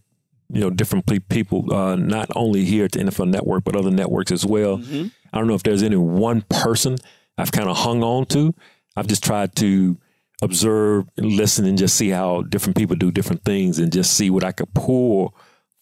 you 0.53 0.61
know, 0.61 0.71
different 0.71 1.07
pe- 1.07 1.19
people, 1.19 1.73
uh, 1.75 1.97
not 1.97 2.29
only 2.37 2.65
here 2.65 2.85
at 2.85 2.93
the 2.93 3.01
NFL 3.01 3.29
Network 3.29 3.65
but 3.65 3.75
other 3.75 3.91
networks 3.91 4.31
as 4.31 4.47
well. 4.47 4.79
Mm-hmm. 4.79 5.09
I 5.33 5.39
don't 5.39 5.49
know 5.49 5.55
if 5.55 5.65
there's 5.65 5.83
any 5.83 5.97
one 5.97 6.43
person 6.43 6.97
I've 7.37 7.51
kind 7.51 7.69
of 7.69 7.77
hung 7.79 8.05
on 8.05 8.27
to. 8.27 8.55
I've 8.97 9.09
just 9.09 9.25
tried 9.25 9.57
to 9.57 9.99
observe 10.45 11.07
and 11.17 11.33
listen 11.33 11.65
and 11.67 11.79
just 11.79 11.97
see 11.97 12.11
how 12.11 12.43
different 12.43 12.77
people 12.77 12.97
do 12.97 13.11
different 13.11 13.45
things 13.45 13.79
and 13.79 13.93
just 13.93 14.15
see 14.15 14.31
what 14.31 14.45
I 14.45 14.53
could 14.53 14.73
pull 14.75 15.35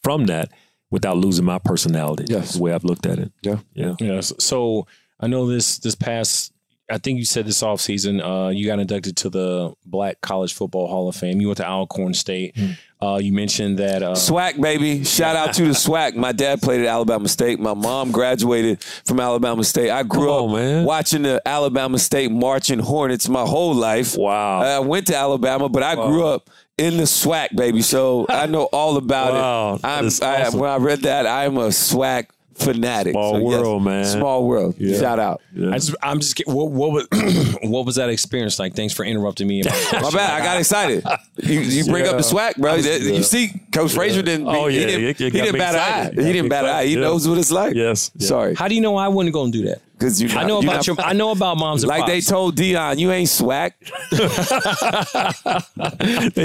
from 0.02 0.26
that 0.26 0.50
without 0.90 1.16
losing 1.16 1.44
my 1.44 1.58
personality. 1.58 2.24
Yes. 2.28 2.40
That's 2.40 2.54
the 2.54 2.62
way 2.62 2.72
I've 2.72 2.84
looked 2.84 3.06
at 3.06 3.18
it. 3.18 3.32
Yeah. 3.42 3.58
Yeah. 3.74 3.94
Yes. 3.98 4.32
So 4.38 4.86
I 5.20 5.26
know 5.26 5.46
this 5.46 5.78
this 5.78 5.94
past 5.94 6.52
I 6.92 6.98
think 6.98 7.18
you 7.18 7.24
said 7.24 7.46
this 7.46 7.62
offseason, 7.62 8.20
uh, 8.22 8.50
you 8.50 8.66
got 8.66 8.78
inducted 8.78 9.16
to 9.18 9.30
the 9.30 9.74
Black 9.86 10.20
College 10.20 10.52
Football 10.52 10.88
Hall 10.88 11.08
of 11.08 11.16
Fame. 11.16 11.40
You 11.40 11.48
went 11.48 11.56
to 11.56 11.66
Alcorn 11.66 12.12
State. 12.12 12.54
Uh, 13.00 13.16
you 13.16 13.32
mentioned 13.32 13.78
that 13.78 14.02
uh, 14.02 14.12
SWAC, 14.12 14.60
baby. 14.60 15.02
Shout 15.02 15.34
out 15.34 15.54
to 15.54 15.62
the 15.62 15.70
SWAC. 15.70 16.16
My 16.16 16.32
dad 16.32 16.60
played 16.60 16.82
at 16.82 16.86
Alabama 16.86 17.28
State. 17.28 17.58
My 17.58 17.72
mom 17.72 18.12
graduated 18.12 18.84
from 18.84 19.20
Alabama 19.20 19.64
State. 19.64 19.90
I 19.90 20.02
grew 20.02 20.30
on, 20.30 20.50
up 20.50 20.56
man. 20.56 20.84
watching 20.84 21.22
the 21.22 21.40
Alabama 21.46 21.98
State 21.98 22.30
marching 22.30 22.78
Hornets 22.78 23.26
my 23.26 23.42
whole 23.42 23.74
life. 23.74 24.14
Wow. 24.16 24.60
I 24.60 24.78
went 24.80 25.06
to 25.06 25.16
Alabama, 25.16 25.70
but 25.70 25.82
I 25.82 25.94
grew 25.94 26.26
up 26.26 26.50
in 26.76 26.98
the 26.98 27.04
SWAC, 27.04 27.56
baby. 27.56 27.80
So 27.80 28.26
I 28.28 28.46
know 28.46 28.64
all 28.64 28.98
about 28.98 29.32
Wow, 29.32 29.74
it. 29.76 29.80
I'm, 29.84 30.04
that's 30.04 30.20
I, 30.20 30.50
when 30.50 30.68
I 30.68 30.76
read 30.76 31.00
that, 31.02 31.26
I'm 31.26 31.56
a 31.56 31.68
SWAC 31.68 32.26
fanatic. 32.54 33.12
Small 33.12 33.34
So, 33.34 33.50
yes, 33.50 33.60
world, 33.60 33.84
man. 33.84 34.04
Small 34.04 34.46
world. 34.46 34.74
Yeah. 34.78 34.98
Shout 34.98 35.18
out. 35.18 35.40
I 35.56 35.78
just, 35.78 35.94
I'm 36.02 36.20
just 36.20 36.36
get- 36.36 36.48
what, 36.48 36.70
what 36.70 36.92
was 36.92 37.06
what 37.62 37.86
was 37.86 37.96
that 37.96 38.08
experience 38.10 38.58
like? 38.58 38.74
Thanks 38.74 38.94
for 38.94 39.04
interrupting 39.04 39.46
me. 39.48 39.62
My 39.92 40.10
bad. 40.10 40.40
I 40.40 40.44
got 40.44 40.58
excited. 40.58 41.04
You, 41.36 41.60
you 41.60 41.84
bring 41.84 42.06
up 42.06 42.16
the 42.16 42.22
swag, 42.22 42.56
bro. 42.56 42.74
You 42.76 43.22
see, 43.22 43.50
Coach 43.72 43.92
Frazier 43.92 44.22
didn't. 44.22 44.46
Oh, 44.48 44.66
he 44.68 44.80
yeah. 44.80 44.86
didn't, 44.86 45.04
It- 45.04 45.20
it 45.20 45.32
he 45.32 45.40
didn't 45.40 45.58
bat 45.58 45.74
an 45.74 46.18
eye. 46.18 46.22
He 46.26 46.32
didn't 46.32 46.48
bat 46.48 46.64
an 46.64 46.70
eye. 46.70 46.84
He 46.84 46.92
excited. 46.92 47.00
knows 47.02 47.28
what 47.28 47.38
it's 47.38 47.52
like. 47.52 47.74
Yes. 47.74 48.10
Yeah. 48.16 48.26
Sorry, 48.28 48.54
How 48.54 48.68
do 48.68 48.74
you 48.74 48.80
know 48.80 48.96
I 48.96 49.08
wouldn't 49.08 49.32
go 49.32 49.44
and 49.44 49.52
do 49.52 49.64
that? 49.64 49.80
because 50.02 50.20
you. 50.20 50.28
I 50.36 50.44
know 50.44 50.58
about 50.60 50.86
your. 50.86 50.96
I 51.00 51.12
know 51.12 51.30
about 51.30 51.56
moms 51.58 51.84
and 51.84 51.88
Like 51.88 52.06
they 52.06 52.20
told 52.20 52.56
Dion, 52.56 52.98
you 52.98 53.10
ain't 53.12 53.28
swag. 53.28 53.72
they 54.10 54.18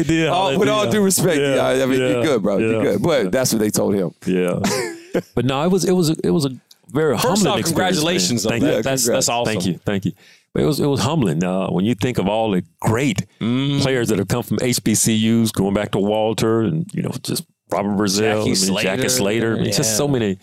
did. 0.03 0.27
All, 0.27 0.57
with 0.59 0.69
all 0.69 0.89
due 0.89 1.01
respect, 1.01 1.39
Yeah, 1.39 1.55
Dion, 1.55 1.81
I 1.81 1.85
mean, 1.85 1.99
yeah, 1.99 2.07
you're 2.09 2.23
good, 2.23 2.43
bro. 2.43 2.57
You're 2.57 2.83
good. 2.83 3.01
But 3.01 3.31
that's 3.31 3.53
what 3.53 3.59
they 3.59 3.69
told 3.69 3.95
him. 3.95 4.11
Yeah. 4.25 4.59
but 5.35 5.45
no, 5.45 5.63
it 5.63 5.71
was 5.71 5.85
it 5.85 5.91
was 5.93 6.09
a, 6.09 6.15
it 6.23 6.31
was 6.31 6.45
a 6.45 6.49
very 6.89 7.15
First 7.15 7.27
humbling 7.27 7.47
off, 7.53 7.59
experience, 7.59 7.97
congratulations 7.99 8.43
Thank 8.45 8.63
that. 8.63 8.77
you. 8.77 8.81
that's 8.83 9.03
congrats. 9.03 9.05
that's 9.27 9.29
awesome. 9.29 9.53
Thank 9.53 9.65
you, 9.65 9.73
thank 9.85 10.05
you. 10.05 10.11
But 10.53 10.63
it 10.63 10.65
was 10.65 10.79
it 10.79 10.85
was 10.87 11.01
humbling 11.01 11.43
uh, 11.43 11.67
when 11.69 11.85
you 11.85 11.95
think 11.95 12.17
of 12.17 12.27
all 12.27 12.51
the 12.51 12.63
great 12.79 13.25
Mm-hmm. 13.39 13.81
players 13.81 14.07
that 14.09 14.17
have 14.19 14.27
come 14.27 14.43
from 14.43 14.57
HBCUs, 14.57 15.51
going 15.53 15.73
back 15.73 15.91
to 15.91 15.99
Walter 15.99 16.61
and 16.61 16.89
you 16.93 17.01
know 17.03 17.11
just 17.21 17.45
Robert 17.69 17.97
Brazile, 17.97 18.19
Jackie 18.19 18.41
I 18.41 18.43
mean, 18.45 18.83
Jackie 18.83 19.09
Slater. 19.09 19.09
Slater. 19.09 19.55
I 19.57 19.59
mean, 19.63 19.71
just 19.73 19.97
so 19.97 20.07
many 20.07 20.39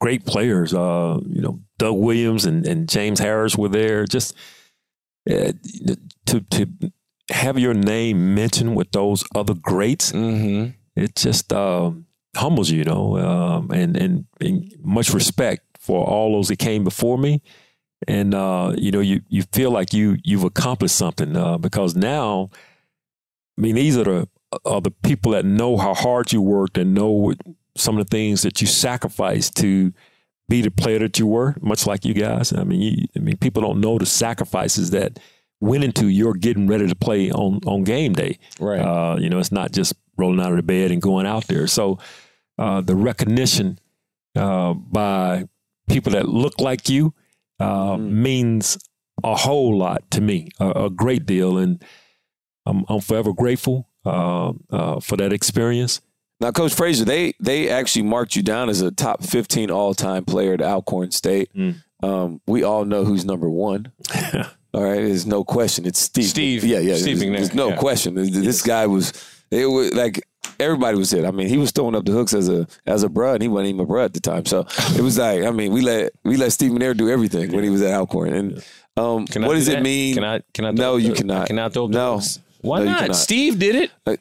great 0.00 0.26
players. 0.26 0.74
Uh, 0.74 1.20
you 1.26 1.40
know, 1.40 1.60
Doug 1.78 1.96
Williams 1.96 2.44
and, 2.44 2.66
and 2.66 2.88
James 2.88 3.20
Harris 3.20 3.56
were 3.56 3.68
there. 3.68 4.04
Just 4.04 4.34
uh, 5.30 5.52
to 6.26 6.40
to 6.40 6.66
have 7.30 7.58
your 7.58 7.74
name 7.74 8.34
mentioned 8.34 8.76
with 8.76 8.90
those 8.92 9.24
other 9.34 9.54
greats 9.54 10.12
Mm-hmm. 10.12 10.70
it 11.00 11.16
just 11.16 11.52
um, 11.52 12.05
humbles 12.36 12.70
you, 12.70 12.78
you 12.78 12.84
know, 12.84 13.18
um, 13.18 13.70
and, 13.70 13.96
and 13.96 14.26
and 14.40 14.72
much 14.82 15.12
respect 15.12 15.62
for 15.78 16.04
all 16.04 16.32
those 16.32 16.48
that 16.48 16.58
came 16.58 16.84
before 16.84 17.18
me, 17.18 17.42
and 18.06 18.34
uh, 18.34 18.74
you 18.76 18.90
know, 18.90 19.00
you 19.00 19.22
you 19.28 19.42
feel 19.52 19.70
like 19.70 19.92
you 19.92 20.16
you've 20.24 20.44
accomplished 20.44 20.96
something 20.96 21.36
uh, 21.36 21.58
because 21.58 21.96
now, 21.96 22.50
I 23.58 23.60
mean, 23.60 23.74
these 23.74 23.96
are 23.96 24.04
the 24.04 24.28
are 24.64 24.80
the 24.80 24.90
people 24.90 25.32
that 25.32 25.44
know 25.44 25.76
how 25.76 25.94
hard 25.94 26.32
you 26.32 26.40
worked 26.40 26.78
and 26.78 26.94
know 26.94 27.10
what, 27.10 27.38
some 27.76 27.98
of 27.98 28.06
the 28.06 28.10
things 28.10 28.42
that 28.42 28.60
you 28.60 28.66
sacrificed 28.66 29.56
to 29.56 29.92
be 30.48 30.62
the 30.62 30.70
player 30.70 31.00
that 31.00 31.18
you 31.18 31.26
were, 31.26 31.56
much 31.60 31.86
like 31.86 32.04
you 32.04 32.14
guys. 32.14 32.52
I 32.52 32.64
mean, 32.64 32.80
you, 32.80 33.06
I 33.16 33.18
mean, 33.18 33.36
people 33.36 33.62
don't 33.62 33.80
know 33.80 33.98
the 33.98 34.06
sacrifices 34.06 34.90
that 34.90 35.18
went 35.60 35.84
into 35.84 36.08
your 36.08 36.34
getting 36.34 36.66
ready 36.66 36.86
to 36.86 36.94
play 36.94 37.30
on 37.30 37.60
on 37.66 37.84
game 37.84 38.12
day. 38.12 38.38
Right. 38.60 38.80
Uh, 38.80 39.16
you 39.18 39.28
know, 39.28 39.38
it's 39.38 39.52
not 39.52 39.72
just 39.72 39.94
rolling 40.16 40.40
out 40.40 40.50
of 40.50 40.56
the 40.56 40.62
bed 40.62 40.90
and 40.90 41.02
going 41.02 41.26
out 41.26 41.46
there. 41.46 41.66
So 41.66 41.98
uh, 42.58 42.80
the 42.80 42.94
recognition 42.96 43.78
uh, 44.34 44.74
by 44.74 45.44
people 45.88 46.12
that 46.12 46.28
look 46.28 46.60
like 46.60 46.88
you 46.88 47.14
uh, 47.60 47.96
means 47.96 48.78
a 49.24 49.34
whole 49.34 49.76
lot 49.76 50.10
to 50.10 50.20
me, 50.20 50.48
a, 50.60 50.70
a 50.86 50.90
great 50.90 51.26
deal, 51.26 51.58
and 51.58 51.82
I'm, 52.66 52.84
I'm 52.88 53.00
forever 53.00 53.32
grateful 53.32 53.88
uh, 54.04 54.52
uh, 54.70 55.00
for 55.00 55.16
that 55.16 55.32
experience. 55.32 56.00
Now, 56.40 56.50
Coach 56.50 56.74
Frazier, 56.74 57.06
they 57.06 57.32
they 57.40 57.70
actually 57.70 58.02
marked 58.02 58.36
you 58.36 58.42
down 58.42 58.68
as 58.68 58.82
a 58.82 58.90
top 58.90 59.22
15 59.22 59.70
all 59.70 59.94
time 59.94 60.24
player 60.24 60.52
at 60.52 60.60
Alcorn 60.60 61.10
State. 61.10 61.48
Mm. 61.56 61.82
Um, 62.02 62.40
we 62.46 62.62
all 62.62 62.84
know 62.84 63.04
who's 63.06 63.24
number 63.24 63.48
one. 63.48 63.90
All 64.74 64.82
right, 64.84 64.96
there's 64.96 65.24
no 65.24 65.42
question. 65.42 65.86
It's 65.86 65.98
Steve. 65.98 66.28
Steve- 66.28 66.62
Yeah, 66.64 66.80
yeah. 66.80 66.96
Steve 66.96 67.20
there's, 67.20 67.30
there's 67.30 67.54
no 67.54 67.68
yeah. 67.70 67.76
question. 67.76 68.14
This 68.14 68.60
guy 68.60 68.86
was. 68.86 69.14
It 69.50 69.66
was 69.66 69.92
like 69.94 70.22
everybody 70.58 70.96
was 70.98 71.12
it. 71.12 71.24
I 71.24 71.30
mean, 71.30 71.48
he 71.48 71.56
was 71.58 71.70
throwing 71.70 71.94
up 71.94 72.04
the 72.04 72.12
hooks 72.12 72.34
as 72.34 72.48
a 72.48 72.66
as 72.86 73.02
a 73.04 73.08
bruh, 73.08 73.34
and 73.34 73.42
he 73.42 73.48
wasn't 73.48 73.68
even 73.70 73.80
a 73.80 73.86
bruh 73.86 74.04
at 74.04 74.14
the 74.14 74.20
time. 74.20 74.44
So 74.46 74.66
it 74.94 75.00
was 75.02 75.18
like, 75.18 75.44
I 75.44 75.50
mean, 75.50 75.72
we 75.72 75.80
let 75.82 76.12
we 76.24 76.36
let 76.36 76.52
Steve 76.52 76.72
McNair 76.72 76.96
do 76.96 77.08
everything 77.10 77.52
when 77.52 77.62
he 77.64 77.70
was 77.70 77.82
at 77.82 77.92
Alcorn. 77.94 78.32
And 78.32 78.64
um, 78.96 79.20
what 79.20 79.32
do 79.32 79.54
does 79.54 79.68
it 79.68 79.72
that? 79.76 79.82
mean? 79.82 80.14
Can 80.14 80.24
I? 80.24 80.40
Can 80.54 80.64
I? 80.64 80.70
No, 80.72 80.96
you 80.96 81.10
the- 81.10 81.14
cannot. 81.16 81.42
I 81.42 81.46
cannot 81.46 81.72
throw 81.72 81.84
up 81.84 81.90
No. 81.90 82.14
hooks. 82.16 82.40
Why 82.62 82.78
No, 82.84 82.92
not? 82.92 83.14
Steve 83.16 83.58
did 83.58 83.90
it. 84.06 84.20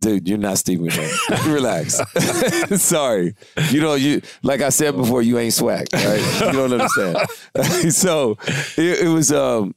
Dude, 0.00 0.28
you're 0.28 0.38
not 0.38 0.58
Steve 0.58 0.78
McNair. 0.78 1.46
Relax. 1.52 2.00
Sorry. 2.82 3.34
You 3.70 3.80
know, 3.80 3.94
you 3.94 4.20
like 4.42 4.60
I 4.60 4.68
said 4.68 4.94
before, 4.94 5.22
you 5.22 5.38
ain't 5.38 5.54
swag, 5.54 5.88
right? 5.92 6.20
You 6.46 6.52
don't 6.52 6.72
understand. 6.72 7.92
so 7.92 8.36
it, 8.76 9.06
it 9.06 9.08
was 9.08 9.32
um 9.32 9.74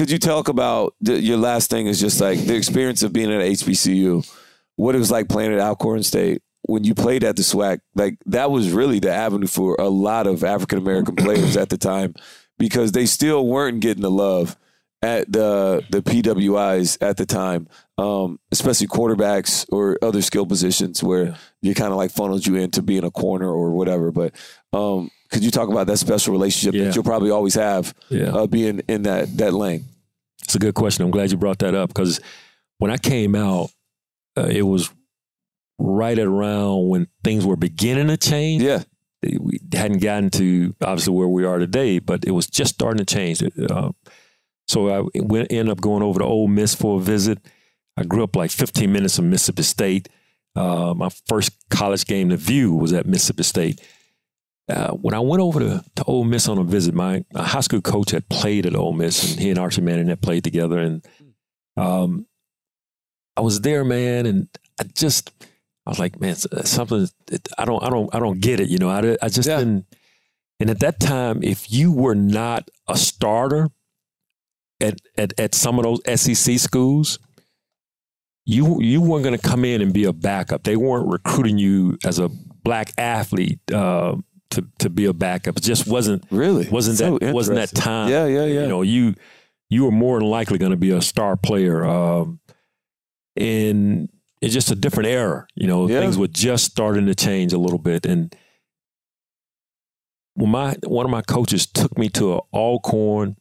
could 0.00 0.10
you 0.10 0.18
talk 0.18 0.48
about 0.48 0.94
the, 1.02 1.20
your 1.20 1.36
last 1.36 1.68
thing 1.68 1.86
is 1.86 2.00
just 2.00 2.22
like 2.22 2.38
the 2.38 2.56
experience 2.56 3.02
of 3.02 3.12
being 3.12 3.30
at 3.30 3.42
HBCU, 3.42 4.26
what 4.76 4.94
it 4.94 4.98
was 4.98 5.10
like 5.10 5.28
playing 5.28 5.52
at 5.52 5.60
Alcorn 5.60 6.02
State? 6.02 6.40
When 6.62 6.84
you 6.84 6.94
played 6.94 7.22
at 7.22 7.36
the 7.36 7.42
SWAC, 7.42 7.80
like 7.94 8.16
that 8.24 8.50
was 8.50 8.70
really 8.72 8.98
the 8.98 9.12
avenue 9.12 9.46
for 9.46 9.76
a 9.78 9.90
lot 9.90 10.26
of 10.26 10.42
African 10.42 10.78
American 10.78 11.16
players 11.16 11.54
at 11.54 11.68
the 11.68 11.76
time 11.76 12.14
because 12.58 12.92
they 12.92 13.04
still 13.04 13.46
weren't 13.46 13.80
getting 13.80 14.02
the 14.02 14.10
love 14.10 14.56
at 15.02 15.30
the 15.30 15.84
the 15.90 16.00
PWIs 16.00 16.96
at 17.02 17.18
the 17.18 17.26
time, 17.26 17.68
um, 17.98 18.40
especially 18.52 18.86
quarterbacks 18.86 19.66
or 19.70 19.98
other 20.00 20.22
skill 20.22 20.46
positions 20.46 21.02
where 21.02 21.36
you 21.60 21.74
kind 21.74 21.92
of 21.92 21.98
like 21.98 22.10
funneled 22.10 22.46
you 22.46 22.56
into 22.56 22.80
being 22.80 23.04
a 23.04 23.10
corner 23.10 23.52
or 23.52 23.72
whatever. 23.72 24.10
But 24.10 24.34
um, 24.72 25.10
could 25.30 25.44
you 25.44 25.50
talk 25.50 25.68
about 25.68 25.86
that 25.86 25.98
special 25.98 26.32
relationship 26.32 26.74
Yeah. 26.74 26.84
that 26.86 26.94
you'll 26.94 27.04
probably 27.04 27.30
always 27.30 27.54
have 27.54 27.94
Yeah. 28.08 28.30
uh, 28.34 28.46
being 28.46 28.80
in 28.88 29.02
that 29.02 29.36
that 29.38 29.52
lane? 29.54 29.84
It's 30.42 30.54
a 30.54 30.58
good 30.58 30.74
question. 30.74 31.04
I'm 31.04 31.10
glad 31.10 31.30
you 31.30 31.36
brought 31.36 31.58
that 31.60 31.74
up 31.74 31.88
because 31.90 32.20
when 32.78 32.90
I 32.90 32.96
came 32.96 33.34
out, 33.34 33.70
uh, 34.36 34.48
it 34.50 34.62
was 34.62 34.90
right 35.78 36.18
around 36.18 36.88
when 36.88 37.06
things 37.24 37.46
were 37.46 37.56
beginning 37.56 38.08
to 38.08 38.16
change. 38.16 38.62
Yeah, 38.62 38.82
We 39.22 39.60
hadn't 39.72 39.98
gotten 39.98 40.30
to 40.30 40.74
obviously 40.82 41.12
where 41.14 41.28
we 41.28 41.44
are 41.44 41.58
today, 41.58 41.98
but 41.98 42.24
it 42.24 42.30
was 42.32 42.46
just 42.46 42.74
starting 42.74 43.04
to 43.04 43.14
change. 43.14 43.42
Uh, 43.42 43.90
so 44.66 44.88
I 44.88 45.18
went, 45.20 45.48
ended 45.52 45.70
up 45.70 45.80
going 45.80 46.02
over 46.02 46.18
to 46.20 46.24
Ole 46.24 46.48
Miss 46.48 46.74
for 46.74 46.98
a 46.98 47.02
visit. 47.02 47.38
I 47.96 48.04
grew 48.04 48.22
up 48.24 48.34
like 48.34 48.50
15 48.50 48.90
minutes 48.90 49.16
from 49.16 49.28
Mississippi 49.30 49.62
State. 49.62 50.08
Uh, 50.56 50.94
my 50.96 51.10
first 51.28 51.52
college 51.70 52.06
game 52.06 52.30
to 52.30 52.36
view 52.36 52.74
was 52.74 52.92
at 52.92 53.06
Mississippi 53.06 53.42
State. 53.42 53.80
Uh, 54.70 54.92
when 54.92 55.14
I 55.14 55.20
went 55.20 55.42
over 55.42 55.60
to, 55.60 55.84
to 55.96 56.04
Ole 56.04 56.24
Miss 56.24 56.48
on 56.48 56.58
a 56.58 56.64
visit, 56.64 56.94
my, 56.94 57.24
my 57.32 57.42
high 57.46 57.60
school 57.60 57.80
coach 57.80 58.10
had 58.12 58.28
played 58.28 58.66
at 58.66 58.74
Ole 58.76 58.92
Miss, 58.92 59.32
and 59.32 59.40
he 59.40 59.50
and 59.50 59.58
Archie 59.58 59.80
Manning 59.82 60.08
had 60.08 60.22
played 60.22 60.44
together. 60.44 60.78
And 60.78 61.04
um, 61.76 62.26
I 63.36 63.40
was 63.40 63.60
there, 63.60 63.84
man, 63.84 64.26
and 64.26 64.48
I 64.80 64.84
just 64.84 65.30
I 65.86 65.90
was 65.90 65.98
like, 65.98 66.20
man, 66.20 66.30
it's- 66.30 66.70
something 66.70 67.08
I 67.58 67.64
don't, 67.64 67.82
I 67.82 67.90
don't, 67.90 68.14
I 68.14 68.18
don't 68.18 68.40
get 68.40 68.60
it. 68.60 68.68
You 68.68 68.78
know, 68.78 68.88
I, 68.88 69.16
I 69.22 69.28
just 69.28 69.48
Yeah. 69.48 69.58
didn't. 69.58 69.86
And 70.60 70.68
at 70.70 70.80
that 70.80 71.00
time, 71.00 71.42
if 71.42 71.72
you 71.72 71.90
were 71.90 72.14
not 72.14 72.68
a 72.86 72.96
starter 72.96 73.70
at 74.80 74.98
at, 75.16 75.32
at 75.40 75.54
some 75.54 75.78
of 75.78 75.84
those 75.84 76.20
SEC 76.20 76.58
schools, 76.58 77.18
you 78.44 78.80
you 78.80 79.00
weren't 79.00 79.24
going 79.24 79.38
to 79.38 79.48
come 79.48 79.64
in 79.64 79.80
and 79.80 79.92
be 79.92 80.04
a 80.04 80.12
backup. 80.12 80.64
They 80.64 80.76
weren't 80.76 81.08
recruiting 81.10 81.56
you 81.58 81.96
as 82.04 82.18
a 82.18 82.28
black 82.62 82.92
athlete 82.98 83.60
uh, 83.72 84.16
to 84.50 84.66
to 84.78 84.90
be 84.90 85.04
a 85.06 85.12
backup. 85.12 85.56
It 85.56 85.62
just 85.62 85.86
wasn't 85.86 86.24
really 86.30 86.68
wasn't 86.68 86.98
So 86.98 87.18
that 87.18 87.34
wasn't 87.34 87.56
that 87.56 87.74
time. 87.74 88.10
Yeah, 88.10 88.26
yeah, 88.26 88.44
yeah. 88.44 88.62
You 88.62 88.68
know, 88.68 88.82
you 88.82 89.14
you 89.68 89.84
were 89.84 89.90
more 89.92 90.18
than 90.18 90.28
likely 90.28 90.58
going 90.58 90.72
to 90.72 90.76
be 90.76 90.90
a 90.90 91.00
star 91.02 91.36
player. 91.36 91.84
Um, 91.84 92.40
and 93.36 94.08
it's 94.42 94.52
just 94.52 94.70
a 94.70 94.74
different 94.74 95.08
era. 95.08 95.46
You 95.54 95.66
know, 95.68 95.88
Yeah. 95.88 96.00
things 96.00 96.18
were 96.18 96.26
just 96.26 96.64
starting 96.64 97.06
to 97.06 97.14
change 97.14 97.52
a 97.52 97.58
little 97.58 97.78
bit. 97.78 98.04
And 98.06 98.34
when 100.34 100.50
my 100.50 100.74
one 100.84 101.06
of 101.06 101.10
my 101.10 101.22
coaches 101.22 101.66
took 101.66 101.96
me 101.98 102.08
to 102.10 102.34
an 102.34 102.40
Alcorn 102.52 103.36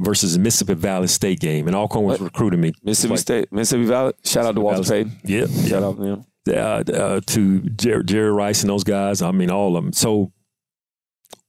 versus 0.00 0.38
Mississippi 0.38 0.74
Valley 0.74 1.08
State 1.08 1.40
game, 1.40 1.66
and 1.66 1.74
Alcorn 1.74 2.04
was 2.04 2.20
What? 2.20 2.26
recruiting 2.32 2.60
me. 2.60 2.72
Mississippi 2.84 3.10
Like- 3.12 3.20
State, 3.20 3.52
Mississippi 3.52 3.84
Valley. 3.86 4.12
Shout 4.24 4.46
out 4.46 4.54
to 4.54 4.60
Walter 4.60 4.82
Valley 4.82 5.04
Payton. 5.04 5.20
Yeah, 5.24 5.46
yeah 5.48 5.68
Shout 5.68 5.82
out 5.82 5.96
to 5.96 6.02
him. 6.04 6.24
Uh, 6.50 6.82
uh, 6.92 7.20
to 7.26 7.60
Jerry, 7.60 8.04
Jerry 8.04 8.30
Rice 8.32 8.62
and 8.62 8.70
those 8.70 8.84
guys. 8.84 9.22
I 9.22 9.30
mean, 9.32 9.50
all 9.50 9.76
of 9.76 9.84
them. 9.84 9.92
So 9.92 10.32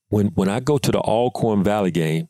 when 0.09 0.27
when 0.29 0.49
I 0.49 0.59
go 0.59 0.77
to 0.77 0.91
the 0.91 0.99
Alcorn 0.99 1.63
Valley 1.63 1.91
game, 1.91 2.27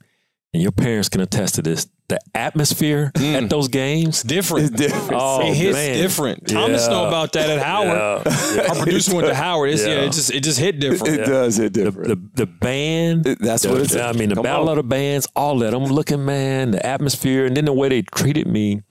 and 0.53 0.61
your 0.63 0.71
parents 0.71 1.09
can 1.09 1.21
attest 1.21 1.55
to 1.55 1.61
this, 1.61 1.87
the 2.07 2.17
atmosphere 2.33 3.11
at 3.15 3.49
those 3.51 3.67
games. 3.67 4.23
different. 4.23 4.71
It's 4.71 4.75
different. 4.75 5.13
Oh, 5.21 5.41
it 5.47 5.53
hits 5.53 5.75
man. 5.75 5.95
different. 5.97 6.47
Thomas 6.47 6.81
Yeah. 6.87 6.93
know 6.93 7.07
about 7.07 7.33
that 7.33 7.49
at 7.51 7.61
Howard. 7.61 8.27
Our 8.69 8.75
producer 8.83 9.15
went 9.15 9.27
to 9.27 9.35
Howard. 9.35 9.69
It's, 9.69 9.83
yeah. 9.83 9.89
Yeah. 9.89 10.01
it 10.07 10.11
just 10.13 10.31
it 10.33 10.43
just 10.43 10.57
hit 10.59 10.79
different. 10.79 11.13
It 11.19 11.25
does 11.25 11.57
hit 11.57 11.73
The, 11.73 11.83
different. 11.83 12.07
the 12.35 12.45
the 12.45 12.47
band. 12.47 13.25
That's 13.25 13.65
what 13.67 13.81
it's. 13.81 13.95
I 13.95 14.11
mean, 14.13 14.29
the 14.29 14.35
Come 14.35 14.43
battle 14.43 14.69
on. 14.69 14.77
of 14.79 14.83
the 14.83 14.89
bands, 14.89 15.27
all 15.35 15.59
that. 15.59 15.73
I'm 15.73 15.83
looking, 15.85 16.25
man, 16.25 16.71
the 16.71 16.83
atmosphere, 16.83 17.45
and 17.45 17.55
then 17.55 17.65
the 17.65 17.73
way 17.73 17.89
they 17.89 18.01
treated 18.01 18.47
me 18.47 18.81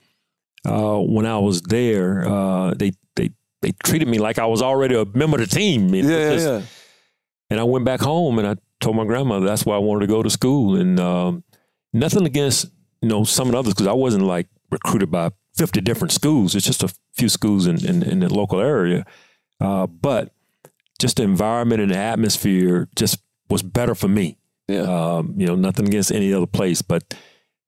uh, 0.64 0.98
when 0.98 1.26
I 1.26 1.38
was 1.38 1.60
there. 1.62 2.24
Uh, 2.26 2.72
they 2.74 2.92
they 3.16 3.30
they 3.62 3.72
treated 3.84 4.09
me 4.09 4.18
like 4.18 4.38
I 4.38 4.46
was 4.46 4.62
already 4.62 4.94
a 4.94 5.04
member 5.04 5.40
of 5.40 5.48
the 5.48 5.54
team. 5.54 5.88
Was 5.88 6.06
Yeah, 6.06 6.32
just- 6.34 6.46
yeah. 6.46 6.62
And 7.50 7.59
I 7.59 7.64
went 7.64 7.84
back 7.86 8.00
home 8.00 8.38
and 8.38 8.46
I 8.46 8.56
told 8.80 8.96
my 8.96 9.04
grandmother 9.06 9.46
that's 9.46 9.64
why 9.64 9.74
I 9.74 9.78
wanted 9.78 10.00
to 10.00 10.06
go 10.06 10.22
to 10.22 10.28
school. 10.30 10.76
And 10.76 11.00
um, 11.00 11.44
nothing 11.92 12.26
against 12.26 12.66
you 13.00 13.09
know 13.09 13.24
some 13.24 13.48
of 13.48 13.52
the 13.52 13.59
others 13.59 13.72
because 13.74 13.86
I 13.86 13.92
wasn't 13.92 14.24
like 14.24 14.48
recruited 14.70 15.11
by 15.11 15.30
50 15.56 15.80
different 15.80 16.12
schools. 16.12 16.54
It's 16.54 16.66
just 16.66 16.82
a 16.82 16.94
few 17.14 17.28
schools 17.30 17.66
in 17.66 17.84
in, 17.86 18.02
in 18.02 18.20
the 18.20 18.32
local 18.32 18.61
area. 18.61 19.06
Uh, 19.61 19.86
but 19.86 20.34
just 21.00 21.16
the 21.16 21.22
environment 21.22 21.80
and 21.80 21.90
the 21.90 21.96
atmosphere 21.96 22.88
just 22.96 23.18
was 23.48 23.62
better 23.62 23.94
for 23.94 24.09
me. 24.09 24.36
Yeah. 24.68 24.82
Um, 24.82 25.34
you 25.38 25.46
know, 25.46 25.54
nothing 25.56 25.86
against 25.88 26.12
any 26.12 26.34
other 26.34 26.46
place, 26.46 26.82
but 26.82 27.14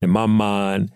in 0.03 0.11
my 0.11 0.26
mind, 0.26 0.93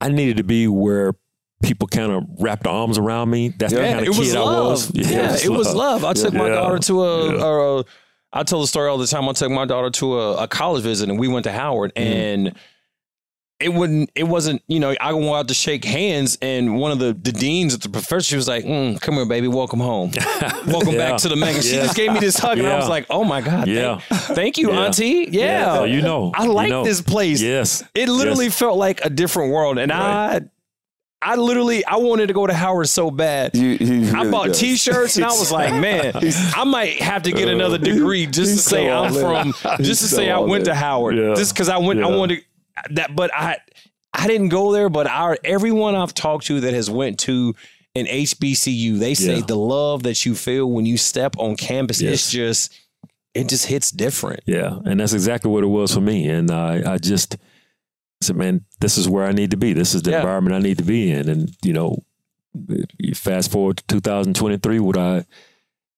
I 0.00 0.08
needed 0.08 0.36
to 0.36 0.44
be 0.44 0.66
where 0.68 1.14
people 1.62 1.88
kind 1.88 2.12
of 2.12 2.24
wrapped 2.38 2.66
arms 2.66 2.98
around 2.98 3.30
me. 3.30 3.48
That's 3.50 3.72
the 3.72 3.80
kind 3.80 4.00
of 4.00 4.08
was 4.18 4.28
kid 4.32 4.36
I 4.36 4.40
was. 4.42 4.90
Yeah, 4.94 5.36
it 5.42 5.48
was 5.48 5.74
love. 5.74 6.04
I 6.04 6.12
took 6.12 6.34
my 6.34 6.48
Yeah. 6.48 6.54
daughter 6.54 6.78
to 6.78 7.02
a, 7.02 7.32
Yeah. 7.36 7.80
a. 7.80 7.84
I 8.34 8.42
tell 8.44 8.60
the 8.60 8.66
story 8.66 8.88
all 8.88 8.98
the 8.98 9.06
time. 9.06 9.28
I 9.28 9.32
took 9.32 9.50
my 9.50 9.64
daughter 9.66 9.90
to 9.90 10.18
a, 10.18 10.44
a 10.44 10.48
college 10.48 10.82
visit, 10.82 11.08
and 11.10 11.18
we 11.18 11.28
went 11.28 11.44
to 11.44 11.52
Howard, 11.52 11.92
Mm-hmm. 11.94 12.12
and 12.12 12.54
it 13.60 13.72
wouldn't. 13.72 14.10
It 14.16 14.24
wasn't. 14.24 14.60
You 14.66 14.80
know, 14.80 14.94
I 15.00 15.12
went 15.12 15.28
out 15.28 15.48
to 15.48 15.54
shake 15.54 15.84
hands, 15.84 16.36
and 16.42 16.76
one 16.80 16.90
of 16.90 16.98
the 16.98 17.12
the 17.12 17.30
deans 17.30 17.74
at 17.74 17.80
the 17.82 17.88
professor, 17.90 18.22
she 18.22 18.34
was 18.36 18.48
like, 18.48 18.64
mm, 18.64 19.00
"Come 19.00 19.14
here, 19.14 19.26
baby. 19.26 19.46
Welcome 19.48 19.78
home. 19.78 20.10
Welcome 20.66 20.94
Yeah. 20.94 21.10
back 21.10 21.18
to 21.20 21.28
the 21.28 21.36
Mecca." 21.36 21.62
She 21.62 21.76
Yeah. 21.76 21.82
just 21.84 21.94
gave 21.96 22.12
me 22.12 22.18
this 22.18 22.36
hug, 22.38 22.58
and 22.58 22.66
I 22.66 22.76
was 22.76 22.88
like, 22.88 23.06
"Oh 23.08 23.22
my 23.22 23.40
god, 23.40 23.68
Yeah. 23.68 23.98
thank, 23.98 24.36
thank 24.36 24.58
you, 24.58 24.72
Yeah. 24.72 24.80
Auntie. 24.80 25.28
Yeah, 25.30 25.74
So 25.76 25.84
you 25.84 26.02
know, 26.02 26.32
I 26.34 26.44
you 26.44 26.52
like 26.52 26.70
know. 26.70 26.82
this 26.84 27.00
place. 27.02 27.40
Yes. 27.40 27.84
It 27.94 28.08
literally 28.08 28.46
Yes. 28.46 28.58
felt 28.58 28.78
like 28.78 29.04
a 29.04 29.10
different 29.10 29.52
world, 29.52 29.78
and 29.78 29.92
I, 29.92 30.40
I 31.24 31.36
literally, 31.36 31.84
I 31.84 31.96
wanted 31.96 32.26
to 32.28 32.32
go 32.34 32.46
to 32.46 32.52
Howard 32.52 32.88
so 32.88 33.10
bad. 33.10 33.54
You, 33.56 33.76
he 33.76 34.10
I 34.10 34.30
bought 34.30 34.48
does. 34.48 34.58
T-shirts 34.58 35.16
and 35.16 35.24
I 35.24 35.28
was 35.28 35.52
like, 35.52 35.72
man, 35.80 36.12
I 36.56 36.64
might 36.64 37.00
have 37.00 37.22
to 37.22 37.32
get 37.32 37.48
another 37.48 37.78
degree 37.78 38.26
just 38.26 38.36
to 38.36 38.50
he's 38.52 38.64
say 38.64 38.86
so 38.86 38.92
I'm 39.04 39.14
in. 39.46 39.52
from, 39.52 39.76
He's 39.78 39.86
just 39.86 40.02
to 40.02 40.08
so 40.08 40.16
say 40.16 40.30
I 40.30 40.38
went 40.38 40.62
in. 40.62 40.64
to 40.66 40.74
Howard, 40.74 41.16
Yeah. 41.16 41.34
just 41.34 41.54
because 41.54 41.68
I 41.68 41.78
went, 41.78 42.02
I 42.02 42.08
Yeah. 42.08 42.16
wanted 42.16 42.44
that, 42.90 43.14
but 43.14 43.30
I, 43.34 43.58
I 44.12 44.26
didn't 44.26 44.48
go 44.48 44.72
there. 44.72 44.88
But 44.88 45.06
our 45.06 45.38
everyone 45.44 45.94
I've 45.94 46.12
talked 46.14 46.46
to 46.46 46.60
that 46.60 46.74
has 46.74 46.90
went 46.90 47.18
to 47.20 47.54
an 47.94 48.06
HBCU, 48.06 48.98
they 48.98 49.14
say 49.14 49.36
Yeah. 49.36 49.44
the 49.46 49.56
love 49.56 50.02
that 50.04 50.24
you 50.26 50.34
feel 50.34 50.70
when 50.70 50.86
you 50.86 50.96
step 50.96 51.36
on 51.38 51.56
campus, 51.56 52.00
Yes. 52.00 52.14
it's 52.14 52.30
just, 52.30 52.72
it 53.34 53.48
just 53.48 53.66
hits 53.66 53.90
different. 53.90 54.40
Yeah, 54.46 54.78
and 54.84 54.98
that's 55.00 55.12
exactly 55.12 55.50
what 55.50 55.62
it 55.62 55.68
was 55.68 55.94
for 55.94 56.00
me. 56.00 56.28
And 56.28 56.50
I, 56.50 56.94
I 56.94 56.98
just 56.98 57.36
said, 58.22 58.36
man, 58.36 58.64
this 58.80 58.96
is 58.98 59.08
where 59.08 59.24
I 59.26 59.32
need 59.32 59.50
to 59.52 59.56
be. 59.56 59.72
This 59.72 59.94
is 59.94 60.02
the 60.02 60.10
Yeah. 60.12 60.18
environment 60.20 60.54
I 60.56 60.58
need 60.60 60.78
to 60.78 60.84
be 60.84 61.10
in. 61.10 61.28
And 61.28 61.54
you 61.62 61.72
know, 61.72 61.98
you 62.98 63.14
fast 63.14 63.50
forward 63.50 63.78
to 63.78 63.84
2023, 63.86 64.78
would 64.80 64.96
I 64.98 65.24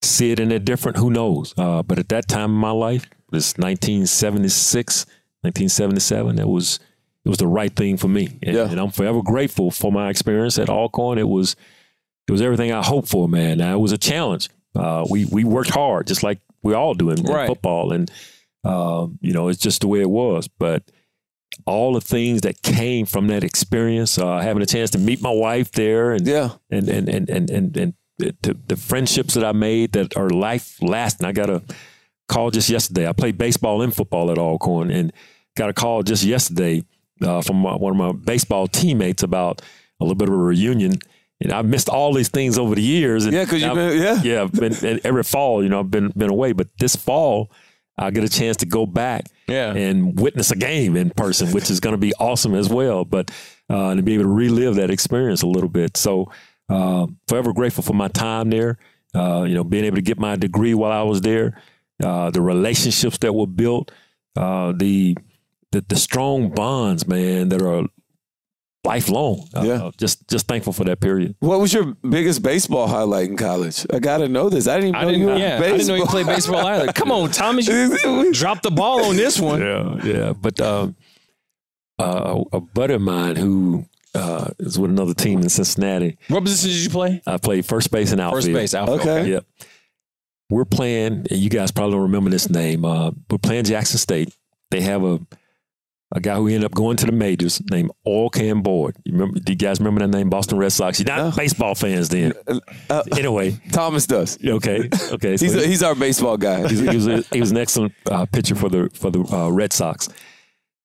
see 0.02 0.30
it 0.30 0.38
in 0.40 0.52
a 0.52 0.58
different? 0.58 0.98
Who 0.98 1.10
knows? 1.10 1.54
Uh, 1.56 1.82
but 1.82 1.98
at 1.98 2.08
that 2.10 2.28
time 2.28 2.50
in 2.50 2.56
my 2.56 2.70
life, 2.70 3.06
this 3.30 3.56
1976, 3.58 5.06
1977, 5.42 6.38
it 6.38 6.48
was 6.48 6.78
it 7.24 7.30
was 7.30 7.38
the 7.38 7.46
right 7.48 7.74
thing 7.74 7.96
for 7.96 8.08
me. 8.08 8.38
And, 8.42 8.54
Yeah. 8.54 8.68
and 8.70 8.78
I'm 8.78 8.90
forever 8.90 9.22
grateful 9.22 9.70
for 9.70 9.90
my 9.90 10.10
experience 10.10 10.58
at 10.58 10.68
Alcorn. 10.68 11.18
It 11.18 11.28
was 11.28 11.56
it 12.28 12.32
was 12.32 12.40
everything 12.42 12.72
I 12.72 12.82
hoped 12.82 13.08
for, 13.08 13.28
man. 13.28 13.58
Now, 13.58 13.74
it 13.74 13.80
was 13.80 13.92
a 13.92 13.98
challenge. 13.98 14.48
Uh, 14.74 15.04
we 15.10 15.24
we 15.26 15.44
worked 15.44 15.70
hard, 15.70 16.06
just 16.06 16.22
like 16.22 16.40
we 16.62 16.74
all 16.74 16.94
do 16.94 17.10
in, 17.10 17.22
Right. 17.22 17.46
football, 17.46 17.92
and 17.92 18.10
um, 18.64 19.18
you 19.20 19.32
know 19.32 19.48
it's 19.48 19.60
just 19.60 19.80
the 19.82 19.88
way 19.88 20.00
it 20.00 20.10
was. 20.10 20.48
But 20.48 20.82
all 21.66 21.92
the 21.94 22.00
things 22.00 22.42
that 22.42 22.62
came 22.62 23.06
from 23.06 23.26
that 23.28 23.44
experience, 23.44 24.18
uh, 24.18 24.38
having 24.40 24.62
a 24.62 24.66
chance 24.66 24.90
to 24.90 24.98
meet 24.98 25.20
my 25.22 25.30
wife 25.30 25.70
there, 25.72 26.12
and 26.12 26.26
Yeah. 26.26 26.50
and 26.70 26.88
and 26.88 27.08
and 27.08 27.28
and 27.30 27.50
and, 27.50 27.76
and 27.76 27.94
the, 28.18 28.56
the, 28.68 28.76
friendships 28.76 29.34
that 29.34 29.44
I 29.44 29.52
made 29.52 29.92
that 29.92 30.16
are 30.16 30.30
life 30.30 30.76
lasting. 30.80 31.26
I 31.26 31.32
got 31.32 31.50
a 31.50 31.62
call 32.28 32.50
just 32.52 32.70
yesterday. 32.70 33.08
I 33.08 33.12
played 33.12 33.36
baseball 33.36 33.82
and 33.82 33.92
football 33.94 34.30
at 34.30 34.38
Alcorn, 34.38 34.90
and 34.90 35.12
got 35.56 35.68
a 35.68 35.72
call 35.72 36.02
just 36.04 36.22
yesterday 36.24 36.84
uh, 37.22 37.40
from 37.42 37.56
my, 37.56 37.74
one 37.74 37.92
of 37.92 37.96
my 37.98 38.12
baseball 38.12 38.68
teammates 38.68 39.22
about 39.22 39.62
a 40.00 40.04
little 40.04 40.14
bit 40.14 40.28
of 40.28 40.34
a 40.34 40.38
reunion. 40.38 40.98
And 41.40 41.52
I've 41.52 41.66
missed 41.66 41.88
all 41.88 42.12
these 42.14 42.28
things 42.28 42.56
over 42.56 42.74
the 42.76 42.82
years. 42.82 43.24
And 43.24 43.34
Yeah, 43.34 43.44
'cause 43.44 43.60
you've 43.60 43.74
been- 43.74 44.00
yeah. 44.00 44.22
yeah. 44.22 44.44
Been 44.46 45.00
every 45.04 45.24
fall. 45.24 45.62
You 45.62 45.68
know, 45.68 45.80
I've 45.80 45.90
been 45.90 46.10
been 46.16 46.30
away, 46.30 46.52
but 46.52 46.68
this 46.78 46.94
fall 46.96 47.50
I 47.96 48.10
get 48.10 48.24
a 48.24 48.28
chance 48.28 48.56
to 48.58 48.66
go 48.66 48.86
back 48.86 49.26
Yeah. 49.48 49.72
and 49.74 50.18
witness 50.18 50.50
a 50.50 50.56
game 50.56 50.96
in 50.96 51.10
person, 51.10 51.52
which 51.52 51.70
is 51.70 51.78
going 51.80 51.94
to 51.94 51.98
be 51.98 52.12
awesome 52.18 52.54
as 52.54 52.68
well. 52.68 53.04
But 53.04 53.30
uh, 53.70 53.94
to 53.94 54.02
be 54.02 54.14
able 54.14 54.24
to 54.24 54.30
relive 54.30 54.74
that 54.76 54.90
experience 54.90 55.42
a 55.42 55.46
little 55.46 55.68
bit, 55.68 55.96
so 55.96 56.30
uh, 56.68 57.06
forever 57.28 57.52
grateful 57.52 57.82
for 57.84 57.92
my 57.94 58.08
time 58.08 58.50
there. 58.50 58.78
Uh, 59.14 59.44
you 59.44 59.54
know, 59.54 59.62
being 59.62 59.84
able 59.84 59.94
to 59.96 60.02
get 60.02 60.18
my 60.18 60.34
degree 60.34 60.74
while 60.74 60.90
I 60.90 61.02
was 61.02 61.20
there, 61.20 61.60
uh, 62.02 62.30
the 62.30 62.40
relationships 62.40 63.18
that 63.18 63.32
were 63.32 63.46
built, 63.46 63.92
uh, 64.36 64.72
the, 64.76 65.16
the 65.70 65.84
the 65.88 65.94
strong 65.96 66.50
bonds, 66.50 67.06
man, 67.06 67.48
that 67.50 67.62
are 67.62 67.84
lifelong. 68.84 69.48
Uh, 69.54 69.62
Yeah. 69.62 69.90
just 69.96 70.28
just 70.28 70.46
thankful 70.46 70.72
for 70.72 70.84
that 70.84 71.00
period. 71.00 71.34
What 71.40 71.60
was 71.60 71.72
your 71.72 71.94
biggest 72.08 72.42
baseball 72.42 72.86
highlight 72.86 73.28
in 73.30 73.36
college? 73.36 73.86
I 73.92 73.98
got 73.98 74.18
to 74.18 74.28
know 74.28 74.48
this. 74.50 74.66
I 74.68 74.74
didn't 74.76 74.88
even 74.90 74.94
I 74.96 75.02
know 75.02 75.08
didn't, 75.08 75.20
you 75.22 75.26
were 75.28 75.36
yeah, 75.36 75.58
I 75.58 75.60
didn't 75.70 75.86
know 75.86 75.94
you 75.94 76.06
played 76.06 76.26
baseball 76.26 76.66
either. 76.66 76.92
Come 76.92 77.10
on, 77.12 77.30
Thomas, 77.40 77.66
you 77.66 78.32
dropped 78.32 78.62
the 78.62 78.70
ball 78.70 79.04
on 79.06 79.16
this 79.16 79.40
one. 79.40 79.60
Yeah, 79.60 80.04
yeah. 80.04 80.32
But 80.32 80.60
um, 80.60 80.96
uh, 81.98 82.42
a 82.52 82.60
buddy 82.60 82.94
of 82.94 83.00
mine 83.00 83.36
who 83.36 83.86
uh, 84.14 84.50
is 84.58 84.78
with 84.78 84.90
another 84.90 85.14
team 85.14 85.40
in 85.40 85.48
Cincinnati. 85.48 86.18
What 86.28 86.44
position 86.44 86.70
did 86.70 86.84
you 86.84 86.90
play? 86.90 87.22
I 87.26 87.36
played 87.38 87.64
first 87.66 87.90
base 87.90 88.12
and 88.12 88.20
outfield. 88.20 88.44
First 88.44 88.52
base, 88.54 88.74
outfield. 88.74 89.00
Okay. 89.00 89.30
Yep. 89.30 89.46
We're 90.50 90.64
playing. 90.66 91.26
and 91.30 91.32
You 91.32 91.48
guys 91.50 91.70
probably 91.70 91.92
don't 91.94 92.02
remember 92.02 92.30
this 92.30 92.50
name. 92.50 92.84
Uh, 92.84 93.12
we're 93.30 93.38
playing 93.38 93.64
Jackson 93.64 93.98
State. 93.98 94.34
They 94.70 94.82
have 94.82 95.02
a 95.04 95.20
a 96.14 96.20
guy 96.20 96.36
who 96.36 96.46
ended 96.46 96.64
up 96.64 96.72
going 96.72 96.96
to 96.98 97.06
the 97.06 97.12
majors 97.12 97.60
named 97.70 97.90
Oil 98.06 98.30
Can 98.30 98.62
Boyd. 98.62 98.96
You 99.04 99.12
remember? 99.12 99.40
Do 99.40 99.52
you 99.52 99.56
guys 99.58 99.80
remember 99.80 100.00
that 100.06 100.16
name? 100.16 100.30
Boston 100.30 100.58
Red 100.58 100.72
Sox. 100.72 100.98
You're 101.00 101.08
not 101.08 101.18
No. 101.18 101.36
baseball 101.36 101.74
fans 101.74 102.08
then. 102.08 102.32
Uh, 102.88 103.02
Anyway, 103.18 103.56
Thomas 103.72 104.06
does. 104.06 104.38
okay, 104.44 104.88
okay. 105.12 105.36
so 105.36 105.44
He's, 105.46 105.54
he's 105.64 105.82
our 105.82 105.94
baseball 105.94 106.36
guy. 106.36 106.66
He's- 106.68 106.80
he 106.80 106.96
was 106.96 107.06
a, 107.08 107.22
he 107.32 107.40
was 107.40 107.50
an 107.50 107.56
excellent 107.58 107.92
uh, 108.10 108.26
pitcher 108.26 108.54
for 108.54 108.68
the 108.68 108.90
for 108.94 109.10
the 109.10 109.20
uh, 109.32 109.50
Red 109.50 109.72
Sox. 109.72 110.08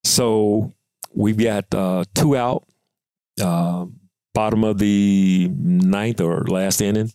So 0.04 0.74
we've 1.14 1.38
got 1.38 1.74
uh, 1.74 2.06
two 2.16 2.36
out, 2.36 2.66
uh, 3.42 3.86
bottom 4.34 4.64
of 4.64 4.78
the 4.80 5.50
ninth 5.56 6.22
or 6.22 6.44
last 6.48 6.82
inning. 6.82 7.12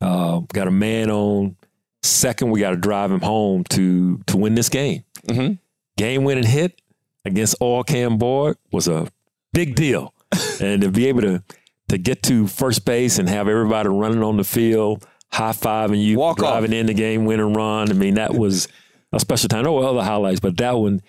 Uh, 0.00 0.40
got 0.52 0.66
a 0.68 0.70
man 0.72 1.10
on 1.10 1.56
second. 2.02 2.50
We 2.50 2.60
got 2.60 2.70
to 2.70 2.76
drive 2.76 3.10
him 3.10 3.20
home 3.20 3.64
to 3.70 4.18
to 4.26 4.36
win 4.36 4.54
this 4.54 4.68
game. 4.68 5.04
Mhm. 5.28 5.58
Game 5.96 6.24
winning 6.24 6.44
hit 6.44 6.80
against 7.24 7.56
Oil 7.60 7.84
Can 7.84 8.18
Boyd 8.18 8.56
was 8.72 8.88
a 8.88 9.08
big 9.52 9.74
deal, 9.74 10.14
and 10.60 10.82
to 10.82 10.90
be 10.90 11.06
able 11.06 11.22
to 11.22 11.42
to 11.88 11.98
get 11.98 12.22
to 12.24 12.46
first 12.46 12.84
base 12.84 13.18
and 13.18 13.28
have 13.28 13.46
everybody 13.48 13.88
running 13.88 14.22
on 14.22 14.36
the 14.36 14.44
field, 14.44 15.06
high 15.32 15.52
fiving 15.52 16.02
you, 16.02 16.18
Walk 16.18 16.38
off. 16.42 16.50
driving 16.60 16.72
in 16.72 16.86
the 16.86 16.94
game 16.94 17.24
winning 17.24 17.52
run. 17.52 17.90
I 17.90 17.94
mean, 17.94 18.14
that 18.14 18.34
was 18.34 18.68
a 19.12 19.20
special 19.20 19.48
time. 19.48 19.64
There 19.64 19.72
were 19.72 19.84
other 19.86 20.02
highlights, 20.02 20.40
but 20.40 20.56
that 20.56 20.72
one 20.72 21.02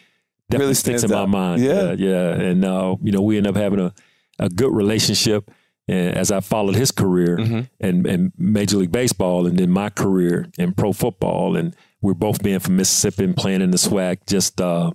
definitely 0.49 0.65
Really 0.65 0.73
sticks 0.75 1.03
in 1.03 1.11
my 1.11 1.25
mind. 1.25 1.61
Yeah. 1.63 1.93
yeah, 1.93 1.93
yeah. 1.93 2.29
And 2.33 2.65
uh, 2.65 2.95
you 3.01 3.11
know, 3.11 3.21
we 3.21 3.37
end 3.37 3.47
up 3.47 3.55
having 3.55 3.79
a 3.79 3.93
a 4.37 4.49
good 4.49 4.73
relationship. 4.73 5.49
And 5.87 6.15
as 6.17 6.31
I 6.31 6.39
followed 6.39 6.75
his 6.75 6.91
career 6.91 7.37
Mm-hmm. 7.37 7.59
and, 7.79 8.07
and 8.07 8.31
Major 8.37 8.77
League 8.77 8.91
Baseball, 8.91 9.45
and 9.47 9.57
then 9.57 9.69
my 9.69 9.89
career 9.89 10.47
in 10.57 10.73
pro 10.73 10.91
football, 10.93 11.55
and 11.55 11.75
we're 12.01 12.15
both 12.15 12.43
being 12.43 12.59
from 12.59 12.75
Mississippi 12.75 13.23
and 13.23 13.35
playing 13.37 13.61
in 13.61 13.69
the 13.71 13.77
SWAC, 13.77 14.25
just 14.27 14.59
uh, 14.59 14.91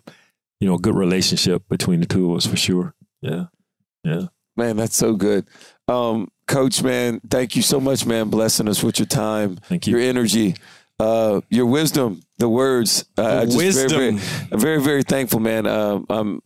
you 0.61 0.69
know, 0.69 0.75
a 0.75 0.79
good 0.79 0.95
relationship 0.95 1.63
between 1.69 2.01
the 2.01 2.07
two 2.07 2.31
of 2.31 2.37
us 2.37 2.47
for 2.47 2.57
sure. 2.57 2.95
Yeah, 3.21 3.47
yeah. 4.05 4.27
Man, 4.57 4.77
that's 4.77 4.97
so 4.97 5.15
good. 5.15 5.47
Um, 5.89 6.31
Coach, 6.47 6.83
man, 6.83 7.21
thank 7.31 7.57
you 7.57 7.63
so 7.63 7.81
much, 7.81 8.05
man, 8.05 8.29
blessing 8.29 8.69
us 8.69 8.83
with 8.83 8.99
your 8.99 9.07
time, 9.07 9.57
Thank 9.57 9.87
you. 9.87 9.97
your 9.97 10.09
energy, 10.09 10.57
uh, 10.99 11.41
your 11.49 11.67
wisdom, 11.67 12.23
the 12.39 12.49
words. 12.49 13.05
Uh, 13.17 13.45
just 13.45 13.57
wisdom. 13.57 13.89
Very, 13.89 14.11
very, 14.17 14.49
I'm 14.53 14.61
very, 14.61 14.81
very 14.81 15.03
thankful, 15.03 15.41
man. 15.41 15.67
Um, 15.67 16.07
I'm 16.11 16.43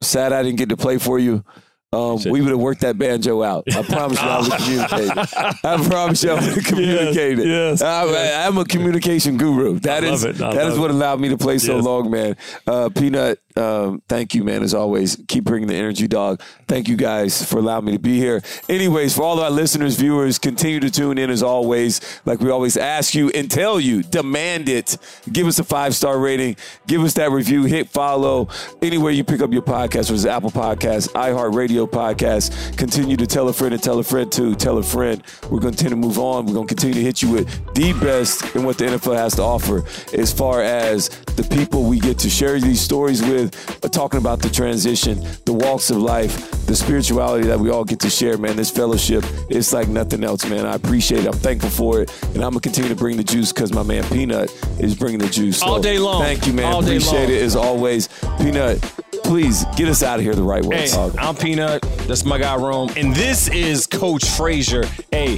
sad 0.00 0.32
I 0.32 0.42
didn't 0.42 0.58
get 0.58 0.68
to 0.68 0.76
play 0.76 0.98
for 0.98 1.18
you. 1.18 1.44
Um, 1.92 2.18
we 2.28 2.40
would 2.42 2.50
have 2.50 2.58
worked 2.58 2.82
that 2.82 2.98
banjo 2.98 3.42
out. 3.42 3.64
I 3.74 3.82
promise 3.82 4.20
you, 4.20 4.28
I 4.28 4.40
would 4.40 4.52
communicate. 4.52 5.34
I 5.64 5.86
promise 5.88 6.22
you, 6.22 6.30
I 6.30 6.34
would 6.34 6.42
communicate 6.64 6.64
communicated. 6.66 7.46
yes, 7.48 7.82
I, 7.82 8.04
am 8.46 8.58
a 8.58 8.64
communication 8.64 9.36
guru. 9.36 9.78
That 9.80 10.04
is 10.04 10.24
it. 10.24 10.36
That 10.36 10.66
is 10.66 10.78
what 10.78 10.90
allowed 10.90 11.20
me 11.20 11.28
to 11.30 11.38
play 11.38 11.58
so 11.58 11.76
Yes. 11.76 11.84
long, 11.84 12.10
man. 12.10 12.36
Uh, 12.66 12.88
Peanut, 12.90 13.40
um, 13.56 14.02
thank 14.08 14.34
you, 14.34 14.44
man. 14.44 14.62
As 14.62 14.74
always, 14.74 15.16
keep 15.28 15.44
bringing 15.44 15.68
the 15.68 15.74
energy, 15.74 16.06
dog. 16.06 16.42
Thank 16.66 16.88
you 16.88 16.96
guys 16.96 17.42
for 17.44 17.58
allowing 17.58 17.86
me 17.86 17.92
to 17.92 17.98
be 17.98 18.18
here. 18.18 18.42
Anyways, 18.68 19.14
for 19.16 19.22
all 19.22 19.40
our 19.40 19.50
listeners, 19.50 19.96
viewers, 19.96 20.38
continue 20.38 20.80
to 20.80 20.90
tune 20.90 21.16
in 21.18 21.30
as 21.30 21.42
always. 21.42 22.00
Like 22.26 22.40
we 22.40 22.50
always 22.50 22.76
ask 22.76 23.14
you 23.14 23.30
and 23.30 23.50
tell 23.50 23.80
you, 23.80 24.02
demand 24.02 24.68
it. 24.68 24.96
Give 25.32 25.46
us 25.46 25.58
a 25.58 25.64
five 25.64 25.94
star 25.94 26.18
rating. 26.18 26.56
Give 26.86 27.02
us 27.02 27.14
that 27.14 27.30
review. 27.30 27.64
Hit 27.64 27.88
follow 27.88 28.48
anywhere 28.82 29.12
you 29.12 29.24
pick 29.24 29.40
up 29.40 29.52
your 29.52 29.62
podcast, 29.62 30.10
whether 30.10 30.14
it's 30.14 30.26
Apple 30.26 30.50
Podcasts, 30.50 31.08
iHeartRadio 31.12 31.77
Podcast. 31.86 32.76
Continue 32.76 33.16
to 33.16 33.26
tell 33.26 33.48
a 33.48 33.52
friend 33.52 33.74
and 33.74 33.82
tell 33.82 33.98
a 33.98 34.04
friend 34.04 34.30
to 34.32 34.54
tell 34.54 34.78
a 34.78 34.82
friend. 34.82 35.22
We're 35.44 35.60
going 35.60 35.74
to 35.74 35.78
continue 35.78 35.90
to 35.90 36.08
move 36.08 36.18
on. 36.18 36.46
We're 36.46 36.54
going 36.54 36.66
to 36.66 36.74
continue 36.74 36.94
to 36.94 37.02
hit 37.02 37.22
you 37.22 37.30
with 37.30 37.74
the 37.74 37.92
best 37.94 38.56
in 38.56 38.64
what 38.64 38.78
the 38.78 38.86
NFL 38.86 39.16
has 39.16 39.36
to 39.36 39.42
offer 39.42 39.84
as 40.12 40.32
far 40.32 40.62
as 40.62 41.08
the 41.36 41.44
people 41.44 41.84
we 41.84 42.00
get 42.00 42.18
to 42.18 42.30
share 42.30 42.58
these 42.58 42.80
stories 42.80 43.22
with, 43.22 43.54
uh, 43.84 43.88
talking 43.88 44.18
about 44.18 44.40
the 44.40 44.48
transition, 44.48 45.22
the 45.44 45.52
walks 45.52 45.90
of 45.90 45.98
life, 45.98 46.50
the 46.66 46.74
spirituality 46.74 47.46
that 47.46 47.58
we 47.58 47.70
all 47.70 47.84
get 47.84 48.00
to 48.00 48.10
share, 48.10 48.36
man. 48.36 48.56
This 48.56 48.70
fellowship, 48.70 49.24
it's 49.48 49.72
like 49.72 49.88
nothing 49.88 50.24
else, 50.24 50.44
man. 50.48 50.66
I 50.66 50.74
appreciate 50.74 51.24
it. 51.24 51.26
I'm 51.26 51.38
thankful 51.38 51.70
for 51.70 52.02
it. 52.02 52.10
And 52.34 52.36
I'm 52.36 52.50
going 52.50 52.54
to 52.54 52.60
continue 52.60 52.88
to 52.88 52.96
bring 52.96 53.16
the 53.16 53.24
juice 53.24 53.52
because 53.52 53.72
my 53.72 53.82
man 53.82 54.04
Peanut 54.04 54.50
is 54.80 54.94
bringing 54.96 55.20
the 55.20 55.28
juice. 55.28 55.62
All 55.62 55.80
day 55.80 55.98
long. 55.98 56.22
Thank 56.22 56.46
you, 56.46 56.52
man. 56.52 56.72
All 56.72 56.82
appreciate 56.82 57.30
it 57.30 57.42
as 57.42 57.54
always. 57.56 58.08
Peanut, 58.38 58.80
please 59.24 59.64
get 59.76 59.88
us 59.88 60.02
out 60.02 60.18
of 60.18 60.24
here 60.24 60.34
the 60.34 60.42
right 60.42 60.64
way. 60.64 60.88
Hey. 60.88 61.10
I'm 61.18 61.36
Peanut. 61.36 61.67
That's 61.76 62.24
my 62.24 62.38
guy 62.38 62.56
Rome, 62.56 62.88
and 62.96 63.14
this 63.14 63.48
is 63.48 63.86
Coach 63.86 64.24
Frazier. 64.24 64.84
Hey, 65.10 65.36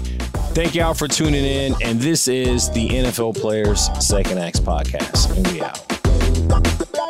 thank 0.55 0.77
y'all 0.77 0.95
for 0.95 1.09
tuning 1.09 1.45
in, 1.45 1.75
and 1.83 2.01
this 2.01 2.29
is 2.29 2.71
the 2.71 2.89
NFL 2.89 3.37
Players 3.37 3.89
Second 3.99 4.39
Acts 4.39 4.61
podcast, 4.61 5.37
and 5.37 5.47
we 5.49 5.61
out. 5.61 7.10